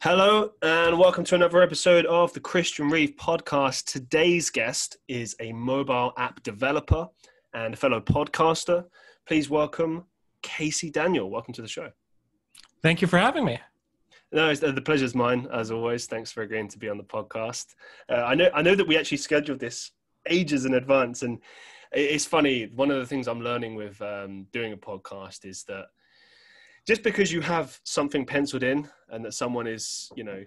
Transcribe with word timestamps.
Hello, 0.00 0.52
and 0.62 0.96
welcome 0.96 1.24
to 1.24 1.34
another 1.34 1.60
episode 1.60 2.06
of 2.06 2.32
the 2.32 2.38
Christian 2.38 2.88
Reeve 2.88 3.16
podcast. 3.16 3.86
Today's 3.86 4.48
guest 4.48 4.96
is 5.08 5.34
a 5.40 5.52
mobile 5.52 6.12
app 6.16 6.40
developer 6.44 7.08
and 7.52 7.74
a 7.74 7.76
fellow 7.76 8.00
podcaster. 8.00 8.84
Please 9.26 9.50
welcome 9.50 10.04
Casey 10.40 10.88
Daniel. 10.88 11.28
Welcome 11.28 11.52
to 11.54 11.62
the 11.62 11.66
show. 11.66 11.90
Thank 12.80 13.02
you 13.02 13.08
for 13.08 13.18
having 13.18 13.44
me. 13.44 13.58
No, 14.30 14.54
the 14.54 14.80
pleasure's 14.80 15.16
mine 15.16 15.48
as 15.52 15.72
always. 15.72 16.06
Thanks 16.06 16.30
for 16.30 16.42
agreeing 16.44 16.68
to 16.68 16.78
be 16.78 16.88
on 16.88 16.96
the 16.96 17.02
podcast. 17.02 17.74
Uh, 18.08 18.22
I 18.22 18.36
know, 18.36 18.50
I 18.54 18.62
know 18.62 18.76
that 18.76 18.86
we 18.86 18.96
actually 18.96 19.18
scheduled 19.18 19.58
this 19.58 19.90
ages 20.28 20.64
in 20.64 20.74
advance, 20.74 21.24
and 21.24 21.40
it's 21.90 22.24
funny. 22.24 22.70
One 22.72 22.92
of 22.92 22.98
the 22.98 23.06
things 23.06 23.26
I'm 23.26 23.42
learning 23.42 23.74
with 23.74 24.00
um, 24.00 24.46
doing 24.52 24.72
a 24.72 24.76
podcast 24.76 25.44
is 25.44 25.64
that 25.64 25.86
just 26.88 27.02
because 27.02 27.30
you 27.30 27.42
have 27.42 27.78
something 27.84 28.24
penciled 28.24 28.62
in 28.62 28.88
and 29.10 29.22
that 29.22 29.34
someone 29.34 29.66
is, 29.66 30.10
you 30.16 30.24
know, 30.24 30.42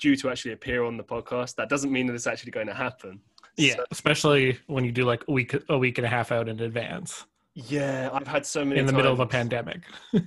due 0.00 0.14
to 0.14 0.30
actually 0.30 0.52
appear 0.52 0.84
on 0.84 0.96
the 0.96 1.02
podcast, 1.02 1.56
that 1.56 1.68
doesn't 1.68 1.90
mean 1.90 2.06
that 2.06 2.14
it's 2.14 2.28
actually 2.28 2.52
going 2.52 2.68
to 2.68 2.74
happen. 2.74 3.20
Yeah, 3.56 3.74
so, 3.74 3.84
especially 3.90 4.56
when 4.68 4.84
you 4.84 4.92
do 4.92 5.04
like 5.04 5.24
a 5.26 5.32
week, 5.32 5.52
a 5.68 5.76
week 5.76 5.98
and 5.98 6.06
a 6.06 6.08
half 6.08 6.30
out 6.30 6.48
in 6.48 6.60
advance. 6.60 7.26
Yeah, 7.54 8.08
I've 8.12 8.28
had 8.28 8.46
so 8.46 8.64
many 8.64 8.78
in 8.78 8.86
the 8.86 8.92
times. 8.92 8.98
middle 8.98 9.12
of 9.12 9.18
a 9.18 9.26
pandemic. 9.26 9.82
yeah, 10.12 10.20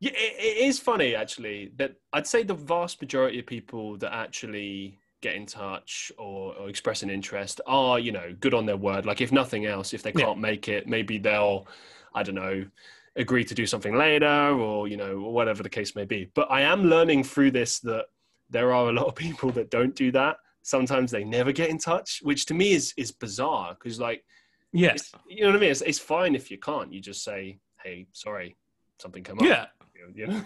it, 0.00 0.34
it 0.38 0.56
is 0.66 0.78
funny 0.78 1.14
actually 1.14 1.72
that 1.76 1.94
I'd 2.14 2.26
say 2.26 2.42
the 2.42 2.54
vast 2.54 3.02
majority 3.02 3.40
of 3.40 3.46
people 3.46 3.98
that 3.98 4.14
actually 4.14 4.98
get 5.20 5.36
in 5.36 5.44
touch 5.44 6.10
or, 6.16 6.54
or 6.54 6.70
express 6.70 7.02
an 7.02 7.10
interest 7.10 7.60
are, 7.66 7.98
you 7.98 8.10
know, 8.10 8.34
good 8.40 8.54
on 8.54 8.64
their 8.64 8.78
word. 8.78 9.04
Like 9.04 9.20
if 9.20 9.32
nothing 9.32 9.66
else, 9.66 9.92
if 9.92 10.02
they 10.02 10.12
can't 10.12 10.38
yeah. 10.38 10.42
make 10.42 10.68
it, 10.68 10.88
maybe 10.88 11.18
they'll, 11.18 11.66
I 12.14 12.22
don't 12.22 12.34
know, 12.34 12.64
agree 13.16 13.44
to 13.44 13.54
do 13.54 13.66
something 13.66 13.94
later 13.94 14.26
or 14.26 14.88
you 14.88 14.96
know 14.96 15.20
whatever 15.20 15.62
the 15.62 15.68
case 15.68 15.94
may 15.94 16.04
be. 16.04 16.30
But 16.34 16.50
i 16.50 16.62
am 16.62 16.84
learning 16.84 17.24
through 17.24 17.50
this 17.50 17.80
that 17.80 18.06
there 18.50 18.72
are 18.72 18.88
a 18.88 18.92
lot 18.92 19.06
of 19.06 19.14
people 19.14 19.50
that 19.52 19.70
don't 19.70 19.94
do 19.94 20.10
that. 20.12 20.36
Sometimes 20.62 21.10
they 21.10 21.24
never 21.24 21.52
get 21.52 21.70
in 21.70 21.78
touch 21.78 22.20
which 22.22 22.46
to 22.46 22.54
me 22.54 22.72
is 22.72 22.94
is 22.96 23.12
bizarre 23.12 23.74
because 23.74 24.00
like 24.00 24.24
yes. 24.72 25.12
you 25.28 25.42
know 25.42 25.48
what 25.48 25.56
i 25.56 25.60
mean? 25.60 25.70
It's, 25.70 25.82
it's 25.82 25.98
fine 25.98 26.34
if 26.34 26.50
you 26.50 26.58
can't. 26.58 26.92
You 26.92 27.00
just 27.00 27.22
say 27.22 27.58
hey 27.82 28.06
sorry 28.12 28.56
something 28.98 29.22
come 29.22 29.38
up. 29.38 29.44
Yeah. 29.44 29.66
You 30.16 30.26
know? 30.26 30.42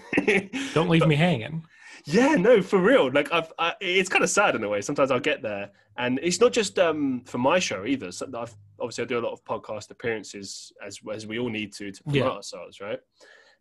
don't 0.75 0.91
leave 0.91 1.01
but, 1.01 1.09
me 1.09 1.17
hanging. 1.17 1.65
Yeah 2.05 2.35
no 2.35 2.61
for 2.61 2.79
real. 2.79 3.11
Like 3.11 3.33
i've 3.33 3.51
I, 3.59 3.73
it's 3.81 4.11
kind 4.11 4.23
of 4.23 4.29
sad 4.29 4.55
in 4.55 4.63
a 4.63 4.69
way. 4.69 4.83
Sometimes 4.83 5.11
i'll 5.11 5.19
get 5.19 5.41
there. 5.41 5.71
And 5.97 6.21
it's 6.23 6.41
not 6.41 6.53
just 6.53 6.79
um 6.79 7.23
for 7.25 7.39
my 7.39 7.59
show 7.59 7.87
either. 7.87 8.13
So 8.13 8.29
I've, 8.37 8.55
obviously 8.81 9.05
i 9.05 9.07
do 9.07 9.19
a 9.19 9.21
lot 9.21 9.33
of 9.33 9.45
podcast 9.45 9.91
appearances 9.91 10.73
as 10.85 10.99
as 11.13 11.27
we 11.27 11.39
all 11.39 11.49
need 11.49 11.73
to 11.73 11.91
to 11.91 12.03
promote 12.03 12.19
yeah. 12.19 12.29
ourselves 12.29 12.81
right 12.81 13.01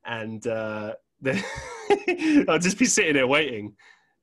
and 0.05 0.47
uh 0.47 0.93
then 1.21 1.41
i'll 2.47 2.59
just 2.59 2.77
be 2.77 2.85
sitting 2.85 3.13
there 3.13 3.27
waiting 3.27 3.73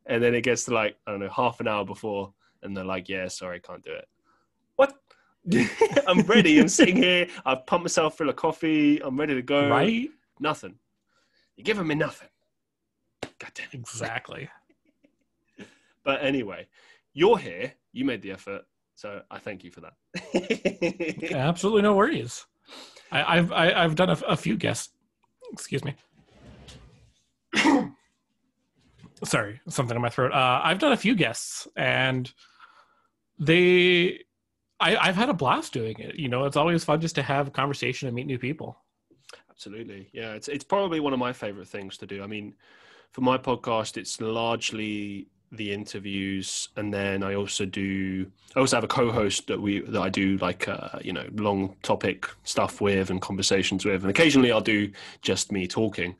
and 0.06 0.22
then 0.22 0.34
it 0.34 0.42
gets 0.42 0.64
to 0.64 0.72
like 0.72 0.96
i 1.06 1.10
don't 1.10 1.20
know 1.20 1.30
half 1.30 1.60
an 1.60 1.68
hour 1.68 1.84
before 1.84 2.32
and 2.62 2.76
they're 2.76 2.84
like 2.84 3.08
yeah 3.08 3.28
sorry 3.28 3.60
can't 3.60 3.84
do 3.84 3.92
it 3.92 4.08
what 4.76 4.94
i'm 6.06 6.20
ready 6.22 6.58
i'm 6.58 6.68
sitting 6.68 6.96
here 6.96 7.26
i've 7.44 7.66
pumped 7.66 7.84
myself 7.84 8.16
full 8.16 8.28
of 8.28 8.36
coffee 8.36 9.02
i'm 9.02 9.18
ready 9.18 9.34
to 9.34 9.42
go 9.42 9.68
right 9.68 10.10
nothing 10.38 10.74
you're 11.56 11.64
giving 11.64 11.86
me 11.86 11.94
nothing 11.94 12.28
God 13.42 13.50
damn. 13.54 13.66
Exactly. 13.72 14.48
but 16.04 16.22
anyway, 16.22 16.68
you're 17.12 17.38
here. 17.38 17.72
You 17.92 18.04
made 18.04 18.22
the 18.22 18.30
effort. 18.30 18.62
So 19.02 19.20
I 19.32 19.40
thank 19.40 19.64
you 19.64 19.72
for 19.72 19.80
that. 19.80 21.32
Absolutely 21.32 21.82
no 21.82 21.96
worries. 21.96 22.46
I, 23.10 23.34
have 23.34 23.50
I, 23.50 23.64
have 23.64 23.74
i 23.74 23.82
have 23.82 23.94
done 23.96 24.10
a, 24.10 24.18
a 24.28 24.36
few 24.36 24.56
guests. 24.56 24.92
Excuse 25.52 25.82
me. 25.84 25.96
Sorry, 29.24 29.60
something 29.68 29.96
in 29.96 30.02
my 30.02 30.08
throat. 30.08 30.30
Uh, 30.30 30.60
I've 30.62 30.78
done 30.78 30.92
a 30.92 30.96
few 30.96 31.16
guests, 31.16 31.66
and 31.74 32.32
they, 33.40 34.20
I, 34.78 34.96
I've 34.96 35.16
had 35.16 35.30
a 35.30 35.34
blast 35.34 35.72
doing 35.72 35.98
it. 35.98 36.14
You 36.14 36.28
know, 36.28 36.44
it's 36.44 36.56
always 36.56 36.84
fun 36.84 37.00
just 37.00 37.16
to 37.16 37.24
have 37.24 37.48
a 37.48 37.50
conversation 37.50 38.06
and 38.06 38.14
meet 38.14 38.28
new 38.28 38.38
people. 38.38 38.78
Absolutely, 39.50 40.10
yeah. 40.12 40.34
It's 40.34 40.46
it's 40.46 40.62
probably 40.62 41.00
one 41.00 41.12
of 41.12 41.18
my 41.18 41.32
favorite 41.32 41.66
things 41.66 41.98
to 41.98 42.06
do. 42.06 42.22
I 42.22 42.28
mean, 42.28 42.54
for 43.10 43.22
my 43.22 43.36
podcast, 43.36 43.96
it's 43.96 44.20
largely 44.20 45.26
the 45.52 45.72
interviews, 45.72 46.70
and 46.76 46.92
then 46.92 47.22
I 47.22 47.34
also 47.34 47.64
do. 47.66 48.26
I 48.56 48.60
also 48.60 48.76
have 48.76 48.84
a 48.84 48.88
co-host 48.88 49.46
that 49.46 49.60
we 49.60 49.80
that 49.80 50.00
I 50.00 50.08
do 50.08 50.38
like 50.38 50.66
uh, 50.66 50.98
you 51.02 51.12
know 51.12 51.26
long 51.34 51.76
topic 51.82 52.26
stuff 52.44 52.80
with 52.80 53.10
and 53.10 53.20
conversations 53.20 53.84
with, 53.84 54.02
and 54.02 54.10
occasionally 54.10 54.50
I'll 54.50 54.60
do 54.60 54.90
just 55.20 55.52
me 55.52 55.66
talking. 55.66 56.16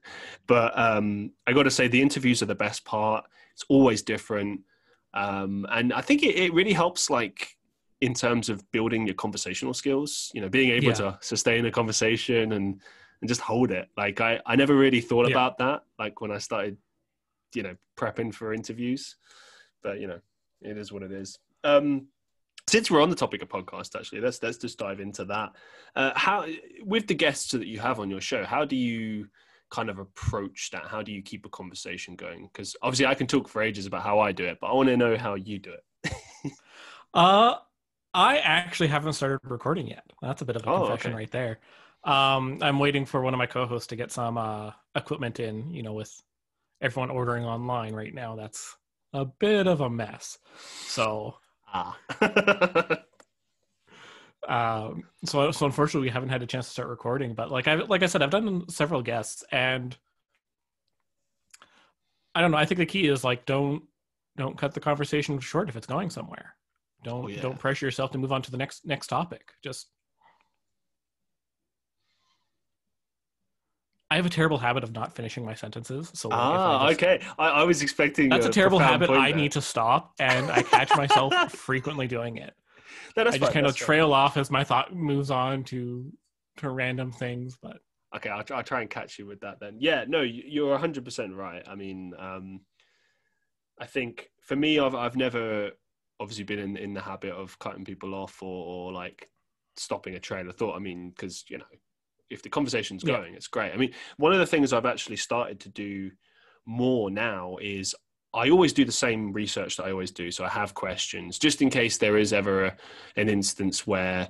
But 0.47 0.79
um, 0.79 1.33
I 1.47 1.53
got 1.53 1.65
to 1.65 1.71
say, 1.71 1.89
the 1.89 2.03
interviews 2.03 2.43
are 2.43 2.47
the 2.47 2.55
best 2.55 2.85
part. 2.85 3.25
It's 3.55 3.65
always 3.69 4.03
different, 4.03 4.61
um, 5.15 5.67
and 5.71 5.93
I 5.93 6.03
think 6.03 6.23
it, 6.23 6.37
it 6.37 6.53
really 6.53 6.73
helps 6.75 7.11
like 7.11 7.57
in 8.01 8.15
terms 8.15 8.49
of 8.49 8.71
building 8.73 9.07
your 9.07 9.15
conversational 9.15 9.75
skills. 9.75 10.31
You 10.35 10.43
know, 10.43 10.49
being 10.49 10.71
able 10.71 10.89
yeah. 10.89 10.95
to 10.95 11.19
sustain 11.21 11.65
a 11.65 11.71
conversation 11.71 12.53
and 12.53 12.81
and 13.23 13.29
just 13.29 13.41
hold 13.41 13.71
it. 13.71 13.89
Like 13.97 14.21
I, 14.21 14.41
I 14.45 14.57
never 14.57 14.77
really 14.77 15.01
thought 15.01 15.27
yeah. 15.29 15.33
about 15.33 15.59
that. 15.59 15.85
Like 15.99 16.21
when 16.21 16.33
I 16.33 16.39
started, 16.39 16.77
you 17.55 17.63
know, 17.63 17.77
prepping 17.97 18.35
for 18.35 18.53
interviews, 18.53 19.17
but 19.83 20.01
you 20.01 20.07
know, 20.07 20.21
it 20.61 20.79
is 20.79 20.93
what 20.93 21.03
it 21.03 21.13
is. 21.13 21.39
Um, 21.65 22.09
since 22.69 22.91
we're 22.91 23.03
on 23.03 23.11
the 23.11 23.17
topic 23.17 23.43
of 23.43 23.49
podcast, 23.49 23.97
actually, 23.97 24.21
let's 24.21 24.43
let's 24.43 24.59
just 24.59 24.79
dive 24.79 25.01
into 25.01 25.25
that. 25.27 25.51
Uh, 25.97 26.13
how 26.15 26.47
with 26.85 27.07
the 27.07 27.15
guests 27.15 27.53
that 27.53 27.67
you 27.67 27.81
have 27.81 28.01
on 28.01 28.11
your 28.11 28.21
show, 28.21 28.45
how 28.45 28.65
do 28.65 28.77
you 28.77 29.29
kind 29.71 29.91
of 29.91 29.99
approach 29.99 30.71
that? 30.73 30.87
How 30.87 31.03
do 31.03 31.13
you 31.13 31.23
keep 31.23 31.45
a 31.45 31.49
conversation 31.49 32.15
going? 32.15 32.49
Because 32.53 32.77
obviously, 32.83 33.07
I 33.07 33.15
can 33.15 33.27
talk 33.27 33.49
for 33.49 33.63
ages 33.63 33.87
about 33.87 34.03
how 34.03 34.21
I 34.21 34.33
do 34.33 34.45
it, 34.45 34.59
but 34.61 34.69
I 34.69 34.75
want 34.75 34.89
to 34.89 34.97
know 34.97 35.17
how 35.17 35.35
you 35.35 35.59
do 35.59 35.73
it. 35.73 36.13
uh, 37.15 37.55
I 38.15 38.39
actually 38.39 38.89
haven't 38.89 39.15
started 39.15 39.41
recording 39.45 39.89
yet. 39.89 40.05
That's 40.21 40.43
a 40.43 40.45
bit 40.45 40.57
of 40.57 40.65
a 40.65 40.71
oh, 40.71 40.87
confession 40.87 41.13
okay. 41.13 41.19
right 41.19 41.31
there. 41.31 41.59
Um, 42.05 42.59
I'm 42.61 42.79
waiting 42.79 43.07
for 43.07 43.23
one 43.23 43.33
of 43.33 43.39
my 43.39 43.47
co-hosts 43.47 43.89
to 43.89 43.97
get 43.97 44.13
some 44.13 44.37
uh, 44.37 44.73
equipment 44.95 45.41
in. 45.41 45.73
You 45.73 45.83
know, 45.83 45.95
with 45.95 46.23
everyone 46.83 47.11
ordering 47.11 47.45
online 47.45 47.95
right 47.95 48.13
now, 48.13 48.37
that's 48.37 48.77
a 49.15 49.25
bit 49.25 49.67
of 49.67 49.81
a 49.81 49.89
mess. 49.89 50.39
So, 50.87 51.37
ah. 51.73 51.97
um, 54.49 55.05
so 55.25 55.51
so 55.53 55.67
unfortunately, 55.67 56.09
we 56.09 56.13
haven't 56.13 56.31
had 56.31 56.43
a 56.43 56.47
chance 56.47 56.67
to 56.67 56.73
start 56.73 56.89
recording. 56.89 57.35
But 57.35 57.51
like 57.51 57.69
I 57.69 57.77
like 57.77 58.03
I 58.03 58.07
said, 58.07 58.23
I've 58.23 58.31
done 58.31 58.69
several 58.69 59.01
guests, 59.03 59.45
and 59.53 59.97
I 62.35 62.41
don't 62.41 62.51
know. 62.51 62.59
I 62.59 62.67
think 62.67 62.79
the 62.79 62.87
key 62.87 63.07
is 63.07 63.25
like 63.25 63.47
don't 63.47 63.85
don't 64.37 64.59
cut 64.59 64.75
the 64.75 64.81
conversation 64.81 65.39
short 65.39 65.69
if 65.69 65.77
it's 65.77 65.87
going 65.87 66.11
somewhere. 66.11 66.57
Don't 67.05 67.25
oh, 67.25 67.29
yeah. 67.29 67.41
don't 67.41 67.59
pressure 67.59 67.87
yourself 67.87 68.11
to 68.13 68.19
move 68.19 68.33
on 68.33 68.43
to 68.43 68.51
the 68.51 68.57
next 68.57 68.87
next 68.87 69.07
topic. 69.07 69.53
Just 69.63 69.89
I 74.13 74.17
have 74.17 74.27
a 74.27 74.31
terrible 74.31 74.59
habit 74.59 74.85
of 74.85 74.93
not 74.93 75.15
finishing 75.15 75.43
my 75.43 75.55
sentences. 75.55 76.11
So 76.13 76.29
like 76.29 76.39
ah, 76.39 76.85
I 76.85 76.91
just, 76.91 77.03
okay. 77.03 77.25
I, 77.39 77.49
I, 77.49 77.63
was 77.65 77.81
expecting 77.81 78.29
that's 78.29 78.45
a, 78.45 78.51
a 78.51 78.53
terrible 78.53 78.79
habit. 78.79 79.09
I 79.09 79.31
there. 79.31 79.41
need 79.41 79.53
to 79.53 79.63
stop, 79.63 80.13
and 80.21 80.51
I 80.51 80.63
catch 80.63 80.95
myself 80.95 81.33
frequently 81.53 82.07
doing 82.07 82.37
it. 82.37 82.53
I 83.17 83.25
just 83.25 83.39
fine, 83.39 83.53
kind 83.53 83.67
of 83.67 83.75
trail 83.75 84.11
fine. 84.11 84.21
off 84.21 84.37
as 84.37 84.51
my 84.51 84.65
thought 84.65 84.95
moves 84.95 85.31
on 85.31 85.65
to 85.65 86.13
to 86.59 86.69
random 86.69 87.11
things. 87.11 87.57
But 87.63 87.79
okay, 88.15 88.29
I'll, 88.29 88.45
I'll 88.53 88.63
try 88.63 88.83
and 88.83 88.91
catch 88.91 89.19
you 89.19 89.25
with 89.25 89.41
that 89.41 89.61
then. 89.61 89.77
Yeah, 89.81 90.05
no, 90.07 90.21
you're 90.21 90.73
100 90.73 91.07
percent 91.07 91.35
right. 91.35 91.63
I 91.67 91.75
mean, 91.75 92.13
um, 92.19 92.61
I 93.81 93.87
think 93.87 94.29
for 94.43 94.57
me, 94.57 94.79
I've 94.79 94.95
I've 94.95 95.17
never 95.17 95.71
obviously 96.21 96.45
been 96.45 96.59
in 96.59 96.77
in 96.77 96.93
the 96.93 97.01
habit 97.01 97.33
of 97.33 97.59
cutting 97.59 97.87
people 97.87 98.15
off 98.15 98.43
or, 98.43 98.67
or 98.67 98.93
like 98.93 99.31
stopping 99.79 100.17
a 100.17 100.21
train 100.21 100.49
of 100.49 100.57
thought. 100.57 100.77
I 100.77 100.81
mean, 100.81 101.15
because 101.17 101.47
you 101.49 101.57
know 101.57 101.65
if 102.33 102.43
the 102.43 102.49
conversation's 102.49 103.05
going, 103.05 103.33
yeah. 103.33 103.37
it's 103.37 103.49
great. 103.49 103.73
I 103.73 103.77
mean, 103.77 103.93
one 104.17 104.33
of 104.33 104.39
the 104.39 104.47
things 104.47 104.73
I've 104.73 104.87
actually 104.87 105.17
started 105.17 105.61
to 105.61 105.69
do 105.69 106.11
more 106.67 107.11
now 107.11 107.57
is 107.61 107.95
I 108.35 108.51
always 108.51 108.73
do 108.73 108.85
the 108.85 108.93
same 108.93 109.33
research 109.33 109.77
that 109.77 109.85
I 109.85 109.91
always 109.91 110.11
do. 110.11 110.31
So 110.31 110.45
I 110.45 110.49
have 110.49 110.75
questions 110.75 111.39
just 111.39 111.61
in 111.61 111.71
case 111.71 111.99
there 111.99 112.17
is 112.17 112.33
ever 112.33 112.67
a, 112.67 112.77
an 113.17 113.29
instance 113.29 113.87
where 113.87 114.29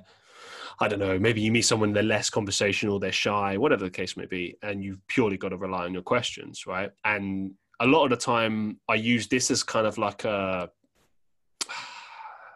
I 0.79 0.87
don't 0.87 0.99
know, 0.99 1.19
maybe 1.19 1.41
you 1.41 1.51
meet 1.51 1.61
someone 1.61 1.93
they're 1.93 2.03
less 2.03 2.29
conversational, 2.29 2.99
they're 2.99 3.11
shy, 3.11 3.57
whatever 3.57 3.85
the 3.85 3.91
case 3.91 4.17
may 4.17 4.25
be, 4.25 4.57
and 4.63 4.83
you've 4.83 5.05
purely 5.07 5.37
got 5.37 5.49
to 5.49 5.57
rely 5.57 5.85
on 5.85 5.93
your 5.93 6.01
questions, 6.01 6.65
right? 6.65 6.89
And 7.05 7.53
a 7.79 7.85
lot 7.85 8.05
of 8.05 8.09
the 8.09 8.17
time, 8.17 8.79
I 8.89 8.95
use 8.95 9.27
this 9.27 9.51
as 9.51 9.61
kind 9.61 9.85
of 9.85 9.97
like 9.97 10.25
a 10.25 10.69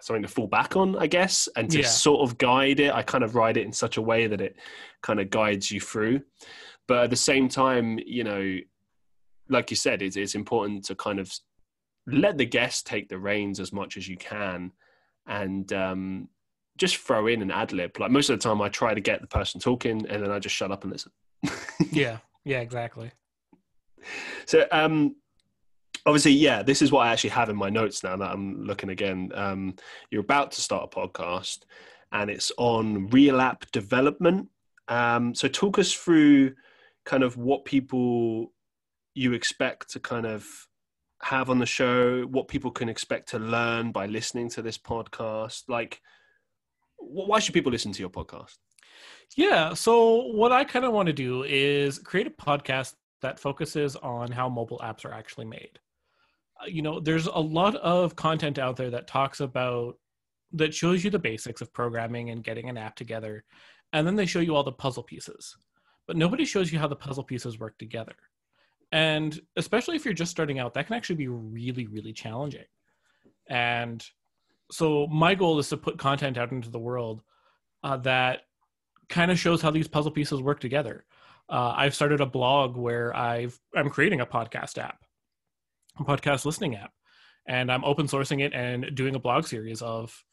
something 0.07 0.24
to 0.24 0.27
fall 0.27 0.48
back 0.48 0.75
on, 0.75 0.98
I 0.98 1.07
guess, 1.07 1.50
and 1.56 1.69
to 1.71 1.81
yeah. 1.81 1.88
sort 1.88 2.21
of 2.21 2.38
guide 2.38 2.80
it. 2.80 2.94
I 2.94 3.04
kind 3.04 3.24
of 3.24 3.36
ride 3.36 3.57
it 3.57 3.65
in 3.65 3.74
such 3.74 3.98
a 3.98 4.01
way 4.01 4.25
that 4.25 4.42
it 4.42 4.56
kind 5.04 5.19
of 5.19 5.30
guides 5.30 5.69
you 5.69 5.81
through. 5.81 6.21
But 6.88 7.04
at 7.04 7.09
the 7.09 7.18
same 7.18 7.50
time, 7.50 8.00
you 8.06 8.24
know, 8.24 8.57
like 9.50 9.69
you 9.69 9.75
said, 9.75 10.01
it's, 10.01 10.15
it's 10.15 10.36
important 10.36 10.86
to 10.86 10.95
kind 10.95 11.19
of 11.19 11.31
let 12.07 12.38
the 12.38 12.45
guest 12.45 12.88
take 12.88 13.09
the 13.09 13.19
reins 13.19 13.59
as 13.59 13.74
much 13.74 13.98
as 13.98 14.07
you 14.07 14.15
can 14.15 14.71
and 15.27 15.71
um, 15.74 16.30
just 16.77 16.98
throw 16.98 17.27
in 17.27 17.42
an 17.42 17.51
ad 17.51 17.74
lib. 17.74 18.00
Like 18.00 18.12
most 18.12 18.30
of 18.30 18.39
the 18.39 18.44
time, 18.44 18.62
I 18.62 18.69
try 18.69 18.94
to 18.94 19.01
get 19.01 19.19
the 19.19 19.27
person 19.27 19.60
talking 19.60 20.07
and 20.07 20.24
then 20.24 20.31
I 20.31 20.39
just 20.39 20.56
shut 20.56 20.71
up 20.71 20.83
and 20.86 20.94
listen. 20.94 21.12
yeah, 21.92 22.19
yeah, 22.45 22.62
exactly. 22.62 23.12
So, 24.45 24.65
um, 24.71 25.18
obviously, 26.07 26.31
yeah, 26.31 26.63
this 26.63 26.81
is 26.81 26.92
what 26.92 27.06
I 27.06 27.12
actually 27.12 27.31
have 27.31 27.50
in 27.50 27.57
my 27.57 27.69
notes 27.69 28.04
now 28.04 28.15
that 28.15 28.31
I'm 28.31 28.63
looking 28.63 28.89
again. 28.89 29.30
Um, 29.36 29.75
you're 30.09 30.21
about 30.21 30.54
to 30.54 30.62
start 30.62 30.89
a 30.92 31.00
podcast, 31.00 31.59
and 32.13 32.31
it's 32.31 32.51
on 32.57 33.09
real 33.09 33.42
app 33.42 33.69
development. 33.71 34.48
Um, 34.88 35.36
so, 35.36 35.50
talk 35.50 35.77
us 35.77 35.92
through 35.92 36.56
kind 37.06 37.24
of 37.24 37.36
what 37.36 37.65
people 37.65 38.54
you 39.13 39.33
expect 39.33 39.92
to 39.92 40.00
kind 40.00 40.25
of 40.25 40.48
have 41.24 41.50
on 41.50 41.59
the 41.59 41.65
show, 41.65 42.24
what 42.24 42.48
people 42.48 42.71
can 42.71 42.88
expect 42.88 43.30
to 43.30 43.39
learn 43.39 43.92
by 43.92 44.06
listening 44.06 44.50
to 44.51 44.62
this 44.62 44.77
podcast. 44.77 45.63
Like, 45.68 46.00
why 46.98 47.39
should 47.39 47.53
people 47.53 47.71
listen 47.71 47.92
to 47.92 48.00
your 48.00 48.10
podcast? 48.10 48.56
Yeah. 49.36 49.74
So, 49.74 50.27
what 50.27 50.53
I 50.53 50.63
kind 50.63 50.86
of 50.86 50.94
want 50.94 51.07
to 51.07 51.13
do 51.13 51.44
is 51.44 52.00
create 52.00 52.27
a 52.27 52.31
podcast 52.31 52.94
that 53.21 53.39
focuses 53.39 53.98
on 53.98 54.31
how 54.31 54.48
mobile 54.48 54.80
apps 54.80 55.03
are 55.03 55.13
actually 55.13 55.45
made. 55.45 55.80
Uh, 56.62 56.68
you 56.68 56.81
know, 56.81 57.00
there's 57.00 57.27
a 57.27 57.39
lot 57.39 57.75
of 57.75 58.15
content 58.15 58.59
out 58.59 58.75
there 58.75 58.89
that 58.89 59.07
talks 59.07 59.39
about, 59.39 59.98
that 60.54 60.74
shows 60.74 61.04
you 61.04 61.09
the 61.09 61.19
basics 61.19 61.62
of 61.62 61.74
programming 61.74 62.30
and 62.30 62.44
getting 62.44 62.69
an 62.69 62.77
app 62.77 62.95
together. 62.95 63.44
And 63.94 64.06
then 64.06 64.15
they 64.15 64.25
show 64.25 64.39
you 64.39 64.56
all 64.56 64.63
the 64.63 64.71
puzzle 64.71 65.04
pieces. 65.04 65.56
But 66.07 66.18
nobody 66.18 66.45
shows 66.45 66.71
you 66.71 66.80
how 66.80 66.88
the 66.88 66.95
puzzle 66.95 67.24
pieces 67.24 67.59
work 67.59 67.77
together. 67.77 68.15
And 68.92 69.39
especially 69.57 69.98
if 69.98 70.06
you're 70.06 70.13
just 70.13 70.31
starting 70.31 70.59
out, 70.59 70.74
that 70.74 70.88
can 70.88 70.95
actually 70.95 71.18
be 71.18 71.27
really, 71.27 71.88
really 71.88 72.13
challenging. 72.13 72.65
And 73.48 74.06
so, 74.71 75.07
my 75.07 75.36
goal 75.36 75.60
is 75.60 75.69
to 75.69 75.77
put 75.77 75.98
content 75.98 76.38
out 76.38 76.51
into 76.51 76.69
the 76.69 76.80
world 76.80 77.24
uh, 77.83 77.98
that 77.98 78.42
kind 79.10 79.31
of 79.31 79.39
shows 79.39 79.62
how 79.62 79.71
these 79.71 79.88
puzzle 79.88 80.12
pieces 80.12 80.42
work 80.42 80.60
together. 80.60 81.06
Uh, 81.50 81.74
I've 81.75 81.95
started 81.95 82.19
a 82.19 82.25
blog 82.25 82.75
where 82.75 83.15
I've 83.15 83.57
I'm 83.75 83.89
creating 83.89 84.21
a 84.21 84.25
podcast 84.25 84.77
app, 84.77 85.03
podcast 86.05 86.45
listening 86.45 86.75
app, 86.75 86.91
and 87.47 87.71
I'm 87.71 87.83
open 87.83 88.07
sourcing 88.07 88.41
it 88.41 88.53
and 88.53 88.95
doing 88.95 89.15
a 89.15 89.19
blog 89.19 89.47
series 89.47 89.81
of 89.81 90.23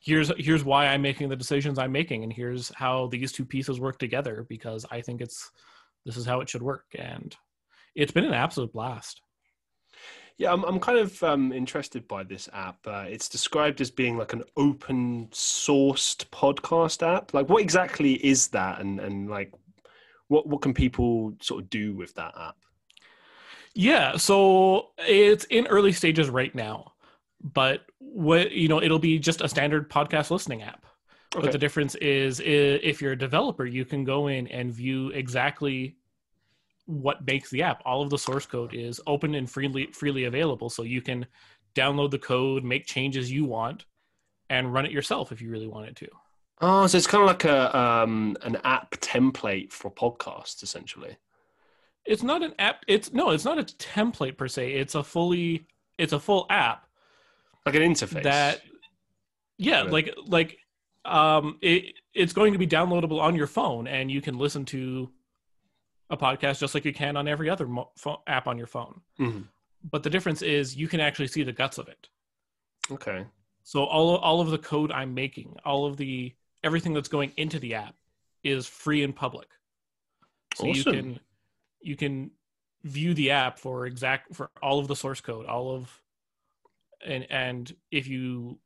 here's 0.00 0.30
here's 0.38 0.64
why 0.64 0.86
I'm 0.86 1.02
making 1.02 1.28
the 1.28 1.36
decisions 1.36 1.78
I'm 1.78 1.92
making, 1.92 2.22
and 2.22 2.32
here's 2.32 2.70
how 2.74 3.06
these 3.06 3.32
two 3.32 3.44
pieces 3.44 3.80
work 3.80 3.98
together 3.98 4.44
because 4.48 4.84
I 4.90 5.00
think 5.00 5.20
it's 5.20 5.50
this 6.04 6.16
is 6.16 6.26
how 6.26 6.40
it 6.40 6.48
should 6.48 6.62
work, 6.62 6.86
and 6.98 7.34
it's 7.94 8.12
been 8.12 8.24
an 8.24 8.34
absolute 8.34 8.72
blast. 8.72 9.22
Yeah, 10.38 10.52
I'm, 10.52 10.64
I'm 10.64 10.80
kind 10.80 10.98
of 10.98 11.22
um, 11.22 11.52
interested 11.52 12.08
by 12.08 12.24
this 12.24 12.48
app. 12.52 12.78
Uh, 12.86 13.04
it's 13.06 13.28
described 13.28 13.80
as 13.80 13.90
being 13.90 14.16
like 14.16 14.32
an 14.32 14.42
open 14.56 15.28
sourced 15.30 16.24
podcast 16.30 17.06
app. 17.06 17.34
Like, 17.34 17.48
what 17.48 17.62
exactly 17.62 18.14
is 18.14 18.48
that, 18.48 18.80
and 18.80 18.98
and 18.98 19.30
like, 19.30 19.52
what 20.28 20.48
what 20.48 20.62
can 20.62 20.74
people 20.74 21.34
sort 21.40 21.62
of 21.62 21.70
do 21.70 21.94
with 21.94 22.14
that 22.14 22.34
app? 22.36 22.56
Yeah, 23.74 24.16
so 24.16 24.88
it's 24.98 25.44
in 25.44 25.66
early 25.66 25.92
stages 25.92 26.28
right 26.28 26.54
now, 26.54 26.92
but 27.42 27.86
what 27.98 28.52
you 28.52 28.68
know, 28.68 28.82
it'll 28.82 28.98
be 28.98 29.18
just 29.18 29.40
a 29.40 29.48
standard 29.48 29.88
podcast 29.88 30.30
listening 30.30 30.62
app. 30.62 30.84
Okay. 31.34 31.46
But 31.46 31.52
the 31.52 31.58
difference 31.58 31.94
is, 31.94 32.40
if 32.44 33.00
you're 33.00 33.12
a 33.12 33.18
developer, 33.18 33.64
you 33.64 33.86
can 33.86 34.04
go 34.04 34.26
in 34.28 34.46
and 34.48 34.72
view 34.72 35.08
exactly 35.10 35.96
what 36.84 37.26
makes 37.26 37.48
the 37.48 37.62
app. 37.62 37.80
All 37.86 38.02
of 38.02 38.10
the 38.10 38.18
source 38.18 38.44
code 38.44 38.74
is 38.74 39.00
open 39.06 39.34
and 39.34 39.48
freely 39.48 39.86
freely 39.92 40.24
available, 40.24 40.68
so 40.68 40.82
you 40.82 41.00
can 41.00 41.24
download 41.74 42.10
the 42.10 42.18
code, 42.18 42.64
make 42.64 42.84
changes 42.84 43.32
you 43.32 43.46
want, 43.46 43.86
and 44.50 44.74
run 44.74 44.84
it 44.84 44.92
yourself 44.92 45.32
if 45.32 45.40
you 45.40 45.48
really 45.48 45.68
wanted 45.68 45.96
to. 45.96 46.08
Oh, 46.60 46.86
so 46.86 46.98
it's 46.98 47.06
kind 47.06 47.22
of 47.22 47.26
like 47.26 47.44
a 47.44 47.76
um, 47.76 48.36
an 48.42 48.56
app 48.64 48.90
template 48.96 49.72
for 49.72 49.90
podcasts, 49.90 50.62
essentially. 50.62 51.16
It's 52.04 52.22
not 52.22 52.42
an 52.42 52.54
app. 52.58 52.84
It's 52.88 53.12
no, 53.12 53.30
it's 53.30 53.44
not 53.44 53.58
a 53.58 53.62
template 53.62 54.36
per 54.36 54.48
se. 54.48 54.72
It's 54.72 54.94
a 54.94 55.02
fully, 55.02 55.66
it's 55.98 56.12
a 56.12 56.18
full 56.18 56.46
app, 56.50 56.86
like 57.64 57.74
an 57.74 57.82
interface. 57.82 58.24
That, 58.24 58.60
yeah, 59.58 59.82
like 59.82 60.14
like, 60.26 60.58
um, 61.04 61.58
it 61.62 61.94
it's 62.14 62.32
going 62.32 62.52
to 62.52 62.58
be 62.58 62.66
downloadable 62.66 63.20
on 63.20 63.36
your 63.36 63.46
phone, 63.46 63.86
and 63.86 64.10
you 64.10 64.20
can 64.20 64.36
listen 64.36 64.64
to 64.66 65.10
a 66.10 66.16
podcast 66.16 66.58
just 66.58 66.74
like 66.74 66.84
you 66.84 66.92
can 66.92 67.16
on 67.16 67.26
every 67.26 67.48
other 67.48 67.66
mo- 67.66 67.90
app 68.26 68.46
on 68.46 68.58
your 68.58 68.66
phone. 68.66 69.00
Mm-hmm. 69.18 69.42
But 69.90 70.02
the 70.02 70.10
difference 70.10 70.42
is 70.42 70.76
you 70.76 70.88
can 70.88 71.00
actually 71.00 71.28
see 71.28 71.42
the 71.42 71.52
guts 71.52 71.78
of 71.78 71.88
it. 71.88 72.08
Okay. 72.90 73.24
So 73.64 73.84
all 73.84 74.16
all 74.16 74.40
of 74.40 74.50
the 74.50 74.58
code 74.58 74.92
I'm 74.92 75.14
making, 75.14 75.56
all 75.64 75.86
of 75.86 75.96
the 75.96 76.34
everything 76.64 76.92
that's 76.92 77.08
going 77.08 77.32
into 77.36 77.58
the 77.58 77.74
app 77.74 77.94
is 78.44 78.66
free 78.66 79.02
and 79.02 79.14
public. 79.14 79.48
So 80.54 80.68
awesome. 80.68 80.76
you 80.76 80.84
can 80.84 81.20
you 81.82 81.96
can 81.96 82.30
view 82.84 83.14
the 83.14 83.30
app 83.30 83.58
for 83.58 83.86
exact 83.86 84.34
for 84.34 84.50
all 84.62 84.78
of 84.78 84.88
the 84.88 84.96
source 84.96 85.20
code, 85.20 85.46
all 85.46 85.74
of 85.74 86.02
and 87.04 87.26
and 87.30 87.74
if 87.90 88.06
you 88.06 88.58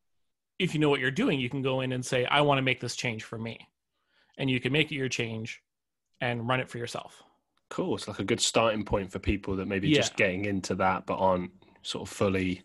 if 0.58 0.74
you 0.74 0.80
know 0.80 0.88
what 0.88 1.00
you're 1.00 1.10
doing, 1.10 1.38
you 1.38 1.50
can 1.50 1.62
go 1.62 1.80
in 1.80 1.92
and 1.92 2.04
say, 2.04 2.24
I 2.24 2.40
want 2.40 2.58
to 2.58 2.62
make 2.62 2.80
this 2.80 2.96
change 2.96 3.24
for 3.24 3.38
me. 3.38 3.68
And 4.38 4.48
you 4.50 4.60
can 4.60 4.72
make 4.72 4.90
it 4.90 4.94
your 4.94 5.08
change 5.08 5.62
and 6.20 6.48
run 6.48 6.60
it 6.60 6.68
for 6.68 6.78
yourself. 6.78 7.22
Cool. 7.68 7.94
It's 7.94 8.08
like 8.08 8.20
a 8.20 8.24
good 8.24 8.40
starting 8.40 8.84
point 8.84 9.10
for 9.10 9.18
people 9.18 9.56
that 9.56 9.66
maybe 9.66 9.88
yeah. 9.88 9.96
just 9.96 10.16
getting 10.16 10.44
into 10.44 10.74
that 10.76 11.04
but 11.06 11.16
aren't 11.16 11.50
sort 11.82 12.08
of 12.08 12.14
fully 12.14 12.62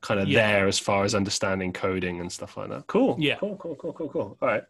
kind 0.00 0.20
of 0.20 0.28
yeah. 0.28 0.46
there 0.46 0.66
as 0.66 0.78
far 0.78 1.04
as 1.04 1.14
understanding 1.14 1.72
coding 1.72 2.20
and 2.20 2.30
stuff 2.30 2.56
like 2.56 2.68
that. 2.68 2.86
Cool. 2.86 3.16
Yeah. 3.18 3.36
Cool, 3.36 3.56
cool, 3.56 3.76
cool, 3.76 3.92
cool, 3.92 4.08
cool. 4.08 4.38
All 4.40 4.48
right. 4.48 4.64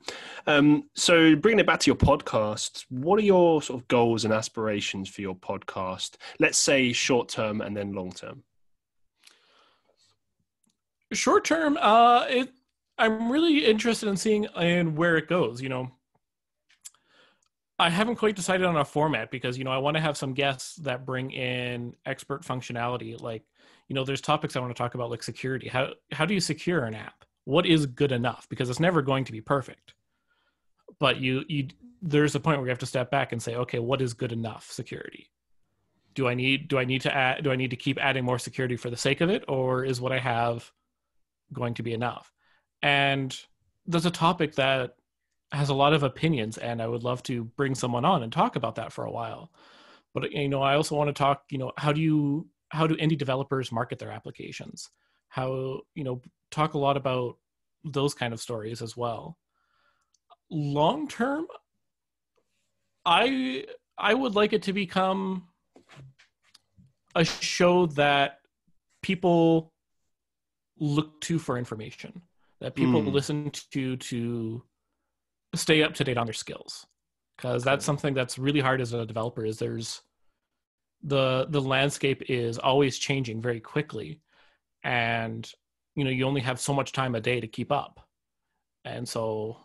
Um, 0.47 0.89
so 0.95 1.37
bringing 1.37 1.61
it 1.61 1.67
back 1.67 1.81
to 1.81 1.87
your 1.87 1.97
podcast, 1.97 2.85
what 2.89 3.19
are 3.19 3.23
your 3.23 3.63
sort 3.63 3.81
of 3.81 3.89
goals 3.89 4.25
and 4.25 4.33
aspirations 4.33 5.09
for 5.09 5.21
your 5.21 5.35
podcast? 5.35 6.17
Let's 6.39 6.59
say 6.59 6.93
short 6.93 7.29
term 7.29 7.61
and 7.61 7.77
then 7.77 7.93
long 7.93 8.13
term. 8.13 8.43
Short 11.13 11.45
term, 11.45 11.79
uh, 11.81 12.27
it, 12.29 12.51
I'm 12.99 13.31
really 13.31 13.65
interested 13.65 14.09
in 14.09 14.17
seeing 14.17 14.47
and 14.57 14.97
where 14.97 15.17
it 15.17 15.29
goes. 15.29 15.63
You 15.63 15.69
know, 15.69 15.91
I 17.79 17.91
haven't 17.91 18.17
quite 18.17 18.37
decided 18.37 18.67
on 18.67 18.77
a 18.77 18.85
format 18.85 19.31
because 19.31 19.59
you 19.59 19.65
know 19.65 19.71
I 19.71 19.79
want 19.79 19.97
to 19.97 20.01
have 20.01 20.17
some 20.17 20.33
guests 20.33 20.77
that 20.77 21.05
bring 21.05 21.31
in 21.31 21.95
expert 22.07 22.43
functionality. 22.43 23.21
Like, 23.21 23.45
you 23.89 23.95
know, 23.95 24.05
there's 24.05 24.21
topics 24.21 24.57
I 24.57 24.61
want 24.61 24.75
to 24.75 24.79
talk 24.79 24.95
about 24.95 25.11
like 25.11 25.23
security. 25.23 25.69
How 25.69 25.91
how 26.13 26.25
do 26.25 26.35
you 26.35 26.41
secure 26.41 26.85
an 26.85 26.95
app? 26.95 27.25
What 27.45 27.67
is 27.67 27.87
good 27.87 28.13
enough? 28.13 28.47
Because 28.49 28.69
it's 28.71 28.81
never 28.81 29.03
going 29.03 29.25
to 29.25 29.33
be 29.33 29.41
perfect. 29.41 29.95
But 30.99 31.19
you 31.19 31.45
you 31.49 31.69
there's 32.03 32.35
a 32.35 32.41
point 32.41 32.59
where 32.59 32.67
you 32.67 32.71
have 32.71 32.79
to 32.81 32.87
step 32.87 33.11
back 33.11 33.33
and 33.33 33.43
say, 33.43 33.57
okay, 33.57 33.79
what 33.79 34.03
is 34.03 34.15
good 34.15 34.33
enough 34.33 34.71
security? 34.71 35.31
Do 36.15 36.29
I 36.29 36.35
need 36.35 36.69
do 36.69 36.79
I 36.79 36.85
need 36.85 37.03
to 37.03 37.15
add 37.15 37.45
do 37.45 37.51
I 37.51 37.57
need 37.57 37.71
to 37.71 37.77
keep 37.77 37.99
adding 37.99 38.25
more 38.25 38.39
security 38.39 38.77
for 38.77 38.91
the 38.91 38.97
sake 38.97 39.21
of 39.21 39.31
it, 39.31 39.45
or 39.49 39.85
is 39.85 40.01
what 40.01 40.13
I 40.13 40.19
have 40.19 40.71
going 41.53 41.75
to 41.75 41.83
be 41.83 41.93
enough? 41.93 42.33
And 42.83 43.39
there's 43.87 44.07
a 44.07 44.11
topic 44.11 44.57
that 44.57 44.97
has 45.53 45.69
a 45.69 45.75
lot 45.75 45.93
of 45.93 46.03
opinions 46.03 46.59
and 46.59 46.83
i 46.83 46.87
would 46.87 47.05
love 47.05 47.23
to 47.23 47.45
bring 47.45 47.75
someone 47.75 48.05
on 48.05 48.23
and 48.23 48.33
talk 48.33 48.57
about 48.57 48.75
that 48.75 48.93
for 48.93 49.05
a 49.05 49.11
while 49.11 49.51
but 50.13 50.31
you 50.33 50.49
know 50.49 50.63
i 50.63 50.75
also 50.75 50.97
want 50.97 51.09
to 51.09 51.13
talk 51.13 51.45
you 51.51 51.59
know 51.59 51.73
how 51.77 51.93
do 51.93 52.01
you 52.01 52.47
how 52.71 52.87
do 52.87 52.97
indie 52.97 53.19
developers 53.19 53.73
market 53.73 53.99
their 53.99 54.11
applications? 54.11 54.91
How 55.29 55.81
you 55.95 56.05
know 56.05 56.21
talk 56.51 56.75
a 56.75 56.79
lot 56.79 56.97
about 56.97 57.37
those 57.85 58.15
kind 58.15 58.33
of 58.33 58.41
stories 58.41 58.83
as 58.83 58.97
well. 58.97 59.37
Long 60.51 61.09
term 61.09 61.47
i 63.09 63.65
i 63.97 64.13
would 64.13 64.35
like 64.35 64.53
it 64.53 64.63
to 64.63 64.73
become 64.73 65.47
a 67.15 67.25
show 67.25 67.87
that 67.87 68.41
people 69.01 69.73
look 70.79 71.21
to 71.21 71.39
for 71.39 71.57
information 71.57 72.21
that 72.61 72.75
people 72.75 73.01
mm. 73.03 73.13
listen 73.13 73.51
to 73.71 73.97
to 73.97 74.63
stay 75.55 75.83
up 75.83 75.95
to 75.95 76.05
date 76.05 76.19
on 76.19 76.27
their 76.27 76.35
skills. 76.35 76.87
Because 77.37 77.63
that's 77.63 77.85
something 77.85 78.15
that's 78.15 78.39
really 78.39 78.61
hard 78.61 78.81
as 78.81 78.95
a 78.95 79.05
developer 79.05 79.45
is 79.45 79.59
there's 79.59 80.01
the 81.03 81.47
the 81.51 81.61
landscape 81.61 82.23
is 82.29 82.59
always 82.59 82.99
changing 82.99 83.41
very 83.41 83.61
quickly. 83.61 84.21
And 84.83 85.51
you 85.95 86.05
know 86.05 86.11
you 86.11 86.27
only 86.27 86.41
have 86.43 86.61
so 86.61 86.73
much 86.73 86.93
time 86.93 87.15
a 87.15 87.21
day 87.21 87.41
to 87.41 87.47
keep 87.47 87.73
up. 87.73 88.01
And 88.85 89.09
so 89.09 89.59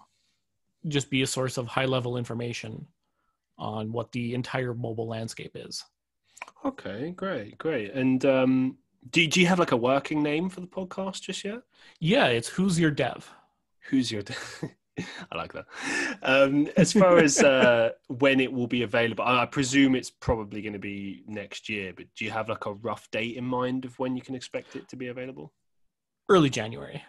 just 0.88 1.10
be 1.10 1.22
a 1.22 1.28
source 1.28 1.58
of 1.58 1.68
high 1.68 1.86
level 1.86 2.18
information 2.18 2.88
on 3.58 3.92
what 3.92 4.12
the 4.12 4.34
entire 4.34 4.74
mobile 4.74 5.08
landscape 5.08 5.52
is. 5.56 5.84
Okay 6.66 7.12
great 7.16 7.58
great. 7.58 7.94
And 7.94 8.24
um 8.26 8.78
do, 9.10 9.26
do 9.28 9.42
you 9.42 9.48
have 9.48 9.60
like 9.60 9.72
a 9.72 9.78
working 9.78 10.22
name 10.22 10.50
for 10.50 10.62
the 10.62 10.68
podcast 10.68 11.22
just 11.22 11.44
yet? 11.44 11.62
Yeah 12.00 12.28
it's 12.28 12.48
who's 12.50 12.80
your 12.80 12.92
dev. 12.92 13.30
Who's 13.90 14.12
your 14.12 14.22
dev 14.22 14.64
I 15.32 15.38
like 15.38 15.54
that. 15.54 15.66
Um, 16.24 16.68
as 16.78 16.94
far 16.94 17.18
as 17.18 17.42
uh, 17.42 17.92
when 18.08 18.40
it 18.40 18.52
will 18.52 18.68
be 18.68 18.84
available, 18.84 19.24
I, 19.24 19.44
I 19.44 19.46
presume 19.46 19.96
it's 19.96 20.10
probably 20.10 20.62
going 20.62 20.74
to 20.74 20.80
be 20.80 21.24
next 21.28 21.70
year. 21.70 21.94
But 21.96 22.08
do 22.16 22.26
you 22.26 22.32
have 22.32 22.50
like 22.50 22.66
a 22.66 22.74
rough 22.74 23.10
date 23.12 23.38
in 23.38 23.46
mind 23.46 23.86
of 23.86 23.98
when 24.00 24.16
you 24.16 24.22
can 24.22 24.36
expect 24.36 24.76
it 24.76 24.88
to 24.90 24.96
be 24.96 25.08
available? 25.08 25.54
Early 26.30 26.50
January. 26.50 27.04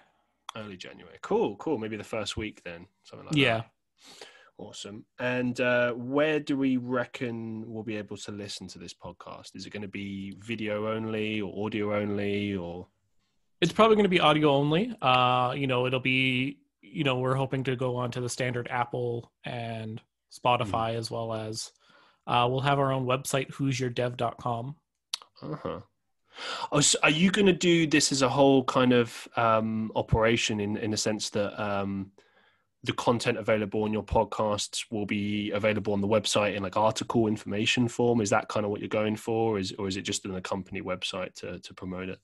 Early 0.57 0.77
January. 0.77 1.19
Cool, 1.23 1.57
cool. 1.57 1.79
Maybe 1.79 1.97
the 1.97 2.05
first 2.05 2.37
week 2.37 2.63
then, 2.65 2.87
something 3.05 3.27
like 3.27 3.37
yeah. 3.37 3.45
that. 3.45 3.57
Yeah. 3.57 4.27
Awesome. 4.59 5.05
And 5.19 5.61
uh, 5.61 5.93
where 5.93 6.39
do 6.39 6.57
we 6.57 6.77
reckon 6.77 7.65
we'll 7.67 7.83
be 7.83 7.97
able 7.97 8.17
to 8.19 8.33
listen 8.33 8.69
to 8.69 8.79
this 8.79 8.95
podcast? 8.95 9.57
Is 9.57 9.67
it 9.67 9.71
going 9.71 9.83
to 9.83 9.89
be 9.89 10.37
video 10.39 10.89
only 10.89 11.41
or 11.41 11.67
audio 11.67 11.95
only 11.95 12.55
or? 12.55 12.87
It's 13.61 13.73
probably 13.73 13.97
going 13.97 14.05
to 14.05 14.11
be 14.11 14.21
audio 14.21 14.51
only. 14.51 14.95
Uh, 15.01 15.55
you 15.57 15.67
know, 15.67 15.87
it'll 15.87 16.01
be, 16.01 16.59
you 16.93 17.05
know, 17.05 17.19
we're 17.19 17.35
hoping 17.35 17.65
to 17.65 17.77
go 17.77 17.97
on 17.97 18.11
to 18.13 18.21
the 18.21 18.29
standard 18.29 18.69
Apple 18.71 19.31
and 19.45 20.01
Spotify 20.33 20.95
mm. 20.95 20.99
as 20.99 21.11
well 21.11 21.33
as 21.33 21.73
uh, 22.27 22.47
we'll 22.51 22.61
have 22.61 22.79
our 22.79 22.93
own 22.93 23.07
website, 23.07 23.51
who'syourdev.com. 23.53 24.77
Uh 25.43 25.57
huh. 25.57 25.81
Oh, 26.71 26.81
so 26.81 26.99
are 27.03 27.11
you 27.11 27.31
going 27.31 27.47
to 27.47 27.53
do 27.53 27.87
this 27.87 28.11
as 28.11 28.23
a 28.23 28.29
whole 28.29 28.65
kind 28.65 28.93
of 28.93 29.29
um, 29.37 29.93
operation 29.95 30.61
in 30.61 30.77
in 30.79 30.91
the 30.91 30.97
sense 30.97 31.31
that 31.31 31.61
um, 31.63 32.13
the 32.85 32.93
content 32.95 33.39
available 33.39 33.85
on 33.85 33.93
your 33.93 34.03
podcasts 34.03 34.87
will 34.91 35.07
be 35.07 35.51
available 35.51 35.93
on 35.93 36.01
the 36.01 36.09
website 36.09 36.57
in 36.57 36.63
like 36.63 36.77
article 36.77 37.27
information 37.27 37.87
form? 37.87 38.21
Is 38.21 38.31
that 38.31 38.49
kind 38.49 38.65
of 38.65 38.71
what 38.71 38.81
you're 38.81 38.89
going 38.89 39.17
for, 39.17 39.59
is 39.59 39.73
or 39.79 39.89
is 39.89 39.97
it 39.97 40.03
just 40.03 40.25
in 40.25 40.33
the 40.33 40.41
company 40.41 40.81
website 40.81 41.35
to 41.35 41.59
to 41.59 41.75
promote 41.75 42.09
it? 42.09 42.19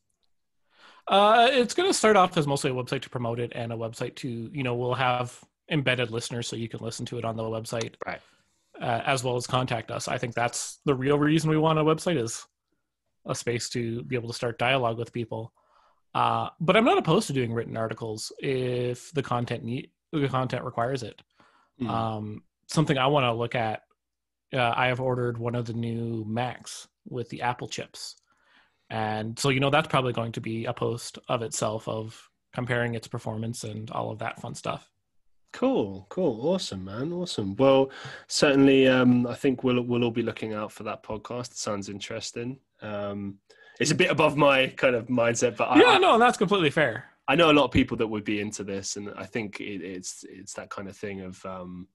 Uh, 1.09 1.49
it's 1.51 1.75
going 1.75 1.89
to 1.89 1.95
start 1.95 2.17
off 2.17 2.37
as 2.37 2.47
mostly 2.47 2.71
a 2.71 2.75
website 2.75 3.03
to 3.03 3.11
promote 3.11 3.41
it 3.41 3.53
and 3.55 3.73
a 3.73 3.77
website 3.77 4.15
to 4.17 4.51
you 4.53 4.63
know 4.63 4.75
we'll 4.75 4.95
have 4.95 5.43
embedded 5.71 6.11
listeners 6.11 6.47
so 6.47 6.57
you 6.57 6.69
can 6.69 6.81
listen 6.81 7.07
to 7.07 7.19
it 7.19 7.25
on 7.25 7.37
the 7.37 7.43
website, 7.43 7.95
right? 8.07 8.21
Uh, 8.81 9.03
as 9.07 9.25
well 9.25 9.37
as 9.37 9.47
contact 9.47 9.91
us. 9.91 10.09
I 10.09 10.19
think 10.19 10.35
that's 10.35 10.79
the 10.85 10.95
real 10.95 11.19
reason 11.19 11.51
we 11.51 11.59
want 11.59 11.79
a 11.79 11.85
website 11.85 12.21
is 12.21 12.47
a 13.27 13.35
space 13.35 13.69
to 13.71 14.03
be 14.05 14.17
able 14.17 14.29
to 14.29 14.35
start 14.35 14.59
dialogue 14.59 14.99
with 14.99 15.13
people. 15.13 15.53
Uh, 16.15 16.49
but 16.61 16.77
I'm 16.77 16.85
not 16.85 16.99
opposed 16.99 17.27
to 17.27 17.33
doing 17.33 17.53
written 17.53 17.77
articles 17.77 18.33
if 18.39 19.13
the 19.13 19.23
content 19.23 19.65
need, 19.65 19.91
the 20.13 20.29
content 20.29 20.65
requires 20.65 21.03
it. 21.03 21.21
Mm. 21.81 21.89
Um, 21.89 22.43
something 22.67 22.97
I 22.97 23.07
want 23.07 23.25
to 23.25 23.33
look 23.33 23.55
at. 23.55 23.83
Uh, 24.53 24.73
I 24.75 24.87
have 24.87 25.01
ordered 25.01 25.37
one 25.37 25.55
of 25.55 25.67
the 25.67 25.75
new 25.75 26.25
Macs 26.27 26.89
with 27.07 27.29
the 27.29 27.43
Apple 27.43 27.69
chips, 27.69 28.17
and 28.91 29.39
so 29.39 29.51
you 29.51 29.61
know 29.61 29.71
that's 29.71 29.89
probably 29.89 30.13
going 30.13 30.33
to 30.33 30.41
be 30.41 30.65
a 30.65 30.73
post 30.73 31.19
of 31.29 31.43
itself 31.43 31.87
of 31.89 32.29
comparing 32.55 32.95
its 32.95 33.09
performance 33.09 33.65
and 33.65 33.91
all 33.91 34.11
of 34.11 34.19
that 34.19 34.41
fun 34.41 34.55
stuff. 34.55 34.91
Cool, 35.53 36.07
cool, 36.11 36.47
awesome, 36.49 36.85
man, 36.85 37.13
awesome. 37.13 37.57
Well, 37.57 37.91
certainly, 38.27 38.87
um, 38.87 39.27
I 39.27 39.35
think 39.35 39.65
we'll 39.65 39.83
we'll 39.83 40.05
all 40.05 40.11
be 40.11 40.23
looking 40.23 40.55
out 40.55 40.73
for 40.73 40.83
that 40.85 41.03
podcast. 41.03 41.53
It 41.53 41.57
sounds 41.57 41.89
interesting. 41.89 42.59
Um, 42.83 43.39
it's 43.81 43.91
a 43.91 43.95
bit 43.95 44.11
above 44.11 44.37
my 44.37 44.69
kind 44.69 44.95
of 44.95 45.07
mindset, 45.07 45.57
but 45.57 45.77
yeah, 45.77 45.93
I, 45.93 45.99
no, 45.99 46.19
that's 46.19 46.37
completely 46.37 46.71
fair. 46.71 47.05
I 47.29 47.35
know 47.35 47.51
a 47.51 47.53
lot 47.53 47.65
of 47.65 47.71
people 47.71 47.97
that 47.99 48.07
would 48.07 48.25
be 48.25 48.41
into 48.41 48.65
this, 48.65 48.97
and 48.97 49.13
I 49.17 49.25
think 49.25 49.61
it, 49.61 49.83
it's 49.83 50.25
it's 50.29 50.55
that 50.55 50.71
kind 50.71 50.89
of 50.89 50.97
thing 50.97 51.23
of 51.23 51.45
um, 51.47 51.89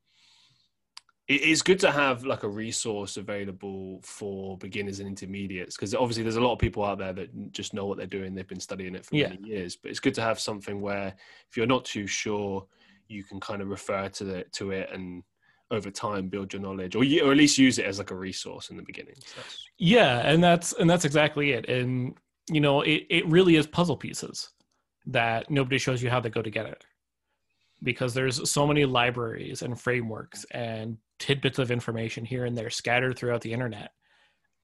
it 1.28 1.42
is 1.42 1.62
good 1.62 1.80
to 1.80 1.92
have 1.92 2.26
like 2.26 2.44
a 2.44 2.50
resource 2.50 3.16
available 3.16 4.02
for 4.04 4.58
beginners 4.58 5.00
and 5.00 5.08
intermediates 5.08 5.76
because 5.76 5.96
obviously 5.96 6.24
there's 6.24 6.36
a 6.36 6.42
lot 6.42 6.52
of 6.52 6.60
people 6.60 6.84
out 6.84 6.98
there 6.98 7.14
that 7.14 7.52
just 7.52 7.74
know 7.74 7.86
what 7.86 7.98
they're 7.98 8.06
doing. 8.06 8.36
They've 8.36 8.48
been 8.48 8.60
studying 8.60 8.96
it 8.96 9.06
for 9.06 9.16
yeah. 9.16 9.30
many 9.30 9.48
years, 9.48 9.76
but 9.76 9.90
it's 9.90 10.02
good 10.02 10.14
to 10.16 10.22
have 10.22 10.40
something 10.40 10.82
where 10.82 11.16
if 11.50 11.56
you're 11.56 11.66
not 11.66 11.86
too 11.86 12.08
sure, 12.08 12.66
you 13.08 13.24
can 13.24 13.40
kind 13.40 13.62
of 13.62 13.70
refer 13.70 14.10
to 14.10 14.24
the 14.24 14.44
to 14.54 14.72
it 14.72 14.90
and 14.92 15.24
over 15.72 15.90
time 15.90 16.28
build 16.28 16.54
your 16.54 16.62
knowledge 16.62 16.96
or, 16.96 17.04
you, 17.04 17.26
or 17.26 17.32
at 17.32 17.38
least 17.38 17.58
use 17.58 17.80
it 17.80 17.86
as 17.86 17.98
like 17.98 18.12
a 18.12 18.16
resource 18.16 18.70
in 18.70 18.78
the 18.78 18.84
beginning 18.84 19.16
so 19.18 19.42
yeah 19.78 20.20
and 20.20 20.44
that's 20.44 20.74
and 20.74 20.90
that's 20.90 21.04
exactly 21.04 21.52
it 21.52 21.68
and 21.68 22.16
you 22.50 22.62
know 22.62 22.82
it, 22.82 23.06
it 23.10 23.26
really 23.28 23.56
is 23.56 23.66
puzzle 23.66 23.98
pieces 23.98 24.50
that 25.06 25.50
nobody 25.50 25.78
shows 25.78 26.04
you 26.04 26.10
how 26.10 26.20
they 26.20 26.30
go 26.30 26.42
together 26.42 26.76
because 27.84 28.14
there's 28.14 28.50
so 28.50 28.66
many 28.66 28.86
libraries 28.86 29.62
and 29.62 29.80
frameworks 29.80 30.46
and 30.52 30.98
tidbits 31.20 31.60
of 31.60 31.72
information 31.72 32.26
here 32.26 32.46
and 32.46 32.58
there 32.58 32.70
scattered 32.70 33.18
throughout 33.18 33.42
the 33.42 33.54
internet 33.54 33.92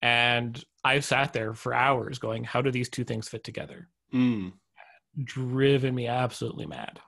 and 0.02 0.64
i've 0.84 1.04
sat 1.04 1.32
there 1.32 1.54
for 1.54 1.74
hours 1.74 2.18
going 2.18 2.44
how 2.44 2.60
do 2.60 2.70
these 2.70 2.88
two 2.88 3.04
things 3.04 3.28
fit 3.28 3.44
together 3.44 3.88
mm. 4.12 4.52
driven 5.24 5.94
me 5.94 6.06
absolutely 6.06 6.66
mad 6.66 7.00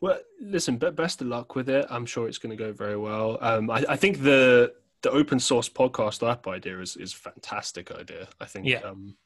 well, 0.00 0.18
listen, 0.38 0.76
best 0.76 1.22
of 1.22 1.28
luck 1.28 1.54
with 1.54 1.70
it. 1.70 1.86
I'm 1.88 2.04
sure 2.04 2.28
it's 2.28 2.36
going 2.36 2.54
to 2.54 2.62
go 2.62 2.72
very 2.72 2.96
well. 2.96 3.38
Um, 3.40 3.70
I, 3.70 3.84
I, 3.88 3.96
think 3.96 4.22
the 4.22 4.74
the 5.00 5.10
open 5.10 5.40
source 5.40 5.68
podcast 5.68 6.28
app 6.28 6.46
idea 6.46 6.78
is 6.80 6.96
is 6.96 7.14
a 7.14 7.16
fantastic 7.16 7.90
idea. 7.90 8.28
I 8.38 8.44
think. 8.44 8.66
Yeah. 8.66 8.80
Um, 8.80 9.16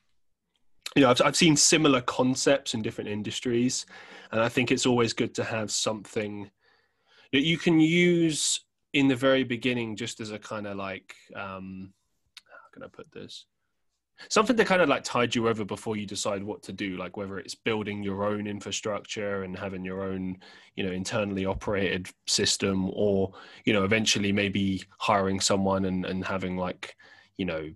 you 0.97 1.03
know, 1.03 1.11
I've, 1.11 1.21
I've 1.23 1.37
seen 1.37 1.57
similar 1.57 2.01
concepts 2.01 2.75
in 2.75 2.83
different 2.83 3.11
industries, 3.11 3.87
and 4.33 4.41
I 4.41 4.49
think 4.49 4.71
it's 4.71 4.87
always 4.87 5.13
good 5.13 5.35
to 5.37 5.45
have 5.45 5.71
something 5.71 6.51
that 7.33 7.43
you 7.43 7.59
can 7.59 7.79
use 7.81 8.61
in 8.93 9.09
the 9.09 9.17
very 9.17 9.45
beginning, 9.45 9.97
just 9.97 10.21
as 10.21 10.31
a 10.31 10.39
kind 10.39 10.67
of 10.67 10.77
like, 10.77 11.15
um, 11.37 11.93
how 12.51 12.71
can 12.73 12.83
I 12.83 12.89
put 12.89 13.11
this? 13.13 13.45
something 14.29 14.57
to 14.57 14.65
kind 14.65 14.83
of 14.83 14.89
like 14.89 15.05
tide 15.05 15.35
you 15.35 15.49
over 15.49 15.65
before 15.65 15.97
you 15.97 16.05
decide 16.05 16.43
what 16.43 16.63
to 16.63 16.73
do 16.73 16.97
like 16.97 17.17
whether 17.17 17.39
it's 17.39 17.55
building 17.55 18.03
your 18.03 18.25
own 18.25 18.47
infrastructure 18.47 19.45
and 19.45 19.57
having 19.57 19.85
your 19.85 20.03
own 20.03 20.37
you 20.75 20.85
know 20.85 20.91
internally 20.91 21.47
operated 21.47 22.09
system 22.27 22.91
or 22.95 23.33
you 23.65 23.73
know 23.73 23.85
eventually 23.85 24.33
maybe 24.33 24.83
hiring 24.99 25.39
someone 25.39 25.85
and 25.85 26.05
and 26.05 26.25
having 26.25 26.57
like 26.57 26.97
you 27.37 27.47
know 27.47 27.71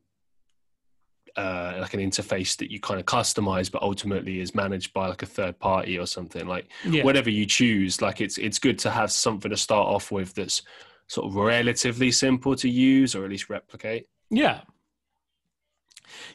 uh, 1.36 1.76
like 1.80 1.94
an 1.94 2.00
interface 2.00 2.56
that 2.56 2.70
you 2.70 2.80
kind 2.80 3.00
of 3.00 3.06
customize 3.06 3.70
but 3.70 3.82
ultimately 3.82 4.40
is 4.40 4.54
managed 4.54 4.92
by 4.92 5.08
like 5.08 5.22
a 5.22 5.26
third 5.26 5.58
party 5.58 5.98
or 5.98 6.06
something 6.06 6.46
like 6.46 6.70
yeah. 6.84 7.02
whatever 7.02 7.30
you 7.30 7.46
choose 7.46 8.02
like 8.02 8.20
it's 8.20 8.38
it's 8.38 8.58
good 8.58 8.78
to 8.78 8.90
have 8.90 9.10
something 9.10 9.50
to 9.50 9.56
start 9.56 9.86
off 9.86 10.10
with 10.10 10.34
that's 10.34 10.62
sort 11.06 11.26
of 11.26 11.34
relatively 11.34 12.10
simple 12.10 12.54
to 12.54 12.68
use 12.68 13.14
or 13.14 13.24
at 13.24 13.30
least 13.30 13.50
replicate 13.50 14.08
yeah 14.30 14.60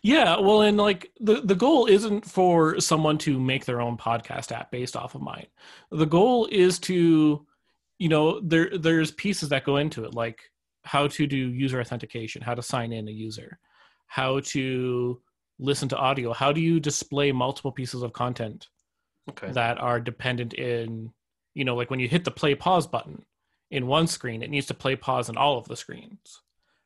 yeah, 0.01 0.39
well, 0.39 0.61
and 0.61 0.77
like 0.77 1.11
the 1.19 1.41
the 1.41 1.55
goal 1.55 1.85
isn't 1.85 2.25
for 2.25 2.79
someone 2.79 3.17
to 3.19 3.39
make 3.39 3.65
their 3.65 3.81
own 3.81 3.97
podcast 3.97 4.51
app 4.51 4.71
based 4.71 4.95
off 4.95 5.15
of 5.15 5.21
mine. 5.21 5.47
The 5.91 6.05
goal 6.05 6.47
is 6.51 6.79
to, 6.79 7.45
you 7.99 8.09
know, 8.09 8.39
there 8.39 8.77
there's 8.77 9.11
pieces 9.11 9.49
that 9.49 9.63
go 9.65 9.77
into 9.77 10.05
it, 10.05 10.13
like 10.13 10.51
how 10.83 11.07
to 11.07 11.27
do 11.27 11.37
user 11.37 11.79
authentication, 11.79 12.41
how 12.41 12.55
to 12.55 12.61
sign 12.61 12.93
in 12.93 13.07
a 13.07 13.11
user, 13.11 13.59
how 14.07 14.39
to 14.39 15.21
listen 15.59 15.89
to 15.89 15.97
audio, 15.97 16.33
how 16.33 16.51
do 16.51 16.61
you 16.61 16.79
display 16.79 17.31
multiple 17.31 17.71
pieces 17.71 18.01
of 18.01 18.13
content 18.13 18.67
okay. 19.29 19.51
that 19.51 19.79
are 19.79 19.99
dependent 19.99 20.53
in, 20.53 21.11
you 21.53 21.65
know, 21.65 21.75
like 21.75 21.89
when 21.89 21.99
you 21.99 22.07
hit 22.07 22.23
the 22.23 22.31
play 22.31 22.55
pause 22.55 22.87
button 22.87 23.23
in 23.71 23.87
one 23.87 24.07
screen, 24.07 24.41
it 24.41 24.49
needs 24.49 24.67
to 24.67 24.73
play 24.73 24.95
pause 24.95 25.29
in 25.29 25.37
all 25.37 25.57
of 25.57 25.67
the 25.67 25.75
screens. 25.75 26.41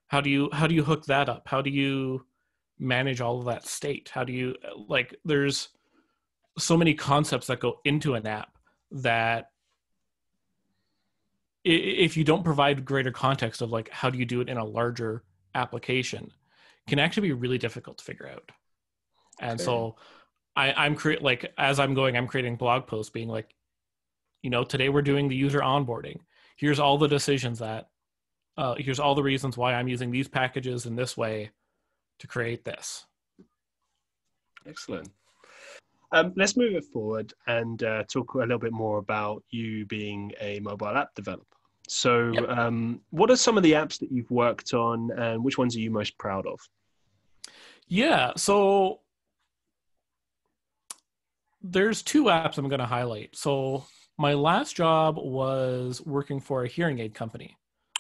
How 0.08 0.20
do 0.20 0.30
you 0.30 0.50
how 0.52 0.68
do 0.68 0.76
you 0.76 0.84
hook 0.84 1.06
that 1.06 1.30
up? 1.30 1.44
How 1.48 1.62
do 1.62 1.70
you 1.70 2.26
manage 2.80 3.22
all 3.22 3.40
of 3.40 3.46
that 3.46 3.66
state? 3.66 4.12
How 4.14 4.26
do 4.26 4.34
you 4.34 4.56
like? 4.90 5.16
There's 5.24 5.70
so 6.58 6.76
many 6.76 6.94
concepts 6.94 7.48
that 7.48 7.62
go 7.62 7.80
into 7.86 8.16
an 8.16 8.28
app 8.28 8.58
that 8.92 9.52
if 11.64 12.18
you 12.18 12.24
don't 12.24 12.44
provide 12.44 12.84
greater 12.84 13.12
context 13.12 13.62
of 13.62 13.72
like 13.72 13.90
how 13.90 14.10
do 14.10 14.18
you 14.18 14.26
do 14.26 14.42
it 14.42 14.50
in 14.50 14.58
a 14.58 14.66
larger 14.66 15.24
application 15.56 16.32
can 16.88 17.00
actually 17.00 17.30
be 17.30 17.34
really 17.34 17.58
difficult 17.58 17.98
to 17.98 18.04
figure 18.04 18.28
out 18.28 18.52
and 19.40 19.60
okay. 19.60 19.64
so 19.64 19.96
I, 20.56 20.74
i'm 20.74 20.96
create 20.96 21.22
like 21.22 21.54
as 21.58 21.80
i'm 21.80 21.94
going 21.94 22.18
i'm 22.18 22.28
creating 22.28 22.56
blog 22.56 22.88
posts 22.88 23.10
being 23.12 23.30
like 23.30 23.54
you 24.42 24.50
know 24.50 24.64
today 24.64 24.90
we're 24.90 25.02
doing 25.02 25.28
the 25.28 25.36
user 25.36 25.60
onboarding 25.60 26.20
here's 26.58 26.80
all 26.80 26.98
the 26.98 27.08
decisions 27.08 27.60
that 27.60 27.88
uh, 28.58 28.76
here's 28.78 29.00
all 29.00 29.16
the 29.16 29.24
reasons 29.24 29.58
why 29.58 29.74
i'm 29.74 29.88
using 29.88 30.12
these 30.12 30.28
packages 30.28 30.86
in 30.86 30.96
this 30.96 31.16
way 31.16 31.52
to 32.22 32.28
create 32.28 32.64
this. 32.64 33.06
Excellent. 34.66 35.10
Um, 36.14 36.34
let's 36.36 36.56
move 36.56 36.76
it 36.76 36.86
forward 36.86 37.34
and 37.48 37.82
uh, 37.84 38.04
talk 38.04 38.34
a 38.36 38.40
little 38.40 38.60
bit 38.60 38.74
more 38.74 39.00
about 39.00 39.44
you 39.50 39.86
being 39.88 40.32
a 40.40 40.60
mobile 40.60 40.88
app 40.88 41.16
developer. 41.16 41.46
So, 41.94 42.32
yep. 42.32 42.48
um, 42.50 43.02
what 43.10 43.30
are 43.30 43.36
some 43.36 43.58
of 43.58 43.64
the 43.64 43.74
apps 43.74 44.00
that 44.00 44.12
you've 44.12 44.32
worked 44.32 44.74
on, 44.74 45.12
and 45.12 45.44
which 45.44 45.58
ones 45.58 45.76
are 45.76 45.80
you 45.80 45.92
most 45.92 46.18
proud 46.18 46.46
of? 46.48 46.60
Yeah, 47.88 48.32
so 48.38 49.02
there's 51.62 52.02
two 52.02 52.26
apps 52.26 52.58
I'm 52.58 52.70
going 52.70 52.80
to 52.80 52.86
highlight. 52.86 53.36
So, 53.36 53.86
my 54.18 54.34
last 54.34 54.76
job 54.76 55.18
was 55.18 56.02
working 56.06 56.40
for 56.40 56.64
a 56.64 56.68
hearing 56.68 57.00
aid 57.00 57.14
company 57.14 57.58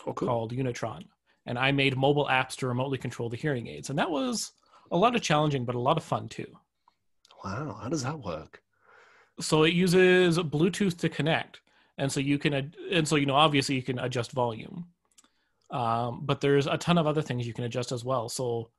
oh, 0.07 0.13
cool. 0.13 0.27
called 0.27 0.53
Unitron 0.53 1.03
and 1.45 1.57
I 1.57 1.71
made 1.71 1.97
mobile 1.97 2.27
apps 2.29 2.55
to 2.57 2.67
remotely 2.67 2.97
control 2.97 3.29
the 3.29 3.37
hearing 3.37 3.67
aids. 3.67 3.89
And 3.89 3.97
that 3.99 4.09
was 4.09 4.51
a 4.91 4.97
lot 4.97 5.15
of 5.15 5.21
challenging, 5.21 5.65
but 5.65 5.75
a 5.75 5.79
lot 5.79 5.97
of 5.97 6.03
fun 6.03 6.29
too. 6.29 6.47
Wow, 7.43 7.79
how 7.81 7.89
does 7.89 8.03
that 8.03 8.19
work? 8.19 8.61
So 9.39 9.63
it 9.63 9.73
uses 9.73 10.37
Bluetooth 10.37 10.97
to 10.99 11.09
connect, 11.09 11.60
and 11.97 12.11
so 12.11 12.19
you 12.19 12.37
can, 12.37 12.73
and 12.91 13.07
so 13.07 13.15
you 13.15 13.25
know, 13.25 13.35
obviously 13.35 13.75
you 13.75 13.83
can 13.83 13.99
adjust 13.99 14.31
volume, 14.31 14.87
um, 15.69 16.21
but 16.23 16.41
there's 16.41 16.67
a 16.67 16.77
ton 16.77 16.97
of 16.97 17.07
other 17.07 17.21
things 17.21 17.47
you 17.47 17.53
can 17.53 17.63
adjust 17.63 17.91
as 17.91 18.03
well. 18.03 18.29
So 18.29 18.69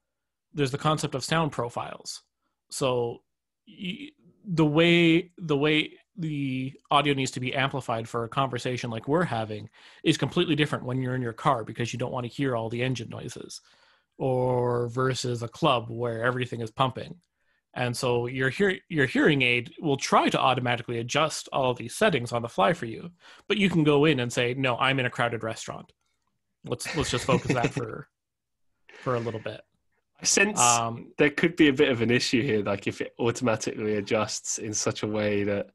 there's 0.54 0.70
the 0.70 0.78
concept 0.78 1.14
of 1.14 1.24
sound 1.24 1.52
profiles. 1.52 2.22
So 2.70 3.22
the 3.66 4.66
way 4.66 5.30
the 5.38 5.56
way 5.56 5.92
the 6.16 6.72
audio 6.90 7.14
needs 7.14 7.30
to 7.32 7.40
be 7.40 7.54
amplified 7.54 8.08
for 8.08 8.24
a 8.24 8.28
conversation 8.28 8.90
like 8.90 9.08
we're 9.08 9.24
having 9.24 9.68
is 10.04 10.18
completely 10.18 10.54
different 10.54 10.84
when 10.84 11.00
you're 11.00 11.14
in 11.14 11.22
your 11.22 11.32
car 11.32 11.64
because 11.64 11.92
you 11.92 11.98
don't 11.98 12.12
want 12.12 12.24
to 12.24 12.32
hear 12.32 12.54
all 12.54 12.68
the 12.68 12.82
engine 12.82 13.08
noises 13.08 13.62
or 14.18 14.88
versus 14.88 15.42
a 15.42 15.48
club 15.48 15.86
where 15.88 16.22
everything 16.22 16.60
is 16.60 16.70
pumping 16.70 17.16
and 17.74 17.96
so 17.96 18.26
your 18.26 18.50
hear- 18.50 18.80
your 18.88 19.06
hearing 19.06 19.42
aid 19.42 19.72
will 19.80 19.96
try 19.96 20.28
to 20.28 20.38
automatically 20.38 20.98
adjust 20.98 21.48
all 21.52 21.74
these 21.74 21.94
settings 21.94 22.32
on 22.32 22.42
the 22.42 22.48
fly 22.48 22.72
for 22.72 22.86
you 22.86 23.10
but 23.48 23.56
you 23.56 23.70
can 23.70 23.84
go 23.84 24.04
in 24.04 24.20
and 24.20 24.32
say 24.32 24.54
no 24.54 24.76
i'm 24.76 24.98
in 24.98 25.06
a 25.06 25.10
crowded 25.10 25.42
restaurant. 25.42 25.92
Let's 26.64 26.94
let's 26.96 27.10
just 27.10 27.24
focus 27.24 27.52
that 27.54 27.72
for 27.72 28.08
for 29.00 29.16
a 29.16 29.20
little 29.20 29.40
bit. 29.40 29.60
I 30.20 30.24
sense 30.24 30.60
um, 30.60 31.12
there 31.18 31.30
could 31.30 31.56
be 31.56 31.68
a 31.68 31.72
bit 31.72 31.88
of 31.88 32.00
an 32.02 32.10
issue 32.10 32.42
here, 32.42 32.62
like 32.62 32.86
if 32.86 33.00
it 33.00 33.14
automatically 33.18 33.96
adjusts 33.96 34.58
in 34.58 34.72
such 34.72 35.02
a 35.02 35.06
way 35.08 35.42
that 35.44 35.70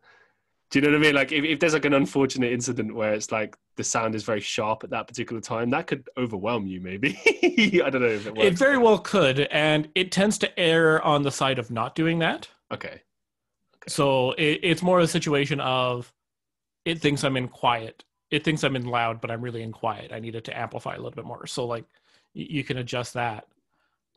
do 0.69 0.79
you 0.79 0.85
know 0.85 0.91
what 0.91 0.97
I 0.97 1.07
mean? 1.07 1.15
Like 1.15 1.31
if, 1.31 1.45
if 1.45 1.59
there's 1.59 1.73
like 1.73 1.85
an 1.85 1.93
unfortunate 1.93 2.51
incident 2.51 2.93
where 2.93 3.13
it's 3.13 3.31
like 3.31 3.55
the 3.77 3.83
sound 3.83 4.15
is 4.15 4.23
very 4.23 4.41
sharp 4.41 4.83
at 4.83 4.89
that 4.89 5.07
particular 5.07 5.41
time, 5.41 5.69
that 5.69 5.87
could 5.87 6.09
overwhelm 6.17 6.67
you 6.67 6.81
maybe. 6.81 7.17
I 7.85 7.89
don't 7.89 8.01
know 8.01 8.07
if 8.07 8.27
it 8.27 8.35
works. 8.35 8.47
It 8.47 8.53
very 8.53 8.77
well 8.77 8.99
could, 8.99 9.39
and 9.51 9.87
it 9.95 10.11
tends 10.11 10.37
to 10.39 10.59
err 10.59 11.01
on 11.03 11.23
the 11.23 11.31
side 11.31 11.59
of 11.59 11.71
not 11.71 11.95
doing 11.95 12.19
that. 12.19 12.49
Okay. 12.71 12.87
okay. 12.87 13.01
So 13.87 14.31
it, 14.31 14.59
it's 14.63 14.81
more 14.81 14.99
a 14.99 15.07
situation 15.07 15.61
of 15.61 16.11
it 16.83 16.99
thinks 16.99 17.23
I'm 17.23 17.37
in 17.37 17.47
quiet. 17.47 18.03
It 18.29 18.43
thinks 18.43 18.63
I'm 18.63 18.75
in 18.75 18.85
loud, 18.85 19.21
but 19.21 19.31
I'm 19.31 19.41
really 19.41 19.61
in 19.61 19.71
quiet. 19.71 20.11
I 20.11 20.19
need 20.19 20.35
it 20.35 20.43
to 20.45 20.57
amplify 20.57 20.95
a 20.95 20.97
little 20.97 21.11
bit 21.11 21.25
more. 21.25 21.47
So 21.47 21.65
like 21.65 21.85
you 22.33 22.63
can 22.63 22.77
adjust 22.77 23.13
that. 23.13 23.47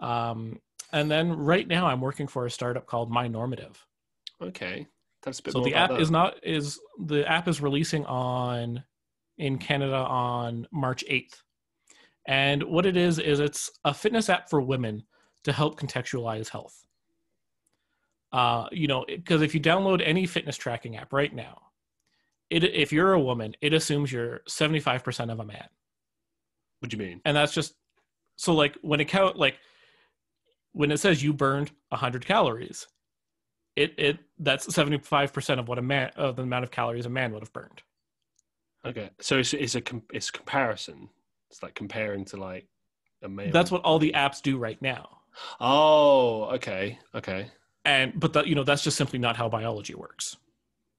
Um, 0.00 0.60
and 0.92 1.10
then 1.10 1.32
right 1.32 1.66
now 1.66 1.86
I'm 1.86 2.00
working 2.00 2.26
for 2.26 2.46
a 2.46 2.50
startup 2.50 2.86
called 2.86 3.10
My 3.10 3.28
Normative. 3.28 3.86
Okay. 4.42 4.86
So 5.50 5.60
the 5.62 5.74
app 5.74 5.90
that. 5.90 6.00
is 6.00 6.10
not 6.10 6.34
is 6.42 6.80
the 6.98 7.28
app 7.28 7.46
is 7.48 7.60
releasing 7.60 8.04
on 8.06 8.82
in 9.38 9.58
Canada 9.58 9.96
on 9.96 10.66
March 10.70 11.04
8th. 11.10 11.42
And 12.26 12.62
what 12.62 12.86
it 12.86 12.96
is 12.96 13.18
is 13.18 13.40
it's 13.40 13.70
a 13.84 13.94
fitness 13.94 14.28
app 14.28 14.50
for 14.50 14.60
women 14.60 15.04
to 15.44 15.52
help 15.52 15.80
contextualize 15.80 16.48
health. 16.48 16.86
Uh, 18.32 18.66
you 18.70 18.86
know, 18.86 19.04
because 19.08 19.42
if 19.42 19.54
you 19.54 19.60
download 19.60 20.02
any 20.04 20.26
fitness 20.26 20.56
tracking 20.56 20.96
app 20.96 21.12
right 21.12 21.34
now, 21.34 21.60
it 22.50 22.64
if 22.64 22.92
you're 22.92 23.12
a 23.12 23.20
woman, 23.20 23.54
it 23.60 23.72
assumes 23.72 24.12
you're 24.12 24.40
75% 24.48 25.32
of 25.32 25.40
a 25.40 25.44
man. 25.44 25.68
What 26.80 26.90
do 26.90 26.96
you 26.96 27.02
mean? 27.02 27.20
And 27.24 27.36
that's 27.36 27.52
just 27.52 27.74
so 28.36 28.54
like 28.54 28.76
when 28.82 29.00
it 29.00 29.06
count 29.06 29.36
like 29.36 29.58
when 30.72 30.90
it 30.90 30.98
says 30.98 31.22
you 31.22 31.32
burned 31.32 31.70
100 31.88 32.24
calories, 32.24 32.86
it 33.76 33.94
it 33.98 34.18
that's 34.38 34.74
seventy 34.74 34.98
five 34.98 35.32
percent 35.32 35.60
of 35.60 35.68
what 35.68 35.78
a 35.78 35.82
man 35.82 36.10
of 36.16 36.36
the 36.36 36.42
amount 36.42 36.64
of 36.64 36.70
calories 36.70 37.06
a 37.06 37.10
man 37.10 37.32
would 37.32 37.42
have 37.42 37.52
burned. 37.52 37.82
Okay, 38.84 39.10
so 39.20 39.38
it's, 39.38 39.52
it's 39.52 39.74
a 39.74 39.82
it's 40.12 40.30
comparison. 40.30 41.08
It's 41.50 41.62
like 41.62 41.74
comparing 41.74 42.24
to 42.26 42.36
like 42.36 42.66
a 43.22 43.28
male. 43.28 43.52
That's 43.52 43.70
what 43.70 43.82
all 43.82 43.98
the 43.98 44.12
apps 44.12 44.40
do 44.40 44.56
right 44.56 44.80
now. 44.80 45.18
Oh, 45.60 46.44
okay, 46.54 46.98
okay. 47.14 47.50
And 47.84 48.18
but 48.18 48.32
that 48.34 48.46
you 48.46 48.54
know 48.54 48.64
that's 48.64 48.82
just 48.82 48.96
simply 48.96 49.18
not 49.18 49.36
how 49.36 49.48
biology 49.48 49.94
works. 49.94 50.36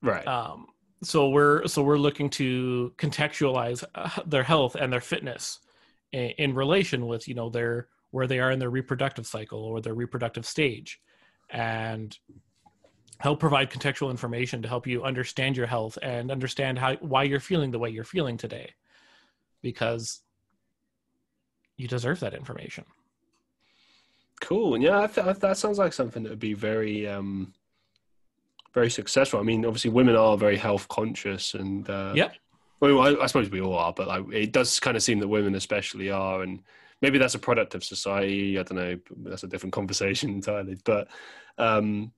Right. 0.01 0.25
Um. 0.27 0.67
So 1.03 1.29
we're 1.29 1.67
so 1.67 1.81
we're 1.81 1.97
looking 1.97 2.29
to 2.31 2.93
contextualize 2.97 3.83
uh, 3.95 4.21
their 4.25 4.43
health 4.43 4.75
and 4.75 4.93
their 4.93 5.01
fitness 5.01 5.59
in, 6.11 6.29
in 6.37 6.55
relation 6.55 7.07
with 7.07 7.27
you 7.27 7.33
know 7.33 7.49
their 7.49 7.87
where 8.11 8.27
they 8.27 8.39
are 8.39 8.51
in 8.51 8.59
their 8.59 8.69
reproductive 8.69 9.25
cycle 9.25 9.63
or 9.63 9.81
their 9.81 9.95
reproductive 9.95 10.45
stage, 10.45 10.99
and 11.49 12.17
help 13.21 13.39
provide 13.39 13.69
contextual 13.69 14.09
information 14.09 14.63
to 14.63 14.67
help 14.67 14.87
you 14.87 15.03
understand 15.03 15.55
your 15.55 15.67
health 15.67 15.97
and 16.01 16.31
understand 16.31 16.79
how 16.79 16.95
why 16.95 17.21
you're 17.21 17.39
feeling 17.39 17.69
the 17.69 17.77
way 17.77 17.89
you're 17.89 18.03
feeling 18.03 18.35
today. 18.35 18.73
Because 19.61 20.21
you 21.77 21.87
deserve 21.87 22.19
that 22.21 22.33
information. 22.33 22.83
Cool. 24.41 24.77
Yeah 24.79 25.05
th- 25.05 25.37
that 25.37 25.57
sounds 25.57 25.77
like 25.77 25.93
something 25.93 26.23
that 26.23 26.29
would 26.29 26.39
be 26.39 26.55
very 26.55 27.07
um 27.07 27.53
very 28.73 28.89
successful. 28.89 29.39
I 29.39 29.43
mean 29.43 29.65
obviously 29.65 29.91
women 29.91 30.15
are 30.15 30.35
very 30.35 30.57
health 30.57 30.87
conscious 30.87 31.53
and 31.53 31.87
uh 31.89 32.13
yeah 32.15 32.31
well, 32.79 33.01
I, 33.01 33.23
I 33.23 33.27
suppose 33.27 33.51
we 33.51 33.61
all 33.61 33.75
are 33.75 33.93
but 33.93 34.07
like 34.07 34.25
it 34.33 34.51
does 34.51 34.79
kind 34.79 34.97
of 34.97 35.03
seem 35.03 35.19
that 35.19 35.27
women 35.27 35.53
especially 35.53 36.09
are 36.09 36.41
and 36.41 36.63
maybe 37.03 37.19
that's 37.19 37.35
a 37.35 37.39
product 37.39 37.75
of 37.75 37.83
society. 37.83 38.57
I 38.57 38.63
don't 38.63 38.77
know 38.77 38.97
that's 39.17 39.43
a 39.43 39.47
different 39.47 39.73
conversation 39.73 40.29
entirely 40.39 40.79
but 40.83 41.07
um 41.59 42.11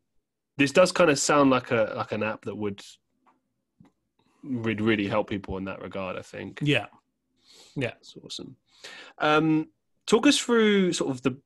this 0.58 0.72
does 0.72 0.92
kind 0.92 1.10
of 1.10 1.20
sound 1.20 1.50
like 1.50 1.72
a 1.72 1.94
like 1.96 2.12
an 2.12 2.24
app 2.24 2.46
that 2.46 2.56
would 2.56 2.82
would 4.44 4.82
really 4.82 5.08
help 5.08 5.30
people 5.30 5.58
in 5.58 5.66
that 5.66 5.82
regard. 5.82 6.18
I 6.18 6.22
think. 6.22 6.60
Yeah. 6.62 6.88
Yeah, 7.76 7.94
it's 8.00 8.16
awesome. 8.24 8.56
Um, 9.18 9.70
talk 10.06 10.28
us 10.28 10.38
through 10.38 10.94
sort 10.94 11.12
of 11.12 11.22
the 11.22 11.38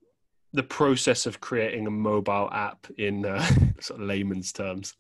the 0.53 0.63
process 0.63 1.25
of 1.25 1.41
creating 1.41 1.87
a 1.87 1.91
mobile 1.91 2.49
app 2.51 2.87
in 2.97 3.25
uh, 3.25 3.45
sort 3.79 4.01
of 4.01 4.07
layman's 4.07 4.51
terms. 4.51 4.93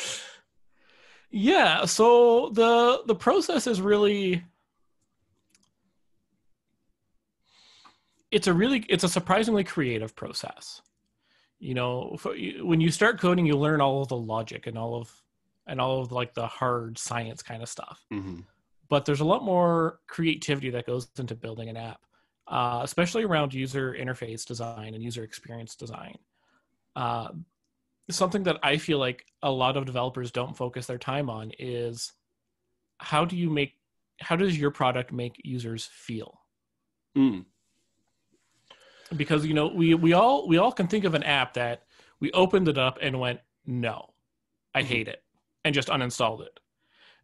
yeah, 1.30 1.84
so 1.84 2.50
the 2.50 3.02
the 3.06 3.14
process 3.14 3.66
is 3.66 3.80
really 3.80 4.44
it's 8.30 8.46
a 8.46 8.52
really 8.52 8.84
it's 8.88 9.04
a 9.04 9.08
surprisingly 9.08 9.64
creative 9.64 10.14
process 10.14 10.82
you 11.58 11.74
know 11.74 12.16
when 12.62 12.80
you 12.80 12.90
start 12.90 13.20
coding 13.20 13.46
you 13.46 13.56
learn 13.56 13.80
all 13.80 14.02
of 14.02 14.08
the 14.08 14.16
logic 14.16 14.66
and 14.66 14.78
all 14.78 14.94
of 14.94 15.10
and 15.66 15.80
all 15.80 16.00
of 16.00 16.12
like 16.12 16.34
the 16.34 16.46
hard 16.46 16.96
science 16.98 17.42
kind 17.42 17.62
of 17.62 17.68
stuff. 17.68 18.04
Mm-hmm. 18.12 18.40
but 18.88 19.04
there's 19.04 19.20
a 19.20 19.24
lot 19.24 19.42
more 19.44 20.00
creativity 20.06 20.70
that 20.70 20.86
goes 20.86 21.08
into 21.18 21.34
building 21.34 21.68
an 21.68 21.76
app 21.76 22.00
uh, 22.46 22.80
especially 22.82 23.24
around 23.24 23.52
user 23.52 23.94
interface 23.98 24.46
design 24.46 24.94
and 24.94 25.02
user 25.02 25.22
experience 25.22 25.74
design. 25.74 26.16
Uh, 26.96 27.28
something 28.10 28.42
that 28.44 28.56
i 28.62 28.78
feel 28.78 28.98
like 28.98 29.26
a 29.42 29.50
lot 29.50 29.76
of 29.76 29.84
developers 29.84 30.30
don't 30.30 30.56
focus 30.56 30.86
their 30.86 30.96
time 30.96 31.28
on 31.28 31.52
is 31.58 32.12
how 32.98 33.24
do 33.24 33.36
you 33.36 33.50
make 33.50 33.74
how 34.20 34.34
does 34.34 34.58
your 34.58 34.70
product 34.70 35.12
make 35.12 35.36
users 35.44 35.88
feel? 35.92 36.40
Mm 37.16 37.44
because 39.16 39.46
you 39.46 39.54
know 39.54 39.68
we 39.68 39.94
we 39.94 40.12
all 40.12 40.46
we 40.48 40.58
all 40.58 40.72
can 40.72 40.86
think 40.86 41.04
of 41.04 41.14
an 41.14 41.22
app 41.22 41.54
that 41.54 41.84
we 42.20 42.30
opened 42.32 42.68
it 42.68 42.78
up 42.78 42.98
and 43.00 43.18
went 43.18 43.40
no 43.66 44.10
i 44.74 44.80
mm-hmm. 44.80 44.88
hate 44.88 45.08
it 45.08 45.22
and 45.64 45.74
just 45.74 45.88
uninstalled 45.88 46.40
it. 46.40 46.60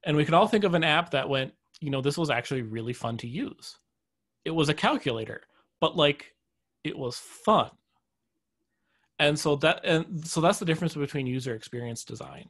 And 0.05 0.17
we 0.17 0.25
can 0.25 0.35
all 0.35 0.47
think 0.47 0.65
of 0.65 0.75
an 0.75 0.85
app 0.85 1.11
that 1.13 1.29
went 1.29 1.55
you 1.81 1.91
know 1.91 2.01
this 2.01 2.19
was 2.19 2.31
actually 2.31 2.63
really 2.63 2.93
fun 2.93 3.17
to 3.19 3.29
use. 3.29 3.79
It 4.45 4.51
was 4.51 4.69
a 4.69 4.75
calculator 4.75 5.43
but 5.81 5.97
like 5.97 6.35
it 6.83 6.97
was 6.97 7.17
fun. 7.19 7.71
And 9.19 9.39
so 9.39 9.57
that 9.57 9.85
and 9.85 10.27
so 10.27 10.41
that's 10.41 10.59
the 10.59 10.65
difference 10.65 10.95
between 10.95 11.27
user 11.27 11.55
experience 11.55 12.05
design. 12.05 12.49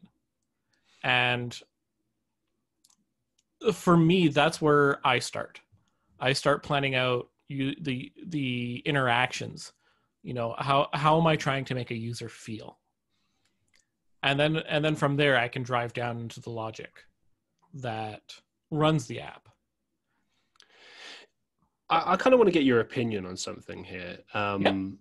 And 1.03 1.59
for 3.73 3.97
me 3.97 4.29
that's 4.29 4.61
where 4.61 4.99
i 5.07 5.19
start. 5.19 5.61
I 6.21 6.33
start 6.33 6.63
planning 6.63 6.95
out 6.95 7.29
you 7.49 7.75
the 7.81 8.13
the 8.27 8.83
interactions 8.85 9.73
you 10.25 10.33
know 10.33 10.55
how 10.59 10.89
how 10.95 11.21
am 11.21 11.27
i 11.27 11.37
trying 11.37 11.65
to 11.67 11.75
make 11.75 11.91
a 11.91 11.95
user 11.95 12.29
feel? 12.29 12.79
And 14.23 14.41
then 14.41 14.57
and 14.57 14.83
then 14.83 14.97
from 14.97 15.17
there 15.17 15.37
i 15.37 15.49
can 15.49 15.63
drive 15.63 15.93
down 15.93 16.19
into 16.19 16.41
the 16.41 16.51
logic 16.51 17.05
that 17.75 18.23
runs 18.71 19.07
the 19.07 19.21
app. 19.21 19.49
I, 21.91 22.13
I 22.13 22.17
kind 22.17 22.33
of 22.33 22.39
want 22.39 22.49
to 22.49 22.53
get 22.53 22.65
your 22.65 22.81
opinion 22.81 23.27
on 23.27 23.37
something 23.37 23.85
here 23.85 24.19
um, 24.33 24.99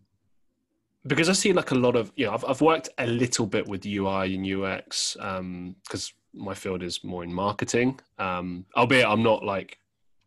because 1.08 1.29
i 1.29 1.34
see 1.34 1.53
like 1.53 1.71
a 1.71 1.75
lot 1.75 1.95
of 1.95 2.12
you 2.17 2.25
know 2.25 2.34
I've, 2.34 2.43
I've 2.45 2.62
worked 2.62 2.89
a 2.97 3.08
little 3.08 3.45
bit 3.45 3.65
with 3.67 3.86
ui 3.86 4.36
and 4.36 4.63
ux 4.63 5.13
because 5.13 6.13
um, 6.34 6.41
my 6.45 6.53
field 6.53 6.84
is 6.84 7.03
more 7.03 7.23
in 7.23 7.34
marketing 7.34 7.99
um, 8.19 8.65
albeit 8.75 9.06
i'm 9.06 9.23
not 9.23 9.43
like 9.43 9.77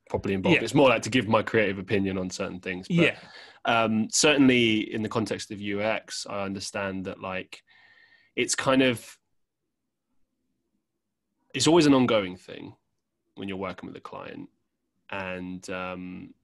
properly 0.08 0.34
involved. 0.34 0.56
Yeah. 0.56 0.62
It's 0.62 0.74
more 0.74 0.88
like 0.88 1.02
to 1.02 1.10
give 1.10 1.28
my 1.28 1.42
creative 1.42 1.78
opinion 1.78 2.18
on 2.18 2.30
certain 2.30 2.60
things. 2.60 2.88
But, 2.88 2.96
yeah. 2.96 3.16
Um, 3.64 4.08
certainly 4.10 4.92
in 4.92 5.02
the 5.02 5.08
context 5.08 5.50
of 5.50 5.60
UX, 5.60 6.26
I 6.28 6.44
understand 6.44 7.04
that 7.06 7.20
like 7.20 7.62
it's 8.36 8.54
kind 8.54 8.82
of 8.82 9.18
it's 11.54 11.66
always 11.66 11.86
an 11.86 11.94
ongoing 11.94 12.36
thing 12.36 12.74
when 13.34 13.48
you're 13.48 13.56
working 13.56 13.88
with 13.88 13.96
a 13.96 14.00
client, 14.00 14.48
and 15.10 15.68
um, 15.70 16.34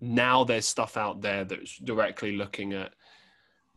now 0.00 0.44
there's 0.44 0.66
stuff 0.66 0.96
out 0.96 1.20
there 1.20 1.44
that's 1.44 1.76
directly 1.78 2.36
looking 2.36 2.72
at 2.72 2.92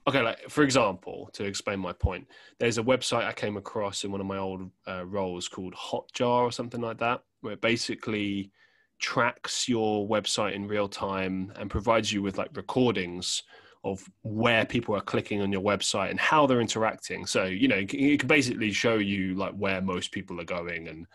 okay 0.08 0.22
like 0.22 0.50
for 0.50 0.64
example 0.64 1.30
to 1.34 1.44
explain 1.44 1.80
my 1.80 1.94
point 1.94 2.28
there's 2.60 2.78
a 2.78 2.84
website 2.84 3.26
i 3.26 3.34
came 3.34 3.58
across 3.58 4.04
in 4.04 4.12
one 4.12 4.22
of 4.22 4.28
my 4.28 4.38
old 4.38 4.70
uh, 4.88 5.06
roles 5.06 5.48
called 5.48 5.74
hotjar 5.74 6.42
or 6.44 6.52
something 6.52 6.82
like 6.82 6.98
that 6.98 7.24
where 7.42 7.58
basically 7.58 8.52
tracks 9.00 9.68
your 9.70 10.08
website 10.08 10.54
in 10.54 10.68
real 10.68 10.88
time 10.88 11.52
and 11.56 11.70
provides 11.70 12.12
you 12.12 12.22
with 12.22 12.38
like 12.38 12.56
recordings 12.56 13.44
of 13.84 14.04
where 14.24 14.66
people 14.66 14.96
are 14.96 15.02
clicking 15.02 15.42
on 15.42 15.52
your 15.52 15.62
website 15.62 16.10
and 16.10 16.20
how 16.20 16.46
they're 16.46 16.62
interacting. 16.62 17.26
So, 17.26 17.46
you 17.46 17.68
know, 17.68 17.78
it 17.78 18.20
can 18.20 18.28
basically 18.28 18.72
show 18.72 18.96
you 18.96 19.36
like 19.36 19.54
where 19.54 19.82
most 19.82 20.12
people 20.12 20.42
are 20.42 20.46
going 20.46 20.88
and 20.88 21.06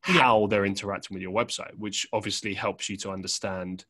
how 0.00 0.46
they're 0.46 0.66
interacting 0.66 1.14
with 1.14 1.22
your 1.22 1.32
website, 1.32 1.74
which 1.76 2.06
obviously 2.12 2.54
helps 2.54 2.88
you 2.88 2.96
to 2.98 3.10
understand, 3.10 3.84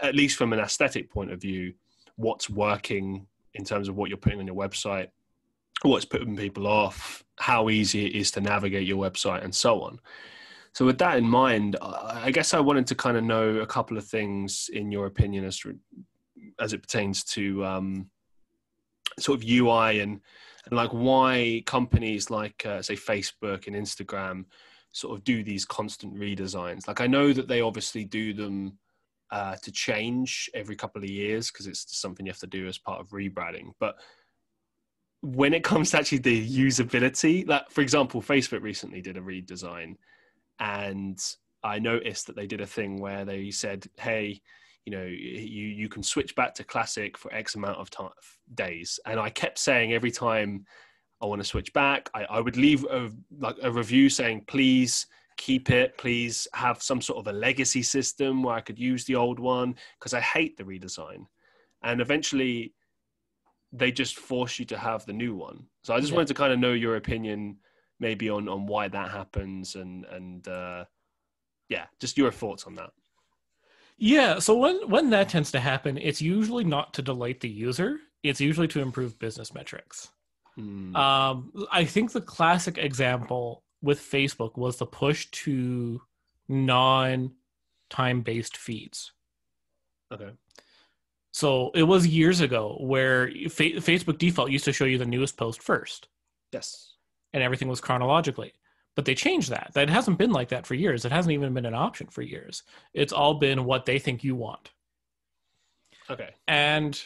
at 0.00 0.14
least 0.14 0.36
from 0.36 0.52
an 0.52 0.60
aesthetic 0.60 1.10
point 1.10 1.32
of 1.32 1.40
view, 1.40 1.72
what's 2.16 2.50
working 2.50 3.26
in 3.54 3.64
terms 3.64 3.88
of 3.88 3.96
what 3.96 4.08
you're 4.08 4.18
putting 4.18 4.40
on 4.40 4.46
your 4.46 4.56
website, 4.56 5.08
what's 5.82 6.04
putting 6.04 6.36
people 6.36 6.66
off, 6.66 7.24
how 7.36 7.70
easy 7.70 8.06
it 8.06 8.14
is 8.14 8.30
to 8.32 8.40
navigate 8.40 8.86
your 8.86 8.98
website, 8.98 9.44
and 9.44 9.54
so 9.54 9.80
on. 9.82 9.98
So, 10.78 10.84
with 10.84 10.98
that 10.98 11.18
in 11.18 11.28
mind, 11.28 11.76
I 11.82 12.30
guess 12.30 12.54
I 12.54 12.60
wanted 12.60 12.86
to 12.86 12.94
kind 12.94 13.16
of 13.16 13.24
know 13.24 13.56
a 13.56 13.66
couple 13.66 13.98
of 13.98 14.04
things 14.04 14.70
in 14.72 14.92
your 14.92 15.06
opinion 15.06 15.44
as 15.44 15.60
as 16.60 16.72
it 16.72 16.82
pertains 16.82 17.24
to 17.24 17.64
um, 17.64 18.10
sort 19.18 19.40
of 19.40 19.48
UI 19.48 19.98
and 19.98 20.20
and 20.66 20.76
like 20.76 20.90
why 20.90 21.64
companies 21.66 22.30
like 22.30 22.64
uh, 22.64 22.80
say 22.80 22.94
Facebook 22.94 23.66
and 23.66 23.74
Instagram 23.74 24.44
sort 24.92 25.18
of 25.18 25.24
do 25.24 25.42
these 25.42 25.64
constant 25.64 26.14
redesigns. 26.14 26.86
Like 26.86 27.00
I 27.00 27.08
know 27.08 27.32
that 27.32 27.48
they 27.48 27.60
obviously 27.60 28.04
do 28.04 28.32
them 28.32 28.78
uh, 29.32 29.56
to 29.56 29.72
change 29.72 30.48
every 30.54 30.76
couple 30.76 31.02
of 31.02 31.10
years 31.10 31.50
because 31.50 31.66
it's 31.66 31.98
something 32.00 32.24
you 32.24 32.30
have 32.30 32.38
to 32.38 32.46
do 32.46 32.68
as 32.68 32.78
part 32.78 33.00
of 33.00 33.08
rebranding. 33.08 33.72
But 33.80 33.96
when 35.22 35.54
it 35.54 35.64
comes 35.64 35.90
to 35.90 35.98
actually 35.98 36.18
the 36.18 36.48
usability, 36.48 37.48
like 37.48 37.68
for 37.68 37.80
example, 37.80 38.22
Facebook 38.22 38.62
recently 38.62 39.02
did 39.02 39.16
a 39.16 39.20
redesign, 39.20 39.96
and 40.58 41.18
I 41.62 41.78
noticed 41.78 42.26
that 42.26 42.36
they 42.36 42.46
did 42.46 42.60
a 42.60 42.66
thing 42.66 43.00
where 43.00 43.24
they 43.24 43.50
said, 43.50 43.86
"Hey, 43.98 44.40
you 44.84 44.92
know, 44.92 45.04
you 45.04 45.66
you 45.66 45.88
can 45.88 46.02
switch 46.02 46.34
back 46.34 46.54
to 46.54 46.64
classic 46.64 47.18
for 47.18 47.32
X 47.32 47.54
amount 47.54 47.78
of 47.78 47.90
time, 47.90 48.10
days," 48.54 49.00
and 49.06 49.18
I 49.18 49.30
kept 49.30 49.58
saying 49.58 49.92
every 49.92 50.10
time 50.10 50.64
I 51.20 51.26
want 51.26 51.40
to 51.40 51.48
switch 51.48 51.72
back, 51.72 52.10
I, 52.14 52.24
I 52.24 52.40
would 52.40 52.56
leave 52.56 52.84
a 52.84 53.10
like 53.38 53.56
a 53.62 53.70
review 53.70 54.08
saying, 54.08 54.44
"Please." 54.46 55.06
keep 55.38 55.70
it 55.70 55.96
please 55.96 56.48
have 56.52 56.82
some 56.82 57.00
sort 57.00 57.20
of 57.20 57.28
a 57.28 57.38
legacy 57.38 57.80
system 57.80 58.42
where 58.42 58.56
i 58.56 58.60
could 58.60 58.76
use 58.76 59.04
the 59.04 59.14
old 59.14 59.38
one 59.38 59.72
because 59.96 60.12
i 60.12 60.20
hate 60.20 60.56
the 60.56 60.64
redesign 60.64 61.24
and 61.84 62.00
eventually 62.00 62.74
they 63.72 63.92
just 63.92 64.16
force 64.16 64.58
you 64.58 64.64
to 64.64 64.76
have 64.76 65.06
the 65.06 65.12
new 65.12 65.36
one 65.36 65.64
so 65.84 65.94
i 65.94 66.00
just 66.00 66.10
yeah. 66.10 66.16
wanted 66.16 66.26
to 66.26 66.34
kind 66.34 66.52
of 66.52 66.58
know 66.58 66.72
your 66.72 66.96
opinion 66.96 67.56
maybe 68.00 68.28
on 68.30 68.48
on 68.48 68.66
why 68.66 68.88
that 68.88 69.10
happens 69.10 69.74
and 69.74 70.04
and 70.06 70.48
uh 70.48 70.84
yeah 71.68 71.86
just 72.00 72.16
your 72.16 72.30
thoughts 72.30 72.64
on 72.64 72.74
that 72.74 72.90
yeah 73.96 74.38
so 74.38 74.56
when 74.56 74.88
when 74.88 75.10
that 75.10 75.28
tends 75.28 75.50
to 75.50 75.60
happen 75.60 75.98
it's 75.98 76.22
usually 76.22 76.64
not 76.64 76.94
to 76.94 77.02
delight 77.02 77.40
the 77.40 77.48
user 77.48 77.98
it's 78.22 78.40
usually 78.40 78.68
to 78.68 78.80
improve 78.80 79.18
business 79.18 79.52
metrics 79.54 80.10
hmm. 80.54 80.94
um 80.94 81.52
i 81.72 81.84
think 81.84 82.12
the 82.12 82.20
classic 82.20 82.78
example 82.78 83.62
with 83.82 84.00
Facebook 84.00 84.56
was 84.56 84.76
the 84.76 84.86
push 84.86 85.26
to 85.30 86.00
non 86.48 87.32
time 87.90 88.22
based 88.22 88.56
feeds. 88.56 89.12
Okay. 90.12 90.30
So 91.32 91.70
it 91.74 91.84
was 91.84 92.06
years 92.06 92.40
ago 92.40 92.76
where 92.80 93.28
fa- 93.48 93.78
Facebook 93.80 94.18
default 94.18 94.50
used 94.50 94.64
to 94.64 94.72
show 94.72 94.84
you 94.84 94.98
the 94.98 95.06
newest 95.06 95.36
post 95.36 95.62
first. 95.62 96.08
Yes. 96.52 96.94
And 97.32 97.42
everything 97.42 97.68
was 97.68 97.80
chronologically. 97.80 98.52
But 98.94 99.04
they 99.04 99.14
changed 99.14 99.50
that. 99.50 99.70
That 99.74 99.90
hasn't 99.90 100.18
been 100.18 100.32
like 100.32 100.48
that 100.48 100.66
for 100.66 100.74
years. 100.74 101.04
It 101.04 101.12
hasn't 101.12 101.32
even 101.32 101.54
been 101.54 101.66
an 101.66 101.74
option 101.74 102.08
for 102.08 102.22
years. 102.22 102.62
It's 102.94 103.12
all 103.12 103.34
been 103.34 103.64
what 103.64 103.86
they 103.86 103.98
think 103.98 104.24
you 104.24 104.34
want. 104.34 104.70
Okay. 106.10 106.30
And 106.48 107.00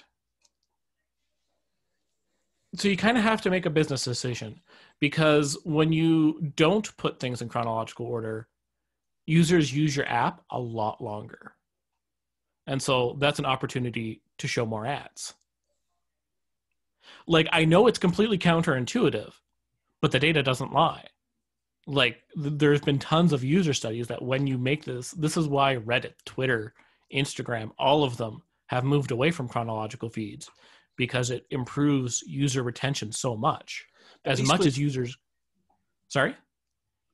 so 2.74 2.88
you 2.88 2.96
kind 2.96 3.18
of 3.18 3.24
have 3.24 3.42
to 3.42 3.50
make 3.50 3.66
a 3.66 3.70
business 3.70 4.04
decision 4.04 4.60
because 5.00 5.58
when 5.64 5.92
you 5.92 6.52
don't 6.56 6.96
put 6.96 7.20
things 7.20 7.42
in 7.42 7.48
chronological 7.48 8.06
order, 8.06 8.48
users 9.26 9.74
use 9.74 9.94
your 9.94 10.08
app 10.08 10.42
a 10.50 10.58
lot 10.58 11.02
longer. 11.02 11.52
And 12.66 12.80
so 12.80 13.16
that's 13.18 13.38
an 13.38 13.44
opportunity 13.44 14.22
to 14.38 14.48
show 14.48 14.64
more 14.64 14.86
ads. 14.86 15.34
Like, 17.26 17.48
I 17.52 17.64
know 17.64 17.86
it's 17.86 17.98
completely 17.98 18.38
counterintuitive, 18.38 19.32
but 20.02 20.10
the 20.10 20.18
data 20.18 20.42
doesn't 20.42 20.72
lie. 20.72 21.04
Like, 21.86 22.18
th- 22.34 22.54
there's 22.56 22.82
been 22.82 22.98
tons 22.98 23.32
of 23.32 23.42
user 23.42 23.72
studies 23.72 24.08
that 24.08 24.20
when 24.20 24.46
you 24.46 24.58
make 24.58 24.84
this, 24.84 25.12
this 25.12 25.36
is 25.36 25.48
why 25.48 25.76
Reddit, 25.76 26.14
Twitter, 26.26 26.74
Instagram, 27.14 27.70
all 27.78 28.04
of 28.04 28.16
them 28.18 28.42
have 28.66 28.84
moved 28.84 29.12
away 29.12 29.30
from 29.30 29.48
chronological 29.48 30.10
feeds 30.10 30.50
because 30.96 31.30
it 31.30 31.46
improves 31.50 32.22
user 32.26 32.62
retention 32.62 33.10
so 33.12 33.36
much 33.36 33.86
as 34.24 34.42
much 34.42 34.66
as 34.66 34.78
users. 34.78 35.16
Sorry. 36.08 36.36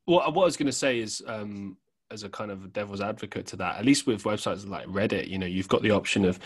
Well, 0.07 0.19
what 0.33 0.43
I 0.43 0.45
was 0.45 0.57
going 0.57 0.67
to 0.67 0.73
say 0.73 0.99
is, 0.99 1.23
um, 1.27 1.77
as 2.11 2.23
a 2.23 2.29
kind 2.29 2.51
of 2.51 2.73
devil's 2.73 3.01
advocate 3.01 3.47
to 3.47 3.57
that, 3.57 3.77
at 3.77 3.85
least 3.85 4.07
with 4.07 4.23
websites 4.23 4.67
like 4.67 4.87
Reddit, 4.87 5.29
you 5.29 5.39
know, 5.39 5.47
you've 5.47 5.69
got 5.69 5.83
the 5.83 5.91
option 5.91 6.25
of 6.25 6.39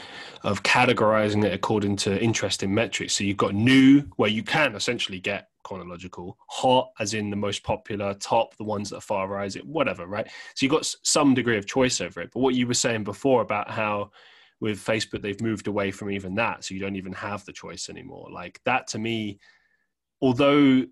of 0.42 0.62
categorizing 0.62 1.44
it 1.44 1.52
according 1.52 1.96
to 1.96 2.20
interest 2.22 2.62
in 2.62 2.74
metrics. 2.74 3.14
So 3.14 3.24
you've 3.24 3.36
got 3.36 3.54
new, 3.54 4.02
where 4.16 4.30
you 4.30 4.42
can 4.42 4.74
essentially 4.74 5.20
get 5.20 5.48
chronological, 5.62 6.36
hot, 6.48 6.90
as 6.98 7.14
in 7.14 7.30
the 7.30 7.36
most 7.36 7.62
popular, 7.62 8.14
top, 8.14 8.56
the 8.56 8.64
ones 8.64 8.90
that 8.90 8.96
are 8.96 9.00
far 9.00 9.28
rising, 9.28 9.62
whatever, 9.62 10.06
right? 10.06 10.26
So 10.54 10.66
you've 10.66 10.72
got 10.72 10.92
some 11.02 11.34
degree 11.34 11.56
of 11.56 11.66
choice 11.66 12.00
over 12.00 12.20
it. 12.20 12.30
But 12.34 12.40
what 12.40 12.54
you 12.54 12.66
were 12.66 12.74
saying 12.74 13.04
before 13.04 13.42
about 13.42 13.70
how 13.70 14.10
with 14.60 14.78
Facebook 14.78 15.22
they've 15.22 15.40
moved 15.40 15.68
away 15.68 15.90
from 15.90 16.10
even 16.10 16.34
that, 16.36 16.64
so 16.64 16.74
you 16.74 16.80
don't 16.80 16.96
even 16.96 17.12
have 17.12 17.44
the 17.44 17.52
choice 17.52 17.88
anymore. 17.88 18.28
Like 18.32 18.60
that 18.64 18.88
to 18.88 18.98
me 18.98 19.38
although 20.22 20.86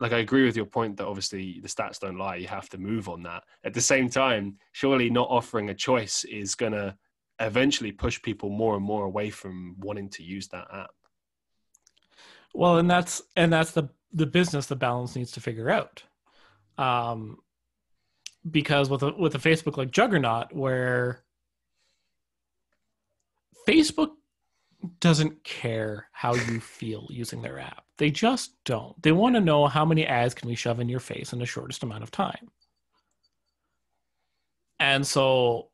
like 0.00 0.12
I 0.12 0.18
agree 0.18 0.44
with 0.44 0.56
your 0.56 0.66
point 0.66 0.96
that 0.96 1.06
obviously 1.06 1.60
the 1.60 1.68
stats 1.68 1.98
don't 1.98 2.18
lie, 2.18 2.36
you 2.36 2.48
have 2.48 2.68
to 2.70 2.78
move 2.78 3.08
on 3.08 3.22
that. 3.22 3.44
At 3.64 3.74
the 3.74 3.80
same 3.80 4.08
time, 4.08 4.58
surely 4.72 5.08
not 5.08 5.28
offering 5.30 5.70
a 5.70 5.74
choice 5.74 6.24
is 6.24 6.54
going 6.54 6.72
to 6.72 6.96
eventually 7.40 7.92
push 7.92 8.20
people 8.20 8.50
more 8.50 8.76
and 8.76 8.84
more 8.84 9.04
away 9.04 9.30
from 9.30 9.76
wanting 9.78 10.08
to 10.10 10.22
use 10.22 10.48
that 10.48 10.66
app. 10.72 10.90
Well, 12.54 12.78
and 12.78 12.90
that's 12.90 13.22
and 13.36 13.52
that's 13.52 13.72
the 13.72 13.88
the 14.12 14.26
business 14.26 14.66
the 14.66 14.76
balance 14.76 15.14
needs 15.14 15.32
to 15.32 15.40
figure 15.40 15.70
out. 15.70 16.02
Um 16.78 17.38
because 18.50 18.88
with 18.88 19.02
a 19.02 19.12
with 19.12 19.34
a 19.34 19.38
Facebook 19.38 19.76
like 19.76 19.90
Juggernaut 19.90 20.54
where 20.54 21.24
Facebook 23.68 24.12
doesn't 25.00 25.42
care 25.42 26.08
how 26.12 26.34
you 26.34 26.60
feel 26.60 27.06
using 27.10 27.42
their 27.42 27.58
app. 27.58 27.85
They 27.98 28.10
just 28.10 28.52
don't. 28.64 29.00
They 29.02 29.12
want 29.12 29.34
to 29.36 29.40
know 29.40 29.66
how 29.66 29.84
many 29.84 30.06
ads 30.06 30.34
can 30.34 30.48
we 30.48 30.54
shove 30.54 30.80
in 30.80 30.88
your 30.88 31.00
face 31.00 31.32
in 31.32 31.38
the 31.38 31.46
shortest 31.46 31.82
amount 31.82 32.02
of 32.02 32.10
time. 32.10 32.50
And 34.78 35.06
so 35.06 35.68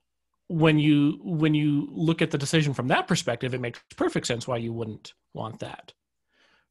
when 0.48 0.78
you 0.78 1.18
when 1.22 1.54
you 1.54 1.88
look 1.90 2.22
at 2.22 2.30
the 2.30 2.38
decision 2.38 2.74
from 2.74 2.88
that 2.88 3.08
perspective, 3.08 3.54
it 3.54 3.60
makes 3.60 3.80
perfect 3.96 4.26
sense 4.26 4.46
why 4.46 4.58
you 4.58 4.72
wouldn't 4.72 5.14
want 5.34 5.58
that. 5.60 5.92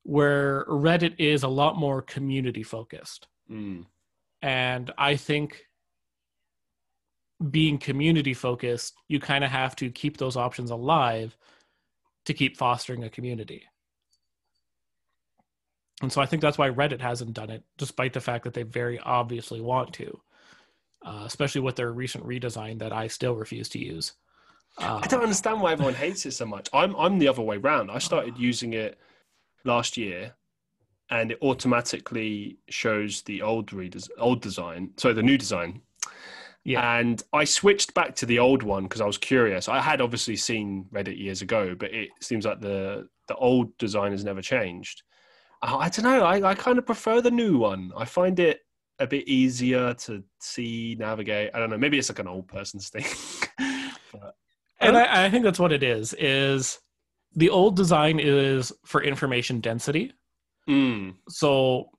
Where 0.04 0.66
Reddit 0.66 1.16
is 1.18 1.44
a 1.44 1.48
lot 1.48 1.78
more 1.78 2.02
community 2.02 2.64
focused. 2.64 3.28
Mm. 3.50 3.86
And 4.42 4.92
I 4.98 5.16
think 5.16 5.66
being 7.50 7.78
community 7.78 8.34
focused, 8.34 8.94
you 9.08 9.20
kind 9.20 9.44
of 9.44 9.52
have 9.52 9.76
to 9.78 9.90
keep 9.90 10.18
those 10.18 10.38
options 10.38 10.72
alive 10.72 11.36
to 12.26 12.34
keep 12.34 12.58
fostering 12.58 13.04
a 13.04 13.10
community. 13.10 13.64
And 16.02 16.12
so 16.12 16.22
I 16.22 16.26
think 16.26 16.42
that's 16.42 16.58
why 16.58 16.70
Reddit 16.70 17.02
hasn't 17.02 17.34
done 17.34 17.50
it, 17.50 17.64
despite 17.78 18.14
the 18.14 18.22
fact 18.22 18.44
that 18.44 18.54
they 18.54 18.64
very 18.64 19.00
obviously 19.00 19.62
want 19.62 19.94
to, 19.94 20.20
uh, 21.06 21.24
especially 21.26 21.62
with 21.62 21.76
their 21.76 21.92
recent 21.92 22.26
redesign 22.26 22.80
that 22.80 22.92
I 22.92 23.08
still 23.08 23.36
refuse 23.36 23.70
to 23.70 23.80
use. 23.80 24.14
Uh, 24.78 25.00
I 25.04 25.08
don't 25.08 25.22
understand 25.22 25.62
why 25.62 25.74
everyone 25.74 25.94
hates 25.94 26.26
it 26.26 26.32
so 26.32 26.46
much. 26.46 26.70
I'm 26.74 26.96
I'm 26.96 27.20
the 27.20 27.28
other 27.28 27.42
way 27.42 27.58
around. 27.58 27.92
I 27.92 28.00
started 28.00 28.38
using 28.38 28.74
it 28.74 28.98
last 29.66 29.98
year, 29.98 30.34
and 31.10 31.32
it 31.32 31.40
automatically 31.42 32.58
shows 32.70 33.22
the 33.24 33.42
old 33.42 33.74
readers 33.74 34.10
old 34.18 34.42
design, 34.42 34.92
so 34.98 35.14
the 35.14 35.22
new 35.22 35.38
design, 35.38 35.82
yeah. 36.64 37.00
And 37.00 37.22
I 37.34 37.44
switched 37.44 37.94
back 37.94 38.16
to 38.18 38.26
the 38.26 38.40
old 38.40 38.64
one 38.64 38.84
because 38.84 39.02
I 39.02 39.06
was 39.06 39.18
curious. 39.18 39.68
I 39.68 39.80
had 39.80 40.02
obviously 40.02 40.36
seen 40.36 40.86
Reddit 40.94 41.18
years 41.18 41.42
ago, 41.42 41.76
but 41.76 41.94
it 41.94 42.10
seems 42.20 42.46
like 42.46 42.62
the 42.62 43.08
the 43.28 43.36
old 43.36 43.78
design 43.78 44.12
has 44.12 44.24
never 44.24 44.42
changed. 44.42 45.04
I, 45.62 45.76
I 45.76 45.89
don't 45.89 46.04
know. 46.04 46.24
I, 46.24 46.52
I 46.52 46.56
kind 46.56 46.78
of 46.78 46.86
prefer 46.86 47.21
the 47.21 47.32
new 47.32 47.58
one. 47.58 47.91
I 47.95 48.06
find 48.06 48.39
it 48.39 48.62
a 49.00 49.08
bit 49.08 49.28
easier 49.28 49.93
to 49.95 50.24
see, 50.39 50.95
navigate. 51.00 51.52
I 51.54 51.60
don't 51.60 51.69
know. 51.69 51.78
Maybe 51.78 51.97
it's 51.97 52.10
like 52.10 52.19
an 52.19 52.28
old 52.28 52.47
person's 52.47 52.89
thing. 52.89 53.06
but, 54.12 54.36
and 54.80 54.97
I, 54.97 55.26
I 55.26 55.30
think 55.30 55.43
that's 55.43 55.60
what 55.60 55.71
it 55.71 55.84
is. 55.84 56.13
Is 56.13 56.80
the 57.36 57.50
old 57.50 57.76
design 57.76 58.19
is 58.19 58.71
for 58.86 59.04
information 59.04 59.60
density. 59.62 60.13
Mm. 60.69 61.15
So 61.30 61.89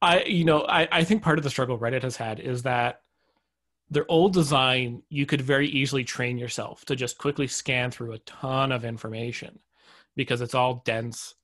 I, 0.00 0.22
you 0.24 0.44
know, 0.44 0.64
I, 0.68 0.88
I 0.92 1.04
think 1.04 1.22
part 1.22 1.38
of 1.38 1.44
the 1.44 1.50
struggle 1.50 1.78
Reddit 1.78 2.02
has 2.02 2.16
had 2.16 2.38
is 2.38 2.62
that 2.62 3.00
their 3.90 4.04
old 4.08 4.34
design, 4.34 5.02
you 5.08 5.26
could 5.26 5.40
very 5.40 5.68
easily 5.68 6.04
train 6.04 6.38
yourself 6.38 6.84
to 6.84 6.94
just 6.94 7.18
quickly 7.18 7.46
scan 7.46 7.90
through 7.90 8.12
a 8.12 8.18
ton 8.18 8.70
of 8.70 8.84
information. 8.84 9.58
because 10.18 10.40
it's 10.40 10.54
all 10.54 10.82
dense, 10.84 11.36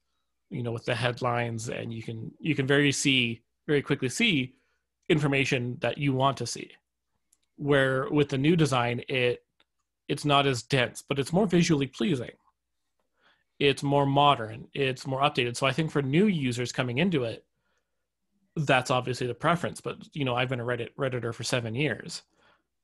you 0.55 0.63
know, 0.63 0.73
with 0.73 0.85
the 0.85 0.95
headlines, 0.95 1.69
and 1.69 1.93
you 1.93 2.03
can 2.03 2.31
you 2.41 2.55
can 2.55 2.67
very 2.67 2.93
see 2.93 3.43
very 3.67 3.83
quickly 3.83 4.09
see 4.09 4.55
information 5.09 5.77
that 5.81 5.99
you 5.99 6.13
want 6.13 6.37
to 6.39 6.47
see. 6.47 6.71
Where 7.57 8.09
with 8.11 8.29
the 8.29 8.39
new 8.39 8.57
design, 8.57 9.03
it 9.09 9.45
it's 10.09 10.25
not 10.25 10.47
as 10.47 10.63
dense, 10.63 11.03
but 11.07 11.19
it's 11.19 11.33
more 11.33 11.47
visually 11.47 11.87
pleasing. 11.87 12.33
It's 13.59 13.83
more 13.83 14.07
modern. 14.07 14.69
It's 14.75 15.07
more 15.07 15.21
updated. 15.23 15.57
So 15.57 15.67
I 15.67 15.73
think 15.73 15.91
for 15.91 16.03
new 16.03 16.27
users 16.27 16.73
coming 16.73 16.99
into 16.99 17.25
it, 17.25 17.45
that's 18.57 18.91
obviously 18.91 19.27
the 19.27 19.35
preference. 19.35 19.81
But 19.81 19.97
you 20.13 20.25
know, 20.25 20.37
I've 20.37 20.49
been 20.49 20.61
a 20.61 20.65
Reddit 20.65 20.91
redditor 20.99 21.35
for 21.35 21.43
seven 21.45 21.75
years. 21.75 22.23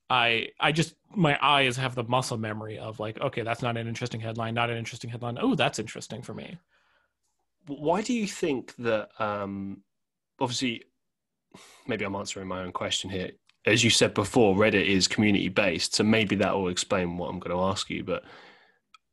I 0.09 0.49
I 0.59 0.73
just 0.73 0.95
my 1.15 1.39
eyes 1.41 1.77
have 1.77 1.95
the 1.95 2.05
muscle 2.05 2.39
memory 2.39 2.79
of 2.79 2.99
like, 2.99 3.21
okay, 3.21 3.43
that's 3.43 3.63
not 3.63 3.77
an 3.77 3.87
interesting 3.87 4.21
headline, 4.21 4.55
not 4.55 4.71
an 4.71 4.77
interesting 4.77 5.11
headline. 5.11 5.39
Oh, 5.41 5.55
that's 5.55 5.79
interesting 5.79 6.23
for 6.23 6.35
me. 6.35 6.59
Why 7.67 8.03
do 8.03 8.13
you 8.13 8.27
think 8.27 8.75
that? 8.77 9.11
Um, 9.19 9.83
obviously, 10.41 10.85
maybe 11.87 12.05
I'm 12.05 12.17
answering 12.17 12.49
my 12.49 12.63
own 12.63 12.73
question 12.73 13.11
here. 13.11 13.31
As 13.67 13.85
you 13.85 13.91
said 13.91 14.15
before, 14.15 14.57
Reddit 14.57 14.87
is 14.87 15.07
community 15.07 15.49
based, 15.49 15.95
so 15.95 16.03
maybe 16.03 16.35
that 16.37 16.55
will 16.55 16.69
explain 16.69 17.19
what 17.19 17.29
I'm 17.29 17.39
going 17.39 17.57
to 17.57 17.63
ask 17.63 17.91
you. 17.91 18.03
But 18.03 18.25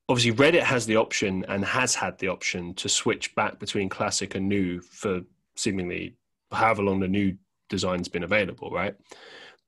obviously, 0.07 0.31
Reddit 0.31 0.63
has 0.63 0.85
the 0.85 0.95
option 0.95 1.45
and 1.49 1.65
has 1.65 1.95
had 1.95 2.17
the 2.19 2.29
option 2.29 2.73
to 2.75 2.87
switch 2.87 3.35
back 3.35 3.59
between 3.59 3.89
classic 3.89 4.35
and 4.35 4.47
new 4.47 4.79
for 4.81 5.21
seemingly 5.55 6.15
however 6.51 6.83
long 6.83 6.99
the 6.99 7.07
new 7.07 7.35
design's 7.69 8.07
been 8.07 8.23
available, 8.23 8.69
right? 8.71 8.95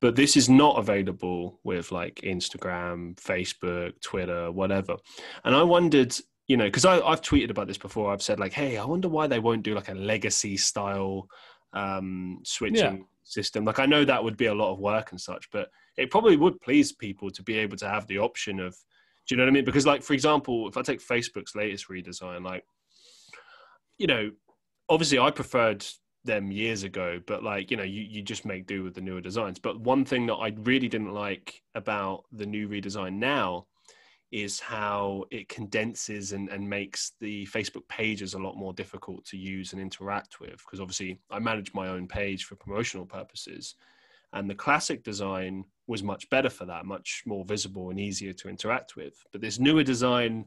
But 0.00 0.16
this 0.16 0.36
is 0.36 0.48
not 0.48 0.78
available 0.78 1.60
with 1.62 1.92
like 1.92 2.22
Instagram, 2.24 3.16
Facebook, 3.16 4.00
Twitter, 4.00 4.50
whatever. 4.50 4.96
And 5.44 5.54
I 5.54 5.62
wondered, 5.62 6.16
you 6.50 6.56
know, 6.56 6.64
because 6.64 6.84
I've 6.84 7.22
tweeted 7.22 7.50
about 7.50 7.68
this 7.68 7.78
before. 7.78 8.12
I've 8.12 8.24
said 8.24 8.40
like, 8.40 8.52
hey, 8.52 8.76
I 8.76 8.84
wonder 8.84 9.08
why 9.08 9.28
they 9.28 9.38
won't 9.38 9.62
do 9.62 9.72
like 9.72 9.88
a 9.88 9.94
legacy 9.94 10.56
style 10.56 11.28
um, 11.74 12.40
switching 12.42 12.96
yeah. 12.96 13.04
system. 13.22 13.64
Like 13.64 13.78
I 13.78 13.86
know 13.86 14.04
that 14.04 14.24
would 14.24 14.36
be 14.36 14.46
a 14.46 14.54
lot 14.54 14.72
of 14.72 14.80
work 14.80 15.12
and 15.12 15.20
such, 15.20 15.48
but 15.52 15.68
it 15.96 16.10
probably 16.10 16.36
would 16.36 16.60
please 16.60 16.90
people 16.90 17.30
to 17.30 17.44
be 17.44 17.56
able 17.58 17.76
to 17.76 17.88
have 17.88 18.04
the 18.08 18.18
option 18.18 18.58
of, 18.58 18.72
do 19.28 19.32
you 19.32 19.36
know 19.36 19.44
what 19.44 19.50
I 19.50 19.52
mean? 19.52 19.64
Because 19.64 19.86
like 19.86 20.02
for 20.02 20.12
example, 20.12 20.66
if 20.66 20.76
I 20.76 20.82
take 20.82 21.00
Facebook's 21.00 21.54
latest 21.54 21.88
redesign, 21.88 22.44
like, 22.44 22.64
you 23.98 24.08
know, 24.08 24.32
obviously 24.88 25.20
I 25.20 25.30
preferred 25.30 25.86
them 26.24 26.50
years 26.50 26.82
ago, 26.82 27.20
but 27.28 27.44
like 27.44 27.70
you 27.70 27.76
know, 27.76 27.84
you 27.84 28.02
you 28.02 28.22
just 28.22 28.44
make 28.44 28.66
do 28.66 28.82
with 28.82 28.94
the 28.94 29.02
newer 29.02 29.20
designs. 29.20 29.60
But 29.60 29.78
one 29.78 30.04
thing 30.04 30.26
that 30.26 30.34
I 30.34 30.52
really 30.62 30.88
didn't 30.88 31.14
like 31.14 31.62
about 31.76 32.24
the 32.32 32.46
new 32.46 32.68
redesign 32.68 33.18
now 33.18 33.66
is 34.32 34.60
how 34.60 35.24
it 35.30 35.48
condenses 35.48 36.32
and, 36.32 36.48
and 36.50 36.68
makes 36.68 37.12
the 37.20 37.46
Facebook 37.46 37.86
pages 37.88 38.34
a 38.34 38.38
lot 38.38 38.56
more 38.56 38.72
difficult 38.72 39.24
to 39.24 39.36
use 39.36 39.72
and 39.72 39.82
interact 39.82 40.40
with. 40.40 40.58
Because 40.58 40.80
obviously, 40.80 41.18
I 41.30 41.40
manage 41.40 41.74
my 41.74 41.88
own 41.88 42.06
page 42.06 42.44
for 42.44 42.54
promotional 42.54 43.06
purposes. 43.06 43.74
And 44.32 44.48
the 44.48 44.54
classic 44.54 45.02
design 45.02 45.64
was 45.88 46.04
much 46.04 46.30
better 46.30 46.48
for 46.48 46.64
that, 46.66 46.86
much 46.86 47.24
more 47.26 47.44
visible 47.44 47.90
and 47.90 47.98
easier 47.98 48.32
to 48.34 48.48
interact 48.48 48.94
with. 48.94 49.14
But 49.32 49.40
this 49.40 49.58
newer 49.58 49.82
design, 49.82 50.44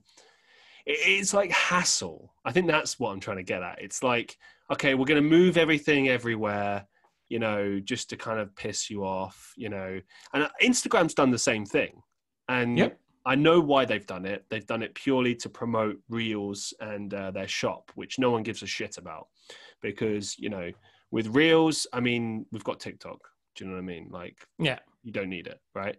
it's 0.86 1.34
like 1.34 1.52
hassle. 1.52 2.34
I 2.46 2.54
think 2.54 2.67
that's 2.67 2.98
what 2.98 3.12
I'm 3.12 3.19
trying 3.19 3.38
to 3.38 3.43
get 3.43 3.63
at. 3.63 3.82
It's 3.82 4.02
like, 4.02 4.38
okay, 4.72 4.96
we're 4.96 5.06
going 5.06 5.22
to 5.22 5.30
move 5.30 5.58
everything 5.58 6.08
everywhere, 6.08 6.88
you 7.28 7.39
know, 7.39 7.82
just 7.82 8.10
to 8.12 8.15
kind 8.15 8.39
of 8.39 8.56
piss 8.56 8.89
you 8.89 9.04
off, 9.04 9.54
you 9.58 9.67
know. 9.67 10.00
And 10.34 10.43
uh, 10.43 10.50
Instagram's 10.62 11.13
done 11.13 11.32
the 11.32 11.38
same 11.38 11.65
thing. 11.65 12.02
And 12.48 12.78
yep. 12.78 13.00
I 13.26 13.36
know 13.36 13.60
why 13.60 13.86
they've 13.86 14.06
done 14.06 14.26
it. 14.26 14.46
They've 14.50 14.66
done 14.66 14.84
it 14.84 14.96
purely 14.96 15.36
to 15.36 15.50
promote 15.50 15.98
Reels 16.10 16.74
and 16.80 17.14
uh, 17.14 17.32
their 17.32 17.48
shop, 17.48 17.92
which 17.96 18.20
no 18.20 18.32
one 18.32 18.44
gives 18.44 18.64
a 18.64 18.68
shit 18.68 18.98
about, 18.98 19.28
because 19.82 20.38
you 20.38 20.50
know, 20.50 20.72
with 21.12 21.28
Reels, 21.28 21.88
I 21.94 22.00
mean, 22.00 22.46
we've 22.52 22.64
got 22.64 22.80
TikTok. 22.80 23.20
Do 23.56 23.64
you 23.64 23.70
know 23.70 23.78
what 23.78 23.84
I 23.84 23.86
mean? 23.86 24.10
Like, 24.12 24.38
yeah, 24.60 24.80
you 25.04 25.12
don't 25.12 25.30
need 25.30 25.48
it, 25.48 25.60
right? 25.76 25.96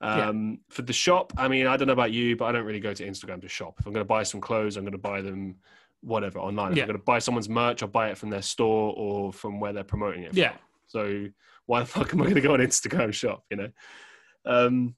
Um, 0.00 0.50
yeah. 0.50 0.56
For 0.74 0.82
the 0.82 0.92
shop, 0.92 1.32
I 1.36 1.48
mean, 1.48 1.66
I 1.66 1.76
don't 1.76 1.86
know 1.86 1.92
about 1.92 2.12
you, 2.12 2.36
but 2.36 2.46
I 2.46 2.52
don't 2.52 2.64
really 2.64 2.80
go 2.80 2.94
to 2.94 3.06
Instagram 3.06 3.40
to 3.42 3.48
shop. 3.48 3.74
If 3.78 3.86
I'm 3.86 3.92
going 3.92 4.04
to 4.04 4.08
buy 4.08 4.22
some 4.22 4.40
clothes, 4.40 4.76
I'm 4.76 4.84
going 4.84 4.92
to 4.92 4.98
buy 4.98 5.20
them 5.20 5.56
whatever 6.00 6.38
online. 6.38 6.72
If 6.72 6.78
yeah. 6.78 6.84
I'm 6.84 6.88
going 6.88 6.98
to 6.98 7.04
buy 7.04 7.18
someone's 7.18 7.48
merch, 7.48 7.82
I'll 7.82 7.88
buy 7.88 8.10
it 8.10 8.18
from 8.18 8.30
their 8.30 8.42
store 8.42 8.94
or 8.96 9.32
from 9.32 9.60
where 9.60 9.72
they're 9.72 9.84
promoting 9.84 10.24
it. 10.24 10.34
Yeah. 10.34 10.54
So 10.86 11.26
why 11.66 11.80
the 11.80 11.86
fuck 11.86 12.12
am 12.12 12.20
I 12.20 12.24
going 12.24 12.34
to 12.36 12.40
go 12.40 12.54
on 12.54 12.60
Instagram 12.60 13.12
shop? 13.12 13.44
You 13.50 13.56
know. 13.56 13.68
Um, 14.44 14.96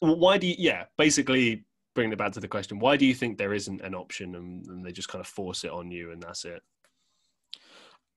why 0.00 0.38
do 0.38 0.46
you 0.46 0.54
yeah 0.58 0.84
basically 0.98 1.64
bring 1.94 2.12
it 2.12 2.18
back 2.18 2.32
to 2.32 2.40
the 2.40 2.48
question 2.48 2.78
why 2.78 2.96
do 2.96 3.06
you 3.06 3.14
think 3.14 3.38
there 3.38 3.54
isn't 3.54 3.80
an 3.80 3.94
option 3.94 4.34
and, 4.34 4.66
and, 4.66 4.84
they 4.84 4.92
just 4.92 5.08
kind 5.08 5.20
of 5.20 5.26
force 5.26 5.64
it 5.64 5.70
on 5.70 5.90
you 5.90 6.10
and 6.12 6.22
that's 6.22 6.44
it? 6.44 6.62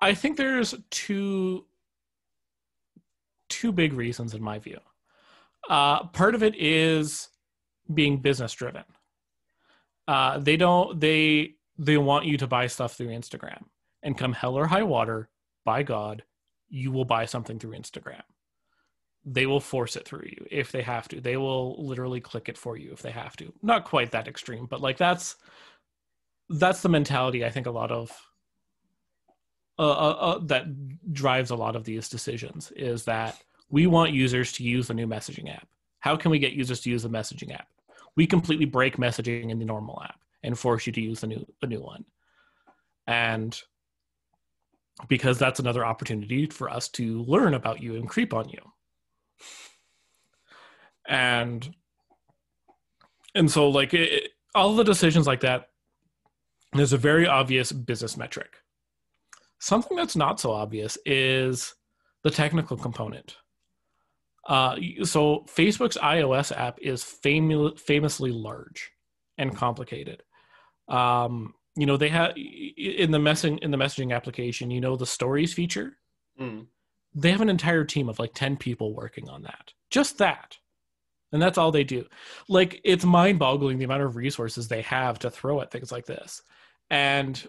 I 0.01 0.13
think 0.13 0.37
there's 0.37 0.75
two 0.89 1.65
two 3.49 3.71
big 3.71 3.93
reasons 3.93 4.33
in 4.33 4.41
my 4.41 4.59
view. 4.59 4.79
Uh, 5.69 6.05
part 6.07 6.35
of 6.35 6.43
it 6.43 6.55
is 6.55 7.29
being 7.93 8.17
business 8.17 8.53
driven. 8.53 8.83
Uh, 10.07 10.39
they 10.39 10.57
don't 10.57 10.99
they 10.99 11.55
they 11.79 11.97
want 11.97 12.25
you 12.25 12.37
to 12.37 12.45
buy 12.45 12.67
stuff 12.67 12.95
through 12.95 13.07
instagram 13.07 13.63
and 14.03 14.17
come 14.17 14.33
hell 14.33 14.55
or 14.55 14.67
high 14.67 14.83
water 14.83 15.29
by 15.65 15.81
god 15.81 16.23
you 16.67 16.91
will 16.91 17.05
buy 17.05 17.25
something 17.25 17.57
through 17.57 17.71
instagram 17.71 18.21
they 19.31 19.45
will 19.45 19.59
force 19.59 19.95
it 19.95 20.05
through 20.05 20.25
you 20.25 20.45
if 20.49 20.71
they 20.71 20.81
have 20.81 21.07
to. 21.07 21.21
They 21.21 21.37
will 21.37 21.75
literally 21.85 22.19
click 22.19 22.49
it 22.49 22.57
for 22.57 22.77
you 22.77 22.91
if 22.91 23.01
they 23.01 23.11
have 23.11 23.37
to. 23.37 23.53
Not 23.61 23.85
quite 23.85 24.11
that 24.11 24.27
extreme, 24.27 24.65
but 24.65 24.81
like 24.81 24.97
that's 24.97 25.35
that's 26.49 26.81
the 26.81 26.89
mentality 26.89 27.45
I 27.45 27.51
think 27.51 27.67
a 27.67 27.71
lot 27.71 27.91
of 27.91 28.11
uh, 29.77 29.83
uh, 29.83 30.17
uh, 30.19 30.39
that 30.43 31.13
drives 31.13 31.51
a 31.51 31.55
lot 31.55 31.75
of 31.75 31.83
these 31.83 32.09
decisions 32.09 32.71
is 32.75 33.05
that 33.05 33.39
we 33.69 33.85
want 33.85 34.13
users 34.13 34.51
to 34.53 34.63
use 34.63 34.87
the 34.87 34.95
new 34.95 35.05
messaging 35.05 35.53
app. 35.53 35.67
How 35.99 36.17
can 36.17 36.31
we 36.31 36.39
get 36.39 36.53
users 36.53 36.81
to 36.81 36.89
use 36.89 37.03
the 37.03 37.09
messaging 37.09 37.53
app? 37.53 37.67
We 38.15 38.25
completely 38.25 38.65
break 38.65 38.97
messaging 38.97 39.51
in 39.51 39.59
the 39.59 39.65
normal 39.65 40.01
app 40.03 40.19
and 40.41 40.57
force 40.57 40.87
you 40.87 40.93
to 40.93 41.01
use 41.01 41.21
the 41.21 41.27
new 41.27 41.45
the 41.61 41.67
new 41.67 41.81
one. 41.81 42.03
And 43.05 43.59
because 45.07 45.37
that's 45.37 45.59
another 45.59 45.85
opportunity 45.85 46.47
for 46.47 46.69
us 46.69 46.89
to 46.89 47.21
learn 47.23 47.53
about 47.53 47.81
you 47.81 47.95
and 47.95 48.09
creep 48.09 48.33
on 48.33 48.49
you 48.49 48.59
and 51.07 51.73
and 53.35 53.51
so 53.51 53.69
like 53.69 53.93
it, 53.93 54.31
all 54.55 54.75
the 54.75 54.83
decisions 54.83 55.27
like 55.27 55.41
that 55.41 55.69
there's 56.73 56.93
a 56.93 56.97
very 56.97 57.27
obvious 57.27 57.71
business 57.71 58.15
metric. 58.15 58.57
Something 59.59 59.97
that's 59.97 60.15
not 60.15 60.39
so 60.39 60.51
obvious 60.51 60.97
is 61.05 61.73
the 62.23 62.29
technical 62.29 62.77
component. 62.77 63.37
Uh, 64.47 64.75
so 65.03 65.45
facebook's 65.47 65.97
ios 65.97 66.55
app 66.55 66.79
is 66.81 67.03
fam- 67.03 67.75
famously 67.75 68.31
large 68.31 68.91
and 69.37 69.55
complicated. 69.55 70.23
Um, 70.87 71.53
you 71.75 71.85
know 71.85 71.97
they 71.97 72.09
have 72.09 72.33
in 72.35 73.11
the 73.11 73.19
messaging 73.19 73.59
in 73.59 73.71
the 73.71 73.77
messaging 73.77 74.13
application 74.13 74.71
you 74.71 74.81
know 74.81 74.95
the 74.95 75.05
stories 75.05 75.53
feature? 75.53 75.97
Mm. 76.39 76.65
They 77.13 77.31
have 77.31 77.41
an 77.41 77.49
entire 77.49 77.83
team 77.83 78.09
of 78.09 78.19
like 78.19 78.33
10 78.33 78.57
people 78.57 78.93
working 78.93 79.29
on 79.29 79.43
that. 79.43 79.73
Just 79.89 80.17
that. 80.19 80.57
And 81.31 81.41
that's 81.41 81.57
all 81.57 81.71
they 81.71 81.83
do. 81.83 82.05
Like 82.47 82.81
it's 82.83 83.05
mind-boggling 83.05 83.77
the 83.77 83.85
amount 83.85 84.03
of 84.03 84.15
resources 84.15 84.67
they 84.67 84.81
have 84.83 85.19
to 85.19 85.29
throw 85.29 85.61
at 85.61 85.71
things 85.71 85.91
like 85.91 86.05
this. 86.05 86.41
And 86.89 87.47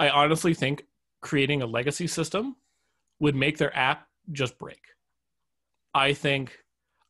i 0.00 0.08
honestly 0.08 0.54
think 0.54 0.84
creating 1.20 1.62
a 1.62 1.66
legacy 1.66 2.06
system 2.06 2.56
would 3.20 3.36
make 3.36 3.58
their 3.58 3.74
app 3.76 4.08
just 4.32 4.58
break. 4.58 4.80
I 5.94 6.12
think 6.12 6.58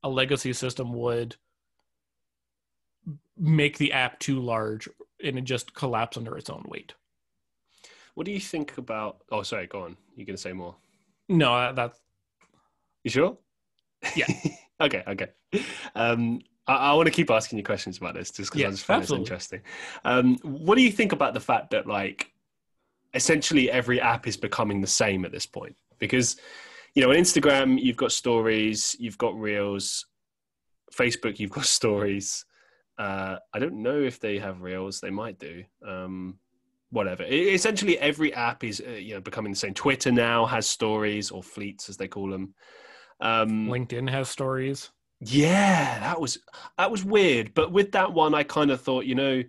a 0.03 0.09
legacy 0.09 0.53
system 0.53 0.93
would 0.93 1.37
make 3.37 3.79
the 3.79 3.93
app 3.93 4.19
too 4.19 4.41
large 4.41 4.89
and 5.23 5.39
it 5.39 5.45
just 5.45 5.75
collapse 5.75 6.17
under 6.17 6.37
its 6.37 6.51
own 6.51 6.65
weight. 6.69 6.95
What 8.15 8.27
do 8.27 8.33
you 8.33 8.41
think 8.41 8.79
about 8.79 9.23
oh 9.31 9.43
sorry 9.43 9.67
go 9.67 9.83
on. 9.83 9.97
Going 10.17 10.27
to 10.27 10.37
say 10.37 10.53
more 10.53 10.77
no 11.29 11.73
that's 11.75 11.99
you 13.03 13.11
sure 13.11 13.39
yeah 14.17 14.27
okay, 14.81 15.03
okay. 15.07 15.29
Um, 15.95 16.41
I, 16.67 16.77
I, 16.77 16.93
want 16.95 17.07
to 17.07 17.13
keep 17.13 17.31
asking 17.31 17.59
you 17.59 17.65
questions 17.65 17.99
about 17.99 18.15
this 18.15 18.31
just 18.31 18.51
because 18.51 18.61
yeah, 18.61 18.69
I 18.69 18.71
just 18.71 18.85
find 18.85 19.03
this 19.03 19.11
interesting. 19.11 19.63
Um, 20.05 20.39
what 20.43 20.77
do 20.77 20.83
you 20.83 20.91
think 20.91 21.13
about 21.13 21.35
the 21.35 21.41
fact 21.41 21.71
that 21.71 21.87
like 21.87 22.33
essentially 23.13 23.71
every 23.71 24.01
app 24.01 24.27
is 24.27 24.37
becoming 24.37 24.81
the 24.81 24.87
same 24.87 25.25
at 25.25 25.33
this 25.33 25.47
point? 25.47 25.77
Because 25.99 26.37
you 26.95 27.03
know, 27.03 27.11
on 27.11 27.17
Instagram 27.17 27.81
you've 27.81 27.97
got 27.97 28.13
stories, 28.13 28.97
you've 28.99 29.19
got 29.19 29.39
reels, 29.39 30.07
Facebook 30.93 31.39
you've 31.39 31.51
got 31.51 31.65
stories. 31.81 32.45
Uh, 32.97 33.37
I 33.53 33.59
don't 33.59 33.83
know 33.83 34.01
if 34.01 34.21
they 34.21 34.39
have 34.39 34.63
reels. 34.63 35.01
They 35.01 35.11
might 35.11 35.39
do. 35.39 35.65
Um, 35.87 36.39
whatever. 36.95 37.25
Essentially, 37.25 37.99
every 37.99 38.33
app 38.33 38.65
is 38.65 38.83
uh, 38.87 38.93
you 38.93 39.15
know 39.15 39.21
becoming 39.21 39.53
the 39.53 39.59
same. 39.59 39.75
Twitter 39.75 40.13
now 40.13 40.47
has 40.47 40.67
stories 40.67 41.31
or 41.31 41.43
fleets, 41.43 41.89
as 41.89 41.97
they 41.97 42.09
call 42.09 42.31
them. 42.31 42.55
Um, 43.21 43.69
LinkedIn 43.69 44.09
has 44.11 44.29
stories. 44.29 44.91
Yeah, 45.21 45.99
that 46.01 46.21
was 46.21 46.39
that 46.79 46.91
was 46.91 47.05
weird. 47.05 47.53
But 47.55 47.73
with 47.73 47.93
that 47.93 48.13
one, 48.13 48.35
I 48.35 48.45
kind 48.45 48.71
of 48.71 48.81
thought, 48.81 49.05
you 49.05 49.15
know, 49.15 49.43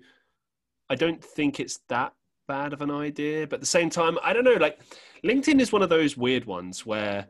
I 0.89 0.95
don't 0.95 1.23
think 1.23 1.59
it's 1.59 1.79
that 1.89 2.13
bad 2.47 2.73
of 2.73 2.81
an 2.81 2.91
idea. 2.91 3.47
But 3.47 3.55
at 3.55 3.61
the 3.61 3.67
same 3.67 3.89
time, 3.89 4.17
I 4.23 4.33
don't 4.33 4.43
know. 4.43 4.53
Like 4.53 4.79
LinkedIn 5.23 5.59
is 5.61 5.71
one 5.71 5.81
of 5.83 5.89
those 5.89 6.17
weird 6.17 6.45
ones 6.45 6.85
where 6.85 7.27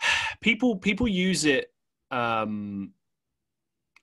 people 0.40 0.76
people 0.76 1.06
use 1.06 1.44
it. 1.44 1.72
Um, 2.10 2.92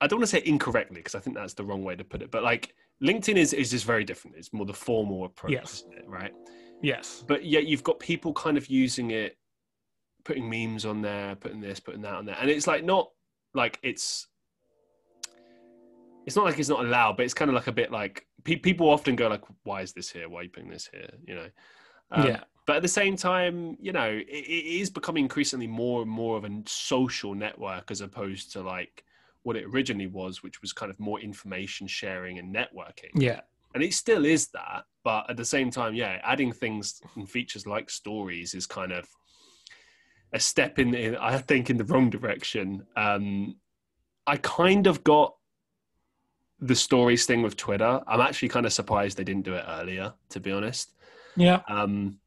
I 0.02 0.08
don't 0.08 0.20
want 0.20 0.30
to 0.30 0.38
say 0.38 0.44
incorrectly 0.46 0.98
because 0.98 1.16
I 1.16 1.20
think 1.20 1.36
that's 1.36 1.56
the 1.56 1.66
wrong 1.66 1.84
way 1.84 1.96
to 1.96 2.04
put 2.04 2.22
it. 2.22 2.32
But 2.32 2.44
like 2.44 2.74
LinkedIn 3.04 3.38
is 3.38 3.54
is 3.54 3.72
just 3.72 3.86
very 3.86 4.04
different. 4.04 4.38
It's 4.38 4.52
more 4.54 4.66
the 4.66 4.74
formal 4.74 5.26
approach, 5.26 5.52
yes. 5.52 5.84
right? 6.06 6.34
Yes. 6.82 7.24
But 7.28 7.46
yet 7.46 7.66
you've 7.66 7.84
got 7.84 8.00
people 8.00 8.34
kind 8.34 8.58
of 8.58 8.68
using 8.68 9.12
it, 9.12 9.38
putting 10.26 10.50
memes 10.50 10.86
on 10.86 11.02
there, 11.02 11.36
putting 11.36 11.62
this, 11.62 11.80
putting 11.80 12.02
that 12.02 12.14
on 12.14 12.26
there, 12.26 12.38
and 12.40 12.50
it's 12.50 12.68
like 12.68 12.84
not 12.84 13.10
like 13.54 13.80
it's 13.84 14.28
it's 16.26 16.36
not 16.36 16.46
like 16.46 16.60
it's 16.60 16.70
not 16.70 16.84
allowed, 16.84 17.18
but 17.18 17.26
it's 17.26 17.34
kind 17.34 17.50
of 17.50 17.56
like 17.56 17.68
a 17.68 17.72
bit 17.72 17.92
like 17.92 18.28
pe- 18.44 18.58
people 18.58 18.90
often 18.90 19.16
go 19.16 19.28
like, 19.28 19.44
"Why 19.64 19.82
is 19.82 19.94
this 19.94 20.10
here? 20.10 20.30
Why 20.30 20.42
are 20.42 20.44
you 20.44 20.50
putting 20.50 20.70
this 20.70 20.90
here?" 20.92 21.10
You 21.26 21.36
know. 21.36 21.50
Um, 22.12 22.28
yeah. 22.28 22.44
But 22.66 22.78
at 22.78 22.82
the 22.84 22.88
same 22.88 23.16
time, 23.16 23.78
you 23.80 23.92
know, 23.92 24.10
it, 24.10 24.28
it 24.28 24.82
is 24.82 24.90
becoming 24.90 25.24
increasingly 25.24 25.68
more 25.68 26.02
and 26.02 26.12
more 26.12 26.38
of 26.38 26.44
a 26.44 26.50
social 26.68 27.34
network 27.34 27.90
as 27.90 28.02
opposed 28.02 28.52
to 28.54 28.62
like 28.62 29.04
what 29.44 29.56
it 29.56 29.66
originally 29.66 30.08
was, 30.08 30.44
which 30.44 30.62
was 30.62 30.74
kind 30.74 30.90
of 30.90 31.00
more 31.00 31.20
information 31.20 31.88
sharing 31.88 32.40
and 32.40 32.54
networking. 32.54 33.12
Yeah. 33.16 33.42
And 33.74 33.84
it 33.84 33.94
still 33.94 34.26
is 34.26 34.48
that, 34.50 34.84
but 35.04 35.30
at 35.30 35.38
the 35.38 35.46
same 35.46 35.70
time, 35.70 35.94
yeah, 35.94 36.20
adding 36.24 36.52
things 36.52 37.02
and 37.16 37.30
features 37.30 37.68
like 37.68 37.90
stories 37.90 38.54
is 38.54 38.66
kind 38.66 38.92
of 38.92 39.08
a 40.34 40.40
step 40.40 40.80
in, 40.80 40.94
in 40.96 41.16
I 41.16 41.38
think, 41.38 41.70
in 41.70 41.78
the 41.78 41.84
wrong 41.86 42.10
direction. 42.10 42.86
Um, 42.96 43.58
I 44.26 44.38
kind 44.38 44.88
of 44.88 45.04
got 45.04 45.36
the 46.60 46.76
stories 46.76 47.26
thing 47.26 47.42
with 47.42 47.56
Twitter. 47.56 48.02
I'm 48.08 48.22
actually 48.22 48.50
kind 48.50 48.66
of 48.66 48.74
surprised 48.74 49.18
they 49.18 49.24
didn't 49.24 49.46
do 49.46 49.54
it 49.54 49.66
earlier, 49.68 50.14
to 50.30 50.40
be 50.40 50.52
honest. 50.52 50.94
Yeah. 51.36 51.62
Um, 51.68 52.20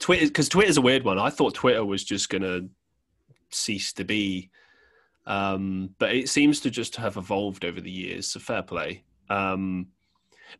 Twitter, 0.00 0.26
because 0.26 0.48
Twitter's 0.48 0.76
a 0.76 0.82
weird 0.82 1.04
one. 1.04 1.18
I 1.18 1.30
thought 1.30 1.54
Twitter 1.54 1.84
was 1.84 2.04
just 2.04 2.28
going 2.28 2.42
to 2.42 2.68
cease 3.50 3.92
to 3.94 4.04
be, 4.04 4.50
um, 5.26 5.94
but 5.98 6.14
it 6.14 6.28
seems 6.28 6.60
to 6.60 6.70
just 6.70 6.96
have 6.96 7.16
evolved 7.16 7.64
over 7.64 7.80
the 7.80 7.90
years. 7.90 8.26
So 8.28 8.40
fair 8.40 8.62
play. 8.62 9.04
Um, 9.30 9.88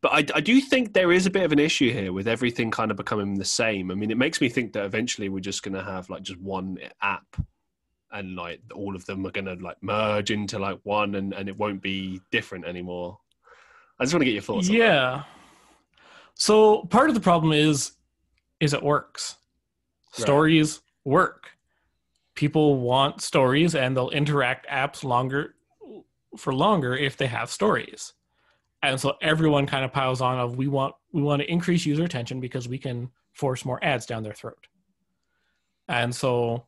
but 0.01 0.12
I, 0.12 0.37
I, 0.37 0.40
do 0.40 0.61
think 0.61 0.94
there 0.94 1.12
is 1.12 1.27
a 1.27 1.31
bit 1.31 1.42
of 1.42 1.53
an 1.53 1.59
issue 1.59 1.92
here 1.92 2.12
with 2.12 2.27
everything 2.27 2.70
kind 2.70 2.90
of 2.90 2.96
becoming 2.96 3.35
the 3.35 3.44
same. 3.44 3.90
I 3.90 3.94
mean, 3.94 4.11
it 4.11 4.16
makes 4.16 4.40
me 4.40 4.48
think 4.48 4.72
that 4.72 4.85
eventually 4.85 5.29
we're 5.29 5.40
just 5.40 5.62
going 5.62 5.75
to 5.75 5.83
have 5.83 6.09
like 6.09 6.22
just 6.22 6.40
one 6.40 6.79
app 7.03 7.37
and 8.12 8.37
like 8.37 8.61
all 8.75 8.94
of 8.94 9.05
them 9.05 9.27
are 9.27 9.31
going 9.31 9.44
to 9.44 9.55
like 9.55 9.77
merge 9.83 10.31
into 10.31 10.59
like 10.59 10.79
one 10.85 11.16
and, 11.16 11.35
and 11.35 11.48
it 11.48 11.59
won't 11.59 11.83
be 11.83 12.20
different 12.31 12.64
anymore. 12.64 13.18
I 13.98 14.05
just 14.05 14.14
want 14.14 14.22
to 14.22 14.27
get 14.27 14.35
your 14.35 14.42
thoughts. 14.42 14.68
Yeah. 14.68 15.25
So 16.35 16.85
part 16.85 17.09
of 17.09 17.14
the 17.14 17.20
problem 17.20 17.53
is, 17.53 17.92
is 18.61 18.75
it 18.75 18.83
works. 18.83 19.37
Right. 20.16 20.22
Stories 20.22 20.81
work. 21.05 21.51
People 22.35 22.79
want 22.81 23.21
stories 23.21 23.75
and 23.75 23.97
they'll 23.97 24.11
interact 24.11 24.66
apps 24.68 25.05
longer 25.05 25.55
for 26.37 26.55
longer 26.55 26.97
if 26.97 27.16
they 27.16 27.27
have 27.27 27.51
stories 27.51 28.14
and 28.83 29.01
so 29.01 29.14
everyone 29.21 29.66
kind 29.66 29.85
of 29.85 29.92
piles 29.92 30.21
on 30.21 30.38
of 30.38 30.57
we 30.57 30.66
want 30.66 30.95
we 31.12 31.23
want 31.23 31.40
to 31.40 31.51
increase 31.51 31.87
user 31.87 32.05
attention 32.05 32.40
because 32.40 32.68
we 32.68 32.79
can 32.79 33.11
force 33.33 33.64
more 33.64 33.83
ads 33.85 34.07
down 34.07 34.23
their 34.23 34.33
throat 34.33 34.66
and 35.88 36.14
so 36.14 36.64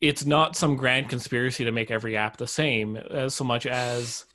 it's 0.00 0.26
not 0.26 0.56
some 0.56 0.76
grand 0.76 1.08
conspiracy 1.08 1.64
to 1.64 1.72
make 1.72 1.90
every 1.90 2.16
app 2.16 2.36
the 2.36 2.46
same 2.46 2.96
as 2.96 3.34
so 3.34 3.44
much 3.44 3.66
as 3.66 4.26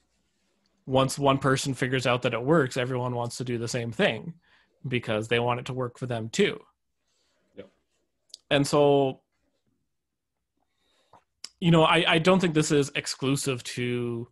once 0.85 1.19
one 1.19 1.37
person 1.37 1.73
figures 1.73 2.07
out 2.07 2.23
that 2.23 2.33
it 2.33 2.41
works 2.43 2.77
everyone 2.77 3.13
wants 3.13 3.37
to 3.37 3.43
do 3.43 3.57
the 3.57 3.67
same 3.67 3.91
thing 3.91 4.33
because 4.87 5.27
they 5.27 5.39
want 5.39 5.59
it 5.59 5.65
to 5.65 5.73
work 5.73 5.99
for 5.99 6.05
them 6.05 6.29
too. 6.29 6.59
And 8.49 8.65
so 8.65 9.21
you 11.59 11.71
know 11.71 11.83
I, 11.83 12.05
I 12.07 12.19
don't 12.19 12.39
think 12.39 12.53
this 12.53 12.71
is 12.71 12.91
exclusive 12.95 13.63
to 13.63 14.27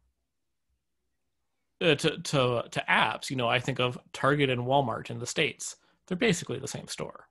uh, 1.82 1.96
to 1.96 2.18
to 2.18 2.64
to 2.72 2.84
apps. 2.90 3.30
You 3.30 3.36
know, 3.36 3.48
I 3.48 3.60
think 3.60 3.80
of 3.80 3.98
Target 4.14 4.50
and 4.50 4.62
Walmart 4.62 5.10
in 5.10 5.20
the 5.20 5.28
states. 5.28 5.76
They're 6.08 6.18
basically 6.18 6.60
the 6.60 6.68
same 6.68 6.88
store. 6.88 7.28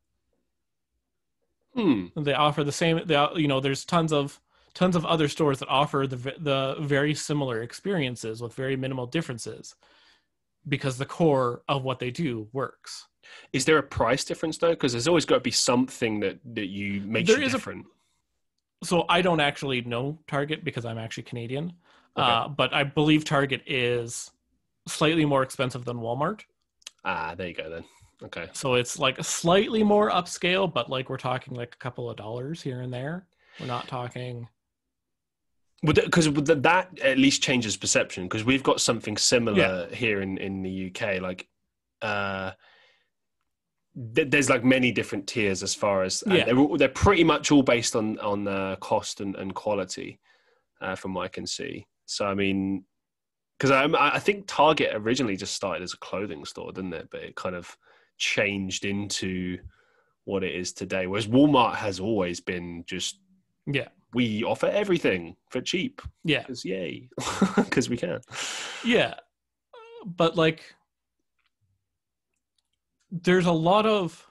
Hmm. 1.75 2.07
They 2.17 2.35
offer 2.35 2.65
the 2.65 2.73
same. 2.73 3.01
They 3.07 3.27
you 3.37 3.49
know, 3.49 3.61
there's 3.61 3.85
tons 3.85 4.13
of 4.13 4.41
tons 4.75 4.97
of 4.97 5.07
other 5.07 5.29
stores 5.29 5.59
that 5.59 5.69
offer 5.69 6.07
the 6.07 6.17
the 6.39 6.77
very 6.81 7.15
similar 7.15 7.63
experiences 7.63 8.41
with 8.41 8.55
very 8.55 8.77
minimal 8.77 9.07
differences, 9.07 9.75
because 10.69 10.99
the 10.99 11.07
core 11.07 11.63
of 11.69 11.83
what 11.83 11.99
they 11.99 12.11
do 12.11 12.49
works. 12.53 13.07
Is 13.53 13.65
there 13.65 13.79
a 13.79 13.83
price 13.83 14.25
difference 14.25 14.59
though? 14.59 14.71
Because 14.71 14.93
there's 14.93 15.09
always 15.09 15.25
got 15.25 15.37
to 15.37 15.41
be 15.41 15.51
something 15.51 16.21
that 16.21 16.39
that 16.55 16.67
you 16.67 17.01
make 17.03 17.27
there 17.27 17.41
you 17.41 17.49
different. 17.49 17.87
A, 18.83 18.87
so 18.87 19.05
I 19.09 19.23
don't 19.23 19.41
actually 19.41 19.83
know 19.83 20.19
Target 20.27 20.65
because 20.65 20.85
I'm 20.85 20.99
actually 20.99 21.25
Canadian, 21.25 21.73
okay. 22.17 22.31
uh, 22.31 22.49
but 22.49 22.75
I 22.75 22.85
believe 22.85 23.25
Target 23.25 23.63
is 23.67 24.31
slightly 24.87 25.25
more 25.25 25.43
expensive 25.43 25.85
than 25.85 25.99
Walmart. 25.99 26.43
Ah, 27.05 27.35
there 27.37 27.49
you 27.49 27.55
go 27.55 27.71
then. 27.71 27.85
Okay. 28.23 28.49
So 28.53 28.75
it's 28.75 28.99
like 28.99 29.23
slightly 29.23 29.83
more 29.83 30.11
upscale, 30.11 30.73
but 30.73 30.89
like 30.89 31.11
we're 31.11 31.19
talking 31.19 31.55
like 31.55 31.75
a 31.75 31.79
couple 31.79 32.09
of 32.09 32.17
dollars 32.17 32.63
here 32.63 32.81
and 32.81 32.93
there. 32.93 33.27
We're 33.61 33.67
not 33.67 33.89
talking. 33.89 34.49
Because 35.83 36.33
that 36.33 36.99
at 37.01 37.19
least 37.19 37.43
changes 37.43 37.77
perception. 37.77 38.25
Because 38.25 38.45
we've 38.45 38.63
got 38.63 38.81
something 38.81 39.17
similar 39.17 39.59
yeah. 39.89 39.95
here 39.95 40.21
in 40.23 40.39
in 40.39 40.63
the 40.63 40.91
UK. 40.91 41.21
Like, 41.21 41.47
uh, 42.03 42.53
th- 44.15 44.31
there's 44.31 44.51
like 44.51 44.65
many 44.65 44.93
different 44.93 45.27
tiers 45.27 45.63
as 45.63 45.75
far 45.75 46.03
as 46.03 46.23
yeah. 46.27 46.45
they're 46.45 46.79
they're 46.79 46.89
pretty 46.89 47.25
much 47.25 47.51
all 47.51 47.63
based 47.63 47.97
on 47.97 48.19
on 48.21 48.47
uh, 48.49 48.77
cost 48.77 49.21
and, 49.21 49.35
and 49.37 49.55
quality, 49.55 50.19
uh, 50.81 50.95
from 50.95 51.15
what 51.15 51.25
I 51.25 51.29
can 51.29 51.47
see. 51.47 51.87
So 52.07 52.27
I 52.27 52.35
mean, 52.35 52.85
because 53.59 53.71
I, 53.71 53.87
I 54.15 54.19
think 54.19 54.45
Target 54.47 54.91
originally 54.95 55.37
just 55.37 55.55
started 55.55 55.83
as 55.83 55.95
a 55.95 55.99
clothing 55.99 56.45
store, 56.45 56.73
didn't 56.73 56.95
it? 56.95 57.09
But 57.11 57.23
it 57.23 57.37
kind 57.37 57.55
of 57.55 57.77
changed 58.19 58.85
into 58.85 59.59
what 60.25 60.45
it 60.45 60.55
is 60.55 60.73
today. 60.73 61.07
Whereas 61.07 61.27
Walmart 61.27 61.77
has 61.77 62.01
always 62.01 62.41
been 62.41 62.85
just 62.87 63.21
yeah, 63.67 63.89
we 64.15 64.45
offer 64.45 64.67
everything 64.67 65.37
for 65.51 65.61
cheap. 65.61 66.01
Yeah, 66.25 66.41
because 66.41 66.65
yay, 66.65 67.09
because 67.57 67.89
we 67.89 67.97
can. 67.97 68.21
Yeah, 68.85 69.15
but 70.05 70.37
like, 70.37 70.75
there's 73.11 73.47
a 73.47 73.53
lot 73.53 73.87
of 73.87 74.27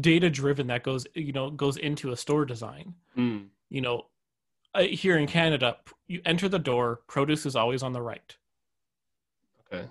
data 0.00 0.28
driven 0.28 0.66
that 0.66 0.82
goes 0.82 1.06
you 1.14 1.32
know 1.32 1.50
goes 1.50 1.76
into 1.76 2.12
a 2.12 2.16
store 2.16 2.44
design. 2.44 2.94
Mm. 3.16 3.46
You 3.68 3.80
know, 3.80 4.06
uh, 4.74 4.82
here 4.82 5.18
in 5.18 5.26
Canada, 5.26 5.76
you 6.06 6.20
enter 6.24 6.48
the 6.48 6.58
door, 6.58 7.00
produce 7.08 7.46
is 7.46 7.56
always 7.56 7.82
on 7.82 7.92
the 7.92 8.02
right. 8.02 8.36
Okay. 9.72 9.88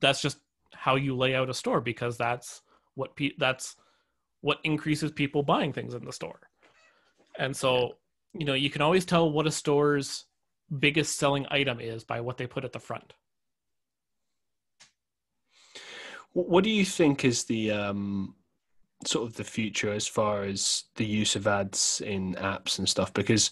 That's 0.00 0.22
just 0.22 0.38
how 0.72 0.96
you 0.96 1.14
lay 1.16 1.34
out 1.34 1.50
a 1.50 1.54
store 1.54 1.80
because 1.80 2.16
that's 2.16 2.62
what 2.94 3.14
pe- 3.14 3.36
that's 3.38 3.76
what 4.40 4.58
increases 4.64 5.12
people 5.12 5.42
buying 5.42 5.72
things 5.72 5.94
in 5.94 6.04
the 6.04 6.12
store. 6.12 6.40
And 7.38 7.54
so, 7.54 7.96
you 8.32 8.46
know, 8.46 8.54
you 8.54 8.70
can 8.70 8.82
always 8.82 9.04
tell 9.04 9.30
what 9.30 9.46
a 9.46 9.50
store's 9.50 10.24
biggest 10.78 11.18
selling 11.18 11.46
item 11.50 11.80
is 11.80 12.04
by 12.04 12.20
what 12.20 12.38
they 12.38 12.46
put 12.46 12.64
at 12.64 12.72
the 12.72 12.78
front. 12.78 13.12
What 16.32 16.64
do 16.64 16.70
you 16.70 16.84
think 16.84 17.24
is 17.24 17.44
the 17.44 17.72
um, 17.72 18.34
sort 19.04 19.28
of 19.28 19.36
the 19.36 19.44
future 19.44 19.92
as 19.92 20.06
far 20.06 20.44
as 20.44 20.84
the 20.96 21.04
use 21.04 21.34
of 21.36 21.46
ads 21.46 22.00
in 22.04 22.34
apps 22.36 22.78
and 22.78 22.88
stuff? 22.88 23.12
Because 23.12 23.50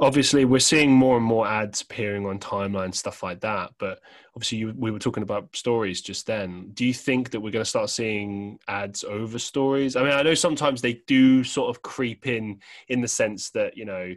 obviously 0.00 0.44
we're 0.44 0.58
seeing 0.58 0.90
more 0.90 1.16
and 1.16 1.24
more 1.24 1.46
ads 1.46 1.80
appearing 1.80 2.26
on 2.26 2.38
timelines 2.38 2.96
stuff 2.96 3.22
like 3.22 3.40
that 3.40 3.70
but 3.78 4.00
obviously 4.34 4.58
you, 4.58 4.74
we 4.76 4.90
were 4.90 4.98
talking 4.98 5.22
about 5.22 5.54
stories 5.54 6.00
just 6.00 6.26
then 6.26 6.70
do 6.74 6.84
you 6.84 6.92
think 6.92 7.30
that 7.30 7.40
we're 7.40 7.50
going 7.50 7.64
to 7.64 7.68
start 7.68 7.88
seeing 7.88 8.58
ads 8.66 9.04
over 9.04 9.38
stories 9.38 9.94
i 9.94 10.02
mean 10.02 10.12
i 10.12 10.22
know 10.22 10.34
sometimes 10.34 10.80
they 10.80 11.00
do 11.06 11.44
sort 11.44 11.70
of 11.70 11.82
creep 11.82 12.26
in 12.26 12.58
in 12.88 13.00
the 13.00 13.08
sense 13.08 13.50
that 13.50 13.76
you 13.76 13.84
know 13.84 14.12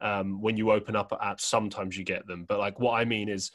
um, 0.00 0.42
when 0.42 0.56
you 0.56 0.72
open 0.72 0.96
up 0.96 1.12
apps 1.22 1.42
sometimes 1.42 1.96
you 1.96 2.02
get 2.02 2.26
them 2.26 2.44
but 2.48 2.58
like 2.58 2.80
what 2.80 2.94
i 2.94 3.04
mean 3.04 3.28
is 3.28 3.52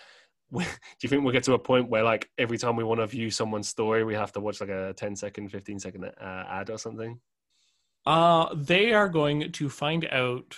do 0.54 0.64
you 1.02 1.10
think 1.10 1.24
we'll 1.24 1.34
get 1.34 1.44
to 1.44 1.54
a 1.54 1.60
point 1.60 1.90
where 1.90 2.04
like 2.04 2.30
every 2.38 2.58
time 2.58 2.76
we 2.76 2.84
want 2.84 3.02
to 3.02 3.08
view 3.08 3.30
someone's 3.30 3.68
story 3.68 4.04
we 4.04 4.14
have 4.14 4.32
to 4.32 4.40
watch 4.40 4.62
like 4.62 4.70
a 4.70 4.94
10 4.96 5.16
second 5.16 5.50
15 5.50 5.80
second 5.80 6.06
uh, 6.06 6.44
ad 6.50 6.70
or 6.70 6.78
something? 6.78 7.20
Uh 8.06 8.54
they 8.54 8.94
are 8.94 9.10
going 9.10 9.52
to 9.52 9.70
find 9.70 10.08
out 10.12 10.58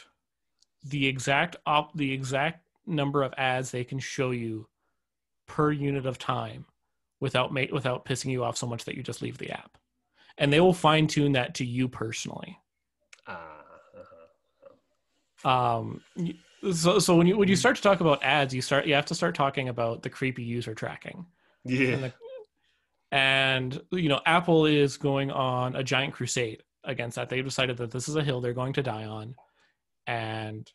the 0.83 1.07
exact 1.07 1.55
op 1.65 1.95
the 1.95 2.11
exact 2.13 2.65
number 2.85 3.23
of 3.23 3.33
ads 3.37 3.71
they 3.71 3.83
can 3.83 3.99
show 3.99 4.31
you 4.31 4.67
per 5.47 5.71
unit 5.71 6.05
of 6.05 6.17
time 6.17 6.65
without 7.19 7.53
ma- 7.53 7.65
without 7.71 8.05
pissing 8.05 8.31
you 8.31 8.43
off 8.43 8.57
so 8.57 8.67
much 8.67 8.85
that 8.85 8.95
you 8.95 9.03
just 9.03 9.21
leave 9.21 9.37
the 9.37 9.51
app. 9.51 9.77
And 10.37 10.53
they 10.53 10.61
will 10.61 10.73
fine 10.73 11.07
tune 11.07 11.33
that 11.33 11.55
to 11.55 11.65
you 11.65 11.89
personally. 11.89 12.57
Uh, 13.27 13.35
um 15.45 16.01
So, 16.73 16.99
so 16.99 17.15
when 17.15 17.27
you 17.27 17.37
when 17.37 17.47
you 17.47 17.55
hmm. 17.55 17.59
start 17.59 17.75
to 17.77 17.81
talk 17.81 18.01
about 18.01 18.23
ads, 18.23 18.53
you 18.53 18.61
start 18.61 18.85
you 18.85 18.93
have 18.93 19.05
to 19.05 19.15
start 19.15 19.35
talking 19.35 19.69
about 19.69 20.03
the 20.03 20.09
creepy 20.09 20.43
user 20.43 20.73
tracking. 20.73 21.25
Yeah. 21.65 21.89
And, 21.89 22.03
the, 22.03 22.13
and 23.11 23.81
you 23.91 24.09
know, 24.09 24.21
Apple 24.25 24.65
is 24.65 24.97
going 24.97 25.31
on 25.31 25.75
a 25.75 25.83
giant 25.83 26.13
crusade 26.13 26.63
against 26.83 27.15
that. 27.15 27.29
They've 27.29 27.43
decided 27.43 27.77
that 27.77 27.91
this 27.91 28.07
is 28.07 28.15
a 28.15 28.23
hill 28.23 28.41
they're 28.41 28.53
going 28.53 28.73
to 28.73 28.83
die 28.83 29.05
on, 29.05 29.35
and 30.05 30.69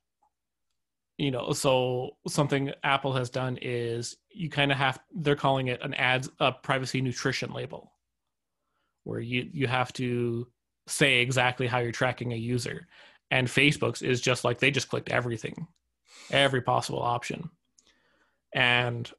you 1.19 1.31
know, 1.31 1.53
so 1.53 2.17
something 2.27 2.73
Apple 2.83 3.13
has 3.13 3.31
done 3.31 3.59
is 3.63 4.17
you 4.31 4.51
kind 4.51 4.73
of 4.73 4.79
have 4.79 4.99
they're 5.15 5.37
calling 5.37 5.69
it 5.69 5.81
an 5.83 5.95
ads 5.95 6.29
a 6.41 6.51
privacy 6.51 7.01
nutrition 7.01 7.53
label, 7.53 7.93
where 9.05 9.21
you 9.21 9.49
you 9.53 9.67
have 9.67 9.93
to 9.95 10.49
say 10.87 11.21
exactly 11.21 11.67
how 11.67 11.79
you're 11.79 11.93
tracking 11.93 12.33
a 12.33 12.37
user 12.37 12.87
and 13.35 13.49
Facebook's 13.49 14.01
is 14.01 14.21
just 14.21 14.45
like 14.45 14.61
they 14.61 14.71
just 14.71 14.89
clicked 14.89 15.11
everything, 15.11 15.67
every 16.31 16.63
possible 16.63 17.03
option, 17.03 17.51
and 18.55 19.11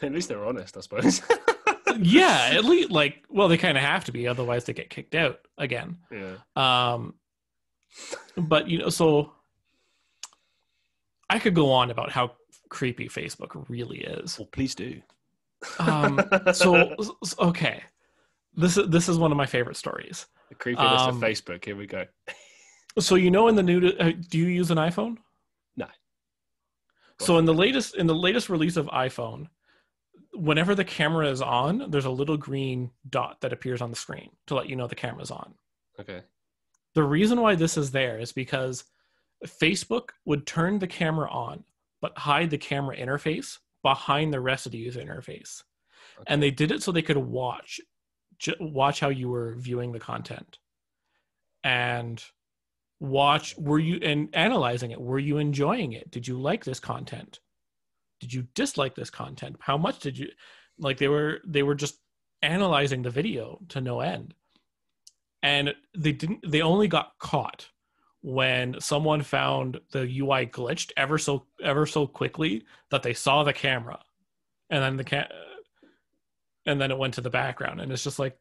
at 0.00 0.12
least 0.12 0.28
they're 0.28 0.46
honest, 0.46 0.76
I 0.76 0.80
suppose. 0.80 1.22
yeah, 1.98 2.50
at 2.52 2.64
least 2.64 2.92
like 2.92 3.24
well, 3.28 3.48
they 3.48 3.58
kind 3.58 3.76
of 3.76 3.82
have 3.82 4.04
to 4.04 4.12
be, 4.12 4.28
otherwise 4.28 4.64
they 4.64 4.74
get 4.74 4.90
kicked 4.90 5.16
out 5.16 5.40
again. 5.58 5.98
Yeah. 6.12 6.36
Um, 6.54 7.14
but 8.36 8.68
you 8.68 8.78
know, 8.78 8.90
so 8.90 9.32
I 11.28 11.40
could 11.40 11.56
go 11.56 11.72
on 11.72 11.90
about 11.90 12.12
how 12.12 12.34
creepy 12.68 13.08
Facebook 13.08 13.64
really 13.68 14.02
is. 14.02 14.38
Well, 14.38 14.48
please 14.52 14.76
do. 14.76 15.02
Um, 15.80 16.20
so 16.52 16.94
okay, 17.40 17.82
this 18.54 18.76
is 18.76 18.88
this 18.88 19.08
is 19.08 19.18
one 19.18 19.32
of 19.32 19.36
my 19.36 19.46
favorite 19.46 19.76
stories. 19.76 20.26
The 20.48 20.54
creepiness 20.54 21.02
um, 21.02 21.16
of 21.16 21.22
Facebook. 21.22 21.64
Here 21.64 21.74
we 21.74 21.86
go. 21.88 22.04
So 22.98 23.14
you 23.14 23.30
know, 23.30 23.48
in 23.48 23.54
the 23.54 23.62
new, 23.62 23.88
uh, 23.88 24.12
do 24.28 24.38
you 24.38 24.46
use 24.46 24.70
an 24.70 24.78
iPhone? 24.78 25.18
No. 25.76 25.86
So 27.18 27.38
in 27.38 27.44
the 27.44 27.54
latest 27.54 27.96
in 27.96 28.06
the 28.06 28.14
latest 28.14 28.48
release 28.48 28.76
of 28.76 28.86
iPhone, 28.86 29.48
whenever 30.34 30.74
the 30.74 30.84
camera 30.84 31.28
is 31.28 31.40
on, 31.40 31.90
there's 31.90 32.04
a 32.04 32.10
little 32.10 32.36
green 32.36 32.90
dot 33.08 33.40
that 33.40 33.52
appears 33.52 33.80
on 33.80 33.90
the 33.90 33.96
screen 33.96 34.30
to 34.46 34.54
let 34.54 34.68
you 34.68 34.76
know 34.76 34.86
the 34.86 34.94
camera's 34.94 35.30
on. 35.30 35.54
Okay. 36.00 36.22
The 36.94 37.02
reason 37.02 37.40
why 37.40 37.54
this 37.54 37.76
is 37.76 37.90
there 37.90 38.18
is 38.18 38.32
because 38.32 38.84
Facebook 39.46 40.10
would 40.24 40.46
turn 40.46 40.78
the 40.78 40.86
camera 40.86 41.30
on 41.30 41.64
but 42.00 42.18
hide 42.18 42.50
the 42.50 42.58
camera 42.58 42.96
interface 42.96 43.58
behind 43.82 44.32
the 44.32 44.40
rest 44.40 44.66
of 44.66 44.72
the 44.72 44.78
user 44.78 45.00
interface. 45.00 45.62
Okay. 46.16 46.24
And 46.26 46.42
they 46.42 46.50
did 46.50 46.70
it 46.70 46.82
so 46.82 46.92
they 46.92 47.02
could 47.02 47.16
watch 47.16 47.80
watch 48.58 49.00
how 49.00 49.08
you 49.08 49.28
were 49.28 49.54
viewing 49.54 49.92
the 49.92 50.00
content 50.00 50.58
and 51.62 52.24
watch 53.02 53.56
were 53.58 53.80
you 53.80 53.98
and 54.02 54.28
analyzing 54.32 54.92
it 54.92 55.00
were 55.00 55.18
you 55.18 55.38
enjoying 55.38 55.92
it? 55.92 56.10
Did 56.10 56.28
you 56.28 56.40
like 56.40 56.64
this 56.64 56.80
content? 56.80 57.40
Did 58.20 58.32
you 58.32 58.46
dislike 58.54 58.94
this 58.94 59.10
content? 59.10 59.56
How 59.60 59.76
much 59.76 59.98
did 59.98 60.16
you 60.16 60.28
like 60.78 60.98
they 60.98 61.08
were 61.08 61.40
they 61.44 61.62
were 61.62 61.74
just 61.74 61.98
analyzing 62.42 63.02
the 63.02 63.10
video 63.10 63.60
to 63.68 63.80
no 63.80 64.00
end. 64.00 64.34
And 65.42 65.74
they 65.96 66.12
didn't 66.12 66.40
they 66.48 66.60
only 66.60 66.88
got 66.88 67.12
caught 67.18 67.68
when 68.20 68.80
someone 68.80 69.22
found 69.22 69.80
the 69.90 70.02
UI 70.20 70.46
glitched 70.46 70.92
ever 70.96 71.18
so 71.18 71.46
ever 71.62 71.86
so 71.86 72.06
quickly 72.06 72.64
that 72.90 73.02
they 73.02 73.14
saw 73.14 73.42
the 73.42 73.52
camera. 73.52 73.98
And 74.70 74.82
then 74.82 74.96
the 74.96 75.04
ca- 75.04 75.28
and 76.66 76.80
then 76.80 76.90
it 76.90 76.98
went 76.98 77.14
to 77.14 77.20
the 77.20 77.30
background. 77.30 77.80
And 77.80 77.90
it's 77.90 78.04
just 78.04 78.20
like 78.20 78.36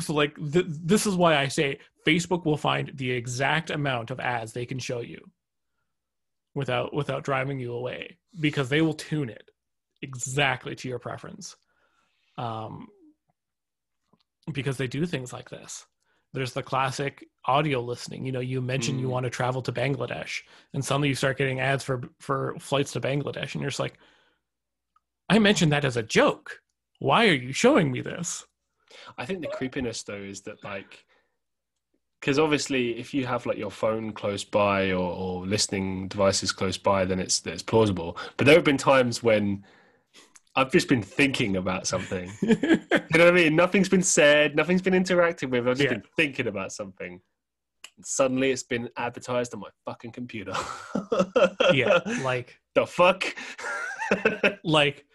so 0.00 0.14
like 0.14 0.34
th- 0.52 0.66
this 0.68 1.06
is 1.06 1.14
why 1.14 1.36
i 1.36 1.48
say 1.48 1.78
facebook 2.06 2.44
will 2.44 2.56
find 2.56 2.92
the 2.94 3.10
exact 3.10 3.70
amount 3.70 4.10
of 4.10 4.20
ads 4.20 4.52
they 4.52 4.66
can 4.66 4.78
show 4.78 5.00
you 5.00 5.20
without 6.54 6.92
without 6.94 7.24
driving 7.24 7.58
you 7.58 7.72
away 7.72 8.18
because 8.40 8.68
they 8.68 8.80
will 8.80 8.94
tune 8.94 9.28
it 9.28 9.50
exactly 10.02 10.74
to 10.74 10.88
your 10.88 10.98
preference 10.98 11.56
um 12.38 12.86
because 14.52 14.76
they 14.76 14.88
do 14.88 15.06
things 15.06 15.32
like 15.32 15.50
this 15.50 15.86
there's 16.32 16.52
the 16.52 16.62
classic 16.62 17.26
audio 17.46 17.80
listening 17.80 18.24
you 18.24 18.32
know 18.32 18.40
you 18.40 18.60
mentioned 18.60 18.98
mm. 18.98 19.02
you 19.02 19.08
want 19.08 19.24
to 19.24 19.30
travel 19.30 19.62
to 19.62 19.72
bangladesh 19.72 20.40
and 20.74 20.84
suddenly 20.84 21.08
you 21.08 21.14
start 21.14 21.38
getting 21.38 21.60
ads 21.60 21.84
for 21.84 22.02
for 22.18 22.54
flights 22.58 22.92
to 22.92 23.00
bangladesh 23.00 23.54
and 23.54 23.62
you're 23.62 23.70
just 23.70 23.80
like 23.80 23.98
i 25.28 25.38
mentioned 25.38 25.72
that 25.72 25.84
as 25.84 25.96
a 25.96 26.02
joke 26.02 26.60
why 27.00 27.26
are 27.26 27.34
you 27.34 27.52
showing 27.52 27.90
me 27.90 28.02
this? 28.02 28.44
I 29.18 29.24
think 29.24 29.40
the 29.40 29.48
creepiness 29.48 30.02
though 30.02 30.14
is 30.14 30.42
that 30.42 30.62
like 30.64 31.04
because 32.20 32.38
obviously 32.38 32.98
if 32.98 33.14
you 33.14 33.26
have 33.26 33.46
like 33.46 33.56
your 33.56 33.70
phone 33.70 34.12
close 34.12 34.44
by 34.44 34.90
or, 34.90 35.12
or, 35.12 35.46
listening 35.46 36.06
devices 36.08 36.52
close 36.52 36.76
by 36.76 37.04
then 37.04 37.18
it's 37.18 37.44
it's 37.46 37.62
plausible. 37.62 38.16
But 38.36 38.46
there 38.46 38.56
have 38.56 38.64
been 38.64 38.76
times 38.76 39.22
when 39.22 39.64
i've 40.56 40.72
just 40.72 40.88
been 40.88 41.02
thinking 41.02 41.56
about 41.56 41.86
something. 41.86 42.30
You 43.12 43.18
know 43.18 43.24
what 43.24 43.34
i 43.34 43.36
mean? 43.36 43.56
Nothing's 43.56 43.88
been 43.88 44.02
said 44.02 44.54
nothing's 44.54 44.82
been 44.82 44.94
interacted 44.94 45.50
with. 45.50 45.66
I've 45.66 45.76
just 45.78 45.90
yeah. 45.90 45.98
been 45.98 46.02
thinking 46.16 46.46
about 46.46 46.72
something. 46.72 47.20
And 47.96 48.06
suddenly 48.06 48.50
it's 48.50 48.62
been 48.62 48.88
advertised 48.96 49.52
on 49.54 49.60
my 49.60 49.68
fucking 49.84 50.12
computer. 50.12 50.52
Yeah 51.72 51.98
like 52.22 52.60
the 52.74 52.86
fuck? 52.86 53.24
Like 54.64 55.06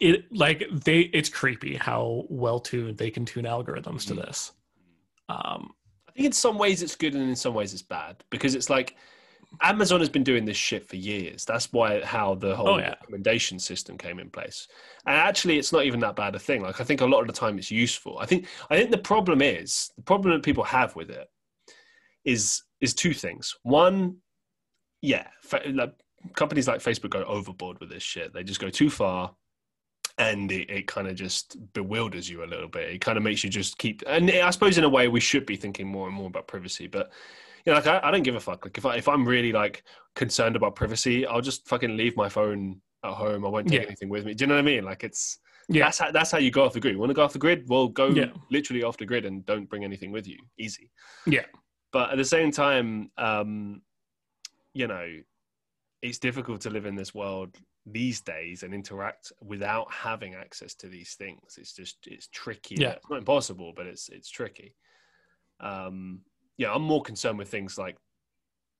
it 0.00 0.24
like 0.34 0.64
they 0.70 1.00
it's 1.00 1.28
creepy 1.28 1.76
how 1.76 2.24
well 2.28 2.60
tuned 2.60 2.98
they 2.98 3.10
can 3.10 3.24
tune 3.24 3.44
algorithms 3.44 4.06
to 4.06 4.14
mm. 4.14 4.26
this. 4.26 4.52
Um, 5.28 5.72
I 6.08 6.12
think 6.12 6.26
in 6.26 6.32
some 6.32 6.58
ways 6.58 6.82
it's 6.82 6.96
good 6.96 7.14
and 7.14 7.28
in 7.28 7.36
some 7.36 7.54
ways 7.54 7.72
it's 7.72 7.82
bad 7.82 8.22
because 8.30 8.54
it's 8.54 8.70
like 8.70 8.96
Amazon 9.62 10.00
has 10.00 10.08
been 10.08 10.24
doing 10.24 10.44
this 10.44 10.56
shit 10.56 10.86
for 10.88 10.96
years. 10.96 11.44
That's 11.44 11.72
why 11.72 12.02
how 12.04 12.34
the 12.34 12.54
whole 12.56 12.68
oh, 12.68 12.78
yeah. 12.78 12.90
recommendation 12.90 13.58
system 13.58 13.96
came 13.96 14.18
in 14.18 14.30
place. 14.30 14.68
And 15.06 15.16
actually, 15.16 15.58
it's 15.58 15.72
not 15.72 15.84
even 15.84 16.00
that 16.00 16.16
bad 16.16 16.34
a 16.34 16.38
thing. 16.38 16.62
Like 16.62 16.80
I 16.80 16.84
think 16.84 17.00
a 17.00 17.06
lot 17.06 17.20
of 17.20 17.26
the 17.26 17.32
time 17.32 17.58
it's 17.58 17.70
useful. 17.70 18.18
I 18.18 18.26
think 18.26 18.46
I 18.70 18.76
think 18.76 18.90
the 18.90 18.98
problem 18.98 19.42
is 19.42 19.90
the 19.96 20.02
problem 20.02 20.34
that 20.34 20.42
people 20.42 20.64
have 20.64 20.94
with 20.96 21.10
it 21.10 21.28
is 22.24 22.62
is 22.80 22.94
two 22.94 23.14
things. 23.14 23.54
One, 23.62 24.16
yeah, 25.00 25.28
like, 25.72 25.94
companies 26.34 26.68
like 26.68 26.80
Facebook 26.80 27.10
go 27.10 27.24
overboard 27.24 27.78
with 27.80 27.90
this 27.90 28.02
shit. 28.02 28.32
They 28.32 28.44
just 28.44 28.60
go 28.60 28.70
too 28.70 28.90
far 28.90 29.34
and 30.18 30.50
it, 30.52 30.70
it 30.70 30.86
kind 30.86 31.08
of 31.08 31.16
just 31.16 31.56
bewilders 31.72 32.28
you 32.28 32.44
a 32.44 32.46
little 32.46 32.68
bit. 32.68 32.90
It 32.90 33.00
kind 33.00 33.18
of 33.18 33.24
makes 33.24 33.42
you 33.42 33.50
just 33.50 33.78
keep. 33.78 34.02
And 34.06 34.30
I 34.30 34.50
suppose 34.50 34.78
in 34.78 34.84
a 34.84 34.88
way 34.88 35.08
we 35.08 35.20
should 35.20 35.46
be 35.46 35.56
thinking 35.56 35.88
more 35.88 36.06
and 36.06 36.16
more 36.16 36.28
about 36.28 36.46
privacy, 36.46 36.86
but 36.86 37.10
you 37.64 37.72
know, 37.72 37.78
like 37.78 37.86
I, 37.86 38.00
I 38.02 38.10
don't 38.10 38.22
give 38.22 38.36
a 38.36 38.40
fuck. 38.40 38.64
Like 38.64 38.78
if 38.78 38.86
I 38.86 38.96
if 38.96 39.08
I'm 39.08 39.26
really 39.26 39.52
like 39.52 39.82
concerned 40.14 40.56
about 40.56 40.76
privacy, 40.76 41.26
I'll 41.26 41.40
just 41.40 41.66
fucking 41.66 41.96
leave 41.96 42.16
my 42.16 42.28
phone 42.28 42.80
at 43.02 43.12
home. 43.12 43.44
I 43.44 43.48
won't 43.48 43.68
take 43.68 43.80
yeah. 43.80 43.86
anything 43.86 44.08
with 44.08 44.24
me. 44.24 44.34
Do 44.34 44.44
you 44.44 44.48
know 44.48 44.54
what 44.54 44.60
I 44.60 44.64
mean? 44.64 44.84
Like 44.84 45.02
it's 45.02 45.38
yeah. 45.68 45.84
That's 45.84 45.98
how 45.98 46.10
that's 46.10 46.30
how 46.30 46.38
you 46.38 46.50
go 46.50 46.64
off 46.64 46.74
the 46.74 46.80
grid. 46.80 46.94
You 46.94 47.00
want 47.00 47.10
to 47.10 47.14
go 47.14 47.22
off 47.22 47.32
the 47.32 47.38
grid? 47.38 47.68
Well, 47.68 47.88
go 47.88 48.08
yeah. 48.08 48.26
literally 48.50 48.82
off 48.82 48.98
the 48.98 49.06
grid 49.06 49.24
and 49.24 49.44
don't 49.46 49.68
bring 49.68 49.84
anything 49.84 50.12
with 50.12 50.26
you. 50.26 50.36
Easy. 50.58 50.90
Yeah. 51.26 51.46
But 51.92 52.10
at 52.10 52.18
the 52.18 52.24
same 52.24 52.50
time, 52.50 53.10
um, 53.16 53.80
you 54.74 54.86
know, 54.86 55.06
it's 56.02 56.18
difficult 56.18 56.60
to 56.62 56.70
live 56.70 56.86
in 56.86 56.96
this 56.96 57.14
world 57.14 57.56
these 57.86 58.20
days 58.20 58.62
and 58.62 58.72
interact 58.72 59.32
without 59.42 59.92
having 59.92 60.34
access 60.34 60.74
to 60.74 60.88
these 60.88 61.14
things. 61.14 61.56
It's 61.58 61.74
just 61.74 61.98
it's 62.06 62.28
tricky. 62.28 62.76
Yeah. 62.78 62.92
It's 62.92 63.10
not 63.10 63.18
impossible, 63.18 63.72
but 63.76 63.86
it's 63.86 64.08
it's 64.08 64.30
tricky. 64.30 64.74
Um, 65.60 66.20
yeah, 66.56 66.72
I'm 66.72 66.82
more 66.82 67.02
concerned 67.02 67.38
with 67.38 67.48
things 67.48 67.78
like, 67.78 67.96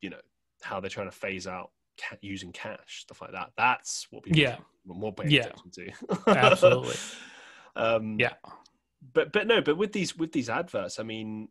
you 0.01 0.11
know, 0.11 0.21
how 0.63 0.81
they're 0.81 0.91
trying 0.91 1.11
to 1.11 1.17
phase 1.17 1.47
out 1.47 1.71
ca- 2.01 2.17
using 2.21 2.53
cash, 2.53 3.03
stuff 3.03 3.21
like 3.21 3.33
that. 3.33 3.51
That's 3.57 4.07
what 4.11 4.23
people 4.25 4.41
yeah 4.41 4.57
more 4.87 5.13
paying 5.13 5.31
yeah. 5.31 5.47
attention 5.47 5.71
to. 5.71 6.39
Absolutely. 6.39 6.97
Um, 7.77 8.19
yeah. 8.21 8.35
But 9.13 9.33
but 9.33 9.49
no, 9.49 9.61
but 9.61 9.77
with 9.77 9.91
these 9.91 10.17
with 10.17 10.31
these 10.31 10.49
adverts, 10.49 11.01
I 11.01 11.03
mean, 11.03 11.49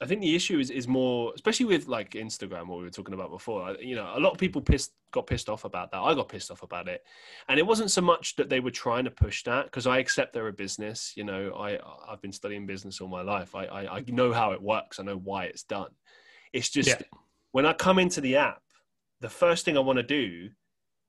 I 0.00 0.06
think 0.06 0.20
the 0.20 0.34
issue 0.34 0.58
is 0.58 0.68
is 0.68 0.88
more, 0.88 1.32
especially 1.36 1.66
with 1.66 1.86
like 1.86 2.10
Instagram, 2.14 2.66
what 2.66 2.78
we 2.78 2.84
were 2.84 2.90
talking 2.90 3.14
about 3.14 3.30
before. 3.30 3.76
You 3.80 3.94
know, 3.94 4.12
a 4.12 4.18
lot 4.18 4.32
of 4.32 4.38
people 4.38 4.60
pissed 4.60 4.90
got 5.12 5.26
pissed 5.26 5.48
off 5.48 5.64
about 5.64 5.92
that. 5.92 6.00
I 6.00 6.14
got 6.14 6.28
pissed 6.28 6.50
off 6.50 6.62
about 6.62 6.88
it, 6.88 7.04
and 7.48 7.58
it 7.58 7.66
wasn't 7.66 7.90
so 7.90 8.00
much 8.00 8.36
that 8.36 8.48
they 8.48 8.60
were 8.60 8.70
trying 8.70 9.04
to 9.04 9.10
push 9.10 9.44
that 9.44 9.66
because 9.66 9.86
I 9.86 9.98
accept 9.98 10.32
they're 10.32 10.48
a 10.48 10.52
business. 10.52 11.12
You 11.16 11.24
know, 11.24 11.52
I 11.52 11.78
I've 12.10 12.20
been 12.20 12.32
studying 12.32 12.66
business 12.66 13.00
all 13.00 13.08
my 13.08 13.22
life. 13.22 13.54
I 13.54 13.66
I, 13.66 13.96
I 13.96 14.04
know 14.08 14.32
how 14.32 14.52
it 14.52 14.60
works. 14.62 14.98
I 14.98 15.04
know 15.04 15.16
why 15.16 15.44
it's 15.44 15.62
done. 15.62 15.90
It's 16.52 16.70
just 16.70 16.88
yeah. 16.88 17.02
when 17.52 17.66
I 17.66 17.72
come 17.72 17.98
into 17.98 18.20
the 18.20 18.36
app, 18.36 18.62
the 19.20 19.30
first 19.30 19.64
thing 19.64 19.76
I 19.76 19.80
want 19.80 19.98
to 19.98 20.02
do 20.02 20.48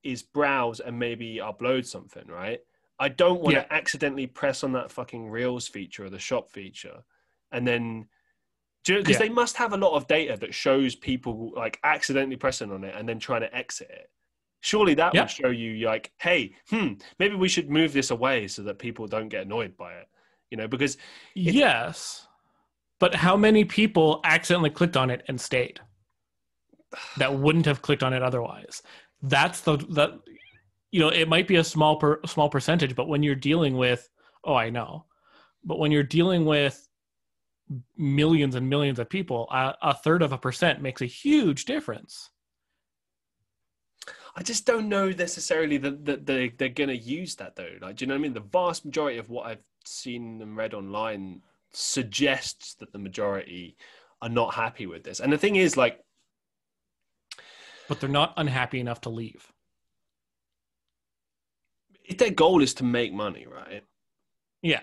is 0.02 0.22
browse 0.22 0.80
and 0.80 0.98
maybe 0.98 1.40
upload 1.42 1.86
something. 1.86 2.26
Right. 2.28 2.60
I 2.98 3.08
don't 3.08 3.40
want 3.40 3.56
yeah. 3.56 3.64
to 3.64 3.72
accidentally 3.72 4.28
press 4.28 4.62
on 4.62 4.72
that 4.72 4.92
fucking 4.92 5.28
Reels 5.28 5.66
feature 5.66 6.04
or 6.04 6.10
the 6.10 6.18
shop 6.18 6.50
feature, 6.50 7.02
and 7.50 7.66
then 7.66 8.06
because 8.86 9.08
yeah. 9.08 9.18
they 9.18 9.28
must 9.28 9.56
have 9.56 9.72
a 9.72 9.76
lot 9.76 9.94
of 9.94 10.06
data 10.06 10.36
that 10.38 10.54
shows 10.54 10.94
people 10.94 11.52
like 11.56 11.80
accidentally 11.84 12.36
pressing 12.36 12.70
on 12.70 12.84
it 12.84 12.94
and 12.96 13.08
then 13.08 13.18
trying 13.18 13.40
to 13.40 13.54
exit 13.54 13.88
it. 13.90 14.10
Surely 14.60 14.94
that 14.94 15.14
yeah. 15.14 15.22
would 15.22 15.30
show 15.30 15.48
you 15.48 15.86
like, 15.86 16.12
hey, 16.18 16.54
hmm, 16.70 16.94
maybe 17.18 17.34
we 17.34 17.48
should 17.48 17.70
move 17.70 17.92
this 17.92 18.10
away 18.10 18.48
so 18.48 18.62
that 18.62 18.78
people 18.78 19.06
don't 19.06 19.28
get 19.28 19.44
annoyed 19.44 19.76
by 19.76 19.92
it. 19.94 20.06
You 20.50 20.56
know, 20.56 20.68
because 20.68 20.96
yes, 21.34 22.26
but 23.00 23.14
how 23.14 23.36
many 23.36 23.64
people 23.64 24.20
accidentally 24.24 24.70
clicked 24.70 24.96
on 24.96 25.10
it 25.10 25.22
and 25.28 25.40
stayed? 25.40 25.80
that 27.16 27.38
wouldn't 27.38 27.66
have 27.66 27.82
clicked 27.82 28.02
on 28.02 28.12
it 28.12 28.22
otherwise. 28.22 28.82
That's 29.22 29.60
the 29.60 29.76
that 29.90 30.12
you 30.90 31.00
know 31.00 31.08
it 31.08 31.28
might 31.28 31.48
be 31.48 31.56
a 31.56 31.64
small 31.64 31.96
per 31.96 32.20
small 32.26 32.48
percentage, 32.48 32.94
but 32.94 33.08
when 33.08 33.22
you're 33.22 33.34
dealing 33.34 33.76
with 33.76 34.08
oh 34.44 34.54
I 34.54 34.70
know, 34.70 35.06
but 35.64 35.78
when 35.78 35.90
you're 35.90 36.02
dealing 36.02 36.44
with 36.44 36.86
millions 37.96 38.54
and 38.54 38.68
millions 38.68 38.98
of 38.98 39.08
people, 39.08 39.48
a, 39.50 39.74
a 39.82 39.94
third 39.94 40.22
of 40.22 40.32
a 40.32 40.38
percent 40.38 40.82
makes 40.82 41.02
a 41.02 41.06
huge 41.06 41.64
difference. 41.64 42.30
I 44.36 44.42
just 44.42 44.66
don't 44.66 44.88
know 44.88 45.10
necessarily 45.10 45.76
that, 45.78 46.04
that 46.06 46.26
they, 46.26 46.48
they're 46.48 46.68
going 46.68 46.88
to 46.88 46.96
use 46.96 47.36
that 47.36 47.56
though. 47.56 47.70
Like, 47.80 47.96
do 47.96 48.04
you 48.04 48.08
know 48.08 48.14
what 48.14 48.20
I 48.20 48.22
mean? 48.22 48.34
The 48.34 48.40
vast 48.40 48.84
majority 48.84 49.18
of 49.18 49.30
what 49.30 49.46
I've 49.46 49.62
seen 49.84 50.40
and 50.42 50.56
read 50.56 50.74
online 50.74 51.42
suggests 51.72 52.74
that 52.80 52.92
the 52.92 52.98
majority 52.98 53.76
are 54.20 54.28
not 54.28 54.54
happy 54.54 54.86
with 54.86 55.04
this. 55.04 55.20
And 55.20 55.32
the 55.32 55.38
thing 55.38 55.56
is, 55.56 55.76
like, 55.76 56.00
but 57.88 58.00
they're 58.00 58.08
not 58.08 58.34
unhappy 58.36 58.80
enough 58.80 59.02
to 59.02 59.10
leave. 59.10 59.52
If 62.04 62.18
their 62.18 62.30
goal 62.30 62.62
is 62.62 62.74
to 62.74 62.84
make 62.84 63.12
money, 63.12 63.46
right? 63.46 63.84
Yeah. 64.62 64.82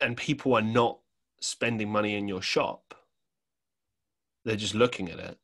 And 0.00 0.16
people 0.16 0.54
are 0.54 0.62
not 0.62 0.98
spending 1.40 1.90
money 1.90 2.16
in 2.16 2.28
your 2.28 2.42
shop, 2.42 2.94
they're 4.44 4.56
just 4.56 4.74
looking 4.74 5.10
at 5.10 5.18
it. 5.18 5.38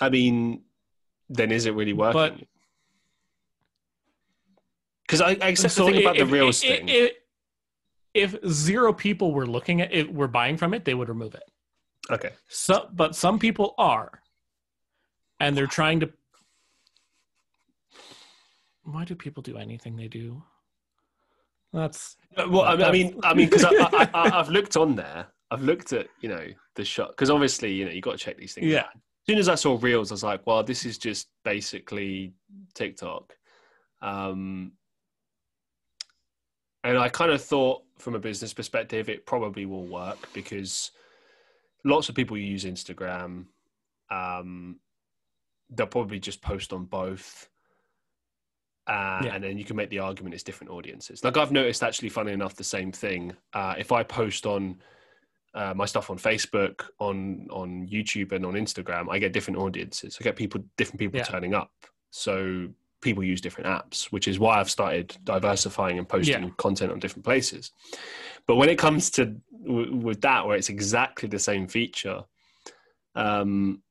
I 0.00 0.08
mean, 0.08 0.62
then 1.28 1.52
is 1.52 1.66
it 1.66 1.74
really 1.74 1.92
working? 1.92 2.46
Because 5.06 5.20
I, 5.20 5.36
I 5.42 5.48
accept 5.48 5.74
so 5.74 5.86
the 5.86 5.92
thing 5.92 6.00
about 6.02 6.16
the 6.16 6.26
reels 6.26 6.60
thing. 6.60 6.88
If, 6.88 7.12
if 8.14 8.36
zero 8.48 8.92
people 8.92 9.32
were 9.32 9.46
looking 9.46 9.80
at 9.80 9.92
it, 9.92 10.12
were 10.12 10.28
buying 10.28 10.56
from 10.56 10.72
it, 10.72 10.84
they 10.84 10.94
would 10.94 11.08
remove 11.08 11.34
it. 11.34 11.42
Okay. 12.10 12.30
So, 12.48 12.88
but 12.92 13.14
some 13.14 13.38
people 13.38 13.74
are, 13.76 14.22
and 15.38 15.56
they're 15.56 15.66
trying 15.66 16.00
to. 16.00 16.10
Why 18.82 19.04
do 19.04 19.14
people 19.14 19.42
do 19.42 19.56
anything 19.56 19.96
they 19.96 20.08
do? 20.08 20.42
That's 21.72 22.16
uh, 22.36 22.46
well. 22.48 22.62
I, 22.62 22.74
I 22.88 22.92
mean, 22.92 23.18
I 23.22 23.34
mean, 23.34 23.48
because 23.48 23.64
I, 23.64 24.08
I, 24.14 24.28
have 24.30 24.48
looked 24.48 24.76
on 24.76 24.96
there. 24.96 25.26
I've 25.50 25.62
looked 25.62 25.92
at 25.92 26.08
you 26.20 26.28
know 26.28 26.46
the 26.76 26.84
shot 26.84 27.10
because 27.10 27.30
obviously 27.30 27.72
you 27.72 27.84
know 27.84 27.90
you 27.90 28.00
got 28.00 28.12
to 28.12 28.18
check 28.18 28.36
these 28.36 28.54
things. 28.54 28.66
Yeah. 28.66 28.80
Out. 28.80 28.94
As 28.94 29.32
soon 29.32 29.38
as 29.38 29.48
I 29.48 29.54
saw 29.54 29.78
reels, 29.80 30.10
I 30.10 30.14
was 30.14 30.22
like, 30.24 30.46
well, 30.46 30.62
this 30.64 30.84
is 30.84 30.98
just 30.98 31.28
basically 31.44 32.32
TikTok. 32.74 33.34
Um, 34.02 34.72
and 36.82 36.98
I 36.98 37.10
kind 37.10 37.30
of 37.30 37.42
thought, 37.42 37.82
from 37.98 38.14
a 38.14 38.18
business 38.18 38.54
perspective, 38.54 39.10
it 39.10 39.26
probably 39.26 39.66
will 39.66 39.86
work 39.86 40.16
because 40.32 40.90
lots 41.84 42.08
of 42.08 42.14
people 42.14 42.38
use 42.38 42.64
Instagram. 42.64 43.44
Um, 44.10 44.80
they'll 45.68 45.86
probably 45.86 46.18
just 46.18 46.40
post 46.40 46.72
on 46.72 46.86
both. 46.86 47.49
Uh, 48.90 49.22
yeah. 49.24 49.34
And 49.34 49.44
then 49.44 49.56
you 49.56 49.64
can 49.64 49.76
make 49.76 49.88
the 49.88 50.00
argument 50.00 50.34
it's 50.34 50.42
different 50.42 50.72
audiences. 50.72 51.22
Like 51.22 51.36
I've 51.36 51.52
noticed, 51.52 51.84
actually, 51.84 52.08
funny 52.08 52.32
enough, 52.32 52.56
the 52.56 52.64
same 52.64 52.90
thing. 52.90 53.32
Uh, 53.52 53.74
if 53.78 53.92
I 53.92 54.02
post 54.02 54.46
on 54.46 54.80
uh, 55.54 55.72
my 55.76 55.84
stuff 55.84 56.10
on 56.10 56.18
Facebook, 56.18 56.86
on 56.98 57.46
on 57.50 57.86
YouTube, 57.86 58.32
and 58.32 58.44
on 58.44 58.54
Instagram, 58.54 59.06
I 59.08 59.20
get 59.20 59.32
different 59.32 59.60
audiences. 59.60 60.18
I 60.20 60.24
get 60.24 60.34
people, 60.34 60.64
different 60.76 60.98
people 60.98 61.18
yeah. 61.18 61.24
turning 61.24 61.54
up. 61.54 61.70
So 62.10 62.68
people 63.00 63.22
use 63.22 63.40
different 63.40 63.68
apps, 63.68 64.06
which 64.06 64.26
is 64.26 64.40
why 64.40 64.58
I've 64.58 64.70
started 64.70 65.16
diversifying 65.22 65.98
and 65.98 66.08
posting 66.08 66.42
yeah. 66.42 66.50
content 66.58 66.90
on 66.90 66.98
different 66.98 67.24
places. 67.24 67.70
But 68.48 68.56
when 68.56 68.68
it 68.68 68.76
comes 68.76 69.08
to 69.10 69.36
w- 69.64 69.94
with 69.94 70.20
that, 70.22 70.46
where 70.46 70.56
it's 70.56 70.68
exactly 70.68 71.28
the 71.28 71.38
same 71.38 71.68
feature, 71.68 72.24
um, 73.14 73.82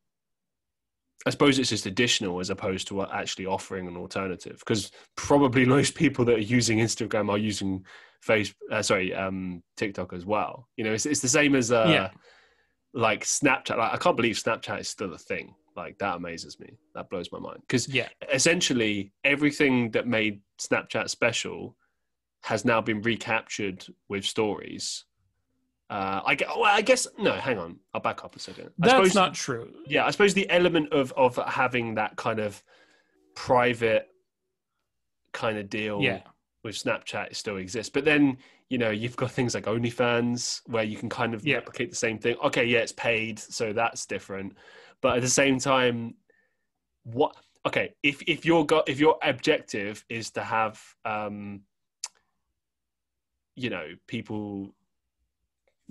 I 1.26 1.32
suppose 1.32 1.60
it's 1.60 1.70
just 1.70 1.86
additional 1.86 2.40
as 2.40 2.50
opposed 2.50 2.88
to 2.90 3.04
actually 3.04 3.46
offering 3.46 3.88
an 3.88 3.98
alternative. 3.98 4.60
Because 4.60 4.92
probably 5.16 5.66
most 5.78 5.96
people 5.96 6.26
that 6.26 6.36
are 6.36 6.40
using 6.40 6.80
Instagram 6.80 7.30
are 7.30 7.38
using 7.38 7.86
face, 8.22 8.54
uh, 8.72 8.82
sorry, 8.82 9.14
um, 9.14 9.62
TikTok 9.78 10.14
as 10.14 10.26
well. 10.26 10.68
You 10.78 10.86
know, 10.86 10.94
it's 10.94 11.06
it's 11.06 11.20
the 11.20 11.28
same 11.28 11.56
as 11.56 11.72
uh, 11.72 11.88
yeah. 11.90 12.10
like 12.94 13.24
Snapchat. 13.24 13.78
Like, 13.78 13.94
I 13.94 13.98
can't 13.98 14.16
believe 14.16 14.36
Snapchat 14.36 14.80
is 14.80 14.88
still 14.88 15.14
a 15.14 15.18
thing. 15.18 15.56
Like 15.76 15.98
that 16.00 16.18
amazes 16.18 16.60
me. 16.60 16.78
That 16.96 17.10
blows 17.10 17.32
my 17.32 17.40
mind. 17.40 17.60
Because 17.62 17.88
yeah, 17.88 18.10
essentially 18.34 19.12
everything 19.24 19.92
that 19.92 20.08
made 20.08 20.42
Snapchat 20.60 21.10
special 21.10 21.76
has 22.44 22.66
now 22.66 22.82
been 22.82 23.02
recaptured 23.02 23.86
with 24.08 24.26
stories. 24.26 25.06
Uh, 25.90 26.22
I, 26.26 26.38
well, 26.56 26.66
I 26.66 26.82
guess 26.82 27.08
no. 27.18 27.34
Hang 27.34 27.58
on, 27.58 27.78
I'll 27.94 28.02
back 28.02 28.24
up 28.24 28.36
a 28.36 28.40
second. 28.40 28.68
I 28.68 28.72
That's 28.78 28.92
suppose, 28.92 29.16
not 29.16 29.34
true. 29.34 29.74
Yeah, 29.88 30.06
I 30.06 30.12
suppose 30.12 30.34
the 30.34 30.50
element 30.50 30.94
of 30.94 31.12
of 31.14 31.36
having 31.48 31.96
that 31.96 32.16
kind 32.16 32.40
of 32.40 32.62
private 33.36 34.08
kind 35.34 35.58
of 35.58 35.70
deal 35.70 36.02
yeah. 36.02 36.22
with 36.64 36.76
Snapchat 36.76 37.36
still 37.36 37.58
exists, 37.58 37.90
but 37.90 38.06
then 38.06 38.38
you 38.70 38.78
know 38.78 38.92
you've 38.92 39.16
got 39.16 39.32
things 39.32 39.56
like 39.56 39.66
OnlyFans 39.66 40.62
where 40.68 40.84
you 40.84 40.96
can 40.96 41.10
kind 41.10 41.34
of 41.34 41.44
yeah. 41.46 41.56
replicate 41.56 41.90
the 41.90 41.96
same 41.96 42.20
thing. 42.20 42.36
Okay, 42.44 42.66
yeah, 42.66 42.80
it's 42.80 42.92
paid, 42.92 43.40
so 43.40 43.74
that's 43.74 44.06
different 44.06 44.56
but 45.02 45.18
at 45.18 45.22
the 45.22 45.30
same 45.30 45.60
time 45.60 46.16
what 47.04 47.36
okay 47.66 47.94
if 48.04 48.22
if 48.28 48.46
your 48.46 48.66
got 48.66 48.88
if 48.88 49.00
your 49.00 49.18
objective 49.24 50.04
is 50.10 50.30
to 50.32 50.42
have 50.42 50.82
um 51.06 51.62
you 53.56 53.70
know 53.70 53.88
people 54.08 54.74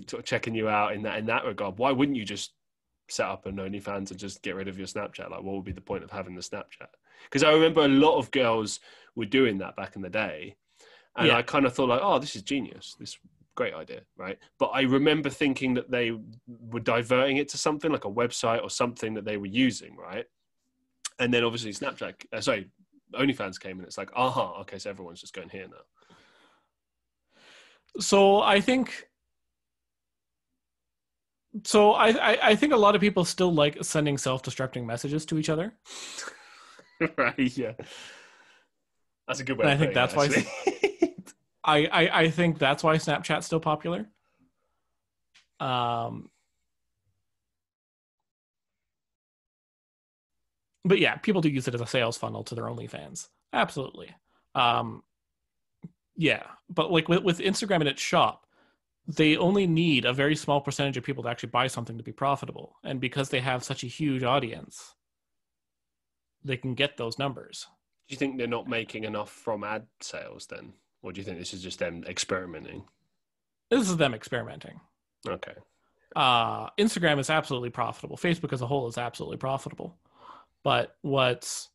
sort 0.07 0.19
of 0.19 0.25
checking 0.25 0.55
you 0.55 0.69
out 0.69 0.93
in 0.93 1.03
that 1.03 1.17
in 1.17 1.25
that 1.25 1.45
regard 1.45 1.77
why 1.77 1.91
wouldn't 1.91 2.17
you 2.17 2.25
just 2.25 2.53
set 3.09 3.25
up 3.25 3.45
an 3.45 3.55
OnlyFans 3.55 4.11
and 4.11 4.19
just 4.19 4.41
get 4.43 4.55
rid 4.55 4.67
of 4.67 4.77
your 4.77 4.87
Snapchat 4.87 5.31
like 5.31 5.41
what 5.41 5.55
would 5.55 5.65
be 5.65 5.71
the 5.71 5.81
point 5.81 6.03
of 6.03 6.11
having 6.11 6.35
the 6.35 6.41
Snapchat 6.41 6.89
because 7.23 7.43
I 7.43 7.51
remember 7.51 7.83
a 7.83 7.87
lot 7.87 8.17
of 8.17 8.31
girls 8.31 8.79
were 9.15 9.25
doing 9.25 9.57
that 9.59 9.75
back 9.75 9.95
in 9.95 10.01
the 10.01 10.09
day 10.09 10.55
and 11.17 11.27
yeah. 11.27 11.37
I 11.37 11.41
kind 11.41 11.65
of 11.65 11.73
thought 11.73 11.89
like 11.89 12.01
oh 12.03 12.19
this 12.19 12.35
is 12.35 12.43
genius 12.43 12.95
this 12.99 13.17
great 13.59 13.73
idea, 13.73 13.99
right? 14.15 14.37
But 14.57 14.67
I 14.67 14.83
remember 14.83 15.29
thinking 15.29 15.73
that 15.73 15.91
they 15.91 16.13
were 16.47 16.79
diverting 16.79 17.35
it 17.35 17.49
to 17.49 17.57
something 17.57 17.91
like 17.91 18.05
a 18.05 18.09
website 18.09 18.63
or 18.63 18.69
something 18.69 19.13
that 19.15 19.25
they 19.25 19.35
were 19.35 19.47
using, 19.47 19.97
right? 19.97 20.23
And 21.19 21.33
then 21.33 21.43
obviously 21.43 21.73
Snapchat, 21.73 22.13
uh, 22.31 22.39
sorry, 22.39 22.69
OnlyFans 23.13 23.59
came 23.59 23.77
and 23.79 23.85
it's 23.85 23.97
like, 23.97 24.11
aha, 24.15 24.51
uh-huh, 24.51 24.61
okay, 24.61 24.79
so 24.79 24.89
everyone's 24.89 25.19
just 25.19 25.33
going 25.33 25.49
here 25.49 25.67
now. 25.67 25.83
So 27.99 28.41
I 28.41 28.61
think 28.61 29.08
so 31.63 31.93
I, 31.93 32.09
I, 32.09 32.37
I 32.49 32.55
think 32.55 32.73
a 32.73 32.77
lot 32.77 32.95
of 32.95 33.01
people 33.01 33.25
still 33.25 33.53
like 33.53 33.83
sending 33.83 34.17
self-destructing 34.17 34.85
messages 34.85 35.25
to 35.27 35.37
each 35.37 35.49
other. 35.49 35.73
right. 37.17 37.37
Yeah. 37.37 37.73
That's 39.27 39.39
a 39.39 39.43
good 39.43 39.57
way. 39.57 39.71
I 39.71 39.77
think 39.77 39.93
that's 39.93 40.13
it, 40.13 40.17
why. 40.17 41.13
I, 41.63 41.85
I, 41.85 42.19
I 42.21 42.29
think 42.29 42.57
that's 42.57 42.83
why 42.83 42.95
Snapchat's 42.95 43.45
still 43.45 43.59
popular. 43.59 44.07
Um, 45.59 46.29
but 50.85 50.99
yeah, 50.99 51.15
people 51.17 51.41
do 51.41 51.49
use 51.49 51.67
it 51.67 51.75
as 51.75 51.81
a 51.81 51.87
sales 51.87 52.17
funnel 52.17 52.43
to 52.45 52.55
their 52.55 52.65
OnlyFans. 52.65 53.27
Absolutely. 53.53 54.15
Um, 54.55 55.03
yeah, 56.15 56.43
but 56.69 56.91
like 56.91 57.07
with, 57.07 57.23
with 57.23 57.39
Instagram 57.39 57.81
and 57.81 57.87
its 57.87 58.01
shop, 58.01 58.45
they 59.09 59.35
only 59.37 59.65
need 59.65 60.05
a 60.05 60.13
very 60.13 60.35
small 60.35 60.61
percentage 60.61 60.95
of 60.95 61.03
people 61.03 61.23
to 61.23 61.29
actually 61.29 61.49
buy 61.49 61.65
something 61.65 61.97
to 61.97 62.03
be 62.03 62.11
profitable. 62.11 62.75
And 62.83 63.01
because 63.01 63.29
they 63.29 63.39
have 63.39 63.63
such 63.63 63.83
a 63.83 63.87
huge 63.87 64.21
audience, 64.21 64.93
they 66.43 66.57
can 66.57 66.75
get 66.75 66.95
those 66.95 67.17
numbers. 67.17 67.65
Do 68.07 68.13
you 68.13 68.17
think 68.17 68.37
they're 68.37 68.47
not 68.47 68.69
making 68.69 69.05
enough 69.05 69.31
from 69.31 69.63
ad 69.63 69.87
sales 69.99 70.45
then? 70.45 70.73
Or 71.01 71.11
do 71.11 71.19
you 71.19 71.25
think 71.25 71.39
this 71.39 71.55
is 71.55 71.63
just 71.63 71.79
them 71.79 72.03
experimenting? 72.07 72.83
This 73.71 73.89
is 73.89 73.97
them 73.97 74.13
experimenting. 74.13 74.79
Okay. 75.27 75.53
Uh, 76.15 76.69
Instagram 76.71 77.17
is 77.17 77.31
absolutely 77.31 77.71
profitable. 77.71 78.15
Facebook 78.15 78.53
as 78.53 78.61
a 78.61 78.67
whole 78.67 78.87
is 78.87 78.99
absolutely 78.99 79.37
profitable. 79.37 79.97
But 80.63 80.97
what's 81.01 81.69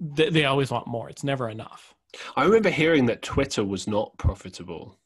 they, 0.00 0.30
they 0.30 0.44
always 0.46 0.70
want 0.72 0.88
more. 0.88 1.08
It's 1.08 1.22
never 1.22 1.48
enough. 1.48 1.94
I 2.36 2.44
remember 2.44 2.70
hearing 2.70 3.06
that 3.06 3.22
Twitter 3.22 3.64
was 3.64 3.86
not 3.86 4.16
profitable. 4.18 4.98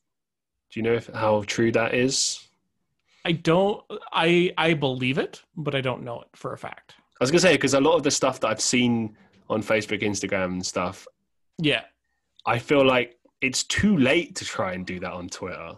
Do 0.75 0.81
you 0.81 0.85
know 0.85 0.95
if, 0.95 1.07
how 1.07 1.45
true 1.47 1.71
that 1.71 1.95
is? 1.95 2.49
I 3.25 3.31
don't. 3.31 3.81
I 4.13 4.53
I 4.59 4.75
believe 4.75 5.19
it, 5.19 5.41
but 5.57 5.77
I 5.77 5.81
don't 5.81 6.03
know 6.03 6.23
it 6.23 6.29
for 6.35 6.53
a 6.53 6.59
fact. 6.59 6.97
I 6.99 7.23
was 7.23 7.31
gonna 7.31 7.39
say 7.39 7.53
because 7.53 7.75
a 7.75 7.81
lot 7.81 7.95
of 7.95 8.03
the 8.03 8.11
stuff 8.11 8.41
that 8.41 8.49
I've 8.49 8.61
seen 8.61 9.17
on 9.49 9.63
Facebook, 9.63 10.03
Instagram, 10.03 10.47
and 10.47 10.67
stuff, 10.67 11.07
yeah, 11.59 11.83
I 12.45 12.59
feel 12.59 12.85
like 12.85 13.17
it's 13.41 13.63
too 13.63 13.97
late 13.97 14.35
to 14.35 14.45
try 14.45 14.73
and 14.73 14.85
do 14.85 14.99
that 14.99 15.13
on 15.13 15.29
Twitter. 15.29 15.75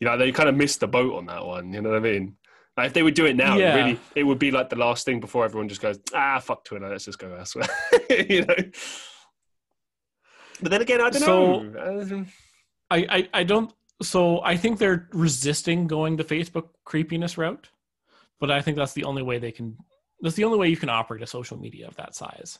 You 0.00 0.08
know, 0.08 0.18
they 0.18 0.32
kind 0.32 0.48
of 0.48 0.56
missed 0.56 0.80
the 0.80 0.88
boat 0.88 1.14
on 1.14 1.26
that 1.26 1.46
one. 1.46 1.72
You 1.72 1.80
know 1.80 1.90
what 1.90 1.98
I 1.98 2.00
mean? 2.00 2.36
Like 2.76 2.88
if 2.88 2.94
they 2.94 3.04
would 3.04 3.14
do 3.14 3.26
it 3.26 3.36
now, 3.36 3.56
yeah. 3.56 3.74
it 3.74 3.76
really, 3.76 4.00
it 4.16 4.22
would 4.24 4.40
be 4.40 4.50
like 4.50 4.70
the 4.70 4.76
last 4.76 5.04
thing 5.04 5.20
before 5.20 5.44
everyone 5.44 5.68
just 5.68 5.80
goes, 5.80 6.00
ah, 6.14 6.40
fuck 6.40 6.64
Twitter, 6.64 6.88
let's 6.88 7.04
just 7.04 7.20
go 7.20 7.32
elsewhere. 7.32 7.68
you 8.28 8.44
know. 8.44 8.56
But 10.60 10.70
then 10.72 10.82
again, 10.82 11.00
I 11.00 11.10
don't 11.10 11.22
so, 11.22 11.62
know. 11.62 12.24
I, 12.90 13.06
I, 13.08 13.28
I 13.32 13.44
don't. 13.44 13.72
So 14.02 14.42
I 14.42 14.56
think 14.56 14.78
they're 14.78 15.08
resisting 15.12 15.86
going 15.86 16.16
the 16.16 16.24
Facebook 16.24 16.68
creepiness 16.84 17.38
route. 17.38 17.68
but 18.42 18.50
I 18.50 18.60
think 18.60 18.76
that's 18.76 18.92
the 18.92 19.04
only 19.04 19.22
way 19.22 19.38
they 19.38 19.52
can. 19.52 19.76
That's 20.20 20.34
the 20.34 20.42
only 20.44 20.58
way 20.58 20.68
you 20.68 20.76
can 20.76 20.88
operate 20.88 21.22
a 21.22 21.26
social 21.28 21.56
media 21.56 21.86
of 21.86 21.94
that 21.96 22.16
size. 22.16 22.58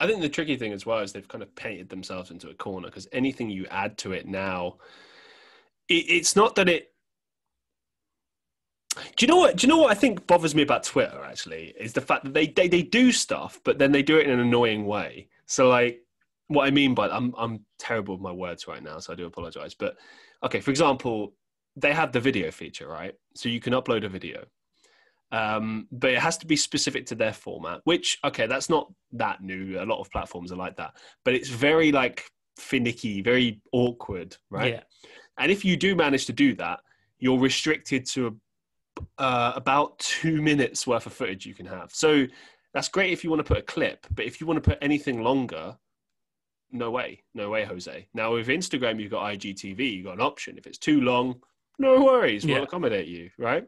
I 0.00 0.06
think 0.06 0.22
the 0.22 0.30
tricky 0.30 0.56
thing 0.56 0.72
as 0.72 0.86
well 0.86 1.00
is 1.00 1.12
they've 1.12 1.28
kind 1.28 1.42
of 1.42 1.54
painted 1.54 1.90
themselves 1.90 2.30
into 2.30 2.48
a 2.48 2.54
corner 2.54 2.88
because 2.88 3.06
anything 3.12 3.50
you 3.50 3.66
add 3.70 3.98
to 3.98 4.12
it 4.12 4.26
now, 4.26 4.78
it, 5.88 6.06
it's 6.08 6.34
not 6.34 6.54
that 6.56 6.70
it. 6.70 6.88
Do 9.16 9.24
you 9.24 9.26
know 9.26 9.36
what? 9.36 9.56
Do 9.56 9.66
you 9.66 9.68
know 9.68 9.78
what 9.78 9.90
I 9.90 9.94
think 9.94 10.26
bothers 10.26 10.54
me 10.54 10.62
about 10.62 10.84
Twitter? 10.84 11.22
Actually, 11.22 11.74
is 11.78 11.92
the 11.92 12.00
fact 12.00 12.24
that 12.24 12.32
they 12.32 12.46
they, 12.46 12.68
they 12.68 12.82
do 12.82 13.12
stuff, 13.12 13.60
but 13.62 13.78
then 13.78 13.92
they 13.92 14.02
do 14.02 14.16
it 14.16 14.26
in 14.26 14.32
an 14.32 14.40
annoying 14.40 14.86
way. 14.86 15.28
So 15.46 15.68
like, 15.68 16.00
what 16.48 16.66
I 16.66 16.70
mean 16.70 16.94
by 16.94 17.08
I'm 17.08 17.34
I'm 17.36 17.64
terrible 17.78 18.14
with 18.14 18.22
my 18.22 18.32
words 18.32 18.66
right 18.66 18.82
now, 18.82 18.98
so 18.98 19.12
I 19.12 19.16
do 19.16 19.26
apologize. 19.26 19.74
But 19.74 19.96
okay, 20.42 20.60
for 20.60 20.70
example, 20.70 21.34
they 21.76 21.92
have 21.92 22.12
the 22.12 22.20
video 22.20 22.50
feature, 22.50 22.88
right? 22.88 23.14
So 23.34 23.48
you 23.48 23.60
can 23.60 23.72
upload 23.72 24.04
a 24.04 24.08
video, 24.08 24.44
um, 25.30 25.88
but 25.90 26.10
it 26.10 26.18
has 26.18 26.36
to 26.38 26.46
be 26.46 26.56
specific 26.56 27.06
to 27.06 27.14
their 27.14 27.32
format. 27.32 27.80
Which 27.84 28.18
okay, 28.24 28.46
that's 28.46 28.68
not 28.68 28.92
that 29.12 29.42
new. 29.42 29.80
A 29.80 29.86
lot 29.86 30.00
of 30.00 30.10
platforms 30.10 30.52
are 30.52 30.56
like 30.56 30.76
that, 30.76 30.94
but 31.24 31.34
it's 31.34 31.48
very 31.48 31.92
like 31.92 32.24
finicky, 32.58 33.22
very 33.22 33.60
awkward, 33.72 34.36
right? 34.50 34.74
Yeah. 34.74 34.82
And 35.38 35.50
if 35.50 35.64
you 35.64 35.76
do 35.76 35.94
manage 35.94 36.26
to 36.26 36.32
do 36.32 36.54
that, 36.56 36.80
you're 37.18 37.38
restricted 37.38 38.06
to 38.06 38.38
uh, 39.18 39.52
about 39.56 39.98
two 39.98 40.42
minutes 40.42 40.86
worth 40.86 41.06
of 41.06 41.12
footage 41.12 41.46
you 41.46 41.54
can 41.54 41.66
have. 41.66 41.90
So 41.92 42.26
that's 42.74 42.88
great 42.88 43.12
if 43.12 43.24
you 43.24 43.30
want 43.30 43.40
to 43.40 43.44
put 43.44 43.58
a 43.58 43.62
clip, 43.62 44.06
but 44.14 44.24
if 44.24 44.40
you 44.40 44.46
want 44.46 44.62
to 44.62 44.70
put 44.70 44.78
anything 44.82 45.22
longer, 45.22 45.76
no 46.72 46.90
way, 46.90 47.22
no 47.34 47.50
way, 47.50 47.64
Jose. 47.64 48.08
Now 48.14 48.34
with 48.34 48.48
Instagram, 48.48 49.00
you've 49.00 49.10
got 49.10 49.24
IGTV, 49.32 49.96
you've 49.96 50.06
got 50.06 50.14
an 50.14 50.20
option. 50.20 50.58
If 50.58 50.66
it's 50.66 50.78
too 50.78 51.00
long, 51.00 51.36
no 51.78 52.02
worries, 52.02 52.44
we'll 52.44 52.56
yeah. 52.56 52.62
accommodate 52.62 53.06
you, 53.06 53.30
right? 53.38 53.64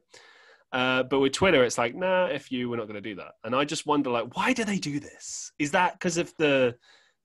Uh, 0.73 1.05
but 1.05 1.21
with 1.21 1.33
Twitter, 1.33 1.63
it's 1.63 1.79
like, 1.79 1.95
nah, 1.95 2.27
if 2.27 2.51
you, 2.51 2.69
we're 2.69 2.77
not 2.77 2.89
going 2.89 3.01
to 3.01 3.09
do 3.09 3.15
that. 3.15 3.33
And 3.45 3.55
I 3.55 3.65
just 3.65 3.87
wonder, 3.87 4.11
like, 4.11 4.37
why 4.37 4.53
do 4.53 4.65
they 4.65 4.79
do 4.79 4.99
this? 4.99 5.53
Is 5.59 5.71
that 5.71 5.93
because 5.93 6.17
if 6.17 6.37
the 6.37 6.75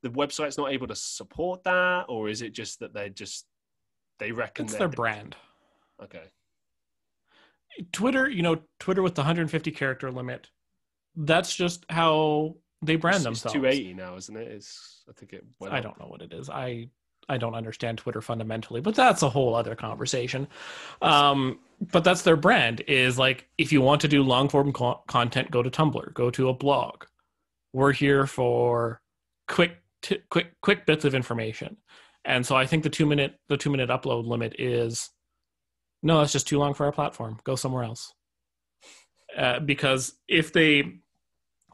the 0.03 0.09
website's 0.11 0.57
not 0.57 0.71
able 0.71 0.88
to 0.88 0.95
support 0.95 1.63
that, 1.63 2.05
or 2.07 2.30
is 2.30 2.41
it 2.41 2.53
just 2.53 2.80
that 2.80 2.93
they 2.93 3.09
just 3.09 3.45
they 4.19 4.32
reckon 4.32 4.65
it's 4.65 4.75
their 4.75 4.88
brand? 4.88 5.36
Okay. 6.01 6.23
Twitter, 7.91 8.30
you 8.30 8.41
know, 8.41 8.61
Twitter 8.80 9.01
with 9.01 9.15
the 9.15 9.21
150 9.21 9.71
character 9.71 10.11
limit. 10.11 10.49
That's 11.15 11.55
just 11.55 11.86
how 11.89 12.55
they 12.82 12.95
brand 12.95 13.17
it's, 13.17 13.23
themselves. 13.23 13.55
It's 13.55 13.61
280 13.61 13.93
now, 13.93 14.15
isn't 14.15 14.36
it? 14.36 14.47
It's 14.47 15.03
I 15.09 15.13
think 15.13 15.34
it. 15.34 15.45
I 15.69 15.80
don't 15.80 15.99
know 15.99 16.07
what 16.07 16.21
it 16.21 16.34
is. 16.34 16.49
I 16.49 16.89
I 17.27 17.38
don't 17.38 17.55
understand 17.55 17.99
Twitter 17.99 18.21
fundamentally, 18.21 18.82
but 18.82 18.95
that's 18.95 19.21
a 19.21 19.30
whole 19.30 19.53
other 19.55 19.75
conversation. 19.75 20.47
Um, 21.01 21.59
but 21.91 22.03
that's 22.03 22.23
their 22.23 22.36
brand 22.36 22.82
is 22.88 23.19
like 23.19 23.47
if 23.57 23.71
you 23.71 23.82
want 23.82 24.01
to 24.01 24.07
do 24.07 24.23
long 24.23 24.49
form 24.49 24.73
co- 24.73 25.03
content, 25.07 25.51
go 25.51 25.61
to 25.61 25.69
Tumblr, 25.69 26.13
go 26.13 26.30
to 26.32 26.49
a 26.49 26.53
blog. 26.53 27.05
We're 27.71 27.91
here 27.91 28.25
for 28.25 29.01
quick, 29.47 29.77
t- 30.01 30.19
quick, 30.30 30.53
quick 30.61 30.86
bits 30.88 31.05
of 31.05 31.13
information, 31.13 31.77
and 32.25 32.45
so 32.45 32.55
I 32.55 32.65
think 32.65 32.84
the 32.84 32.89
two 32.89 33.05
minute 33.05 33.36
the 33.47 33.57
two 33.57 33.69
minute 33.69 33.89
upload 33.89 34.25
limit 34.25 34.55
is 34.57 35.11
no, 36.01 36.19
that's 36.19 36.34
just 36.34 36.47
too 36.47 36.57
long 36.57 36.73
for 36.73 36.86
our 36.86 36.91
platform. 36.91 37.39
Go 37.43 37.55
somewhere 37.55 37.84
else. 37.84 38.13
Uh, 39.38 39.59
because 39.59 40.13
if 40.27 40.51
they 40.53 41.01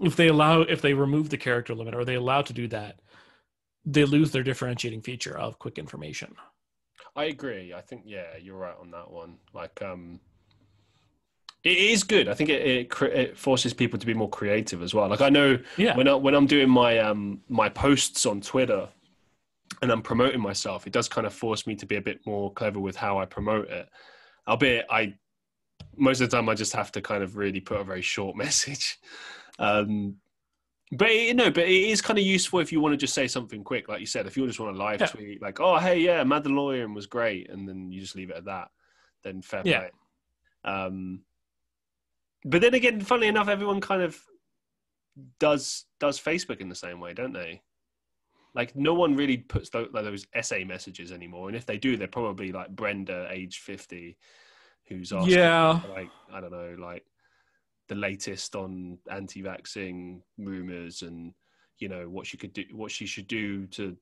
if 0.02 0.16
they 0.16 0.28
allow 0.28 0.62
if 0.62 0.82
they 0.82 0.94
remove 0.94 1.30
the 1.30 1.38
character 1.38 1.74
limit 1.74 1.96
or 1.96 2.06
they 2.06 2.16
allow 2.16 2.42
to 2.42 2.54
do 2.54 2.68
that 2.68 3.00
they 3.86 4.04
lose 4.04 4.32
their 4.32 4.44
differentiating 4.44 5.02
feature 5.02 5.38
of 5.38 5.60
quick 5.60 5.78
information. 5.78 6.36
I 7.16 7.26
agree. 7.26 7.74
I 7.74 7.82
think 7.82 8.04
yeah, 8.06 8.36
you're 8.42 8.58
right 8.58 8.76
on 8.80 8.92
that 8.92 9.12
one. 9.12 9.38
Like 9.54 9.82
um 9.82 10.20
it 11.64 11.78
is 11.78 12.04
good. 12.04 12.28
I 12.28 12.36
think 12.36 12.52
it, 12.52 12.62
it, 12.62 13.02
it 13.02 13.38
forces 13.38 13.74
people 13.74 13.98
to 13.98 14.06
be 14.06 14.14
more 14.14 14.30
creative 14.30 14.84
as 14.84 14.94
well. 14.94 15.08
Like 15.08 15.22
I 15.22 15.30
know 15.30 15.58
yeah. 15.78 15.96
when 15.98 16.08
I, 16.08 16.14
when 16.14 16.36
I'm 16.36 16.46
doing 16.46 16.70
my 16.70 17.00
um 17.00 17.42
my 17.48 17.70
posts 17.70 18.26
on 18.26 18.42
Twitter 18.42 18.90
and 19.82 19.92
I'm 19.92 20.02
promoting 20.02 20.42
myself, 20.42 20.88
it 20.88 20.94
does 20.94 21.08
kind 21.08 21.28
of 21.28 21.34
force 21.34 21.66
me 21.68 21.76
to 21.76 21.86
be 21.86 21.96
a 21.96 22.02
bit 22.02 22.26
more 22.26 22.52
clever 22.54 22.80
with 22.80 22.96
how 22.96 23.20
I 23.20 23.26
promote 23.26 23.70
it. 23.70 23.88
Albeit 24.48 24.86
I 24.90 25.16
most 25.96 26.22
of 26.22 26.30
the 26.30 26.36
time 26.36 26.50
I 26.50 26.56
just 26.56 26.74
have 26.74 26.92
to 26.94 27.02
kind 27.02 27.24
of 27.24 27.38
really 27.38 27.62
put 27.62 27.80
a 27.80 27.84
very 27.84 28.02
short 28.02 28.36
message. 28.46 29.00
Um, 29.60 30.18
but 30.92 31.14
you 31.14 31.34
know, 31.34 31.50
but 31.50 31.64
it 31.64 31.90
is 31.90 32.02
kind 32.02 32.20
of 32.20 32.26
useful 32.26 32.60
if 32.60 32.72
you 32.72 32.80
want 32.80 32.94
to 32.94 32.98
just 32.98 33.14
say 33.14 33.28
something 33.28 33.64
quick, 33.64 33.88
like 33.88 34.00
you 34.00 34.06
said. 34.06 34.28
If 34.28 34.38
you 34.38 34.46
just 34.46 34.60
want 34.60 34.76
to 34.76 34.84
live 34.84 35.02
yeah. 35.02 35.08
tweet, 35.08 35.42
like, 35.42 35.60
"Oh, 35.60 35.78
hey, 35.78 36.00
yeah, 36.00 36.24
Mandalorian 36.24 36.94
was 36.94 37.08
great," 37.08 37.50
and 37.50 37.68
then 37.68 37.92
you 37.92 38.02
just 38.02 38.16
leave 38.16 38.30
it 38.30 38.38
at 38.38 38.46
that, 38.46 38.70
then 39.24 39.42
fair 39.42 39.64
yeah. 39.66 39.80
play. 39.80 39.92
Um, 40.64 41.22
but 42.44 42.62
then 42.62 42.76
again, 42.76 43.02
funnily 43.02 43.28
enough, 43.28 43.48
everyone 43.48 43.82
kind 43.82 44.04
of 44.04 44.20
does 45.40 45.86
does 46.00 46.20
Facebook 46.20 46.62
in 46.62 46.70
the 46.70 46.76
same 46.76 47.00
way, 47.00 47.14
don't 47.14 47.34
they? 47.34 47.62
Like, 48.54 48.76
no 48.76 48.94
one 48.94 49.18
really 49.18 49.38
puts 49.38 49.70
those, 49.70 49.90
like, 49.92 50.06
those 50.06 50.26
essay 50.34 50.64
messages 50.64 51.12
anymore, 51.12 51.50
and 51.50 51.58
if 51.58 51.66
they 51.66 51.78
do, 51.78 51.98
they're 51.98 52.08
probably 52.08 52.52
like 52.52 52.70
Brenda, 52.70 53.28
age 53.32 53.60
fifty, 53.60 54.18
who's 54.88 55.12
asking, 55.12 55.34
yeah, 55.34 55.82
like 55.90 56.10
I 56.32 56.40
don't 56.40 56.52
know, 56.52 56.76
like 56.80 57.06
the 57.88 57.96
latest 57.96 58.56
on 58.56 58.98
anti-vaxxing 59.12 60.22
rumors 60.38 61.02
and 61.02 61.34
you 61.78 61.90
know 61.90 62.10
what 62.10 62.26
she 62.26 62.38
could 62.38 62.54
do, 62.54 62.64
what 62.72 62.92
she 62.92 63.06
should 63.06 63.28
do 63.28 63.68
to 63.68 63.96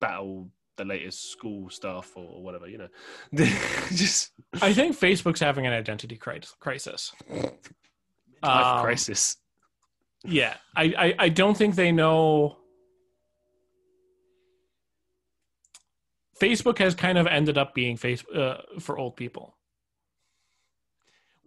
battle 0.00 0.50
the 0.76 0.84
latest 0.84 1.30
school 1.30 1.68
stuff 1.70 2.16
or 2.16 2.42
whatever. 2.42 2.68
You 2.68 2.78
know, 2.78 2.88
just 3.90 4.32
I 4.60 4.72
think 4.72 4.98
Facebook's 4.98 5.40
having 5.40 5.66
an 5.66 5.72
identity 5.72 6.16
crisis. 6.16 7.12
um, 8.42 8.80
crisis. 8.82 9.36
Yeah, 10.24 10.54
I, 10.76 10.84
I 10.96 11.14
I 11.24 11.28
don't 11.28 11.56
think 11.56 11.74
they 11.74 11.92
know. 11.92 12.56
Facebook 16.40 16.78
has 16.78 16.94
kind 16.94 17.18
of 17.18 17.26
ended 17.26 17.58
up 17.58 17.74
being 17.74 17.98
face 17.98 18.24
uh, 18.34 18.62
for 18.78 18.98
old 18.98 19.16
people. 19.16 19.56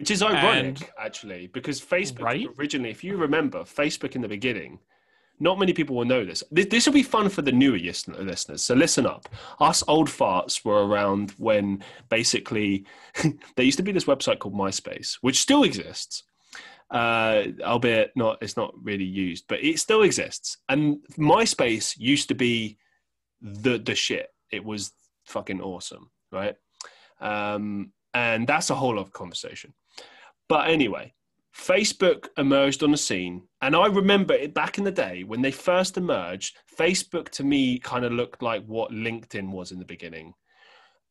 Which 0.04 0.12
is 0.12 0.22
ironic, 0.22 0.82
and, 0.82 0.90
actually, 1.00 1.48
because 1.48 1.80
Facebook 1.80 2.24
right? 2.24 2.46
originally, 2.60 2.90
if 2.90 3.06
you 3.06 3.16
remember, 3.16 3.60
Facebook 3.60 4.18
in 4.18 4.22
the 4.22 4.28
beginning, 4.28 4.80
not 5.40 5.58
many 5.58 5.72
people 5.72 5.96
will 5.96 6.04
know 6.04 6.26
this. 6.26 6.44
This, 6.52 6.66
this 6.66 6.86
will 6.86 6.94
be 6.94 7.04
fun 7.04 7.30
for 7.30 7.42
the 7.42 7.54
newer 7.54 7.78
listeners. 7.78 8.62
So 8.62 8.76
listen 8.76 9.06
up. 9.06 9.30
Us 9.62 9.82
old 9.88 10.10
farts 10.10 10.66
were 10.66 10.86
around 10.86 11.32
when 11.38 11.86
basically 12.10 12.86
there 13.56 13.64
used 13.64 13.78
to 13.78 13.84
be 13.84 13.94
this 13.94 14.04
website 14.04 14.40
called 14.40 14.56
MySpace, 14.56 15.20
which 15.22 15.40
still 15.40 15.64
exists. 15.64 16.24
Uh, 16.92 17.46
albeit 17.62 18.12
not, 18.18 18.40
it's 18.42 18.58
not 18.58 18.74
really 18.84 19.06
used, 19.06 19.46
but 19.48 19.64
it 19.64 19.80
still 19.80 20.02
exists. 20.02 20.58
And 20.68 20.98
MySpace 21.18 21.98
used 21.98 22.28
to 22.28 22.36
be 22.36 22.78
the 23.42 23.78
the 23.78 23.96
shit. 23.96 24.28
It 24.52 24.66
was 24.66 24.92
fucking 25.28 25.62
awesome, 25.62 26.12
right? 26.30 26.56
Um, 27.22 27.94
and 28.14 28.46
that's 28.46 28.70
a 28.70 28.76
whole 28.76 29.00
other 29.00 29.10
conversation. 29.10 29.74
But 30.54 30.70
anyway, 30.70 31.12
Facebook 31.58 32.28
emerged 32.38 32.84
on 32.84 32.92
the 32.92 32.98
scene. 32.98 33.42
And 33.64 33.76
I 33.76 33.88
remember 33.88 34.36
it 34.36 34.54
back 34.54 34.78
in 34.78 34.84
the 34.84 34.92
day 34.92 35.24
when 35.24 35.42
they 35.42 35.50
first 35.50 35.98
emerged, 35.98 36.58
Facebook 36.78 37.30
to 37.30 37.44
me 37.44 37.80
kind 37.80 38.06
of 38.06 38.12
looked 38.12 38.44
like 38.44 38.64
what 38.68 38.92
LinkedIn 38.92 39.50
was 39.50 39.72
in 39.72 39.80
the 39.80 39.86
beginning. 39.86 40.36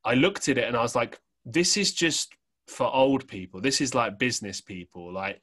I 0.05 0.15
looked 0.15 0.49
at 0.49 0.59
it 0.59 0.69
and 0.69 0.77
I 0.77 0.83
was 0.83 0.95
like, 0.95 1.19
this 1.45 1.77
is 1.77 1.93
just 1.93 2.37
for 2.69 2.87
old 2.95 3.27
people. 3.27 3.61
This 3.61 3.81
is 3.81 3.97
like 3.97 4.17
business 4.17 4.61
people. 4.61 5.13
Like, 5.13 5.41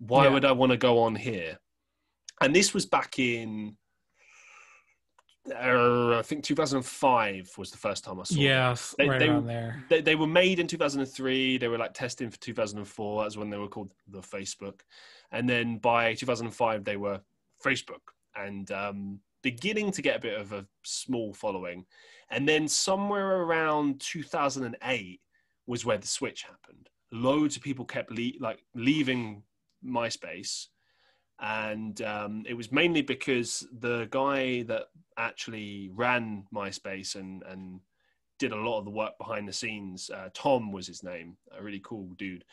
why 0.00 0.24
yeah. 0.24 0.30
would 0.30 0.44
I 0.44 0.50
want 0.50 0.72
to 0.72 0.76
go 0.76 0.98
on 0.98 1.14
here? 1.14 1.60
And 2.40 2.52
this 2.52 2.74
was 2.74 2.84
back 2.84 3.20
in 3.20 3.76
uh, 5.54 6.18
I 6.18 6.22
think 6.22 6.44
2005 6.44 7.52
was 7.58 7.70
the 7.70 7.76
first 7.76 8.04
time 8.04 8.20
I 8.20 8.24
saw. 8.24 8.34
Yes, 8.34 8.94
they, 8.98 9.08
right 9.08 9.18
they, 9.18 9.28
around 9.28 9.46
there. 9.46 9.84
They, 9.88 10.00
they 10.00 10.14
were 10.14 10.26
made 10.26 10.58
in 10.58 10.66
2003. 10.66 11.58
They 11.58 11.68
were 11.68 11.78
like 11.78 11.94
testing 11.94 12.30
for 12.30 12.38
2004. 12.38 13.22
That's 13.22 13.36
when 13.36 13.50
they 13.50 13.56
were 13.56 13.68
called 13.68 13.92
the 14.08 14.20
Facebook, 14.20 14.80
and 15.32 15.48
then 15.48 15.78
by 15.78 16.14
2005 16.14 16.84
they 16.84 16.96
were 16.96 17.20
Facebook 17.64 18.12
and 18.34 18.70
um, 18.70 19.20
beginning 19.42 19.90
to 19.92 20.02
get 20.02 20.16
a 20.16 20.20
bit 20.20 20.38
of 20.40 20.52
a 20.52 20.66
small 20.84 21.32
following, 21.32 21.86
and 22.30 22.48
then 22.48 22.68
somewhere 22.68 23.42
around 23.42 24.00
2008 24.00 25.20
was 25.66 25.84
where 25.84 25.98
the 25.98 26.06
switch 26.06 26.42
happened. 26.42 26.88
Loads 27.12 27.56
of 27.56 27.62
people 27.62 27.84
kept 27.84 28.10
le- 28.10 28.40
like 28.40 28.64
leaving 28.74 29.42
MySpace 29.84 30.66
and 31.40 32.00
um, 32.02 32.44
it 32.48 32.54
was 32.54 32.72
mainly 32.72 33.02
because 33.02 33.66
the 33.80 34.08
guy 34.10 34.62
that 34.62 34.84
actually 35.18 35.90
ran 35.94 36.44
MySpace 36.54 37.14
and 37.14 37.42
and 37.44 37.80
did 38.38 38.52
a 38.52 38.56
lot 38.56 38.78
of 38.78 38.84
the 38.84 38.90
work 38.90 39.16
behind 39.18 39.48
the 39.48 39.52
scenes. 39.52 40.10
Uh, 40.10 40.28
Tom 40.34 40.72
was 40.72 40.86
his 40.86 41.02
name, 41.02 41.36
a 41.58 41.62
really 41.62 41.80
cool 41.82 42.08
dude. 42.18 42.44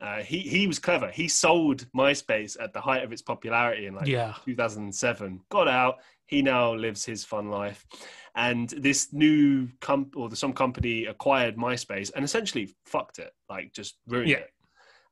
Uh, 0.00 0.18
he 0.18 0.40
he 0.40 0.66
was 0.66 0.78
clever. 0.78 1.10
He 1.10 1.28
sold 1.28 1.86
MySpace 1.96 2.56
at 2.60 2.72
the 2.72 2.80
height 2.80 3.04
of 3.04 3.12
its 3.12 3.22
popularity 3.22 3.86
in 3.86 3.94
like 3.94 4.08
yeah. 4.08 4.34
2007. 4.44 5.40
Got 5.48 5.68
out. 5.68 5.98
He 6.26 6.42
now 6.42 6.74
lives 6.74 7.04
his 7.04 7.24
fun 7.24 7.50
life, 7.50 7.86
and 8.34 8.70
this 8.70 9.12
new 9.12 9.68
comp 9.80 10.16
or 10.16 10.34
some 10.34 10.52
company 10.52 11.04
acquired 11.06 11.56
MySpace 11.56 12.10
and 12.14 12.24
essentially 12.24 12.74
fucked 12.86 13.18
it, 13.18 13.32
like 13.48 13.72
just 13.72 13.96
ruined 14.08 14.30
yeah. 14.30 14.38
it. 14.38 14.50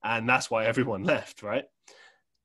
and 0.02 0.28
that's 0.28 0.50
why 0.50 0.64
everyone 0.64 1.04
left, 1.14 1.42
right? 1.42 1.64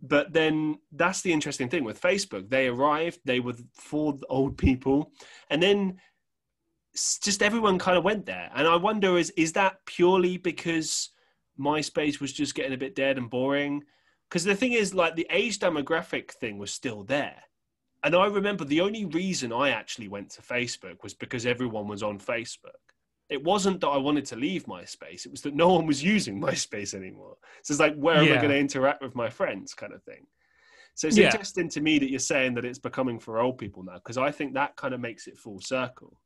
But 0.01 0.33
then 0.33 0.79
that's 0.91 1.21
the 1.21 1.33
interesting 1.33 1.69
thing 1.69 1.83
with 1.83 2.01
Facebook. 2.01 2.49
They 2.49 2.67
arrived, 2.67 3.19
they 3.25 3.39
were 3.39 3.55
for 3.73 4.17
old 4.29 4.57
people, 4.57 5.11
and 5.49 5.61
then 5.61 5.99
just 6.93 7.41
everyone 7.41 7.79
kind 7.79 7.97
of 7.97 8.03
went 8.03 8.25
there. 8.25 8.49
And 8.55 8.67
I 8.67 8.75
wonder 8.75 9.17
is 9.17 9.31
is 9.31 9.53
that 9.53 9.85
purely 9.85 10.37
because 10.37 11.09
MySpace 11.59 12.19
was 12.19 12.33
just 12.33 12.55
getting 12.55 12.73
a 12.73 12.77
bit 12.77 12.95
dead 12.95 13.17
and 13.17 13.29
boring? 13.29 13.83
Because 14.29 14.43
the 14.43 14.55
thing 14.55 14.73
is, 14.73 14.93
like 14.93 15.15
the 15.15 15.27
age 15.29 15.59
demographic 15.59 16.31
thing 16.31 16.57
was 16.57 16.71
still 16.71 17.03
there. 17.03 17.41
And 18.03 18.15
I 18.15 18.27
remember 18.27 18.65
the 18.65 18.81
only 18.81 19.05
reason 19.05 19.51
I 19.51 19.71
actually 19.71 20.07
went 20.07 20.29
to 20.31 20.41
Facebook 20.41 21.01
was 21.03 21.13
because 21.13 21.45
everyone 21.45 21.87
was 21.87 22.03
on 22.03 22.19
Facebook. 22.19 22.93
It 23.29 23.43
wasn't 23.43 23.81
that 23.81 23.87
I 23.87 23.97
wanted 23.97 24.25
to 24.25 24.35
leave 24.35 24.65
MySpace, 24.65 25.25
it 25.25 25.31
was 25.31 25.41
that 25.41 25.55
no 25.55 25.73
one 25.73 25.87
was 25.87 26.03
using 26.03 26.39
MySpace 26.47 26.93
anymore. 26.93 27.37
So 27.63 27.71
it's 27.71 27.79
like, 27.79 27.95
where 27.95 28.17
am 28.17 28.31
I 28.31 28.37
going 28.37 28.49
to 28.49 28.57
interact 28.57 29.01
with 29.01 29.15
my 29.15 29.29
friends 29.29 29.73
kind 29.73 29.93
of 29.93 30.03
thing. 30.03 30.27
So 30.95 31.07
it's 31.07 31.17
yeah. 31.17 31.25
interesting 31.25 31.67
to 31.69 31.81
me 31.81 31.99
that 31.99 32.09
you're 32.09 32.19
saying 32.19 32.53
that 32.53 32.63
it's 32.63 32.79
becoming 32.79 33.19
for 33.19 33.39
old 33.39 33.57
people 33.57 33.83
now, 33.83 33.95
because 33.95 34.17
I 34.17 34.31
think 34.31 34.53
that 34.53 34.77
kind 34.77 34.93
of 34.93 35.01
makes 35.01 35.27
it 35.27 35.37
full 35.37 35.59
circle. 35.59 36.17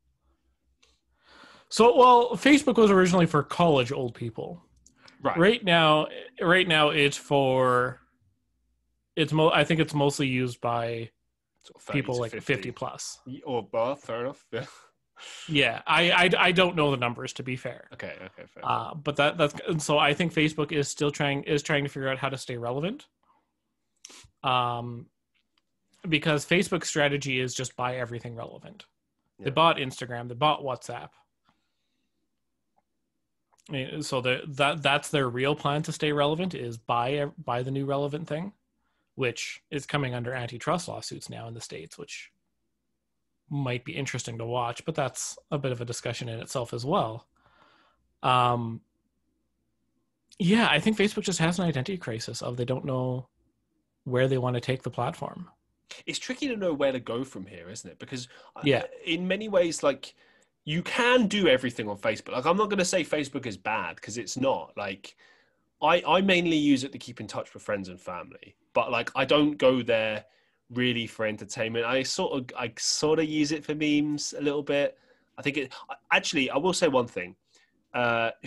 So, 1.69 1.95
well, 1.95 2.31
Facebook 2.31 2.77
was 2.77 2.91
originally 2.91 3.25
for 3.25 3.43
college 3.43 3.91
old 3.91 4.13
people. 4.13 4.63
Right. 5.21 5.37
Right 5.37 5.63
now, 5.63 6.07
right 6.41 6.67
now 6.67 6.89
it's 6.89 7.17
for 7.17 7.99
it's 9.15 9.33
mo. 9.33 9.49
I 9.49 9.63
think 9.65 9.79
it's 9.79 9.93
mostly 9.93 10.27
used 10.27 10.61
by 10.61 11.09
people 11.91 12.17
like 12.17 12.31
50. 12.31 12.53
50 12.53 12.71
plus 12.71 13.19
or 13.45 13.63
both. 13.63 14.01
Fair 14.01 14.21
enough. 14.21 14.45
Yeah. 14.51 14.65
Yeah, 15.47 15.81
I, 15.85 16.11
I, 16.11 16.29
I 16.37 16.51
don't 16.51 16.75
know 16.75 16.91
the 16.91 16.97
numbers 16.97 17.33
to 17.33 17.43
be 17.43 17.55
fair. 17.55 17.87
Okay, 17.93 18.13
okay, 18.17 18.47
fair. 18.53 18.63
Uh, 18.63 18.93
but 18.93 19.15
that 19.17 19.37
that's 19.37 19.55
and 19.67 19.81
so 19.81 19.97
I 19.97 20.13
think 20.13 20.33
Facebook 20.33 20.71
is 20.71 20.87
still 20.87 21.11
trying 21.11 21.43
is 21.43 21.63
trying 21.63 21.83
to 21.83 21.89
figure 21.89 22.09
out 22.09 22.17
how 22.17 22.29
to 22.29 22.37
stay 22.37 22.57
relevant. 22.57 23.07
Um, 24.43 25.07
because 26.07 26.45
Facebook's 26.45 26.87
strategy 26.87 27.39
is 27.39 27.53
just 27.53 27.75
buy 27.75 27.97
everything 27.97 28.35
relevant. 28.35 28.85
Yeah. 29.37 29.45
They 29.45 29.51
bought 29.51 29.77
Instagram, 29.77 30.29
they 30.29 30.35
bought 30.35 30.63
WhatsApp, 30.63 31.09
I 33.69 33.71
mean, 33.71 34.01
so 34.01 34.19
the, 34.21 34.41
that 34.47 34.81
that's 34.81 35.09
their 35.09 35.29
real 35.29 35.55
plan 35.55 35.83
to 35.83 35.91
stay 35.91 36.11
relevant 36.11 36.55
is 36.55 36.77
buy 36.77 37.27
buy 37.37 37.61
the 37.61 37.71
new 37.71 37.85
relevant 37.85 38.27
thing, 38.27 38.53
which 39.15 39.61
is 39.69 39.85
coming 39.85 40.15
under 40.15 40.33
antitrust 40.33 40.87
lawsuits 40.87 41.29
now 41.29 41.47
in 41.47 41.53
the 41.53 41.61
states, 41.61 41.97
which 41.97 42.31
might 43.49 43.85
be 43.85 43.95
interesting 43.95 44.37
to 44.37 44.45
watch, 44.45 44.83
but 44.85 44.95
that's 44.95 45.37
a 45.51 45.57
bit 45.57 45.71
of 45.71 45.81
a 45.81 45.85
discussion 45.85 46.29
in 46.29 46.39
itself 46.39 46.73
as 46.73 46.85
well. 46.85 47.27
Um, 48.23 48.81
yeah, 50.37 50.67
I 50.69 50.79
think 50.79 50.97
Facebook 50.97 51.23
just 51.23 51.39
has 51.39 51.59
an 51.59 51.65
identity 51.65 51.97
crisis 51.97 52.41
of 52.41 52.57
they 52.57 52.65
don't 52.65 52.85
know 52.85 53.27
where 54.05 54.27
they 54.27 54.37
want 54.37 54.55
to 54.55 54.61
take 54.61 54.83
the 54.83 54.89
platform. 54.89 55.49
It's 56.05 56.19
tricky 56.19 56.47
to 56.47 56.55
know 56.55 56.73
where 56.73 56.91
to 56.91 56.99
go 56.99 57.23
from 57.23 57.45
here, 57.45 57.69
isn't 57.69 57.89
it? 57.89 57.99
Because 57.99 58.27
uh, 58.55 58.61
yeah, 58.63 58.83
in 59.05 59.27
many 59.27 59.49
ways, 59.49 59.83
like 59.83 60.13
you 60.63 60.83
can 60.83 61.27
do 61.27 61.47
everything 61.47 61.89
on 61.89 61.97
Facebook. 61.97 62.33
Like 62.33 62.45
I'm 62.45 62.57
not 62.57 62.69
going 62.69 62.79
to 62.79 62.85
say 62.85 63.03
Facebook 63.03 63.45
is 63.45 63.57
bad 63.57 63.95
because 63.95 64.17
it's 64.17 64.37
not. 64.37 64.73
Like 64.77 65.15
I 65.81 66.03
I 66.07 66.21
mainly 66.21 66.57
use 66.57 66.83
it 66.83 66.91
to 66.91 66.97
keep 66.97 67.19
in 67.19 67.27
touch 67.27 67.53
with 67.53 67.63
friends 67.63 67.89
and 67.89 67.99
family, 67.99 68.55
but 68.73 68.91
like 68.91 69.11
I 69.15 69.25
don't 69.25 69.57
go 69.57 69.81
there 69.81 70.25
really 70.71 71.07
for 71.07 71.25
entertainment. 71.25 71.85
I 71.85 72.03
sort 72.03 72.33
of 72.33 72.57
I 72.57 72.73
sort 72.77 73.19
of 73.19 73.25
use 73.25 73.51
it 73.51 73.65
for 73.65 73.75
memes 73.75 74.33
a 74.37 74.41
little 74.41 74.63
bit. 74.63 74.97
I 75.37 75.41
think 75.41 75.57
it 75.57 75.73
actually 76.11 76.49
I 76.49 76.57
will 76.57 76.73
say 76.73 76.87
one 76.87 77.07
thing. 77.07 77.35
Uh 77.93 78.31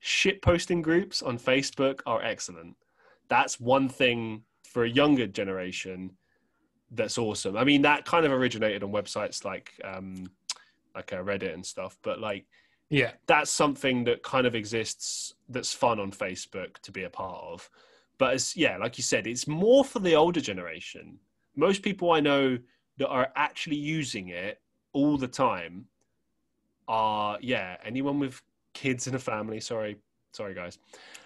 shit 0.00 0.40
posting 0.42 0.82
groups 0.82 1.22
on 1.22 1.38
Facebook 1.38 2.00
are 2.06 2.22
excellent. 2.22 2.76
That's 3.28 3.60
one 3.60 3.88
thing 3.88 4.42
for 4.64 4.84
a 4.84 4.88
younger 4.88 5.26
generation 5.26 6.12
that's 6.92 7.18
awesome. 7.18 7.56
I 7.56 7.64
mean, 7.64 7.82
that 7.82 8.04
kind 8.04 8.26
of 8.26 8.32
originated 8.32 8.82
on 8.82 8.90
websites 8.90 9.44
like 9.44 9.72
um, 9.84 10.30
like 10.94 11.12
uh, 11.12 11.18
Reddit 11.18 11.54
and 11.54 11.64
stuff. 11.64 11.96
But 12.02 12.20
like, 12.20 12.46
yeah, 12.88 13.12
that's 13.26 13.50
something 13.50 14.04
that 14.04 14.22
kind 14.22 14.46
of 14.46 14.54
exists 14.54 15.34
that's 15.48 15.72
fun 15.72 16.00
on 16.00 16.10
Facebook 16.10 16.78
to 16.82 16.92
be 16.92 17.04
a 17.04 17.10
part 17.10 17.44
of. 17.44 17.70
But 18.20 18.34
as 18.34 18.54
yeah, 18.54 18.76
like 18.76 18.98
you 18.98 19.02
said, 19.02 19.26
it's 19.26 19.48
more 19.48 19.82
for 19.82 19.98
the 19.98 20.14
older 20.14 20.42
generation. 20.42 21.18
Most 21.56 21.82
people 21.82 22.12
I 22.12 22.20
know 22.20 22.58
that 22.98 23.08
are 23.08 23.32
actually 23.34 23.76
using 23.76 24.28
it 24.28 24.60
all 24.92 25.16
the 25.16 25.26
time 25.26 25.86
are 26.86 27.38
yeah, 27.40 27.78
anyone 27.82 28.18
with 28.18 28.42
kids 28.74 29.06
in 29.06 29.14
a 29.14 29.18
family. 29.18 29.58
Sorry, 29.58 29.96
sorry 30.34 30.52
guys, 30.52 30.78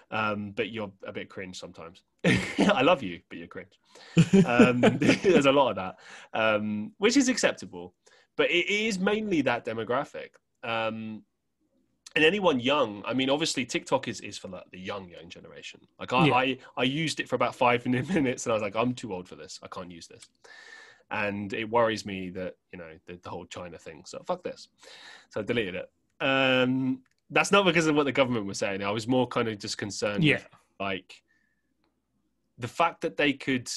um, 0.09 0.51
but 0.51 0.69
you're 0.69 0.91
a 1.05 1.11
bit 1.11 1.27
cringe 1.29 1.59
sometimes. 1.59 2.01
I 2.25 2.81
love 2.81 3.03
you, 3.03 3.19
but 3.27 3.39
you're 3.39 3.47
cringe. 3.47 3.77
Um, 4.45 4.79
there's 4.99 5.47
a 5.47 5.51
lot 5.51 5.71
of 5.71 5.75
that, 5.75 5.95
um, 6.33 6.93
which 6.97 7.17
is 7.17 7.27
acceptable 7.27 7.93
but 8.37 8.51
it 8.51 8.69
is 8.69 8.99
mainly 8.99 9.41
that 9.41 9.65
demographic. 9.65 10.29
And 12.15 12.23
anyone 12.23 12.59
young, 12.59 13.03
I 13.05 13.13
mean, 13.13 13.29
obviously 13.29 13.65
TikTok 13.65 14.07
is, 14.07 14.21
is 14.21 14.37
for 14.37 14.47
the, 14.47 14.63
the 14.71 14.79
young, 14.79 15.09
young 15.09 15.27
generation. 15.27 15.81
Like 15.99 16.13
I, 16.13 16.27
yeah. 16.27 16.33
I, 16.33 16.57
I 16.77 16.83
used 16.83 17.19
it 17.19 17.27
for 17.27 17.35
about 17.35 17.55
five 17.55 17.85
minutes 17.85 18.45
and 18.45 18.51
I 18.51 18.53
was 18.53 18.63
like, 18.63 18.75
I'm 18.75 18.93
too 18.93 19.13
old 19.13 19.27
for 19.27 19.35
this. 19.35 19.59
I 19.61 19.67
can't 19.67 19.91
use 19.91 20.07
this. 20.07 20.25
And 21.11 21.53
it 21.53 21.69
worries 21.69 22.05
me 22.05 22.29
that, 22.31 22.55
you 22.71 22.79
know, 22.79 22.91
the, 23.05 23.19
the 23.21 23.29
whole 23.29 23.45
China 23.45 23.77
thing. 23.77 24.03
So 24.05 24.23
fuck 24.25 24.43
this. 24.43 24.69
So 25.29 25.41
I 25.41 25.43
deleted 25.43 25.75
it. 25.75 25.91
Um, 26.21 27.01
that's 27.29 27.51
not 27.51 27.65
because 27.65 27.87
of 27.87 27.95
what 27.95 28.05
the 28.05 28.11
government 28.11 28.45
was 28.45 28.59
saying. 28.59 28.81
I 28.81 28.91
was 28.91 29.07
more 29.07 29.27
kind 29.27 29.47
of 29.47 29.59
just 29.59 29.77
concerned. 29.77 30.23
Yeah. 30.23 30.35
With, 30.35 30.47
like 30.79 31.23
the 32.57 32.67
fact 32.67 33.01
that 33.01 33.17
they 33.17 33.33
could 33.33 33.69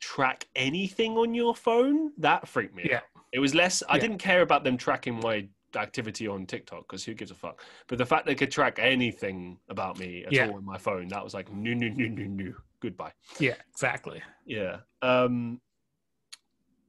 track 0.00 0.46
anything 0.56 1.16
on 1.16 1.34
your 1.34 1.54
phone, 1.54 2.12
that 2.18 2.48
freaked 2.48 2.74
me 2.74 2.86
yeah. 2.90 2.96
out. 2.96 3.02
It 3.32 3.38
was 3.38 3.54
less. 3.54 3.82
I 3.88 3.98
didn't 3.98 4.18
care 4.18 4.42
about 4.42 4.64
them 4.64 4.76
tracking 4.76 5.20
my 5.20 5.46
activity 5.78 6.26
on 6.26 6.46
TikTok 6.46 6.86
because 6.88 7.04
who 7.04 7.14
gives 7.14 7.30
a 7.30 7.34
fuck? 7.34 7.62
But 7.86 7.98
the 7.98 8.06
fact 8.06 8.26
they 8.26 8.34
could 8.34 8.50
track 8.50 8.78
anything 8.80 9.58
about 9.68 9.98
me 9.98 10.24
at 10.24 10.32
yeah. 10.32 10.48
all 10.48 10.56
on 10.56 10.64
my 10.64 10.78
phone, 10.78 11.08
that 11.08 11.24
was 11.24 11.34
like 11.34 11.52
no, 11.52 11.72
no, 11.72 11.88
no, 11.88 12.06
no, 12.06 12.24
no. 12.24 12.52
Goodbye. 12.80 13.12
Yeah, 13.38 13.54
exactly. 13.72 14.22
Yeah. 14.46 14.78
Um, 15.02 15.60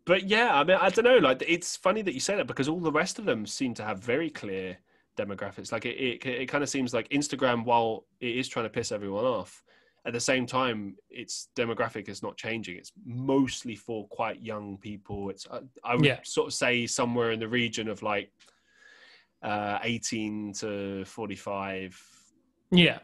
but 0.05 0.27
yeah, 0.27 0.59
I 0.59 0.63
mean, 0.63 0.77
I 0.79 0.89
don't 0.89 1.05
know. 1.05 1.17
Like, 1.17 1.43
it's 1.47 1.75
funny 1.75 2.01
that 2.01 2.13
you 2.13 2.19
say 2.19 2.35
that 2.35 2.47
because 2.47 2.67
all 2.67 2.79
the 2.79 2.91
rest 2.91 3.19
of 3.19 3.25
them 3.25 3.45
seem 3.45 3.73
to 3.75 3.83
have 3.83 3.99
very 3.99 4.29
clear 4.29 4.77
demographics. 5.17 5.71
Like, 5.71 5.85
it, 5.85 5.97
it, 5.97 6.25
it 6.25 6.45
kind 6.47 6.63
of 6.63 6.69
seems 6.69 6.93
like 6.93 7.07
Instagram, 7.09 7.63
while 7.63 8.05
it 8.19 8.35
is 8.35 8.47
trying 8.47 8.65
to 8.65 8.69
piss 8.69 8.91
everyone 8.91 9.25
off, 9.25 9.63
at 10.05 10.13
the 10.13 10.19
same 10.19 10.45
time, 10.45 10.95
its 11.09 11.49
demographic 11.55 12.09
is 12.09 12.23
not 12.23 12.37
changing. 12.37 12.77
It's 12.77 12.91
mostly 13.05 13.75
for 13.75 14.07
quite 14.07 14.41
young 14.41 14.77
people. 14.77 15.29
It's 15.29 15.45
I, 15.51 15.59
I 15.83 15.95
would 15.95 16.05
yeah. 16.05 16.19
sort 16.23 16.47
of 16.47 16.53
say 16.53 16.87
somewhere 16.87 17.31
in 17.31 17.39
the 17.39 17.47
region 17.47 17.87
of 17.87 18.01
like 18.01 18.31
uh, 19.41 19.79
18 19.83 20.53
to 20.53 21.05
45. 21.05 22.01
Yeah. 22.71 22.99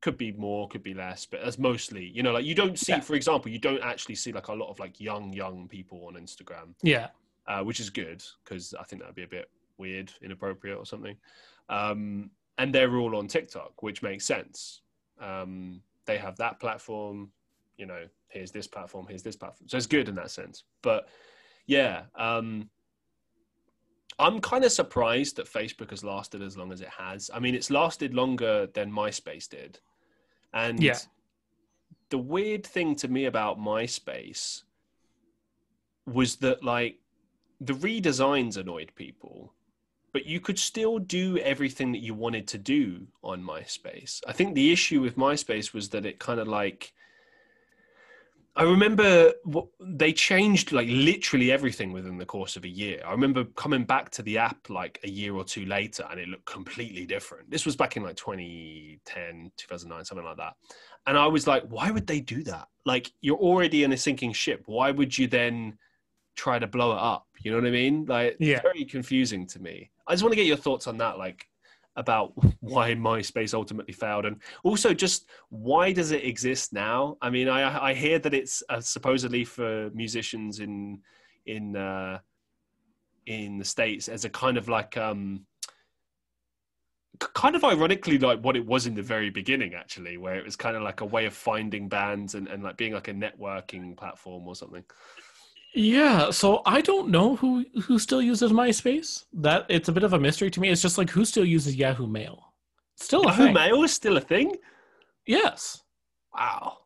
Could 0.00 0.16
be 0.16 0.32
more, 0.32 0.68
could 0.68 0.82
be 0.82 0.94
less, 0.94 1.26
but 1.26 1.40
as 1.40 1.58
mostly, 1.58 2.04
you 2.14 2.22
know, 2.22 2.32
like 2.32 2.44
you 2.44 2.54
don't 2.54 2.78
see, 2.78 2.92
yeah. 2.92 3.00
for 3.00 3.14
example, 3.14 3.50
you 3.50 3.58
don't 3.58 3.82
actually 3.82 4.14
see 4.14 4.32
like 4.32 4.48
a 4.48 4.52
lot 4.52 4.70
of 4.70 4.78
like 4.78 5.00
young, 5.00 5.32
young 5.32 5.66
people 5.66 6.06
on 6.06 6.14
Instagram. 6.14 6.74
Yeah. 6.82 7.08
Uh, 7.46 7.62
which 7.62 7.80
is 7.80 7.88
good 7.88 8.22
because 8.44 8.74
I 8.78 8.84
think 8.84 9.00
that'd 9.00 9.14
be 9.14 9.22
a 9.22 9.28
bit 9.28 9.50
weird, 9.78 10.12
inappropriate 10.22 10.76
or 10.76 10.84
something. 10.84 11.16
Um, 11.68 12.30
and 12.58 12.74
they're 12.74 12.96
all 12.96 13.16
on 13.16 13.26
TikTok, 13.26 13.82
which 13.82 14.02
makes 14.02 14.24
sense. 14.24 14.82
Um, 15.20 15.80
they 16.04 16.18
have 16.18 16.36
that 16.36 16.60
platform 16.60 17.30
you 17.78 17.86
know 17.86 18.04
here's 18.28 18.50
this 18.50 18.66
platform 18.66 19.06
here's 19.08 19.22
this 19.22 19.36
platform 19.36 19.68
so 19.68 19.76
it's 19.76 19.86
good 19.86 20.08
in 20.08 20.14
that 20.14 20.30
sense 20.30 20.64
but 20.82 21.08
yeah 21.66 22.02
um 22.16 22.68
i'm 24.18 24.40
kind 24.40 24.64
of 24.64 24.72
surprised 24.72 25.36
that 25.36 25.46
facebook 25.46 25.90
has 25.90 26.04
lasted 26.04 26.42
as 26.42 26.56
long 26.56 26.72
as 26.72 26.80
it 26.80 26.88
has. 26.88 27.30
I 27.32 27.38
mean 27.38 27.54
it's 27.54 27.70
lasted 27.70 28.14
longer 28.14 28.66
than 28.66 28.90
myspace 28.90 29.48
did. 29.48 29.78
And 30.52 30.82
yeah. 30.82 30.98
the 32.10 32.18
weird 32.18 32.66
thing 32.66 32.96
to 32.96 33.08
me 33.08 33.26
about 33.26 33.58
myspace 33.58 34.62
was 36.06 36.36
that 36.36 36.64
like 36.64 36.98
the 37.60 37.74
redesigns 37.74 38.56
annoyed 38.56 38.92
people 38.94 39.52
but 40.12 40.26
you 40.26 40.40
could 40.40 40.58
still 40.58 40.98
do 40.98 41.38
everything 41.38 41.92
that 41.92 42.02
you 42.02 42.14
wanted 42.14 42.48
to 42.48 42.58
do 42.58 43.06
on 43.22 43.42
MySpace. 43.42 44.22
I 44.26 44.32
think 44.32 44.54
the 44.54 44.72
issue 44.72 45.00
with 45.00 45.16
MySpace 45.16 45.74
was 45.74 45.90
that 45.90 46.06
it 46.06 46.18
kind 46.18 46.40
of 46.40 46.48
like 46.48 46.92
I 48.58 48.64
remember 48.64 49.32
they 49.78 50.12
changed 50.12 50.72
like 50.72 50.88
literally 50.90 51.52
everything 51.52 51.92
within 51.92 52.18
the 52.18 52.26
course 52.26 52.56
of 52.56 52.64
a 52.64 52.68
year. 52.68 53.00
I 53.06 53.12
remember 53.12 53.44
coming 53.44 53.84
back 53.84 54.10
to 54.10 54.22
the 54.22 54.36
app 54.38 54.68
like 54.68 54.98
a 55.04 55.08
year 55.08 55.36
or 55.36 55.44
two 55.44 55.64
later 55.64 56.04
and 56.10 56.18
it 56.18 56.26
looked 56.26 56.44
completely 56.44 57.06
different. 57.06 57.48
This 57.48 57.64
was 57.64 57.76
back 57.76 57.96
in 57.96 58.02
like 58.02 58.16
2010, 58.16 59.52
2009, 59.56 60.04
something 60.04 60.26
like 60.26 60.38
that. 60.38 60.54
And 61.06 61.16
I 61.16 61.28
was 61.28 61.46
like, 61.46 61.62
why 61.68 61.92
would 61.92 62.08
they 62.08 62.18
do 62.18 62.42
that? 62.44 62.66
Like, 62.84 63.12
you're 63.20 63.36
already 63.36 63.84
in 63.84 63.92
a 63.92 63.96
sinking 63.96 64.32
ship. 64.32 64.64
Why 64.66 64.90
would 64.90 65.16
you 65.16 65.28
then 65.28 65.78
try 66.34 66.58
to 66.58 66.66
blow 66.66 66.90
it 66.90 66.98
up? 66.98 67.28
You 67.40 67.52
know 67.52 67.58
what 67.58 67.66
I 67.68 67.70
mean? 67.70 68.06
Like, 68.06 68.38
yeah. 68.40 68.60
very 68.60 68.84
confusing 68.84 69.46
to 69.46 69.62
me. 69.62 69.92
I 70.08 70.14
just 70.14 70.24
want 70.24 70.32
to 70.32 70.36
get 70.36 70.46
your 70.46 70.56
thoughts 70.56 70.88
on 70.88 70.98
that. 70.98 71.16
Like, 71.16 71.46
about 71.98 72.32
why 72.60 72.94
MySpace 72.94 73.52
ultimately 73.52 73.92
failed, 73.92 74.24
and 74.24 74.40
also 74.62 74.94
just 74.94 75.28
why 75.50 75.92
does 75.92 76.12
it 76.12 76.24
exist 76.24 76.72
now? 76.72 77.18
I 77.20 77.28
mean, 77.28 77.48
I 77.48 77.90
I 77.90 77.94
hear 77.94 78.18
that 78.18 78.32
it's 78.32 78.62
uh, 78.70 78.80
supposedly 78.80 79.44
for 79.44 79.90
musicians 79.90 80.60
in 80.60 81.00
in 81.44 81.76
uh, 81.76 82.20
in 83.26 83.58
the 83.58 83.64
states 83.64 84.08
as 84.08 84.24
a 84.24 84.30
kind 84.30 84.56
of 84.56 84.68
like 84.68 84.96
um, 84.96 85.44
kind 87.18 87.56
of 87.56 87.64
ironically 87.64 88.18
like 88.18 88.40
what 88.40 88.56
it 88.56 88.64
was 88.64 88.86
in 88.86 88.94
the 88.94 89.02
very 89.02 89.30
beginning 89.30 89.74
actually 89.74 90.16
where 90.16 90.36
it 90.36 90.44
was 90.44 90.56
kind 90.56 90.76
of 90.76 90.82
like 90.82 91.00
a 91.00 91.04
way 91.04 91.26
of 91.26 91.34
finding 91.34 91.88
bands 91.88 92.34
and, 92.34 92.48
and 92.48 92.62
like 92.62 92.76
being 92.76 92.92
like 92.92 93.08
a 93.08 93.12
networking 93.12 93.96
platform 93.96 94.46
or 94.46 94.54
something 94.54 94.84
yeah 95.78 96.28
so 96.30 96.60
i 96.66 96.80
don't 96.80 97.08
know 97.08 97.36
who 97.36 97.64
who 97.84 97.98
still 98.00 98.20
uses 98.20 98.50
myspace 98.50 99.24
that 99.32 99.64
it's 99.68 99.88
a 99.88 99.92
bit 99.92 100.02
of 100.02 100.12
a 100.12 100.18
mystery 100.18 100.50
to 100.50 100.60
me 100.60 100.68
it's 100.70 100.82
just 100.82 100.98
like 100.98 101.08
who 101.10 101.24
still 101.24 101.44
uses 101.44 101.76
yahoo 101.76 102.06
mail 102.06 102.52
still 102.96 103.22
yahoo 103.22 103.44
thing. 103.44 103.54
mail 103.54 103.84
is 103.84 103.92
still 103.92 104.16
a 104.16 104.20
thing 104.20 104.56
yes 105.26 105.82
wow 106.34 106.78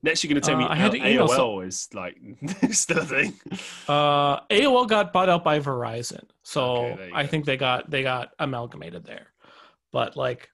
Next, 0.00 0.22
you're 0.22 0.28
going 0.28 0.40
to 0.40 0.46
tell 0.48 0.56
me 0.56 0.64
uh, 0.64 0.68
I 0.68 0.76
had 0.76 0.92
AOL 0.92 1.28
so- 1.28 1.60
is 1.60 1.88
like 1.92 2.16
still 2.70 2.98
a 2.98 3.04
thing. 3.04 3.34
Uh, 3.88 4.38
AOL 4.48 4.86
got 4.86 5.12
bought 5.12 5.28
out 5.28 5.42
by 5.42 5.58
Verizon, 5.58 6.22
so 6.44 6.86
okay, 6.86 7.10
I 7.12 7.24
go. 7.24 7.28
think 7.28 7.44
they 7.46 7.56
got 7.56 7.90
they 7.90 8.04
got 8.04 8.30
amalgamated 8.38 9.04
there. 9.04 9.26
But 9.90 10.16
like, 10.16 10.48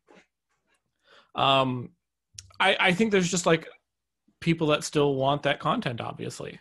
um, 1.35 1.91
I 2.59 2.74
I 2.80 2.93
think 2.93 3.12
there's 3.12 3.30
just 3.30 3.45
like 3.45 3.68
people 4.41 4.68
that 4.68 4.82
still 4.82 5.14
want 5.14 5.43
that 5.43 5.61
content. 5.61 6.01
Obviously, 6.01 6.59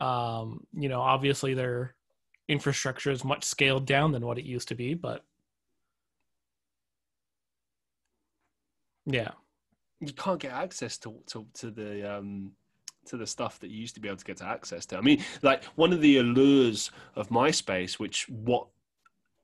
um, 0.00 0.66
you 0.72 0.88
know, 0.88 1.00
obviously 1.00 1.54
their 1.54 1.94
infrastructure 2.48 3.10
is 3.10 3.24
much 3.24 3.44
scaled 3.44 3.86
down 3.86 4.12
than 4.12 4.24
what 4.24 4.38
it 4.38 4.44
used 4.44 4.68
to 4.68 4.74
be, 4.74 4.94
but 4.94 5.24
yeah. 9.06 9.30
You 10.00 10.12
can't 10.12 10.38
get 10.38 10.52
access 10.52 10.96
to 10.98 11.14
to, 11.26 11.46
to 11.54 11.70
the 11.70 12.18
um, 12.18 12.52
to 13.06 13.16
the 13.16 13.26
stuff 13.26 13.58
that 13.60 13.70
you 13.70 13.78
used 13.80 13.94
to 13.96 14.00
be 14.00 14.08
able 14.08 14.18
to 14.18 14.24
get 14.24 14.42
access 14.42 14.86
to. 14.86 14.98
I 14.98 15.00
mean, 15.00 15.24
like 15.42 15.64
one 15.74 15.92
of 15.92 16.00
the 16.00 16.18
allures 16.18 16.90
of 17.16 17.30
MySpace, 17.30 17.94
which 17.94 18.28
what 18.28 18.68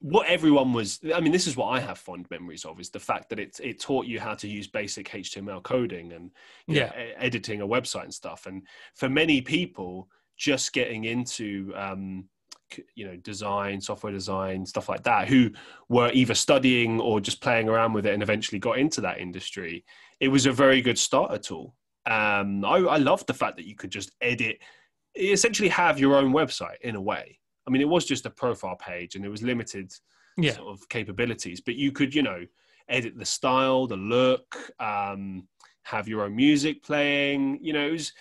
what 0.01 0.27
everyone 0.27 0.75
was 0.75 1.01
i 1.15 1.21
mean 1.21 1.33
this 1.33 1.47
is 1.47 1.57
what 1.57 1.69
i 1.69 1.81
have 1.81 1.97
fond 1.97 2.27
memories 2.31 2.67
of 2.67 2.79
is 2.79 2.91
the 2.91 3.01
fact 3.01 3.31
that 3.31 3.39
it 3.39 3.59
it 3.63 3.81
taught 3.81 4.05
you 4.05 4.21
how 4.21 4.35
to 4.35 4.47
use 4.47 4.67
basic 4.67 5.09
html 5.09 5.63
coding 5.63 6.13
and 6.13 6.31
yeah. 6.67 6.87
know, 6.87 6.93
editing 7.17 7.63
a 7.63 7.67
website 7.67 8.03
and 8.03 8.13
stuff. 8.13 8.45
And 8.45 8.67
for 8.95 9.09
many 9.09 9.41
people 9.41 10.09
just 10.37 10.73
getting 10.73 11.05
into 11.05 11.73
um, 11.77 12.25
you 12.95 13.07
know 13.07 13.17
design 13.17 13.81
software 13.81 14.13
design 14.13 14.67
stuff 14.67 14.89
like 14.89 15.03
that 15.03 15.29
who 15.29 15.51
were 15.89 16.11
either 16.13 16.35
studying 16.35 17.01
or 17.01 17.21
just 17.21 17.41
playing 17.41 17.69
around 17.69 17.93
with 17.93 18.07
it 18.07 18.15
and 18.15 18.23
eventually 18.23 18.59
got 18.59 18.79
into 18.79 19.01
that 19.01 19.19
industry 19.19 19.85
it 20.21 20.29
was 20.29 20.47
a 20.47 20.53
very 20.53 20.81
good 20.81 20.99
starter 20.99 21.39
tool 21.39 21.75
um, 22.07 22.65
I, 22.65 22.77
I 22.79 22.97
loved 22.99 23.27
the 23.27 23.35
fact 23.35 23.57
that 23.57 23.67
you 23.67 23.77
could 23.77 23.91
just 23.91 24.13
edit 24.21 24.59
essentially 25.15 25.69
have 25.69 25.99
your 25.99 26.17
own 26.17 26.33
website 26.33 26.81
in 26.83 26.97
a 26.97 27.01
way 27.01 27.39
i 27.67 27.71
mean 27.71 27.81
it 27.81 27.89
was 27.89 28.05
just 28.05 28.27
a 28.27 28.31
profile 28.31 28.77
page 28.77 29.15
and 29.15 29.25
it 29.25 29.29
was 29.29 29.43
limited 29.43 29.93
yeah. 30.37 30.53
sort 30.53 30.69
of 30.69 30.89
capabilities 30.89 31.61
but 31.61 31.77
you 31.77 31.93
could 31.93 32.15
you 32.15 32.23
know 32.23 32.45
edit 32.89 33.17
the 33.17 33.25
style 33.25 33.87
the 33.87 33.97
look 33.97 34.73
um, 34.81 35.47
have 35.85 36.09
your 36.09 36.25
own 36.25 36.35
music 36.35 36.83
playing 36.83 37.59
you 37.63 37.73
know 37.73 37.87
it 37.87 37.93
was 37.93 38.13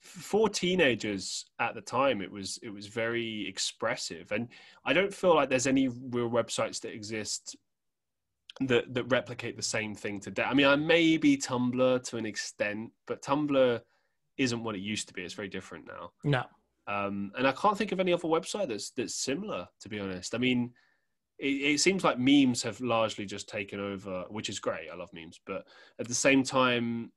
for 0.00 0.48
teenagers 0.48 1.44
at 1.58 1.74
the 1.74 1.80
time 1.80 2.22
it 2.22 2.30
was 2.30 2.58
it 2.62 2.70
was 2.70 2.86
very 2.86 3.46
expressive. 3.46 4.32
And 4.32 4.48
i 4.84 4.92
don't 4.92 5.12
feel 5.12 5.34
like 5.34 5.50
there's 5.50 5.66
any 5.66 5.88
real 5.88 6.30
websites 6.30 6.80
that 6.80 6.94
exist 6.94 7.56
that 8.60 8.92
that 8.94 9.04
replicate 9.04 9.56
the 9.56 9.62
same 9.62 9.94
thing 9.94 10.18
today. 10.20 10.42
I 10.42 10.54
mean 10.54 10.66
i 10.66 10.74
maybe 10.76 11.36
tumblr 11.36 12.02
to 12.04 12.16
an 12.16 12.26
extent 12.26 12.90
but 13.06 13.22
tumblr 13.22 13.80
isn't 14.38 14.64
what 14.64 14.74
it 14.74 14.80
used 14.80 15.06
to 15.08 15.14
be. 15.14 15.22
It's 15.22 15.34
very 15.34 15.48
different 15.48 15.86
now. 15.86 16.12
No. 16.24 16.44
Um, 16.86 17.30
and 17.36 17.46
i 17.46 17.52
can't 17.52 17.76
think 17.76 17.92
of 17.92 18.00
any 18.00 18.12
other 18.12 18.26
website 18.28 18.68
that's 18.68 18.90
that's 18.90 19.14
similar 19.14 19.68
to 19.80 19.88
be 19.88 20.00
honest. 20.00 20.34
I 20.34 20.38
mean 20.38 20.72
it, 21.38 21.74
it 21.74 21.80
seems 21.80 22.04
like 22.04 22.18
memes 22.18 22.62
have 22.62 22.80
largely 22.80 23.26
just 23.26 23.50
taken 23.50 23.80
over 23.80 24.24
which 24.30 24.48
is 24.48 24.60
great. 24.60 24.88
I 24.90 24.96
love 24.96 25.10
memes. 25.12 25.40
But 25.44 25.66
at 25.98 26.08
the 26.08 26.14
same 26.14 26.42
time 26.42 27.12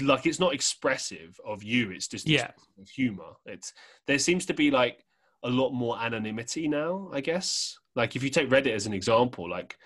like 0.00 0.26
it's 0.26 0.40
not 0.40 0.54
expressive 0.54 1.38
of 1.44 1.62
you 1.62 1.90
it's 1.90 2.08
just 2.08 2.28
yeah. 2.28 2.50
humor. 2.94 3.32
It's 3.46 3.72
there 4.06 4.18
seems 4.18 4.46
to 4.46 4.54
be 4.54 4.70
like 4.70 5.04
a 5.42 5.50
lot 5.50 5.70
more 5.70 5.98
anonymity 5.98 6.66
now 6.66 7.08
i 7.12 7.20
guess. 7.20 7.78
Like 7.94 8.16
if 8.16 8.22
you 8.22 8.30
take 8.30 8.50
reddit 8.50 8.74
as 8.74 8.86
an 8.86 8.92
example 8.92 9.48
like 9.48 9.76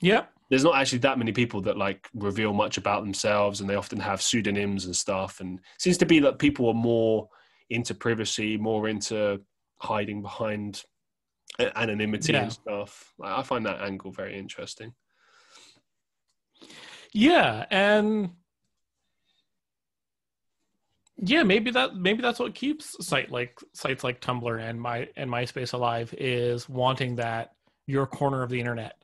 yeah. 0.00 0.24
there's 0.50 0.64
not 0.64 0.76
actually 0.76 0.98
that 0.98 1.18
many 1.18 1.32
people 1.32 1.60
that 1.62 1.78
like 1.78 2.08
reveal 2.14 2.52
much 2.52 2.76
about 2.76 3.02
themselves 3.02 3.60
and 3.60 3.70
they 3.70 3.74
often 3.74 3.98
have 4.00 4.20
pseudonyms 4.20 4.84
and 4.84 4.94
stuff 4.94 5.40
and 5.40 5.60
seems 5.78 5.96
to 5.98 6.06
be 6.06 6.18
that 6.20 6.38
people 6.38 6.68
are 6.68 6.74
more 6.74 7.28
into 7.70 7.94
privacy 7.94 8.58
more 8.58 8.88
into 8.88 9.40
hiding 9.78 10.20
behind 10.20 10.82
anonymity 11.76 12.32
yeah. 12.32 12.42
and 12.42 12.52
stuff 12.52 13.12
i 13.22 13.42
find 13.42 13.64
that 13.64 13.80
angle 13.80 14.10
very 14.10 14.38
interesting. 14.38 14.92
Yeah 17.12 17.64
and 17.70 18.30
yeah 21.24 21.42
maybe 21.42 21.70
that 21.70 21.94
maybe 21.96 22.22
that's 22.22 22.38
what 22.38 22.54
keeps 22.54 22.96
site 23.06 23.30
like 23.30 23.58
sites 23.72 24.04
like 24.04 24.20
tumblr 24.20 24.60
and 24.60 24.80
my 24.80 25.08
and 25.16 25.30
myspace 25.30 25.72
alive 25.72 26.14
is 26.18 26.68
wanting 26.68 27.16
that 27.16 27.52
your 27.86 28.06
corner 28.06 28.42
of 28.42 28.50
the 28.50 28.58
internet 28.58 28.96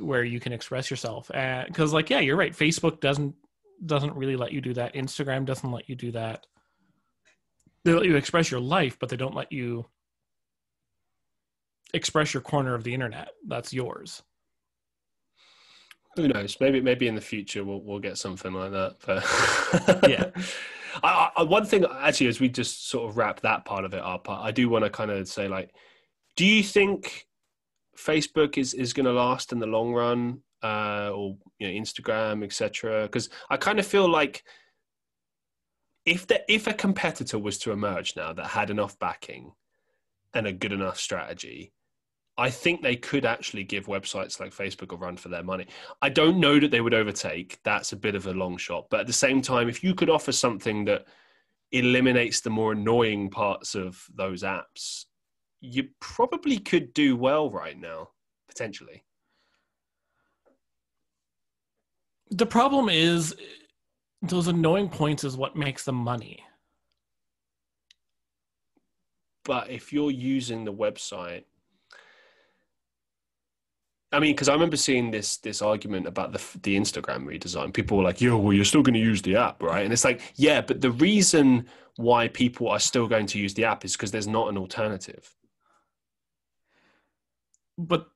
where 0.00 0.24
you 0.24 0.40
can 0.40 0.52
express 0.52 0.90
yourself. 0.90 1.28
Because 1.28 1.92
like 1.92 2.10
yeah 2.10 2.20
you're 2.20 2.36
right 2.36 2.52
facebook 2.52 3.00
doesn't 3.00 3.34
doesn't 3.84 4.14
really 4.14 4.36
let 4.36 4.52
you 4.52 4.60
do 4.60 4.74
that. 4.74 4.94
Instagram 4.94 5.46
doesn't 5.46 5.70
let 5.70 5.88
you 5.88 5.94
do 5.94 6.12
that. 6.12 6.46
They 7.84 7.94
let 7.94 8.04
you 8.04 8.16
express 8.16 8.50
your 8.50 8.60
life 8.60 8.98
but 8.98 9.08
they 9.08 9.16
don't 9.16 9.34
let 9.34 9.52
you 9.52 9.86
express 11.92 12.32
your 12.34 12.42
corner 12.42 12.74
of 12.74 12.84
the 12.84 12.94
internet. 12.94 13.30
That's 13.46 13.72
yours 13.72 14.22
who 16.16 16.28
knows? 16.28 16.56
Maybe 16.60 16.80
maybe 16.80 17.08
in 17.08 17.14
the 17.14 17.20
future 17.20 17.64
we'll 17.64 17.80
we'll 17.80 17.98
get 17.98 18.18
something 18.18 18.52
like 18.52 18.72
that. 18.72 18.96
But 19.06 20.08
yeah, 20.10 20.30
I, 21.02 21.30
I, 21.36 21.42
one 21.42 21.64
thing 21.64 21.84
actually, 22.00 22.28
as 22.28 22.40
we 22.40 22.48
just 22.48 22.88
sort 22.88 23.08
of 23.08 23.16
wrap 23.16 23.40
that 23.40 23.64
part 23.64 23.84
of 23.84 23.94
it 23.94 24.02
up, 24.02 24.28
I 24.28 24.50
do 24.50 24.68
want 24.68 24.84
to 24.84 24.90
kind 24.90 25.10
of 25.10 25.28
say 25.28 25.48
like, 25.48 25.74
do 26.36 26.44
you 26.44 26.62
think 26.62 27.26
Facebook 27.96 28.58
is 28.58 28.74
is 28.74 28.92
going 28.92 29.06
to 29.06 29.12
last 29.12 29.52
in 29.52 29.58
the 29.58 29.66
long 29.66 29.92
run, 29.92 30.40
uh, 30.62 31.10
or 31.14 31.36
you 31.58 31.68
know, 31.68 31.80
Instagram, 31.80 32.44
etc.? 32.44 33.02
Because 33.02 33.30
I 33.48 33.56
kind 33.56 33.78
of 33.78 33.86
feel 33.86 34.08
like 34.08 34.44
if 36.06 36.26
the, 36.26 36.42
if 36.52 36.66
a 36.66 36.72
competitor 36.72 37.38
was 37.38 37.58
to 37.58 37.72
emerge 37.72 38.16
now 38.16 38.32
that 38.32 38.46
had 38.46 38.70
enough 38.70 38.98
backing 38.98 39.52
and 40.34 40.46
a 40.46 40.52
good 40.52 40.72
enough 40.72 40.98
strategy 40.98 41.72
I 42.40 42.48
think 42.48 42.80
they 42.80 42.96
could 42.96 43.26
actually 43.26 43.64
give 43.64 43.84
websites 43.84 44.40
like 44.40 44.54
Facebook 44.54 44.94
a 44.94 44.96
run 44.96 45.18
for 45.18 45.28
their 45.28 45.42
money. 45.42 45.66
I 46.00 46.08
don't 46.08 46.40
know 46.40 46.58
that 46.58 46.70
they 46.70 46.80
would 46.80 46.94
overtake. 46.94 47.60
That's 47.64 47.92
a 47.92 47.96
bit 47.96 48.14
of 48.14 48.26
a 48.26 48.32
long 48.32 48.56
shot. 48.56 48.86
But 48.88 49.00
at 49.00 49.06
the 49.06 49.12
same 49.12 49.42
time, 49.42 49.68
if 49.68 49.84
you 49.84 49.94
could 49.94 50.08
offer 50.08 50.32
something 50.32 50.86
that 50.86 51.04
eliminates 51.70 52.40
the 52.40 52.48
more 52.48 52.72
annoying 52.72 53.28
parts 53.28 53.74
of 53.74 54.02
those 54.14 54.42
apps, 54.42 55.04
you 55.60 55.88
probably 56.00 56.56
could 56.56 56.94
do 56.94 57.14
well 57.14 57.50
right 57.50 57.78
now, 57.78 58.08
potentially. 58.48 59.04
The 62.30 62.46
problem 62.46 62.88
is 62.88 63.36
those 64.22 64.48
annoying 64.48 64.88
points 64.88 65.24
is 65.24 65.36
what 65.36 65.56
makes 65.56 65.84
them 65.84 65.96
money. 65.96 66.42
But 69.44 69.68
if 69.68 69.92
you're 69.92 70.10
using 70.10 70.64
the 70.64 70.72
website 70.72 71.44
I 74.12 74.18
mean, 74.18 74.32
because 74.34 74.48
I 74.48 74.54
remember 74.54 74.76
seeing 74.76 75.10
this 75.10 75.36
this 75.36 75.62
argument 75.62 76.06
about 76.06 76.32
the 76.32 76.42
the 76.62 76.76
Instagram 76.76 77.24
redesign. 77.24 77.72
People 77.72 77.96
were 77.98 78.04
like, 78.04 78.20
"Yo, 78.20 78.36
well, 78.36 78.52
you're 78.52 78.64
still 78.64 78.82
going 78.82 78.94
to 78.94 79.00
use 79.00 79.22
the 79.22 79.36
app, 79.36 79.62
right?" 79.62 79.84
And 79.84 79.92
it's 79.92 80.04
like, 80.04 80.20
yeah, 80.34 80.60
but 80.60 80.80
the 80.80 80.90
reason 80.90 81.66
why 81.96 82.28
people 82.28 82.68
are 82.68 82.80
still 82.80 83.06
going 83.06 83.26
to 83.26 83.38
use 83.38 83.54
the 83.54 83.64
app 83.64 83.84
is 83.84 83.92
because 83.92 84.10
there's 84.10 84.26
not 84.26 84.48
an 84.48 84.58
alternative. 84.58 85.32
But 87.78 88.08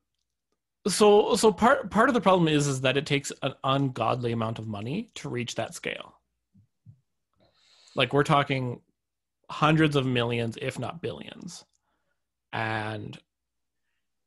so 0.87 1.35
so 1.35 1.51
part 1.51 1.89
part 1.89 2.09
of 2.09 2.13
the 2.13 2.21
problem 2.21 2.47
is 2.49 2.67
is 2.67 2.81
that 2.81 2.97
it 2.97 3.05
takes 3.05 3.31
an 3.41 3.53
ungodly 3.63 4.33
amount 4.33 4.59
of 4.59 4.67
money 4.67 5.09
to 5.15 5.29
reach 5.29 5.55
that 5.55 5.73
scale. 5.73 6.15
Like 7.95 8.11
we're 8.11 8.23
talking 8.23 8.81
hundreds 9.49 9.95
of 9.95 10.05
millions, 10.05 10.57
if 10.61 10.77
not 10.77 11.01
billions, 11.01 11.63
and 12.51 13.17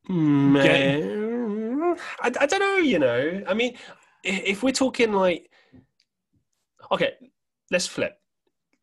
Man. 0.09 1.38
I, 2.21 2.33
I 2.41 2.47
don't 2.47 2.61
know, 2.61 2.77
you 2.77 2.99
know. 2.99 3.43
I 3.47 3.55
mean, 3.55 3.77
if 4.25 4.63
we're 4.63 4.73
talking 4.73 5.13
like, 5.13 5.51
okay, 6.91 7.13
let's 7.71 7.87
flip. 7.87 8.21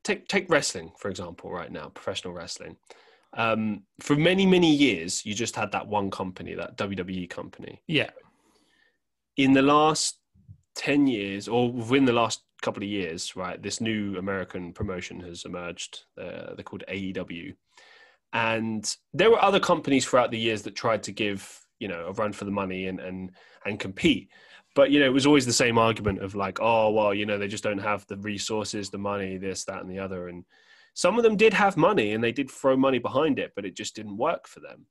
Take 0.04 0.28
take 0.28 0.50
wrestling 0.50 0.92
for 1.00 1.10
example. 1.10 1.52
Right 1.52 1.72
now, 1.72 1.90
professional 1.90 2.34
wrestling. 2.34 2.78
Um, 3.34 3.84
for 4.00 4.16
many 4.16 4.46
many 4.46 4.74
years, 4.74 5.26
you 5.26 5.34
just 5.34 5.56
had 5.56 5.72
that 5.72 5.88
one 5.88 6.12
company, 6.12 6.54
that 6.54 6.78
WWE 6.78 7.30
company. 7.30 7.82
Yeah. 7.88 8.12
In 9.38 9.54
the 9.54 9.64
last 9.64 10.20
ten 10.76 11.08
years, 11.08 11.48
or 11.48 11.72
within 11.72 12.06
the 12.06 12.14
last 12.14 12.44
couple 12.62 12.84
of 12.84 12.90
years, 12.90 13.36
right, 13.36 13.62
this 13.62 13.82
new 13.82 14.18
American 14.18 14.74
promotion 14.74 15.20
has 15.22 15.44
emerged. 15.44 16.04
Uh, 16.20 16.54
they're 16.54 16.64
called 16.64 16.84
AEW, 16.88 17.56
and 18.32 18.96
there 19.12 19.32
were 19.32 19.42
other 19.42 19.60
companies 19.60 20.06
throughout 20.06 20.30
the 20.30 20.40
years 20.40 20.62
that 20.62 20.76
tried 20.76 21.02
to 21.04 21.12
give 21.12 21.65
you 21.80 21.88
know 21.88 22.08
a 22.08 22.14
run 22.14 22.34
for 22.34 22.46
the 22.46 22.52
money 22.52 22.88
and 22.88 23.00
and 23.00 23.32
and 23.66 23.80
compete. 23.80 24.30
But 24.76 24.92
you 24.92 25.00
know 25.00 25.06
it 25.06 25.14
was 25.14 25.26
always 25.26 25.46
the 25.46 25.54
same 25.54 25.78
argument 25.78 26.22
of 26.22 26.36
like 26.36 26.60
oh 26.62 26.92
well 26.92 27.14
you 27.14 27.26
know 27.26 27.38
they 27.38 27.48
just 27.48 27.64
don't 27.64 27.78
have 27.78 28.06
the 28.08 28.18
resources 28.18 28.90
the 28.90 28.98
money 28.98 29.38
this 29.38 29.66
that 29.66 29.82
and 29.82 29.90
the 29.90 30.00
other. 30.00 30.28
And 30.28 30.46
some 30.94 31.18
of 31.18 31.24
them 31.24 31.38
did 31.38 31.54
have 31.54 31.78
money 31.78 32.14
and 32.14 32.24
they 32.24 32.32
did 32.32 32.50
throw 32.50 32.78
money 32.78 33.00
behind 33.00 33.40
it 33.40 33.52
but 33.56 33.66
it 33.66 33.76
just 33.76 33.96
didn't 33.96 34.18
work 34.18 34.48
for 34.48 34.60
them. 34.60 34.86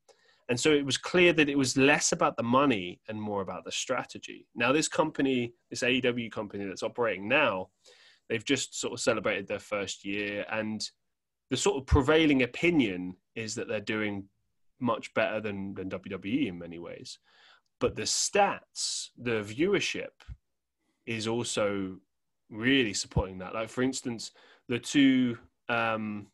And 0.51 0.61
so 0.61 0.73
it 0.73 0.85
was 0.85 0.99
clear 0.99 1.33
that 1.33 1.49
it 1.49 1.57
was 1.57 1.79
less 1.79 2.13
about 2.13 2.37
the 2.37 2.43
money 2.43 3.01
and 3.09 3.21
more 3.21 3.41
about 3.41 3.65
the 3.65 3.73
strategy. 3.73 4.47
Now 4.55 4.73
this 4.73 4.89
company 4.89 5.55
this 5.71 5.83
aew 5.83 6.31
company 6.31 6.65
that's 6.65 6.83
operating 6.83 7.29
now 7.29 7.69
they've 8.29 8.45
just 8.45 8.79
sort 8.79 8.93
of 8.93 9.01
celebrated 9.01 9.47
their 9.47 9.59
first 9.59 10.05
year. 10.05 10.45
And 10.51 10.83
the 11.51 11.57
sort 11.57 11.77
of 11.77 11.87
prevailing 11.87 12.43
opinion 12.43 13.17
is 13.35 13.55
that 13.55 13.69
they're 13.69 13.81
doing 13.81 14.25
much 14.85 15.13
better 15.15 15.41
than, 15.41 15.75
than 15.75 15.91
WWE 15.91 16.49
in 16.49 16.59
many 16.59 16.79
ways. 16.79 17.19
But 17.81 17.97
the 17.97 18.03
stats, 18.03 19.09
the 19.17 19.43
viewership 19.43 20.13
is 21.07 21.27
also 21.27 21.97
really 22.51 22.95
supporting 22.95 23.39
that. 23.39 23.55
Like, 23.55 23.69
for 23.69 23.83
instance, 23.83 24.31
the 24.69 24.79
two 24.79 25.39
um, 25.69 26.29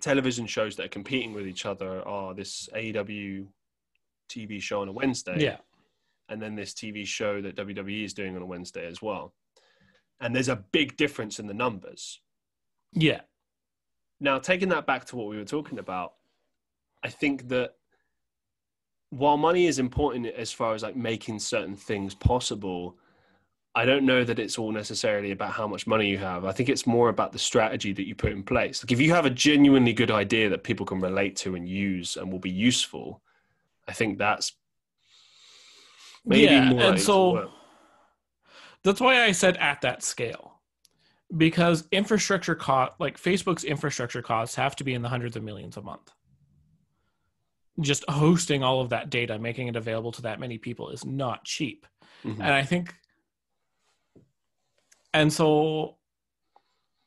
television 0.00 0.46
shows 0.46 0.76
that 0.76 0.86
are 0.86 0.88
competing 0.88 1.32
with 1.32 1.46
each 1.46 1.66
other 1.66 2.06
are 2.06 2.34
this 2.34 2.68
AEW 2.74 3.46
TV 4.28 4.60
show 4.60 4.82
on 4.82 4.88
a 4.88 4.92
Wednesday. 4.92 5.36
Yeah. 5.38 5.58
And 6.28 6.40
then 6.40 6.54
this 6.54 6.72
TV 6.72 7.06
show 7.06 7.42
that 7.42 7.56
WWE 7.56 8.04
is 8.04 8.14
doing 8.14 8.34
on 8.34 8.42
a 8.42 8.46
Wednesday 8.46 8.86
as 8.86 9.02
well. 9.02 9.34
And 10.20 10.34
there's 10.34 10.48
a 10.48 10.64
big 10.72 10.96
difference 10.96 11.38
in 11.38 11.46
the 11.46 11.54
numbers. 11.54 12.20
Yeah. 12.92 13.20
Now, 14.20 14.38
taking 14.38 14.70
that 14.70 14.86
back 14.86 15.04
to 15.06 15.16
what 15.16 15.28
we 15.28 15.36
were 15.36 15.44
talking 15.44 15.78
about, 15.78 16.14
I 17.04 17.08
think 17.08 17.48
that 17.48 17.74
while 19.10 19.36
money 19.36 19.66
is 19.66 19.78
important 19.78 20.26
as 20.26 20.50
far 20.50 20.74
as 20.74 20.82
like 20.82 20.96
making 20.96 21.38
certain 21.38 21.76
things 21.76 22.14
possible, 22.14 22.96
I 23.74 23.84
don't 23.84 24.06
know 24.06 24.24
that 24.24 24.38
it's 24.38 24.58
all 24.58 24.72
necessarily 24.72 25.30
about 25.30 25.52
how 25.52 25.68
much 25.68 25.86
money 25.86 26.08
you 26.08 26.18
have. 26.18 26.46
I 26.46 26.52
think 26.52 26.70
it's 26.70 26.86
more 26.86 27.10
about 27.10 27.32
the 27.32 27.38
strategy 27.38 27.92
that 27.92 28.08
you 28.08 28.14
put 28.14 28.32
in 28.32 28.42
place. 28.42 28.82
Like 28.82 28.90
if 28.90 29.00
you 29.00 29.12
have 29.12 29.26
a 29.26 29.30
genuinely 29.30 29.92
good 29.92 30.10
idea 30.10 30.48
that 30.48 30.64
people 30.64 30.86
can 30.86 31.00
relate 31.00 31.36
to 31.36 31.54
and 31.54 31.68
use 31.68 32.16
and 32.16 32.32
will 32.32 32.38
be 32.38 32.50
useful, 32.50 33.20
I 33.86 33.92
think 33.92 34.16
that's 34.16 34.52
maybe 36.24 36.54
yeah, 36.54 36.70
more 36.70 36.82
and 36.82 37.00
so 37.00 37.50
that's 38.82 39.00
why 39.00 39.24
I 39.24 39.32
said 39.32 39.58
at 39.58 39.82
that 39.82 40.02
scale. 40.02 40.52
Because 41.36 41.86
infrastructure 41.92 42.54
cost 42.54 42.92
like 42.98 43.20
Facebook's 43.20 43.64
infrastructure 43.64 44.22
costs 44.22 44.54
have 44.56 44.74
to 44.76 44.84
be 44.84 44.94
in 44.94 45.02
the 45.02 45.08
hundreds 45.08 45.36
of 45.36 45.42
millions 45.42 45.76
a 45.76 45.82
month 45.82 46.10
just 47.80 48.04
hosting 48.08 48.62
all 48.62 48.80
of 48.80 48.90
that 48.90 49.10
data, 49.10 49.38
making 49.38 49.68
it 49.68 49.76
available 49.76 50.12
to 50.12 50.22
that 50.22 50.40
many 50.40 50.58
people 50.58 50.90
is 50.90 51.04
not 51.04 51.44
cheap. 51.44 51.86
Mm-hmm. 52.24 52.40
And 52.40 52.52
I 52.52 52.62
think, 52.62 52.94
and 55.12 55.32
so 55.32 55.96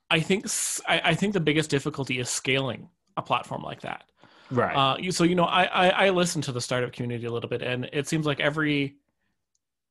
I 0.09 0.20
think, 0.20 0.45
I, 0.88 1.01
I, 1.05 1.15
think 1.15 1.34
the 1.34 1.39
biggest 1.39 1.70
difficulty 1.70 2.20
is 2.20 2.30
scaling 2.30 2.89
a 3.15 3.22
platform 3.22 3.63
like 3.63 3.82
that. 3.82 4.03
Right. 4.51 4.76
Uh, 4.76 5.11
so, 5.11 5.24
you 5.24 5.36
know, 5.36 5.45
I, 5.45 5.63
I, 5.63 5.89
I 5.89 6.09
listen 6.09 6.41
to 6.43 6.51
the 6.51 6.61
startup 6.61 6.91
community 6.91 7.26
a 7.26 7.32
little 7.32 7.49
bit 7.49 7.61
and 7.61 7.89
it 7.91 8.07
seems 8.07 8.26
like 8.26 8.39
every, 8.39 8.97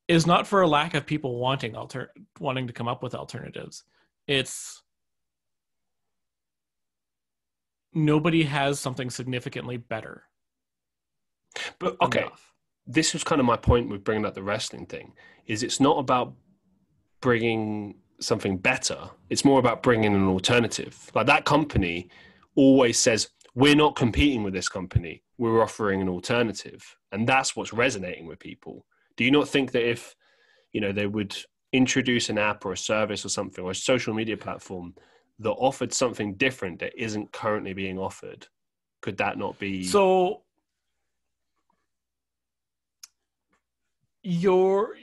is 0.09 0.27
not 0.27 0.47
for 0.47 0.63
a 0.63 0.69
lack 0.69 0.95
of 0.95 1.05
people 1.05 1.39
wanting 1.39 1.75
alter 1.75 2.13
wanting 2.39 2.67
to 2.69 2.73
come 2.73 2.87
up 2.87 3.03
with 3.03 3.15
alternatives. 3.15 3.83
It's 4.29 4.83
nobody 7.93 8.45
has 8.45 8.79
something 8.79 9.11
significantly 9.11 9.79
better 9.79 10.23
but 11.79 11.97
okay, 12.03 12.23
enough. 12.23 12.53
this 12.87 13.13
was 13.13 13.25
kind 13.25 13.41
of 13.41 13.47
my 13.47 13.57
point 13.57 13.89
with 13.89 14.05
bringing 14.05 14.25
up 14.25 14.35
the 14.35 14.43
wrestling 14.43 14.87
thing. 14.87 15.13
Is 15.47 15.63
it's 15.63 15.81
not 15.81 15.99
about 15.99 16.35
bringing 17.21 17.97
something 18.21 18.57
better. 18.57 18.99
It's 19.31 19.45
more 19.45 19.59
about 19.59 19.83
bringing 19.83 20.15
an 20.15 20.27
alternative. 20.27 21.11
Like 21.15 21.27
that 21.27 21.45
company 21.45 22.09
always 22.55 22.99
says, 22.99 23.29
we're 23.55 23.77
not 23.77 23.97
competing 23.97 24.43
with 24.43 24.55
this 24.55 24.69
company. 24.69 25.23
We're 25.39 25.63
offering 25.63 26.01
an 26.01 26.09
alternative, 26.09 26.97
and 27.13 27.29
that's 27.29 27.55
what's 27.55 27.73
resonating 27.73 28.27
with 28.27 28.39
people. 28.39 28.87
Do 29.17 29.25
you 29.25 29.31
not 29.31 29.49
think 29.49 29.73
that 29.73 29.89
if 29.89 30.15
you 30.73 30.81
know 30.81 30.93
they 30.93 31.07
would 31.07 31.37
introduce 31.73 32.29
an 32.31 32.39
app 32.39 32.65
or 32.65 32.73
a 32.73 32.77
service 32.77 33.25
or 33.25 33.29
something 33.29 33.65
or 33.65 33.71
a 33.71 33.75
social 33.75 34.15
media 34.15 34.37
platform 34.37 34.95
that 35.39 35.51
offered 35.53 35.93
something 35.93 36.35
different 36.35 36.79
that 36.79 36.93
isn't 36.97 37.33
currently 37.33 37.75
being 37.75 37.99
offered, 37.99 38.47
could 39.03 39.19
that 39.19 39.37
not 39.37 39.59
be 39.59 39.85
so? 39.85 40.43
Your 44.27 44.97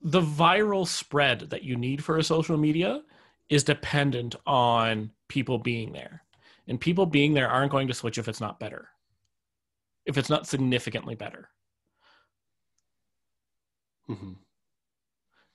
the 0.00 0.22
viral 0.22 0.86
spread 0.86 1.40
that 1.50 1.64
you 1.64 1.76
need 1.76 2.02
for 2.02 2.16
a 2.16 2.24
social 2.24 2.56
media 2.56 3.02
is 3.50 3.62
dependent 3.62 4.34
on 4.46 5.10
people 5.28 5.58
being 5.58 5.92
there. 5.92 6.22
And 6.66 6.80
people 6.80 7.04
being 7.04 7.34
there 7.34 7.48
aren't 7.48 7.70
going 7.70 7.88
to 7.88 7.94
switch 7.94 8.16
if 8.16 8.26
it's 8.26 8.40
not 8.40 8.58
better. 8.58 8.88
If 10.06 10.16
it's 10.16 10.30
not 10.30 10.46
significantly 10.46 11.14
better. 11.14 11.50
Mm-hmm. 14.08 14.32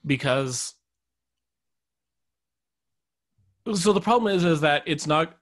Because 0.06 0.76
so 3.74 3.92
the 3.92 4.02
problem 4.02 4.36
is 4.36 4.44
is 4.44 4.62
that 4.62 4.84
it's 4.86 5.08
not 5.08 5.36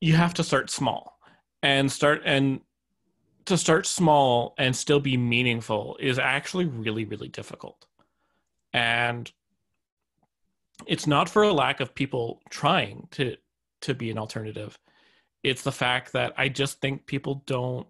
you 0.00 0.14
have 0.14 0.34
to 0.34 0.44
start 0.44 0.68
small 0.68 1.18
and 1.62 1.90
start 1.90 2.22
and 2.24 2.60
to 3.48 3.58
start 3.58 3.86
small 3.86 4.54
and 4.58 4.74
still 4.74 5.00
be 5.00 5.16
meaningful 5.16 5.96
is 6.00 6.18
actually 6.18 6.66
really, 6.66 7.04
really 7.04 7.28
difficult. 7.28 7.86
And 8.72 9.30
it's 10.86 11.06
not 11.06 11.28
for 11.28 11.42
a 11.42 11.52
lack 11.52 11.80
of 11.80 11.94
people 11.94 12.40
trying 12.50 13.08
to 13.12 13.36
to 13.80 13.94
be 13.94 14.10
an 14.10 14.18
alternative. 14.18 14.78
It's 15.42 15.62
the 15.62 15.72
fact 15.72 16.12
that 16.12 16.34
I 16.36 16.48
just 16.48 16.80
think 16.80 17.06
people 17.06 17.42
don't 17.46 17.86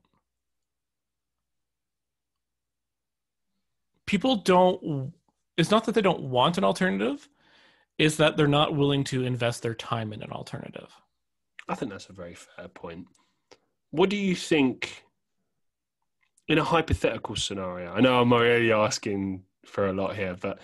people 4.07 4.37
don't 4.37 5.13
it's 5.57 5.71
not 5.71 5.85
that 5.85 5.95
they 5.95 6.03
don't 6.03 6.23
want 6.23 6.57
an 6.57 6.65
alternative, 6.65 7.29
it's 7.99 8.17
that 8.17 8.37
they're 8.37 8.47
not 8.47 8.77
willing 8.77 9.03
to 9.05 9.25
invest 9.25 9.63
their 9.63 9.75
time 9.75 10.13
in 10.13 10.23
an 10.23 10.31
alternative. 10.31 10.93
I 11.69 11.75
think 11.75 11.91
that's 11.91 12.09
a 12.09 12.13
very 12.13 12.35
fair 12.35 12.69
point. 12.69 13.09
What 13.91 14.09
do 14.09 14.17
you 14.17 14.37
think 14.37 15.05
in 16.49 16.59
a 16.59 16.65
hypothetical 16.65 17.37
scenario, 17.37 17.93
I 17.93 18.01
know 18.01 18.21
I'm 18.21 18.33
already 18.33 18.73
asking 18.73 19.43
for 19.67 19.89
a 19.89 19.93
lot 19.93 20.17
here, 20.17 20.37
but 20.41 20.61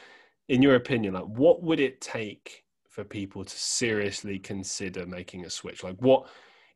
in 0.48 0.62
your 0.62 0.76
opinion, 0.76 1.14
like 1.14 1.24
what 1.24 1.62
would 1.62 1.80
it 1.80 2.00
take 2.00 2.64
for 2.88 3.04
people 3.04 3.44
to 3.44 3.56
seriously 3.56 4.38
consider 4.38 5.04
making 5.06 5.44
a 5.44 5.50
switch? 5.50 5.84
Like 5.84 6.00
what 6.00 6.26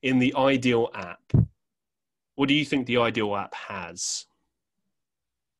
in 0.02 0.18
the 0.18 0.34
ideal 0.36 0.90
app, 0.94 1.32
what 2.34 2.48
do 2.48 2.54
you 2.54 2.64
think 2.64 2.86
the 2.86 2.98
ideal 2.98 3.34
app 3.34 3.54
has 3.54 4.26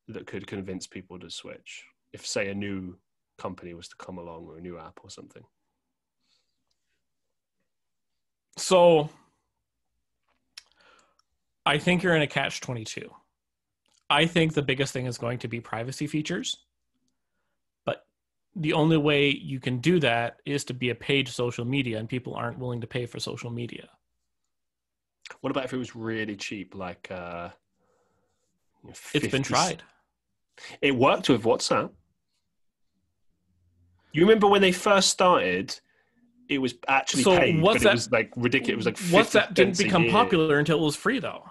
that 0.07 0.27
could 0.27 0.47
convince 0.47 0.85
people 0.85 1.19
to 1.19 1.29
switch? 1.29 1.83
If 2.13 2.25
say 2.25 2.49
a 2.49 2.55
new 2.55 2.97
company 3.37 3.73
was 3.73 3.87
to 3.87 3.95
come 3.95 4.17
along 4.17 4.45
or 4.45 4.57
a 4.57 4.61
new 4.61 4.77
app 4.77 4.99
or 5.03 5.09
something. 5.09 5.43
So 8.57 9.09
I 11.65 11.77
think 11.77 12.03
you're 12.03 12.15
in 12.15 12.21
a 12.21 12.27
catch 12.27 12.61
22 12.61 13.09
I 14.09 14.25
think 14.25 14.53
the 14.53 14.61
biggest 14.61 14.91
thing 14.93 15.05
is 15.05 15.17
going 15.17 15.39
to 15.39 15.47
be 15.47 15.59
privacy 15.59 16.07
features. 16.07 16.57
But 17.85 18.05
the 18.55 18.73
only 18.73 18.97
way 18.97 19.29
you 19.29 19.59
can 19.59 19.79
do 19.79 19.99
that 19.99 20.37
is 20.45 20.63
to 20.65 20.73
be 20.73 20.89
a 20.89 20.95
paid 20.95 21.27
social 21.27 21.65
media, 21.65 21.99
and 21.99 22.09
people 22.09 22.33
aren't 22.35 22.57
willing 22.57 22.81
to 22.81 22.87
pay 22.87 23.05
for 23.05 23.19
social 23.19 23.49
media. 23.49 23.89
What 25.41 25.51
about 25.51 25.65
if 25.65 25.73
it 25.73 25.77
was 25.77 25.95
really 25.95 26.35
cheap, 26.35 26.73
like 26.73 27.09
uh, 27.11 27.49
it's 29.13 29.27
been 29.27 29.43
tried. 29.43 29.83
It 30.81 30.95
worked 30.95 31.29
with 31.29 31.43
WhatsApp. 31.43 31.91
You 34.11 34.23
remember 34.23 34.47
when 34.47 34.61
they 34.61 34.71
first 34.71 35.09
started? 35.09 35.79
It 36.49 36.57
was 36.57 36.73
actually 36.87 37.23
so 37.23 37.37
paid, 37.37 37.61
but 37.61 37.83
it 37.83 37.91
was 37.91 38.11
like 38.11 38.33
ridiculous. 38.35 38.85
It 38.87 38.97
was 38.99 39.13
like 39.13 39.25
WhatsApp 39.27 39.53
didn't 39.53 39.77
become 39.77 40.09
popular 40.09 40.57
until 40.57 40.79
it 40.79 40.83
was 40.83 40.95
free, 40.95 41.19
though. 41.19 41.48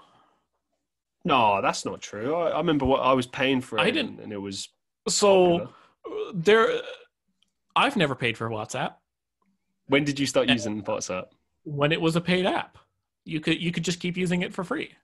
No, 1.29 1.61
that's 1.61 1.85
not 1.85 2.01
true. 2.01 2.35
I, 2.35 2.49
I 2.51 2.59
remember 2.59 2.87
what 2.87 3.01
I 3.01 3.12
was 3.12 3.26
paying 3.26 3.61
for 3.61 3.79
it, 3.79 3.83
I 3.83 3.91
didn't, 3.91 4.18
and 4.20 4.33
it 4.33 4.39
was 4.39 4.70
so 5.07 5.59
popular. 5.59 6.33
there. 6.35 6.81
I've 7.76 7.97
never 7.97 8.14
paid 8.14 8.37
for 8.39 8.49
WhatsApp. 8.49 8.95
When 9.89 10.05
did 10.05 10.18
you 10.18 10.26
start 10.26 10.49
using 10.49 10.83
WhatsApp? 10.83 11.26
When 11.64 11.93
it 11.93 12.01
was 12.01 12.16
a 12.16 12.20
paid 12.20 12.47
app. 12.47 12.79
You 13.24 13.41
could 13.41 13.61
you 13.61 13.72
could 13.72 13.85
just 13.85 14.01
keep 14.01 14.16
using 14.16 14.41
it 14.41 14.55
for 14.55 14.64
free 14.64 14.95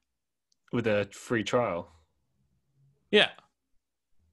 with 0.73 0.87
a 0.87 1.07
free 1.13 1.45
trial. 1.45 1.93
Yeah. 3.11 3.29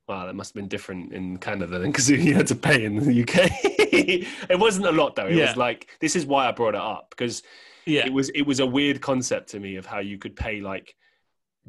Wow, 0.08 0.26
that 0.26 0.34
must 0.34 0.52
have 0.52 0.56
been 0.56 0.70
different 0.70 1.12
in 1.12 1.38
Canada 1.38 1.78
then 1.78 1.92
because 1.92 2.10
you 2.28 2.34
had 2.34 2.48
to 2.48 2.56
pay 2.56 2.86
in 2.86 2.96
the 2.96 3.22
UK. 3.22 3.52
it 4.50 4.60
wasn't 4.60 4.86
a 4.86 4.92
lot 4.92 5.18
though. 5.18 5.28
It 5.28 5.36
yeah. 5.36 5.48
was 5.48 5.58
like 5.58 5.90
this 6.00 6.16
is 6.16 6.26
why 6.26 6.48
I 6.48 6.54
brought 6.54 6.74
it 6.74 6.82
up 6.82 7.10
because 7.10 7.44
yeah. 7.86 8.06
it 8.06 8.14
was 8.14 8.30
it 8.30 8.44
was 8.44 8.62
a 8.62 8.66
weird 8.66 9.02
concept 9.02 9.50
to 9.50 9.60
me 9.60 9.76
of 9.76 9.86
how 9.86 10.00
you 10.00 10.18
could 10.18 10.38
pay 10.38 10.62
like 10.62 10.96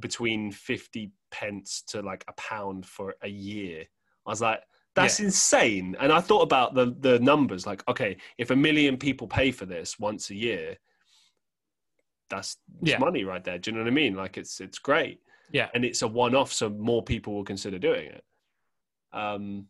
between 0.03 0.53
50 0.53 1.11
pence 1.31 1.83
to 1.89 2.03
like 2.03 2.25
a 2.29 2.35
pound 2.35 2.85
for 2.85 3.15
a 3.23 3.29
year. 3.29 3.85
I 4.27 4.31
was 4.31 4.43
like, 4.43 4.61
that's 4.95 5.19
yeah. 5.19 5.27
insane. 5.27 5.97
And 5.99 6.13
I 6.13 6.21
thought 6.21 6.43
about 6.43 6.75
the 6.75 6.95
the 7.01 7.19
numbers 7.21 7.67
like, 7.67 7.83
okay, 7.89 8.19
if 8.37 8.51
a 8.51 8.57
million 8.57 8.99
people 8.99 9.27
pay 9.27 9.51
for 9.51 9.65
this 9.65 9.99
once 9.99 10.29
a 10.29 10.35
year, 10.35 10.77
that's 12.29 12.59
yeah. 12.83 12.99
money 12.99 13.25
right 13.25 13.43
there. 13.43 13.59
Do 13.59 13.71
you 13.71 13.77
know 13.77 13.83
what 13.83 13.89
I 13.89 13.95
mean? 13.95 14.15
Like 14.15 14.37
it's 14.37 14.61
it's 14.61 14.79
great. 14.79 15.21
Yeah. 15.51 15.69
And 15.75 15.85
it's 15.85 16.03
a 16.03 16.09
one 16.09 16.35
off, 16.35 16.53
so 16.53 16.69
more 16.69 17.03
people 17.03 17.35
will 17.35 17.45
consider 17.45 17.79
doing 17.79 18.09
it. 18.09 18.25
Um 19.13 19.67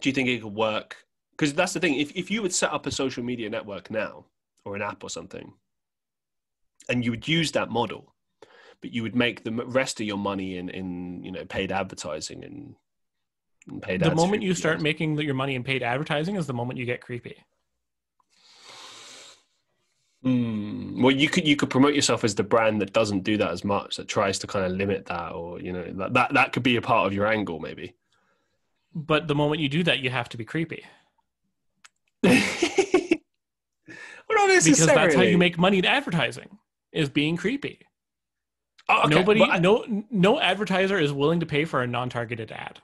do 0.00 0.08
you 0.08 0.12
think 0.12 0.28
it 0.28 0.42
could 0.42 0.54
work? 0.54 0.96
Because 1.32 1.54
that's 1.54 1.72
the 1.72 1.80
thing. 1.80 1.96
If 1.96 2.12
if 2.12 2.30
you 2.30 2.42
would 2.42 2.54
set 2.54 2.72
up 2.72 2.86
a 2.86 2.92
social 2.92 3.24
media 3.24 3.50
network 3.50 3.90
now 3.90 4.26
or 4.64 4.76
an 4.76 4.82
app 4.82 5.02
or 5.02 5.10
something, 5.10 5.52
and 6.88 7.04
you 7.04 7.10
would 7.10 7.26
use 7.26 7.52
that 7.52 7.70
model, 7.70 8.14
but 8.80 8.92
you 8.92 9.02
would 9.02 9.14
make 9.14 9.44
the 9.44 9.52
rest 9.52 10.00
of 10.00 10.06
your 10.06 10.18
money 10.18 10.56
in 10.56 10.68
in 10.68 11.22
you 11.24 11.32
know 11.32 11.44
paid 11.44 11.72
advertising 11.72 12.44
and, 12.44 12.74
and 13.68 13.82
paid. 13.82 14.00
The 14.00 14.14
moment 14.14 14.42
you 14.42 14.54
start 14.54 14.80
making 14.80 15.18
your 15.18 15.34
money 15.34 15.54
in 15.54 15.64
paid 15.64 15.82
advertising 15.82 16.36
is 16.36 16.46
the 16.46 16.54
moment 16.54 16.78
you 16.78 16.86
get 16.86 17.00
creepy. 17.00 17.36
Mm. 20.24 21.00
Well, 21.00 21.14
you 21.14 21.28
could 21.28 21.46
you 21.46 21.54
could 21.56 21.70
promote 21.70 21.94
yourself 21.94 22.24
as 22.24 22.34
the 22.34 22.42
brand 22.42 22.80
that 22.80 22.92
doesn't 22.92 23.22
do 23.22 23.36
that 23.36 23.50
as 23.50 23.64
much, 23.64 23.96
that 23.96 24.08
tries 24.08 24.38
to 24.40 24.46
kind 24.46 24.64
of 24.64 24.72
limit 24.72 25.06
that, 25.06 25.32
or 25.32 25.60
you 25.60 25.72
know 25.72 25.84
that 25.92 26.14
that, 26.14 26.34
that 26.34 26.52
could 26.52 26.64
be 26.64 26.76
a 26.76 26.82
part 26.82 27.06
of 27.06 27.12
your 27.12 27.26
angle, 27.26 27.60
maybe. 27.60 27.94
But 28.94 29.28
the 29.28 29.34
moment 29.34 29.60
you 29.60 29.68
do 29.68 29.84
that, 29.84 30.00
you 30.00 30.10
have 30.10 30.28
to 30.30 30.36
be 30.36 30.44
creepy. 30.44 30.84
well, 32.22 32.32
not 34.30 34.64
because 34.64 34.86
that's 34.86 35.14
how 35.14 35.22
you 35.22 35.38
make 35.38 35.56
money 35.56 35.78
in 35.78 35.84
advertising 35.84 36.58
is 36.90 37.08
being 37.08 37.36
creepy. 37.36 37.87
Oh, 38.88 39.02
okay. 39.04 39.14
Nobody, 39.14 39.42
I, 39.42 39.58
no, 39.58 39.84
no 40.10 40.40
advertiser 40.40 40.98
is 40.98 41.12
willing 41.12 41.40
to 41.40 41.46
pay 41.46 41.64
for 41.64 41.82
a 41.82 41.86
non-targeted 41.86 42.50
ad. 42.52 42.80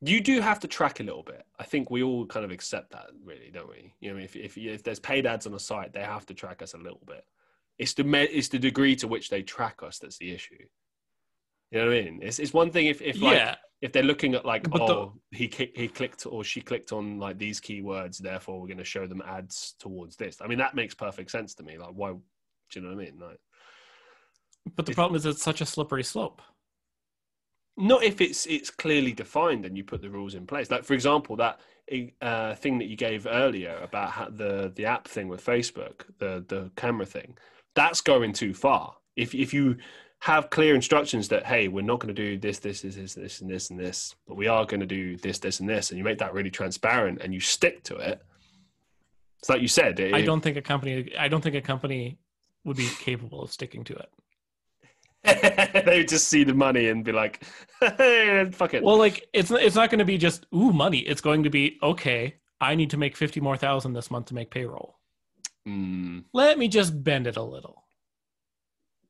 You 0.00 0.20
do 0.20 0.40
have 0.40 0.60
to 0.60 0.68
track 0.68 1.00
a 1.00 1.02
little 1.02 1.22
bit. 1.22 1.44
I 1.58 1.64
think 1.64 1.90
we 1.90 2.02
all 2.02 2.26
kind 2.26 2.44
of 2.44 2.50
accept 2.50 2.92
that, 2.92 3.06
really, 3.24 3.50
don't 3.52 3.68
we? 3.68 3.94
You 4.00 4.12
know, 4.12 4.18
if 4.18 4.36
if 4.36 4.58
if 4.58 4.82
there's 4.82 5.00
paid 5.00 5.26
ads 5.26 5.46
on 5.46 5.54
a 5.54 5.58
site, 5.58 5.92
they 5.92 6.02
have 6.02 6.26
to 6.26 6.34
track 6.34 6.62
us 6.62 6.74
a 6.74 6.78
little 6.78 7.02
bit. 7.06 7.24
It's 7.78 7.94
the 7.94 8.04
it's 8.36 8.48
the 8.48 8.58
degree 8.58 8.96
to 8.96 9.08
which 9.08 9.30
they 9.30 9.42
track 9.42 9.82
us 9.82 9.98
that's 9.98 10.18
the 10.18 10.32
issue. 10.32 10.62
You 11.70 11.80
know 11.80 11.86
what 11.86 11.96
I 11.96 12.02
mean? 12.02 12.20
It's 12.22 12.38
it's 12.38 12.52
one 12.52 12.70
thing 12.70 12.86
if 12.86 13.00
if 13.02 13.20
like 13.20 13.36
yeah. 13.36 13.56
if 13.80 13.92
they're 13.92 14.02
looking 14.02 14.34
at 14.34 14.44
like 14.44 14.68
but 14.68 14.82
oh 14.82 15.14
the... 15.32 15.38
he 15.38 15.70
he 15.74 15.88
clicked 15.88 16.26
or 16.26 16.44
she 16.44 16.60
clicked 16.60 16.92
on 16.92 17.18
like 17.18 17.38
these 17.38 17.60
keywords, 17.60 18.18
therefore 18.18 18.60
we're 18.60 18.68
going 18.68 18.78
to 18.78 18.84
show 18.84 19.06
them 19.06 19.22
ads 19.26 19.74
towards 19.80 20.16
this. 20.16 20.40
I 20.40 20.46
mean 20.46 20.58
that 20.58 20.74
makes 20.74 20.94
perfect 20.94 21.30
sense 21.30 21.54
to 21.56 21.62
me. 21.62 21.78
Like 21.78 21.92
why? 21.94 22.12
Do 22.12 22.20
you 22.74 22.82
know 22.82 22.94
what 22.94 23.02
I 23.02 23.04
mean? 23.04 23.18
Like 23.18 23.40
but 24.76 24.86
the 24.86 24.94
problem 24.94 25.16
is 25.16 25.26
it's 25.26 25.42
such 25.42 25.60
a 25.60 25.66
slippery 25.66 26.04
slope. 26.04 26.40
Not 27.76 28.04
if 28.04 28.20
it's 28.20 28.46
it's 28.46 28.70
clearly 28.70 29.12
defined 29.12 29.64
and 29.64 29.76
you 29.76 29.84
put 29.84 30.00
the 30.00 30.10
rules 30.10 30.34
in 30.34 30.46
place. 30.46 30.70
Like 30.70 30.84
for 30.84 30.94
example, 30.94 31.36
that 31.36 31.60
uh, 32.22 32.54
thing 32.54 32.78
that 32.78 32.86
you 32.86 32.96
gave 32.96 33.26
earlier 33.26 33.78
about 33.82 34.36
the 34.36 34.72
the 34.74 34.86
app 34.86 35.08
thing 35.08 35.28
with 35.28 35.44
Facebook, 35.44 36.02
the 36.18 36.44
the 36.46 36.70
camera 36.76 37.06
thing, 37.06 37.36
that's 37.74 38.00
going 38.00 38.32
too 38.32 38.54
far. 38.54 38.94
If 39.16 39.34
if 39.34 39.52
you 39.52 39.76
have 40.20 40.48
clear 40.48 40.74
instructions 40.74 41.28
that 41.28 41.44
hey, 41.44 41.68
we're 41.68 41.82
not 41.82 42.00
going 42.00 42.14
to 42.14 42.22
do 42.22 42.38
this, 42.38 42.58
this, 42.58 42.80
this, 42.80 42.94
this, 42.94 43.12
this, 43.14 43.40
and 43.42 43.50
this, 43.50 43.68
and 43.68 43.78
this, 43.78 44.14
but 44.26 44.36
we 44.36 44.46
are 44.46 44.64
going 44.64 44.80
to 44.80 44.86
do 44.86 45.18
this, 45.18 45.38
this, 45.38 45.60
and 45.60 45.68
this, 45.68 45.90
and 45.90 45.98
you 45.98 46.04
make 46.04 46.16
that 46.16 46.32
really 46.32 46.50
transparent 46.50 47.20
and 47.20 47.34
you 47.34 47.40
stick 47.40 47.82
to 47.82 47.96
it. 47.96 48.22
It's 49.40 49.50
like 49.50 49.60
you 49.60 49.68
said. 49.68 50.00
It, 50.00 50.14
I 50.14 50.22
don't 50.22 50.40
think 50.40 50.56
a 50.56 50.62
company. 50.62 51.12
I 51.18 51.28
don't 51.28 51.42
think 51.42 51.56
a 51.56 51.60
company 51.60 52.18
would 52.64 52.78
be 52.78 52.88
capable 53.00 53.42
of 53.42 53.52
sticking 53.52 53.84
to 53.84 53.94
it. 53.94 54.08
they 55.84 55.98
would 55.98 56.08
just 56.08 56.28
see 56.28 56.44
the 56.44 56.52
money 56.52 56.88
and 56.88 57.02
be 57.02 57.12
like, 57.12 57.42
hey, 57.80 58.48
fuck 58.52 58.74
it. 58.74 58.82
Well, 58.82 58.98
like 58.98 59.26
it's 59.32 59.50
it's 59.50 59.74
not 59.74 59.90
going 59.90 60.00
to 60.00 60.04
be 60.04 60.18
just 60.18 60.46
ooh 60.54 60.72
money. 60.72 60.98
It's 60.98 61.22
going 61.22 61.42
to 61.44 61.50
be 61.50 61.78
okay. 61.82 62.36
I 62.60 62.74
need 62.74 62.90
to 62.90 62.98
make 62.98 63.16
fifty 63.16 63.40
more 63.40 63.56
thousand 63.56 63.94
this 63.94 64.10
month 64.10 64.26
to 64.26 64.34
make 64.34 64.50
payroll. 64.50 64.98
Mm. 65.66 66.24
Let 66.34 66.58
me 66.58 66.68
just 66.68 67.02
bend 67.02 67.26
it 67.26 67.38
a 67.38 67.42
little. 67.42 67.84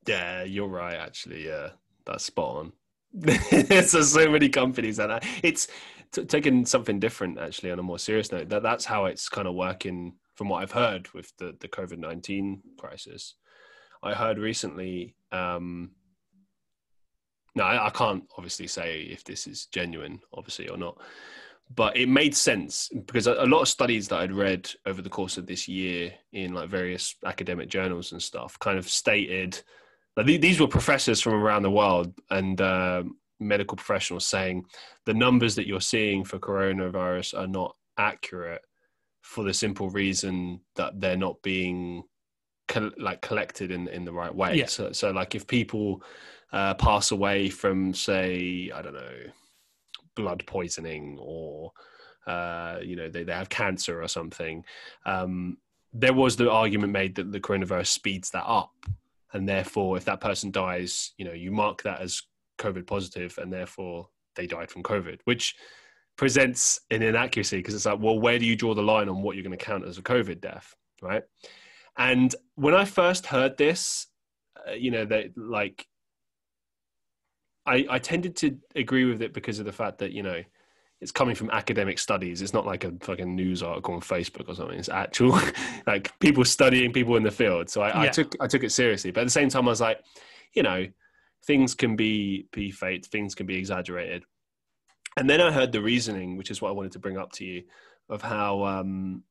Yeah, 0.07 0.43
you're 0.43 0.69
right. 0.69 0.95
Actually, 0.95 1.45
yeah, 1.45 1.69
that's 2.05 2.23
spot 2.23 2.55
on. 2.55 2.73
so 3.83 4.01
so 4.01 4.29
many 4.29 4.47
companies 4.47 4.97
that 4.97 5.25
it's 5.43 5.67
t- 6.13 6.23
taking 6.23 6.65
something 6.65 6.99
different. 6.99 7.39
Actually, 7.39 7.71
on 7.71 7.79
a 7.79 7.83
more 7.83 7.99
serious 7.99 8.31
note, 8.31 8.47
that 8.49 8.63
that's 8.63 8.85
how 8.85 9.05
it's 9.05 9.27
kind 9.27 9.47
of 9.49 9.55
working. 9.55 10.13
From 10.35 10.49
what 10.49 10.63
I've 10.63 10.71
heard 10.71 11.09
with 11.13 11.35
the 11.37 11.57
the 11.59 11.67
COVID 11.67 11.97
nineteen 11.97 12.61
crisis, 12.77 13.35
I 14.01 14.13
heard 14.13 14.37
recently. 14.37 15.15
Um, 15.33 15.91
no, 17.55 17.63
I, 17.63 17.87
I 17.87 17.89
can't 17.89 18.23
obviously 18.37 18.67
say 18.67 19.01
if 19.01 19.23
this 19.23 19.47
is 19.47 19.67
genuine, 19.67 20.19
obviously 20.33 20.67
or 20.67 20.77
not, 20.77 21.01
but 21.73 21.97
it 21.97 22.09
made 22.09 22.35
sense 22.35 22.89
because 23.05 23.27
a, 23.27 23.33
a 23.33 23.47
lot 23.47 23.61
of 23.61 23.67
studies 23.67 24.07
that 24.09 24.19
I'd 24.19 24.31
read 24.31 24.69
over 24.85 25.01
the 25.01 25.09
course 25.09 25.37
of 25.37 25.47
this 25.47 25.67
year 25.67 26.13
in 26.31 26.53
like 26.53 26.69
various 26.69 27.15
academic 27.25 27.69
journals 27.69 28.11
and 28.11 28.21
stuff 28.21 28.59
kind 28.59 28.77
of 28.77 28.87
stated 28.87 29.61
that 30.15 30.25
these 30.25 30.59
were 30.59 30.67
professors 30.67 31.21
from 31.21 31.33
around 31.33 31.63
the 31.63 31.71
world 31.71 32.13
and 32.29 32.61
uh, 32.61 33.03
medical 33.39 33.75
professionals 33.75 34.25
saying 34.25 34.65
the 35.05 35.13
numbers 35.13 35.55
that 35.55 35.67
you're 35.67 35.81
seeing 35.81 36.23
for 36.23 36.39
coronavirus 36.39 37.37
are 37.37 37.47
not 37.47 37.75
accurate 37.97 38.61
for 39.21 39.43
the 39.43 39.53
simple 39.53 39.89
reason 39.89 40.61
that 40.75 40.99
they're 41.01 41.17
not 41.17 41.41
being 41.41 42.03
like 42.97 43.21
collected 43.21 43.71
in 43.71 43.87
in 43.89 44.05
the 44.05 44.13
right 44.13 44.33
way. 44.33 44.55
Yeah. 44.55 44.65
So 44.67 44.91
so 44.91 45.11
like 45.11 45.35
if 45.35 45.47
people 45.47 46.03
uh, 46.51 46.73
pass 46.75 47.11
away 47.11 47.49
from, 47.49 47.93
say, 47.93 48.71
I 48.73 48.81
don't 48.81 48.93
know, 48.93 49.17
blood 50.15 50.43
poisoning 50.45 51.17
or, 51.19 51.71
uh, 52.27 52.79
you 52.81 52.95
know, 52.95 53.09
they, 53.09 53.23
they 53.23 53.33
have 53.33 53.49
cancer 53.49 54.01
or 54.01 54.07
something. 54.07 54.63
Um, 55.05 55.57
there 55.93 56.13
was 56.13 56.35
the 56.35 56.51
argument 56.51 56.91
made 56.93 57.15
that 57.15 57.31
the 57.31 57.39
coronavirus 57.39 57.87
speeds 57.87 58.29
that 58.31 58.45
up. 58.45 58.71
And 59.33 59.47
therefore, 59.47 59.97
if 59.97 60.05
that 60.05 60.21
person 60.21 60.51
dies, 60.51 61.13
you 61.17 61.25
know, 61.25 61.33
you 61.33 61.51
mark 61.51 61.83
that 61.83 62.01
as 62.01 62.21
COVID 62.57 62.87
positive 62.87 63.37
and 63.37 63.51
therefore 63.51 64.09
they 64.35 64.47
died 64.47 64.69
from 64.69 64.83
COVID, 64.83 65.19
which 65.25 65.55
presents 66.17 66.79
an 66.91 67.01
inaccuracy 67.01 67.57
because 67.57 67.75
it's 67.75 67.85
like, 67.85 67.99
well, 67.99 68.19
where 68.19 68.39
do 68.39 68.45
you 68.45 68.55
draw 68.55 68.73
the 68.73 68.81
line 68.81 69.09
on 69.09 69.21
what 69.21 69.35
you're 69.35 69.43
going 69.43 69.57
to 69.57 69.63
count 69.63 69.85
as 69.85 69.97
a 69.97 70.01
COVID 70.01 70.39
death, 70.39 70.75
right? 71.01 71.23
And 71.97 72.33
when 72.55 72.73
I 72.73 72.85
first 72.85 73.25
heard 73.25 73.57
this, 73.57 74.07
uh, 74.67 74.71
you 74.71 74.91
know, 74.91 75.05
that 75.05 75.37
like 75.37 75.85
I, 77.65 77.85
I 77.89 77.99
tended 77.99 78.35
to 78.37 78.57
agree 78.75 79.05
with 79.05 79.21
it 79.21 79.33
because 79.33 79.59
of 79.59 79.65
the 79.65 79.71
fact 79.71 79.97
that 79.99 80.11
you 80.11 80.23
know 80.23 80.41
it's 81.01 81.11
coming 81.11 81.35
from 81.35 81.49
academic 81.51 81.99
studies. 81.99 82.41
It's 82.41 82.53
not 82.53 82.65
like 82.65 82.83
a 82.83 82.91
fucking 83.01 83.35
news 83.35 83.61
article 83.61 83.95
on 83.95 84.01
Facebook 84.01 84.47
or 84.47 84.55
something. 84.55 84.79
It's 84.79 84.89
actual 84.89 85.39
like 85.87 86.17
people 86.19 86.45
studying 86.45 86.93
people 86.93 87.17
in 87.17 87.23
the 87.23 87.31
field. 87.31 87.69
So 87.69 87.81
I, 87.81 87.89
yeah. 87.89 88.01
I, 88.01 88.07
took 88.07 88.35
I 88.39 88.47
took 88.47 88.63
it 88.63 88.71
seriously. 88.71 89.11
But 89.11 89.21
at 89.21 89.25
the 89.25 89.31
same 89.31 89.49
time, 89.49 89.67
I 89.67 89.71
was 89.71 89.81
like, 89.81 90.01
you 90.53 90.63
know, 90.63 90.87
things 91.45 91.75
can 91.75 91.95
be 91.95 92.47
be 92.51 92.71
faked, 92.71 93.07
things 93.07 93.35
can 93.35 93.45
be 93.45 93.57
exaggerated. 93.57 94.23
And 95.17 95.29
then 95.29 95.41
I 95.41 95.51
heard 95.51 95.71
the 95.71 95.81
reasoning, 95.81 96.37
which 96.37 96.51
is 96.51 96.61
what 96.61 96.69
I 96.69 96.73
wanted 96.73 96.93
to 96.93 96.99
bring 96.99 97.17
up 97.17 97.31
to 97.33 97.45
you, 97.45 97.63
of 98.09 98.21
how 98.21 98.63
um, 98.63 99.23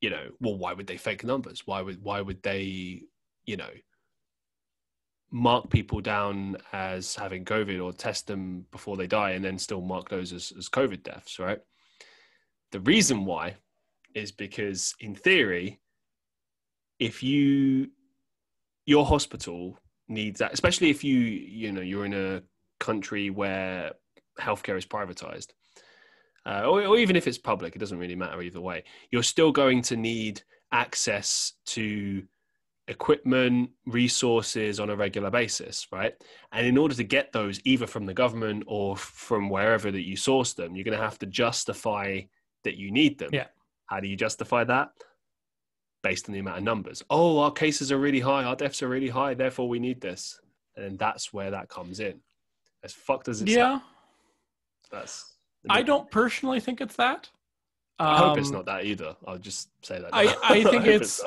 you 0.00 0.10
know, 0.10 0.28
well, 0.40 0.58
why 0.58 0.72
would 0.74 0.86
they 0.86 0.96
fake 0.96 1.24
numbers? 1.24 1.62
Why 1.66 1.80
would 1.80 2.02
why 2.02 2.20
would 2.20 2.42
they, 2.42 3.02
you 3.46 3.56
know, 3.56 3.70
mark 5.32 5.70
people 5.70 6.00
down 6.00 6.56
as 6.72 7.16
having 7.16 7.44
COVID 7.44 7.82
or 7.82 7.92
test 7.92 8.26
them 8.26 8.66
before 8.70 8.98
they 8.98 9.06
die 9.06 9.30
and 9.30 9.42
then 9.42 9.58
still 9.58 9.80
mark 9.80 10.10
those 10.10 10.32
as, 10.32 10.52
as 10.56 10.68
COVID 10.68 11.02
deaths, 11.02 11.38
right? 11.38 11.58
The 12.70 12.80
reason 12.80 13.24
why 13.24 13.56
is 14.14 14.30
because, 14.30 14.94
in 15.00 15.14
theory, 15.14 15.80
if 16.98 17.22
you 17.22 17.88
your 18.84 19.06
hospital 19.06 19.78
needs 20.08 20.38
that, 20.40 20.52
especially 20.52 20.90
if 20.90 21.02
you 21.02 21.18
you 21.18 21.72
know 21.72 21.80
you're 21.80 22.04
in 22.04 22.14
a 22.14 22.42
country 22.78 23.30
where 23.30 23.92
healthcare 24.38 24.76
is 24.76 24.86
privatized, 24.86 25.48
uh, 26.46 26.62
or, 26.66 26.84
or 26.84 26.98
even 26.98 27.16
if 27.16 27.26
it's 27.26 27.38
public, 27.38 27.74
it 27.74 27.78
doesn't 27.78 27.98
really 27.98 28.16
matter 28.16 28.42
either 28.42 28.60
way. 28.60 28.84
You're 29.10 29.22
still 29.22 29.52
going 29.52 29.82
to 29.82 29.96
need 29.96 30.42
access 30.72 31.54
to 31.66 32.22
equipment, 32.88 33.70
resources 33.86 34.80
on 34.80 34.90
a 34.90 34.96
regular 34.96 35.30
basis, 35.30 35.86
right? 35.92 36.14
And 36.52 36.66
in 36.66 36.76
order 36.76 36.94
to 36.94 37.04
get 37.04 37.32
those, 37.32 37.60
either 37.64 37.86
from 37.86 38.06
the 38.06 38.14
government 38.14 38.64
or 38.66 38.96
from 38.96 39.48
wherever 39.48 39.90
that 39.90 40.06
you 40.06 40.16
source 40.16 40.52
them, 40.52 40.74
you're 40.74 40.84
going 40.84 40.98
to 40.98 41.02
have 41.04 41.18
to 41.20 41.26
justify 41.26 42.20
that 42.64 42.76
you 42.76 42.90
need 42.90 43.18
them. 43.18 43.30
Yeah. 43.32 43.46
How 43.86 44.00
do 44.00 44.08
you 44.08 44.16
justify 44.16 44.64
that? 44.64 44.90
based 46.02 46.28
on 46.28 46.32
the 46.32 46.40
amount 46.40 46.58
of 46.58 46.64
numbers. 46.64 47.02
Oh, 47.08 47.38
our 47.38 47.52
cases 47.52 47.92
are 47.92 47.98
really 47.98 48.20
high, 48.20 48.44
our 48.44 48.56
deaths 48.56 48.82
are 48.82 48.88
really 48.88 49.08
high, 49.08 49.34
therefore 49.34 49.68
we 49.68 49.78
need 49.78 50.00
this. 50.00 50.40
And 50.76 50.98
that's 50.98 51.32
where 51.32 51.50
that 51.50 51.68
comes 51.68 52.00
in. 52.00 52.20
As 52.82 52.92
fucked 52.92 53.28
as 53.28 53.42
it 53.42 53.48
yeah. 53.48 53.54
sounds. 53.54 53.82
That's 54.90 55.36
I 55.70 55.82
don't 55.82 56.10
personally 56.10 56.60
think 56.60 56.80
it's 56.80 56.96
that. 56.96 57.30
I 57.98 58.18
hope 58.18 58.38
it's 58.38 58.48
um, 58.48 58.54
not 58.54 58.66
that 58.66 58.84
either. 58.84 59.16
I'll 59.26 59.38
just 59.38 59.68
say 59.82 60.00
that. 60.00 60.10
I, 60.12 60.34
I 60.42 60.64
think 60.64 60.86
it's. 60.86 61.22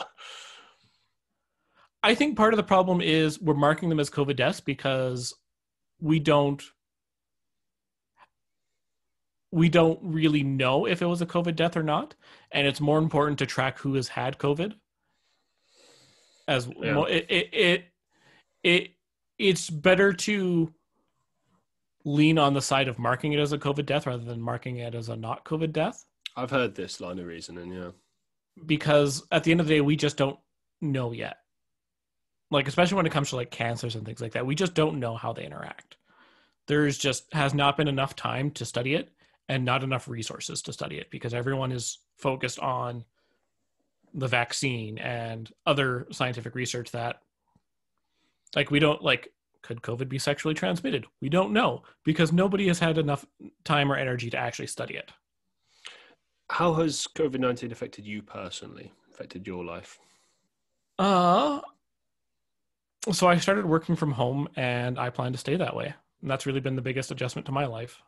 I 2.06 2.14
think 2.14 2.38
part 2.38 2.54
of 2.54 2.58
the 2.58 2.64
problem 2.64 3.02
is 3.02 3.42
we're 3.42 3.56
marking 3.56 3.90
them 3.90 4.00
as 4.00 4.12
COVID 4.12 4.36
deaths 4.36 4.60
because 4.60 5.34
we 6.00 6.20
don't 6.20 6.62
we 9.52 9.70
don't 9.70 10.00
really 10.04 10.44
know 10.44 10.86
if 10.86 11.02
it 11.02 11.08
was 11.08 11.24
a 11.24 11.26
COVID 11.26 11.56
death 11.56 11.76
or 11.76 11.82
not, 11.82 12.14
and 12.52 12.68
it's 12.68 12.80
more 12.80 13.00
important 13.00 13.40
to 13.40 13.48
track 13.48 13.80
who 13.80 13.96
has 13.96 14.08
had 14.08 14.38
COVID. 14.38 14.76
As 16.48 16.70
yeah. 16.80 17.02
it, 17.06 17.26
it 17.28 17.50
it 17.52 17.84
it 18.62 18.92
it's 19.40 19.72
better 19.72 20.14
to 20.14 20.72
lean 22.04 22.38
on 22.38 22.54
the 22.54 22.62
side 22.62 22.88
of 22.88 23.00
marking 23.00 23.34
it 23.34 23.40
as 23.40 23.52
a 23.52 23.58
COVID 23.58 23.88
death 23.88 24.06
rather 24.06 24.24
than 24.24 24.40
marking 24.40 24.78
it 24.78 24.94
as 24.94 25.10
a 25.10 25.16
not 25.16 25.44
COVID 25.44 25.74
death. 25.74 26.06
I've 26.38 26.52
heard 26.52 26.76
this 26.76 27.02
line 27.02 27.18
of 27.18 27.26
reasoning, 27.26 27.74
yeah. 27.74 27.90
Because 28.64 29.24
at 29.32 29.44
the 29.44 29.50
end 29.50 29.60
of 29.60 29.66
the 29.66 29.74
day, 29.74 29.82
we 29.82 29.96
just 29.96 30.18
don't 30.18 30.38
know 30.82 31.12
yet. 31.12 31.38
Like, 32.52 32.68
especially 32.68 32.98
when 32.98 33.06
it 33.06 33.12
comes 33.12 33.30
to 33.30 33.36
like 33.36 33.52
cancers 33.52 33.96
and 33.96 34.06
things 34.06 34.22
like 34.22 34.34
that, 34.34 34.46
we 34.46 34.56
just 34.56 34.74
don't 34.74 35.00
know 35.00 35.16
how 35.16 35.34
they 35.34 35.46
interact. 35.46 35.98
There's 36.68 36.98
just 36.98 37.32
has 37.34 37.54
not 37.54 37.78
been 37.78 37.88
enough 37.88 38.16
time 38.16 38.52
to 38.52 38.66
study 38.66 38.96
it 38.96 39.10
and 39.50 39.66
not 39.66 39.84
enough 39.84 40.08
resources 40.08 40.62
to 40.64 40.74
study 40.74 40.98
it 40.98 41.12
because 41.12 41.34
everyone 41.34 41.72
is 41.72 42.00
focused 42.18 42.60
on 42.60 43.04
the 44.14 44.28
vaccine 44.28 44.98
and 44.98 45.52
other 45.66 46.08
scientific 46.12 46.56
research 46.56 46.92
that 46.92 47.22
like 48.56 48.72
we 48.72 48.80
don't 48.80 49.02
like 49.02 49.32
could 49.62 49.82
covid 49.82 50.08
be 50.08 50.20
sexually 50.20 50.54
transmitted? 50.54 51.06
We 51.22 51.30
don't 51.30 51.52
know 51.52 51.84
because 52.04 52.32
nobody 52.32 52.68
has 52.68 52.80
had 52.80 52.98
enough 52.98 53.26
time 53.64 53.92
or 53.92 53.96
energy 53.96 54.30
to 54.30 54.38
actually 54.38 54.68
study 54.68 54.96
it. 54.96 55.12
How 56.52 56.74
has 56.76 57.08
covid-19 57.16 57.72
affected 57.72 58.06
you 58.06 58.22
personally 58.22 58.94
affected 59.12 59.46
your 59.46 59.66
life? 59.66 60.00
Uh 60.98 61.62
so 63.12 63.28
i 63.28 63.38
started 63.38 63.66
working 63.66 63.96
from 63.96 64.12
home 64.12 64.48
and 64.56 65.00
i 65.00 65.10
plan 65.10 65.32
to 65.32 65.38
stay 65.38 65.56
that 65.56 65.76
way 65.76 65.94
and 66.22 66.30
that's 66.32 66.46
really 66.46 66.60
been 66.60 66.76
the 66.76 66.82
biggest 66.82 67.12
adjustment 67.12 67.46
to 67.46 67.52
my 67.52 67.66
life 67.66 68.02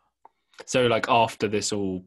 so 0.66 0.88
like 0.88 1.08
after 1.10 1.48
this 1.48 1.72
all 1.72 2.04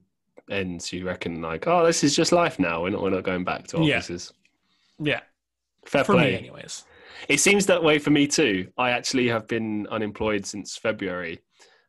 ends 0.50 0.92
you 0.92 1.06
reckon 1.06 1.40
like 1.40 1.66
oh 1.66 1.86
this 1.86 2.02
is 2.02 2.16
just 2.16 2.32
life 2.32 2.58
now 2.58 2.82
we're 2.82 2.90
not, 2.90 3.02
we're 3.02 3.10
not 3.10 3.22
going 3.22 3.44
back 3.44 3.66
to 3.66 3.76
offices 3.76 4.32
yeah, 4.98 5.12
yeah. 5.14 5.20
fair 5.84 6.04
for 6.04 6.14
play 6.14 6.32
me 6.32 6.38
anyways 6.38 6.84
it 7.28 7.40
seems 7.40 7.66
that 7.66 7.82
way 7.82 7.98
for 7.98 8.10
me 8.10 8.26
too. 8.26 8.68
I 8.78 8.90
actually 8.90 9.28
have 9.28 9.46
been 9.46 9.86
unemployed 9.90 10.46
since 10.46 10.76
February. 10.76 11.40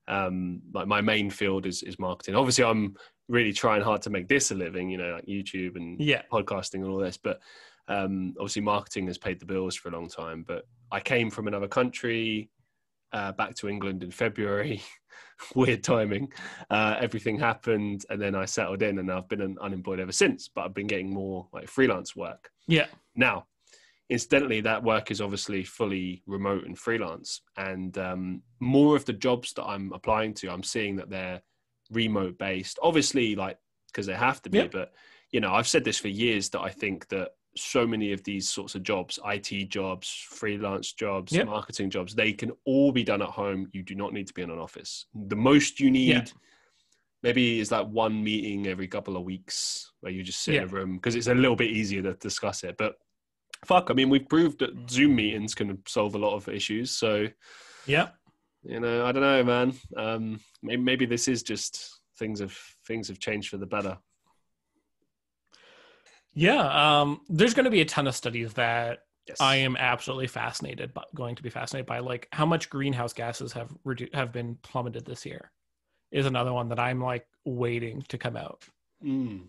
Um, 0.07 0.61
like 0.73 0.87
my 0.87 1.01
main 1.01 1.29
field 1.29 1.65
is 1.65 1.83
is 1.83 1.99
marketing. 1.99 2.35
Obviously, 2.35 2.65
I'm 2.65 2.95
really 3.27 3.53
trying 3.53 3.81
hard 3.81 4.01
to 4.03 4.09
make 4.09 4.27
this 4.27 4.51
a 4.51 4.55
living. 4.55 4.89
You 4.89 4.97
know, 4.97 5.13
like 5.13 5.25
YouTube 5.25 5.75
and 5.75 5.99
yeah. 5.99 6.23
podcasting 6.31 6.75
and 6.75 6.87
all 6.87 6.97
this. 6.97 7.17
But 7.17 7.39
um, 7.87 8.33
obviously, 8.37 8.61
marketing 8.61 9.07
has 9.07 9.17
paid 9.17 9.39
the 9.39 9.45
bills 9.45 9.75
for 9.75 9.89
a 9.89 9.91
long 9.91 10.09
time. 10.09 10.43
But 10.47 10.65
I 10.91 10.99
came 10.99 11.30
from 11.30 11.47
another 11.47 11.68
country. 11.68 12.49
Uh, 13.13 13.31
back 13.34 13.55
to 13.55 13.68
England 13.68 14.03
in 14.03 14.11
February. 14.11 14.81
Weird 15.55 15.84
timing. 15.84 16.31
Uh, 16.69 16.95
everything 16.99 17.39
happened, 17.39 18.05
and 18.09 18.22
then 18.22 18.35
I 18.35 18.45
settled 18.45 18.81
in, 18.84 18.99
and 18.99 19.11
I've 19.11 19.27
been 19.27 19.57
unemployed 19.59 19.99
ever 19.99 20.11
since. 20.11 20.47
But 20.47 20.65
I've 20.65 20.73
been 20.73 20.88
getting 20.88 21.13
more 21.13 21.47
like 21.51 21.68
freelance 21.68 22.15
work. 22.15 22.49
Yeah. 22.68 22.88
Now, 23.15 23.47
incidentally, 24.09 24.61
that 24.61 24.84
work 24.84 25.11
is 25.11 25.19
obviously 25.19 25.63
fully 25.63 26.23
remote 26.26 26.65
and 26.65 26.77
freelance. 26.77 27.41
And 27.57 27.97
um, 27.97 28.43
more 28.59 28.95
of 28.95 29.05
the 29.05 29.13
jobs 29.13 29.53
that 29.53 29.65
I'm 29.65 29.91
applying 29.93 30.34
to, 30.35 30.49
I'm 30.49 30.63
seeing 30.63 30.95
that 30.97 31.09
they're 31.09 31.41
remote 31.91 32.38
based. 32.38 32.80
Obviously, 32.81 33.35
like 33.35 33.57
because 33.91 34.05
they 34.05 34.13
have 34.13 34.41
to 34.43 34.49
be. 34.49 34.59
Yep. 34.59 34.72
But 34.72 34.93
you 35.31 35.39
know, 35.39 35.53
I've 35.53 35.68
said 35.68 35.84
this 35.84 35.97
for 35.97 36.07
years 36.07 36.49
that 36.49 36.61
I 36.61 36.69
think 36.69 37.07
that 37.09 37.31
so 37.55 37.85
many 37.85 38.13
of 38.13 38.23
these 38.23 38.49
sorts 38.49 38.75
of 38.75 38.83
jobs, 38.83 39.19
IT 39.25 39.69
jobs, 39.69 40.09
freelance 40.29 40.93
jobs, 40.93 41.31
yep. 41.31 41.47
marketing 41.47 41.89
jobs, 41.89 42.15
they 42.15 42.33
can 42.33 42.51
all 42.65 42.91
be 42.91 43.03
done 43.03 43.21
at 43.21 43.29
home. 43.29 43.67
You 43.73 43.83
do 43.83 43.95
not 43.95 44.13
need 44.13 44.27
to 44.27 44.33
be 44.33 44.41
in 44.41 44.49
an 44.49 44.59
office. 44.59 45.05
The 45.13 45.35
most 45.35 45.79
you 45.79 45.91
need. 45.91 46.09
Yeah. 46.09 46.25
Maybe 47.23 47.59
is 47.59 47.69
that 47.69 47.87
one 47.87 48.23
meeting 48.23 48.65
every 48.65 48.87
couple 48.87 49.15
of 49.15 49.23
weeks 49.23 49.91
where 49.99 50.11
you 50.11 50.23
just 50.23 50.41
sit 50.41 50.55
yeah. 50.55 50.61
in 50.61 50.69
a 50.69 50.71
room 50.71 50.95
because 50.95 51.13
it's 51.13 51.27
a 51.27 51.35
little 51.35 51.55
bit 51.55 51.69
easier 51.69 52.01
to 52.01 52.13
discuss 52.15 52.63
it. 52.63 52.77
But 52.77 52.95
fuck, 53.65 53.91
I 53.91 53.93
mean, 53.93 54.09
we've 54.09 54.27
proved 54.27 54.59
that 54.59 54.89
Zoom 54.89 55.15
meetings 55.15 55.53
can 55.53 55.77
solve 55.87 56.15
a 56.15 56.17
lot 56.17 56.35
of 56.35 56.49
issues. 56.49 56.89
So, 56.91 57.27
yeah, 57.85 58.09
you 58.63 58.79
know, 58.79 59.05
I 59.05 59.11
don't 59.11 59.21
know, 59.21 59.43
man. 59.43 59.73
Um, 59.95 60.39
maybe, 60.63 60.81
maybe 60.81 61.05
this 61.05 61.27
is 61.27 61.43
just 61.43 61.99
things 62.17 62.39
have 62.39 62.57
things 62.87 63.07
have 63.07 63.19
changed 63.19 63.49
for 63.49 63.57
the 63.57 63.65
better. 63.65 63.97
Yeah, 66.33 67.01
um, 67.01 67.21
there's 67.29 67.53
going 67.53 67.65
to 67.65 67.71
be 67.71 67.81
a 67.81 67.85
ton 67.85 68.07
of 68.07 68.15
studies 68.15 68.53
that 68.53 68.99
yes. 69.27 69.37
I 69.39 69.57
am 69.57 69.75
absolutely 69.75 70.27
fascinated, 70.27 70.93
but 70.93 71.13
going 71.13 71.35
to 71.35 71.43
be 71.43 71.49
fascinated 71.49 71.85
by, 71.85 71.99
like 71.99 72.27
how 72.31 72.45
much 72.45 72.69
greenhouse 72.69 73.13
gases 73.13 73.51
have 73.53 73.73
redu- 73.85 74.13
have 74.13 74.31
been 74.31 74.55
plummeted 74.61 75.05
this 75.05 75.25
year. 75.25 75.51
Is 76.11 76.25
another 76.25 76.51
one 76.51 76.69
that 76.69 76.79
I'm 76.79 77.01
like 77.01 77.25
waiting 77.45 78.01
to 78.09 78.17
come 78.17 78.35
out. 78.35 78.65
Mm, 79.03 79.47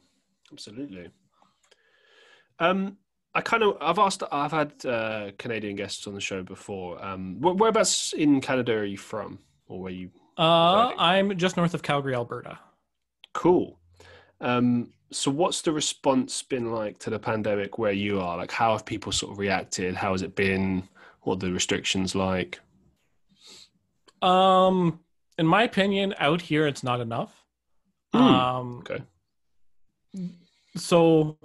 absolutely. 0.53 1.09
Um, 2.61 2.99
I 3.35 3.41
kind 3.41 3.63
of 3.63 3.79
I've 3.81 3.99
asked 3.99 4.23
I've 4.31 4.53
had 4.53 4.87
uh, 4.87 5.31
Canadian 5.39 5.77
guests 5.77 6.07
on 6.07 6.15
the 6.15 6.21
show 6.21 6.43
before. 6.43 7.03
Um, 7.05 7.41
whereabouts 7.41 8.13
in 8.13 8.41
Canada 8.41 8.75
are 8.75 8.85
you 8.85 8.99
from, 8.99 9.39
or 9.67 9.81
where 9.81 9.93
you? 9.93 10.11
Uh, 10.39 10.93
I'm 10.99 11.37
just 11.37 11.57
north 11.57 11.75
of 11.75 11.83
Calgary, 11.83 12.15
Alberta. 12.15 12.59
Cool. 13.33 13.79
Um, 14.41 14.93
so, 15.13 15.31
what's 15.31 15.63
the 15.63 15.73
response 15.73 16.43
been 16.43 16.73
like 16.73 16.99
to 17.01 17.11
the 17.11 17.19
pandemic 17.19 17.79
where 17.79 17.93
you 17.93 18.21
are? 18.21 18.37
Like, 18.37 18.51
how 18.51 18.73
have 18.73 18.85
people 18.85 19.13
sort 19.13 19.33
of 19.33 19.39
reacted? 19.39 19.95
How 19.95 20.13
has 20.13 20.23
it 20.23 20.35
been? 20.35 20.89
What 21.23 21.35
are 21.35 21.47
the 21.47 21.53
restrictions 21.53 22.15
like? 22.15 22.61
Um, 24.23 25.01
in 25.39 25.47
my 25.47 25.63
opinion, 25.63 26.15
out 26.19 26.41
here 26.41 26.67
it's 26.67 26.83
not 26.83 27.01
enough. 27.01 27.45
Mm, 28.15 28.21
um, 28.21 28.79
okay. 28.79 29.03
So 30.77 31.39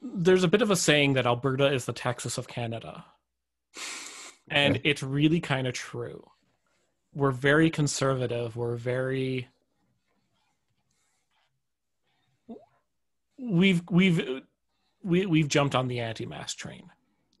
there's 0.00 0.44
a 0.44 0.48
bit 0.48 0.62
of 0.62 0.70
a 0.70 0.76
saying 0.76 1.14
that 1.14 1.26
Alberta 1.26 1.72
is 1.72 1.84
the 1.84 1.92
Texas 1.92 2.38
of 2.38 2.48
Canada. 2.48 3.04
And 4.50 4.76
okay. 4.76 4.88
it's 4.88 5.02
really 5.02 5.40
kind 5.40 5.66
of 5.66 5.74
true. 5.74 6.28
We're 7.14 7.30
very 7.30 7.70
conservative. 7.70 8.56
We're 8.56 8.76
very 8.76 9.48
we've 13.38 13.82
we've 13.90 14.42
we, 15.02 15.26
we've 15.26 15.48
jumped 15.48 15.74
on 15.74 15.88
the 15.88 16.00
anti-mask 16.00 16.56
train. 16.56 16.84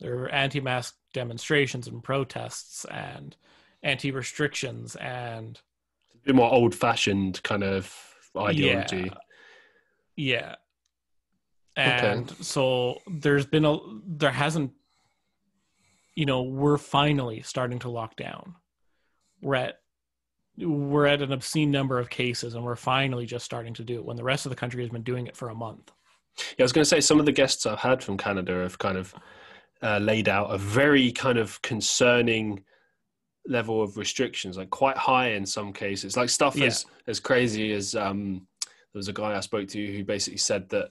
There 0.00 0.24
are 0.24 0.28
anti-mask 0.28 0.96
demonstrations 1.14 1.86
and 1.86 2.02
protests 2.02 2.84
and 2.90 3.36
anti-restrictions 3.84 4.96
and 4.96 5.60
a 6.14 6.18
bit 6.24 6.34
more 6.34 6.52
old-fashioned 6.52 7.42
kind 7.42 7.62
of 7.62 7.94
ideology. 8.36 9.12
Yeah. 10.16 10.34
yeah 10.40 10.54
and 11.76 12.30
okay. 12.30 12.42
so 12.42 13.00
there's 13.06 13.46
been 13.46 13.64
a 13.64 13.78
there 14.06 14.30
hasn't 14.30 14.72
you 16.14 16.26
know 16.26 16.42
we're 16.42 16.78
finally 16.78 17.42
starting 17.42 17.78
to 17.78 17.88
lock 17.88 18.16
down 18.16 18.54
we're 19.40 19.54
at 19.54 19.78
we're 20.58 21.06
at 21.06 21.22
an 21.22 21.32
obscene 21.32 21.70
number 21.70 21.98
of 21.98 22.10
cases 22.10 22.54
and 22.54 22.64
we're 22.64 22.76
finally 22.76 23.26
just 23.26 23.44
starting 23.44 23.72
to 23.74 23.84
do 23.84 23.96
it 23.96 24.04
when 24.04 24.16
the 24.16 24.24
rest 24.24 24.46
of 24.46 24.50
the 24.50 24.56
country 24.56 24.82
has 24.82 24.90
been 24.90 25.02
doing 25.02 25.26
it 25.26 25.36
for 25.36 25.48
a 25.48 25.54
month 25.54 25.92
yeah 26.58 26.62
i 26.62 26.62
was 26.62 26.72
going 26.72 26.82
to 26.82 26.88
say 26.88 27.00
some 27.00 27.18
of 27.18 27.26
the 27.26 27.32
guests 27.32 27.66
i've 27.66 27.78
had 27.78 28.02
from 28.02 28.16
canada 28.16 28.52
have 28.52 28.78
kind 28.78 28.98
of 28.98 29.14
uh, 29.82 29.98
laid 29.98 30.28
out 30.28 30.46
a 30.46 30.58
very 30.58 31.10
kind 31.10 31.38
of 31.38 31.60
concerning 31.62 32.62
level 33.46 33.82
of 33.82 33.96
restrictions 33.96 34.56
like 34.56 34.70
quite 34.70 34.96
high 34.96 35.30
in 35.30 35.44
some 35.44 35.72
cases 35.72 36.16
like 36.16 36.28
stuff 36.28 36.54
yeah. 36.54 36.66
as 36.66 36.86
as 37.08 37.18
crazy 37.18 37.72
as 37.72 37.96
um 37.96 38.46
there 38.62 38.98
was 38.98 39.08
a 39.08 39.12
guy 39.12 39.36
i 39.36 39.40
spoke 39.40 39.66
to 39.66 39.96
who 39.96 40.04
basically 40.04 40.38
said 40.38 40.68
that 40.68 40.90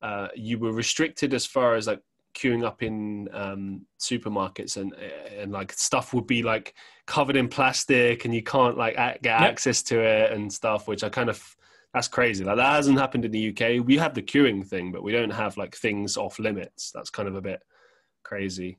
uh, 0.00 0.28
you 0.36 0.58
were 0.58 0.72
restricted 0.72 1.34
as 1.34 1.44
far 1.44 1.74
as 1.74 1.88
like 1.88 2.00
queuing 2.34 2.64
up 2.64 2.82
in 2.82 3.28
um, 3.32 3.86
supermarkets 3.98 4.76
and 4.76 4.94
and 5.36 5.52
like 5.52 5.72
stuff 5.72 6.14
would 6.14 6.26
be 6.26 6.42
like 6.42 6.74
covered 7.06 7.36
in 7.36 7.48
plastic 7.48 8.24
and 8.24 8.34
you 8.34 8.42
can't 8.42 8.76
like 8.76 8.96
get 8.96 9.24
yep. 9.24 9.40
access 9.40 9.82
to 9.82 10.00
it 10.00 10.32
and 10.32 10.52
stuff 10.52 10.86
which 10.86 11.02
i 11.02 11.08
kind 11.08 11.28
of 11.28 11.56
that's 11.94 12.08
crazy. 12.08 12.44
Like 12.44 12.56
that 12.56 12.74
hasn't 12.74 12.98
happened 12.98 13.24
in 13.24 13.32
the 13.32 13.48
uk 13.48 13.86
we 13.86 13.96
have 13.96 14.14
the 14.14 14.22
queuing 14.22 14.64
thing 14.64 14.92
but 14.92 15.02
we 15.02 15.12
don't 15.12 15.30
have 15.30 15.56
like 15.56 15.74
things 15.74 16.16
off 16.16 16.38
limits. 16.38 16.90
That's 16.92 17.10
kind 17.10 17.28
of 17.28 17.34
a 17.34 17.40
bit 17.40 17.60
crazy. 18.22 18.78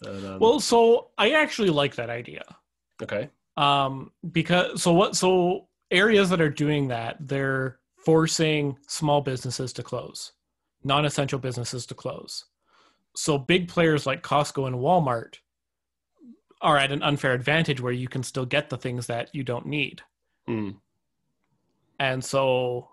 But, 0.00 0.24
um, 0.24 0.38
well 0.40 0.60
so 0.60 1.10
i 1.18 1.32
actually 1.32 1.70
like 1.70 1.94
that 1.96 2.10
idea. 2.10 2.44
Okay. 3.02 3.30
Um 3.56 4.12
because 4.32 4.82
so 4.82 4.92
what 4.92 5.14
so 5.14 5.68
areas 5.90 6.30
that 6.30 6.40
are 6.40 6.50
doing 6.50 6.88
that 6.88 7.16
they're 7.20 7.78
forcing 8.04 8.76
small 8.86 9.20
businesses 9.20 9.72
to 9.72 9.82
close, 9.82 10.32
non 10.84 11.04
essential 11.04 11.38
businesses 11.38 11.86
to 11.86 11.94
close. 11.94 12.44
So 13.16 13.38
big 13.38 13.68
players 13.68 14.06
like 14.06 14.22
Costco 14.22 14.66
and 14.66 14.76
Walmart 14.76 15.36
are 16.60 16.78
at 16.78 16.92
an 16.92 17.02
unfair 17.02 17.32
advantage 17.32 17.80
where 17.80 17.92
you 17.92 18.08
can 18.08 18.22
still 18.22 18.46
get 18.46 18.70
the 18.70 18.78
things 18.78 19.06
that 19.06 19.34
you 19.34 19.42
don't 19.42 19.66
need. 19.66 20.02
Mm. 20.48 20.76
And 21.98 22.24
so 22.24 22.88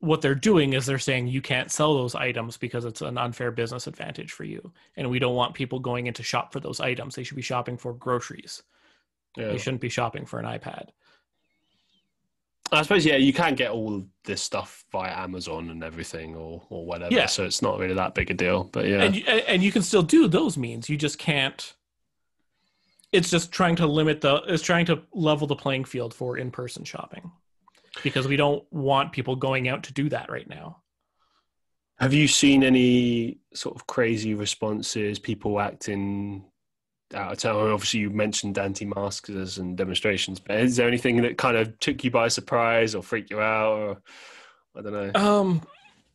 what 0.00 0.20
they're 0.20 0.34
doing 0.34 0.72
is 0.72 0.84
they're 0.84 0.98
saying 0.98 1.28
you 1.28 1.40
can't 1.40 1.70
sell 1.70 1.94
those 1.94 2.16
items 2.16 2.56
because 2.56 2.84
it's 2.84 3.02
an 3.02 3.16
unfair 3.16 3.52
business 3.52 3.86
advantage 3.86 4.32
for 4.32 4.42
you. 4.42 4.72
And 4.96 5.08
we 5.08 5.20
don't 5.20 5.36
want 5.36 5.54
people 5.54 5.78
going 5.78 6.08
into 6.08 6.24
shop 6.24 6.52
for 6.52 6.58
those 6.58 6.80
items. 6.80 7.14
They 7.14 7.22
should 7.22 7.36
be 7.36 7.42
shopping 7.42 7.76
for 7.76 7.92
groceries. 7.94 8.64
Yeah. 9.36 9.48
They 9.48 9.58
shouldn't 9.58 9.80
be 9.80 9.88
shopping 9.88 10.26
for 10.26 10.40
an 10.40 10.44
iPad. 10.44 10.88
I 12.72 12.82
suppose 12.82 13.04
yeah, 13.04 13.16
you 13.16 13.32
can 13.32 13.54
get 13.54 13.70
all 13.70 14.04
this 14.24 14.40
stuff 14.40 14.84
via 14.90 15.12
Amazon 15.12 15.68
and 15.70 15.84
everything 15.84 16.34
or 16.34 16.62
or 16.70 16.86
whatever. 16.86 17.14
Yeah. 17.14 17.26
So 17.26 17.44
it's 17.44 17.60
not 17.60 17.78
really 17.78 17.94
that 17.94 18.14
big 18.14 18.30
a 18.30 18.34
deal. 18.34 18.64
But 18.64 18.86
yeah, 18.86 19.02
and 19.02 19.14
you, 19.16 19.24
and 19.24 19.62
you 19.62 19.70
can 19.70 19.82
still 19.82 20.02
do 20.02 20.26
those 20.28 20.56
means. 20.56 20.88
You 20.88 20.96
just 20.96 21.18
can't. 21.18 21.74
It's 23.12 23.30
just 23.30 23.52
trying 23.52 23.76
to 23.76 23.86
limit 23.86 24.22
the. 24.22 24.42
It's 24.46 24.62
trying 24.62 24.86
to 24.86 25.02
level 25.12 25.46
the 25.46 25.56
playing 25.56 25.84
field 25.84 26.14
for 26.14 26.38
in 26.38 26.50
person 26.50 26.84
shopping, 26.84 27.30
because 28.02 28.26
we 28.26 28.36
don't 28.36 28.64
want 28.72 29.12
people 29.12 29.36
going 29.36 29.68
out 29.68 29.82
to 29.84 29.92
do 29.92 30.08
that 30.08 30.30
right 30.30 30.48
now. 30.48 30.78
Have 31.98 32.14
you 32.14 32.26
seen 32.26 32.64
any 32.64 33.38
sort 33.52 33.76
of 33.76 33.86
crazy 33.86 34.34
responses? 34.34 35.18
People 35.18 35.60
acting 35.60 36.44
out 37.14 37.32
of 37.32 37.38
town? 37.38 37.70
Obviously, 37.70 38.00
you 38.00 38.10
mentioned 38.10 38.58
anti-maskers 38.58 39.58
and 39.58 39.76
demonstrations, 39.76 40.40
but 40.40 40.58
is 40.58 40.76
there 40.76 40.88
anything 40.88 41.22
that 41.22 41.38
kind 41.38 41.56
of 41.56 41.78
took 41.78 42.02
you 42.04 42.10
by 42.10 42.28
surprise 42.28 42.94
or 42.94 43.02
freaked 43.02 43.30
you 43.30 43.40
out, 43.40 43.78
or 43.78 44.02
I 44.76 44.82
don't 44.82 44.92
know? 44.92 45.20
Um, 45.20 45.62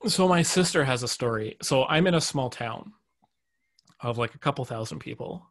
so 0.08 0.28
my 0.28 0.42
sister 0.42 0.84
has 0.84 1.04
a 1.04 1.08
story. 1.08 1.58
So 1.62 1.86
I'm 1.86 2.08
in 2.08 2.14
a 2.14 2.22
small 2.22 2.50
town 2.50 2.94
of 4.02 4.18
like 4.18 4.36
a 4.36 4.40
couple 4.40 4.64
thousand 4.66 5.00
people, 5.00 5.46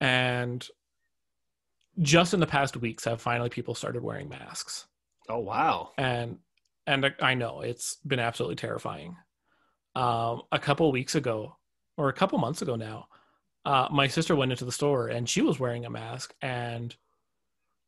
and 0.00 0.66
just 2.00 2.34
in 2.34 2.40
the 2.40 2.46
past 2.46 2.76
weeks, 2.76 3.04
have 3.04 3.20
finally 3.20 3.50
people 3.50 3.74
started 3.74 4.02
wearing 4.02 4.28
masks. 4.28 4.86
Oh 5.28 5.38
wow! 5.38 5.90
And 5.96 6.38
and 6.86 7.14
I 7.20 7.34
know 7.34 7.60
it's 7.62 7.96
been 8.06 8.20
absolutely 8.20 8.56
terrifying. 8.56 9.16
Um, 9.96 10.42
a 10.50 10.58
couple 10.58 10.90
weeks 10.90 11.14
ago, 11.14 11.56
or 11.96 12.08
a 12.08 12.12
couple 12.12 12.38
months 12.38 12.62
ago 12.62 12.74
now, 12.74 13.06
uh, 13.64 13.88
my 13.90 14.06
sister 14.06 14.36
went 14.36 14.52
into 14.52 14.64
the 14.64 14.72
store 14.72 15.08
and 15.08 15.28
she 15.28 15.40
was 15.40 15.58
wearing 15.58 15.86
a 15.86 15.90
mask 15.90 16.34
and 16.42 16.94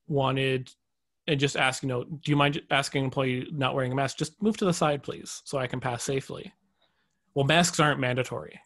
wanted 0.09 0.71
and 1.27 1.41
just 1.41 1.57
asked, 1.57 1.83
you 1.83 1.89
know, 1.89 2.05
do 2.05 2.31
you 2.31 2.37
mind 2.37 2.61
asking 2.71 3.05
employee 3.05 3.49
not 3.53 3.75
wearing 3.75 3.93
a 3.93 3.95
mask? 3.95 4.17
Just 4.17 4.41
move 4.41 4.57
to 4.59 4.65
the 4.65 4.73
side, 4.73 5.03
please, 5.03 5.43
so 5.45 5.59
I 5.59 5.67
can 5.67 5.81
pass 5.81 6.03
safely. 6.03 6.53
Well, 7.35 7.45
masks 7.45 7.81
aren't 7.81 8.01
mandatory. 8.01 8.61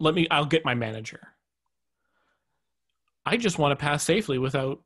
Let 0.00 0.14
me, 0.14 0.26
I'll 0.30 0.46
get 0.46 0.64
my 0.64 0.74
manager. 0.74 1.28
I 3.26 3.36
just 3.36 3.58
want 3.58 3.72
to 3.72 3.82
pass 3.82 4.04
safely 4.04 4.38
without 4.38 4.82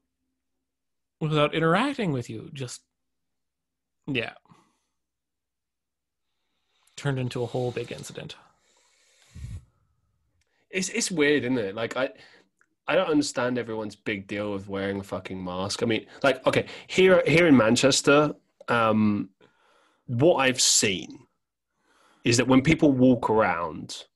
without 1.21 1.55
interacting 1.55 2.13
with 2.13 2.31
you. 2.31 2.49
Just 2.53 2.83
yeah. 4.07 4.35
Turned 6.97 7.19
into 7.19 7.43
a 7.43 7.47
whole 7.47 7.73
big 7.73 7.91
incident 7.91 8.37
it's 10.71 10.89
it's 10.91 11.11
weird, 11.11 11.45
isn't 11.45 11.59
it? 11.59 11.75
Like 11.75 11.97
I 11.97 12.11
I 12.87 12.95
don't 12.95 13.11
understand 13.11 13.59
everyone's 13.59 13.97
big 13.97 14.27
deal 14.27 14.53
with 14.53 14.69
wearing 14.69 15.01
a 15.01 15.05
fucking 15.05 15.43
mask. 15.43 15.83
I 15.83 15.87
mean, 15.87 16.07
like, 16.23 16.45
okay, 16.47 16.67
here 16.87 17.23
here 17.27 17.47
in 17.47 17.57
Manchester, 17.57 18.35
um, 18.69 19.29
what 20.07 20.37
I've 20.37 20.61
seen 20.61 21.27
is 22.25 22.39
that 22.39 22.49
when 22.49 22.63
people 22.63 22.93
walk 22.93 23.29
around, 23.29 24.07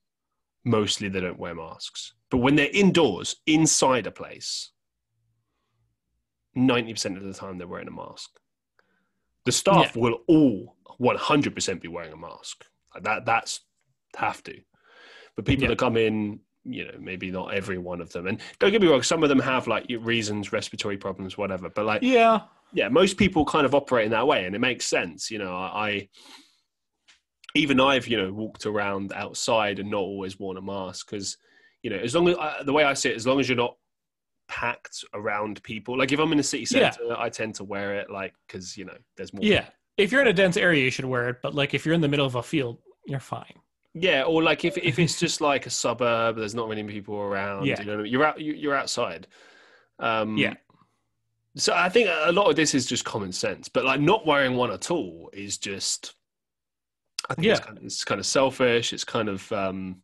mostly 0.65 1.09
they 1.09 1.21
don't 1.21 1.39
wear 1.39 1.55
masks. 1.55 2.15
But 2.31 2.39
when 2.39 2.57
they're 2.57 2.71
indoors, 2.73 3.37
inside 3.47 4.07
a 4.07 4.11
place, 4.11 4.71
ninety 6.55 6.93
percent 6.93 7.19
of 7.19 7.25
the 7.25 7.35
time 7.35 7.59
they're 7.59 7.67
wearing 7.67 7.89
a 7.89 7.93
mask. 7.93 8.31
The 9.45 9.53
staff 9.53 9.95
yeah. 9.95 10.03
will 10.03 10.19
all 10.29 10.77
one 10.97 11.17
hundred 11.17 11.55
percent 11.55 11.83
be 11.83 11.89
wearing 11.89 12.13
a 12.13 12.17
mask. 12.17 12.65
Like 12.95 13.05
that 13.05 13.27
that's 13.27 13.61
have 14.17 14.43
to. 14.45 14.61
But 15.37 15.45
people 15.45 15.65
yeah. 15.65 15.71
that 15.71 15.79
come 15.79 15.97
in, 15.97 16.41
you 16.65 16.85
know, 16.85 16.95
maybe 17.01 17.31
not 17.31 17.55
every 17.55 17.79
one 17.79 18.01
of 18.01 18.13
them. 18.13 18.27
And 18.27 18.41
don't 18.59 18.71
get 18.71 18.83
me 18.83 18.89
wrong, 18.89 19.03
some 19.03 19.23
of 19.23 19.29
them 19.29 19.41
have 19.41 19.67
like 19.67 19.87
reasons, 20.01 20.53
respiratory 20.53 20.97
problems, 20.97 21.39
whatever. 21.39 21.69
But 21.69 21.87
like, 21.87 22.03
yeah, 22.03 22.41
yeah, 22.73 22.89
most 22.89 23.17
people 23.17 23.45
kind 23.45 23.67
of 23.67 23.75
operate 23.75 24.07
in 24.07 24.11
that 24.13 24.27
way, 24.27 24.45
and 24.45 24.55
it 24.55 24.61
makes 24.61 24.87
sense. 24.87 25.31
You 25.31 25.39
know, 25.39 25.55
I 25.55 26.09
even 27.55 27.81
I've 27.81 28.07
you 28.09 28.17
know 28.17 28.33
walked 28.33 28.67
around 28.67 29.13
outside 29.13 29.79
and 29.79 29.91
not 29.91 30.01
always 30.01 30.39
worn 30.39 30.57
a 30.57 30.63
mask 30.63 31.11
because 31.11 31.37
you 31.83 31.91
know 31.91 31.97
as 31.97 32.15
long 32.15 32.29
as 32.29 32.37
uh, 32.37 32.63
the 32.65 32.73
way 32.73 32.85
I 32.85 32.95
see 32.95 33.11
it, 33.11 33.17
as 33.17 33.27
long 33.27 33.41
as 33.41 33.49
you're 33.49 33.57
not 33.57 33.77
packed 34.49 35.05
around 35.15 35.63
people, 35.63 35.99
like 35.99 36.13
if 36.13 36.19
I'm 36.19 36.33
in 36.33 36.39
a 36.39 36.45
city 36.45 36.65
center, 36.65 36.99
yeah. 37.05 37.15
I 37.19 37.29
tend 37.29 37.55
to 37.57 37.65
wear 37.65 37.97
it 37.97 38.11
like 38.11 38.35
because 38.47 38.77
you 38.77 38.85
know 38.85 38.97
there's 39.17 39.33
more. 39.33 39.45
Yeah, 39.45 39.61
people. 39.61 39.75
if 39.99 40.13
you're 40.13 40.23
in 40.23 40.29
a 40.29 40.33
dense 40.33 40.57
area, 40.57 40.83
you 40.83 40.91
should 40.91 41.05
wear 41.05 41.29
it. 41.29 41.37
But 41.43 41.55
like 41.55 41.75
if 41.75 41.85
you're 41.85 41.95
in 41.95 42.01
the 42.01 42.09
middle 42.09 42.27
of 42.27 42.35
a 42.35 42.43
field, 42.43 42.79
you're 43.07 43.21
fine. 43.21 43.55
Yeah, 43.95 44.23
or 44.23 44.43
like 44.43 44.65
if 44.65 44.79
if 44.79 44.99
it's 44.99 45.21
just 45.21 45.41
like 45.41 45.67
a 45.67 45.71
suburb, 45.71 46.37
there's 46.37 46.55
not 46.55 46.69
many 46.69 46.85
people 46.85 47.17
around. 47.17 47.67
Yeah. 47.67 47.81
you 47.81 47.87
know, 47.87 48.03
you're 48.03 48.25
out, 48.25 48.41
you're 48.41 48.75
outside. 48.75 49.27
Um, 49.99 50.37
yeah. 50.39 50.55
So 51.57 51.75
I 51.75 51.91
think 51.91 52.09
a 52.11 52.33
lot 52.33 52.49
of 52.49 52.57
this 52.57 52.75
is 52.75 52.87
just 52.87 53.05
common 53.05 53.33
sense, 53.33 53.69
but 53.69 53.85
like 53.85 54.01
not 54.01 54.27
wearing 54.27 54.57
one 54.57 54.71
at 54.71 54.91
all 54.91 55.31
is 55.33 55.59
just. 55.59 56.15
I 57.31 57.35
think 57.35 57.47
yeah. 57.47 57.53
it's, 57.53 57.61
kind 57.61 57.79
of, 57.79 57.85
it's 57.85 58.05
kind 58.05 58.19
of 58.19 58.27
selfish. 58.27 58.93
It's 58.93 59.05
kind 59.05 59.29
of. 59.29 59.53
Um, 59.53 60.03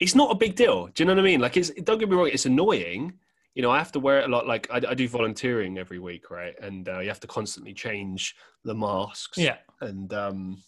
it's 0.00 0.14
not 0.14 0.30
a 0.30 0.34
big 0.34 0.54
deal. 0.54 0.86
Do 0.86 1.02
you 1.02 1.06
know 1.06 1.14
what 1.14 1.20
I 1.20 1.24
mean? 1.24 1.40
Like, 1.40 1.56
it's 1.56 1.70
don't 1.70 1.98
get 1.98 2.08
me 2.08 2.16
wrong. 2.16 2.30
It's 2.32 2.46
annoying. 2.46 3.14
You 3.54 3.62
know, 3.62 3.70
I 3.70 3.78
have 3.78 3.92
to 3.92 4.00
wear 4.00 4.20
it 4.20 4.28
a 4.28 4.28
lot. 4.28 4.46
Like, 4.46 4.68
I, 4.70 4.80
I 4.88 4.94
do 4.94 5.08
volunteering 5.08 5.78
every 5.78 5.98
week, 5.98 6.30
right? 6.30 6.54
And 6.60 6.88
uh, 6.88 7.00
you 7.00 7.08
have 7.08 7.20
to 7.20 7.26
constantly 7.26 7.72
change 7.72 8.34
the 8.64 8.74
masks. 8.74 9.38
Yeah. 9.38 9.56
And 9.80 10.12
um, 10.12 10.62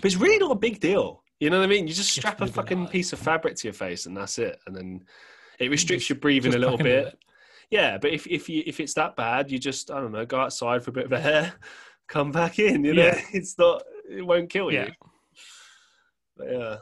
but 0.00 0.06
it's 0.06 0.20
really 0.20 0.38
not 0.38 0.52
a 0.52 0.56
big 0.56 0.80
deal. 0.80 1.22
You 1.40 1.48
know 1.48 1.58
what 1.58 1.64
I 1.64 1.68
mean? 1.68 1.88
You 1.88 1.94
just 1.94 2.12
strap 2.12 2.40
a 2.42 2.46
fucking 2.46 2.88
piece 2.88 3.12
of 3.14 3.18
fabric 3.18 3.56
to 3.56 3.68
your 3.68 3.72
face 3.72 4.04
and 4.06 4.16
that's 4.16 4.38
it. 4.38 4.60
And 4.66 4.76
then 4.76 5.04
it 5.58 5.70
restricts 5.70 6.02
just, 6.02 6.10
your 6.10 6.18
breathing 6.18 6.54
a 6.54 6.58
little 6.58 6.76
bit. 6.76 7.18
Yeah, 7.70 7.98
but 7.98 8.10
if 8.10 8.26
if 8.26 8.48
you 8.48 8.62
if 8.66 8.80
it's 8.80 8.94
that 8.94 9.16
bad, 9.16 9.50
you 9.50 9.58
just 9.58 9.90
I 9.90 10.00
don't 10.00 10.12
know, 10.12 10.26
go 10.26 10.40
outside 10.40 10.82
for 10.82 10.90
a 10.90 10.92
bit 10.92 11.06
of 11.06 11.12
air, 11.12 11.52
come 12.08 12.32
back 12.32 12.58
in. 12.58 12.84
You 12.84 12.94
know, 12.94 13.04
yeah. 13.04 13.20
it's 13.32 13.56
not 13.58 13.82
it 14.10 14.26
won't 14.26 14.50
kill 14.50 14.70
you. 14.70 14.80
Yeah. 14.80 14.90
But 16.36 16.52
yeah. 16.52 16.76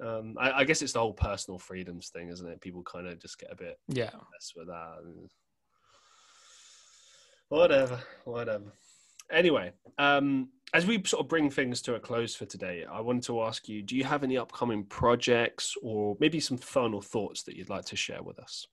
Um, 0.00 0.36
I, 0.38 0.52
I, 0.52 0.64
guess 0.64 0.80
it's 0.80 0.92
the 0.92 1.00
whole 1.00 1.14
personal 1.14 1.58
freedoms 1.58 2.10
thing, 2.10 2.28
isn't 2.28 2.46
it? 2.46 2.60
People 2.60 2.84
kind 2.84 3.08
of 3.08 3.18
just 3.18 3.36
get 3.36 3.50
a 3.50 3.56
bit 3.56 3.80
yeah 3.88 4.10
mess 4.32 4.52
with 4.54 4.68
that. 4.68 4.98
Whatever, 7.48 8.00
whatever. 8.24 8.72
Anyway, 9.32 9.72
um, 9.98 10.50
as 10.74 10.86
we 10.86 11.02
sort 11.04 11.22
of 11.22 11.28
bring 11.28 11.50
things 11.50 11.80
to 11.82 11.94
a 11.94 12.00
close 12.00 12.34
for 12.34 12.44
today, 12.44 12.84
I 12.90 13.00
wanted 13.00 13.22
to 13.24 13.42
ask 13.42 13.68
you: 13.68 13.82
Do 13.82 13.96
you 13.96 14.04
have 14.04 14.22
any 14.22 14.36
upcoming 14.36 14.84
projects, 14.84 15.74
or 15.82 16.16
maybe 16.20 16.40
some 16.40 16.58
final 16.58 17.00
thoughts 17.00 17.42
that 17.44 17.56
you'd 17.56 17.70
like 17.70 17.86
to 17.86 17.96
share 17.96 18.22
with 18.22 18.38
us? 18.38 18.66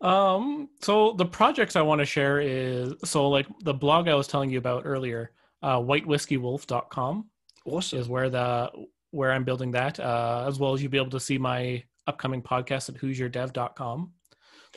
Um, 0.00 0.68
so 0.80 1.12
the 1.12 1.26
projects 1.26 1.76
I 1.76 1.82
want 1.82 2.00
to 2.00 2.04
share 2.04 2.40
is 2.40 2.94
so 3.04 3.28
like 3.28 3.46
the 3.62 3.74
blog 3.74 4.08
I 4.08 4.14
was 4.14 4.28
telling 4.28 4.50
you 4.50 4.58
about 4.58 4.82
earlier, 4.84 5.32
uh, 5.62 5.78
whitewhiskeywolf.com. 5.78 7.28
Awesome. 7.64 7.98
Is 7.98 8.08
where 8.08 8.30
the 8.30 8.70
where 9.10 9.32
I'm 9.32 9.44
building 9.44 9.72
that, 9.72 9.98
uh, 9.98 10.44
as 10.46 10.58
well 10.58 10.74
as 10.74 10.82
you'll 10.82 10.90
be 10.90 10.98
able 10.98 11.10
to 11.10 11.20
see 11.20 11.38
my 11.38 11.82
upcoming 12.06 12.42
podcast 12.42 12.88
at 12.88 12.96
who'syourdev.com. 12.96 14.12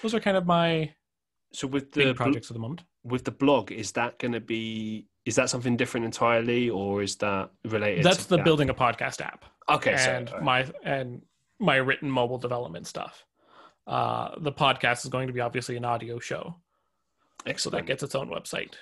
Those 0.01 0.13
are 0.13 0.19
kind 0.19 0.37
of 0.37 0.45
my 0.45 0.93
so 1.53 1.67
with 1.67 1.91
the 1.91 2.13
projects 2.13 2.47
bl- 2.47 2.53
at 2.53 2.55
the 2.55 2.61
moment. 2.61 2.83
With 3.03 3.23
the 3.23 3.31
blog, 3.31 3.71
is 3.71 3.93
that 3.93 4.19
going 4.19 4.33
to 4.33 4.39
be 4.39 5.07
is 5.25 5.35
that 5.35 5.49
something 5.49 5.77
different 5.77 6.05
entirely, 6.05 6.69
or 6.69 7.03
is 7.03 7.15
that 7.17 7.51
related? 7.65 8.03
That's 8.03 8.25
the 8.25 8.37
that? 8.37 8.45
building 8.45 8.69
a 8.69 8.73
podcast 8.73 9.21
app. 9.21 9.45
Okay, 9.69 9.93
and 9.93 10.29
so, 10.29 10.39
my 10.41 10.65
and 10.83 11.21
my 11.59 11.75
written 11.75 12.09
mobile 12.09 12.37
development 12.37 12.87
stuff. 12.87 13.25
Uh, 13.87 14.31
the 14.39 14.51
podcast 14.51 15.03
is 15.03 15.09
going 15.09 15.27
to 15.27 15.33
be 15.33 15.39
obviously 15.39 15.75
an 15.77 15.85
audio 15.85 16.19
show. 16.19 16.55
Excellent. 17.45 17.59
So 17.59 17.69
that 17.71 17.85
gets 17.85 18.03
its 18.03 18.15
own 18.15 18.29
website. 18.29 18.73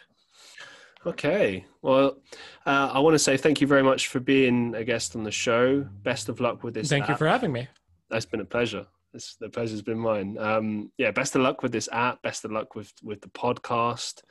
Okay. 1.05 1.65
Well, 1.81 2.17
uh, 2.65 2.91
I 2.93 2.99
want 2.99 3.13
to 3.13 3.19
say 3.19 3.37
thank 3.37 3.61
you 3.61 3.67
very 3.67 3.83
much 3.83 4.07
for 4.07 4.19
being 4.19 4.75
a 4.75 4.83
guest 4.83 5.15
on 5.15 5.23
the 5.23 5.31
show. 5.31 5.87
Best 6.03 6.27
of 6.27 6.39
luck 6.39 6.63
with 6.63 6.73
this. 6.73 6.89
Thank 6.89 7.03
app. 7.03 7.09
you 7.09 7.15
for 7.15 7.27
having 7.27 7.53
me. 7.53 7.67
That's 8.09 8.25
been 8.25 8.41
a 8.41 8.45
pleasure. 8.45 8.85
It's, 9.13 9.35
the 9.37 9.49
pleasure's 9.49 9.81
been 9.81 9.97
mine. 9.97 10.37
Um, 10.37 10.91
yeah, 10.97 11.11
best 11.11 11.35
of 11.35 11.41
luck 11.41 11.63
with 11.63 11.71
this 11.71 11.89
app. 11.91 12.21
Best 12.21 12.45
of 12.45 12.51
luck 12.51 12.75
with 12.75 12.91
with 13.01 13.21
the 13.21 13.29
podcast. 13.29 14.21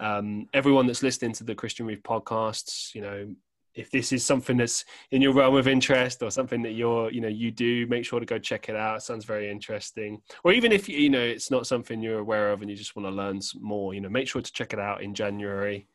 Um, 0.00 0.48
everyone 0.52 0.86
that's 0.86 1.02
listening 1.02 1.32
to 1.34 1.44
the 1.44 1.54
Christian 1.54 1.86
Reeve 1.86 2.02
podcasts, 2.02 2.94
you 2.94 3.00
know, 3.00 3.34
if 3.74 3.90
this 3.90 4.12
is 4.12 4.24
something 4.24 4.56
that's 4.56 4.84
in 5.10 5.20
your 5.20 5.32
realm 5.32 5.56
of 5.56 5.66
interest 5.66 6.22
or 6.22 6.30
something 6.30 6.62
that 6.62 6.72
you're 6.72 7.10
you 7.10 7.20
know 7.20 7.28
you 7.28 7.50
do 7.50 7.86
make 7.88 8.04
sure 8.04 8.20
to 8.20 8.26
go 8.26 8.38
check 8.38 8.68
it 8.68 8.76
out. 8.76 8.96
It 8.96 9.02
sounds 9.02 9.24
very 9.24 9.50
interesting. 9.50 10.20
Or 10.44 10.52
even 10.52 10.72
if 10.72 10.88
you 10.88 11.10
know 11.10 11.20
it's 11.20 11.50
not 11.50 11.66
something 11.66 12.00
you're 12.00 12.20
aware 12.20 12.52
of 12.52 12.60
and 12.60 12.70
you 12.70 12.76
just 12.76 12.96
want 12.96 13.06
to 13.06 13.10
learn 13.10 13.40
more 13.60 13.94
you 13.94 14.00
know 14.00 14.08
make 14.08 14.28
sure 14.28 14.42
to 14.42 14.52
check 14.52 14.72
it 14.72 14.78
out 14.78 15.02
in 15.02 15.14
january. 15.14 15.88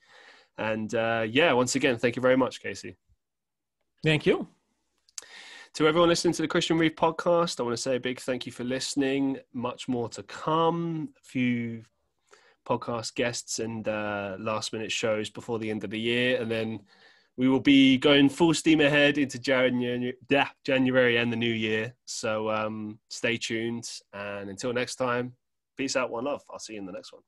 And 0.58 0.94
uh, 0.94 1.26
yeah 1.30 1.54
once 1.54 1.76
again 1.76 1.98
thank 1.98 2.16
you 2.16 2.22
very 2.22 2.38
much 2.38 2.62
casey. 2.62 2.98
Thank 4.04 4.26
you. 4.26 4.48
To 5.76 5.88
everyone 5.88 6.10
listening 6.10 6.34
to 6.34 6.42
the 6.42 6.48
christian 6.48 6.78
reeve 6.78 6.96
podcast 6.96 7.60
i 7.60 7.64
want 7.64 7.76
to 7.76 7.82
say 7.82 7.96
a 7.96 8.00
big 8.00 8.20
thank 8.20 8.46
you 8.46 8.52
for 8.52 8.64
listening. 8.64 9.38
Much 9.54 9.88
more 9.88 10.10
to 10.10 10.24
come. 10.24 11.10
A 11.18 11.24
few 11.24 11.84
podcast 12.68 13.16
guests 13.16 13.60
and 13.60 13.88
uh, 13.88 14.36
last 14.40 14.74
minute 14.74 14.92
shows 14.92 15.30
before 15.30 15.60
the 15.60 15.70
end 15.70 15.84
of 15.84 15.90
the 15.90 16.00
year 16.00 16.42
and 16.42 16.50
then 16.50 16.80
we 17.40 17.48
will 17.48 17.62
be 17.62 17.98
going 17.98 18.28
full 18.28 18.54
steam 18.54 18.82
ahead 18.82 19.18
into 19.18 19.40
January, 19.40 20.14
January 20.66 21.16
and 21.16 21.32
the 21.32 21.38
new 21.38 21.54
year. 21.54 21.96
So 22.04 22.52
um, 22.52 23.00
stay 23.10 23.38
tuned. 23.38 23.90
And 24.12 24.50
until 24.50 24.74
next 24.74 24.98
time, 24.98 25.32
peace 25.78 25.96
out, 25.96 26.12
one 26.12 26.26
love. 26.26 26.44
I'll 26.52 26.60
see 26.60 26.74
you 26.74 26.80
in 26.80 26.86
the 26.86 26.92
next 26.92 27.14
one. 27.14 27.22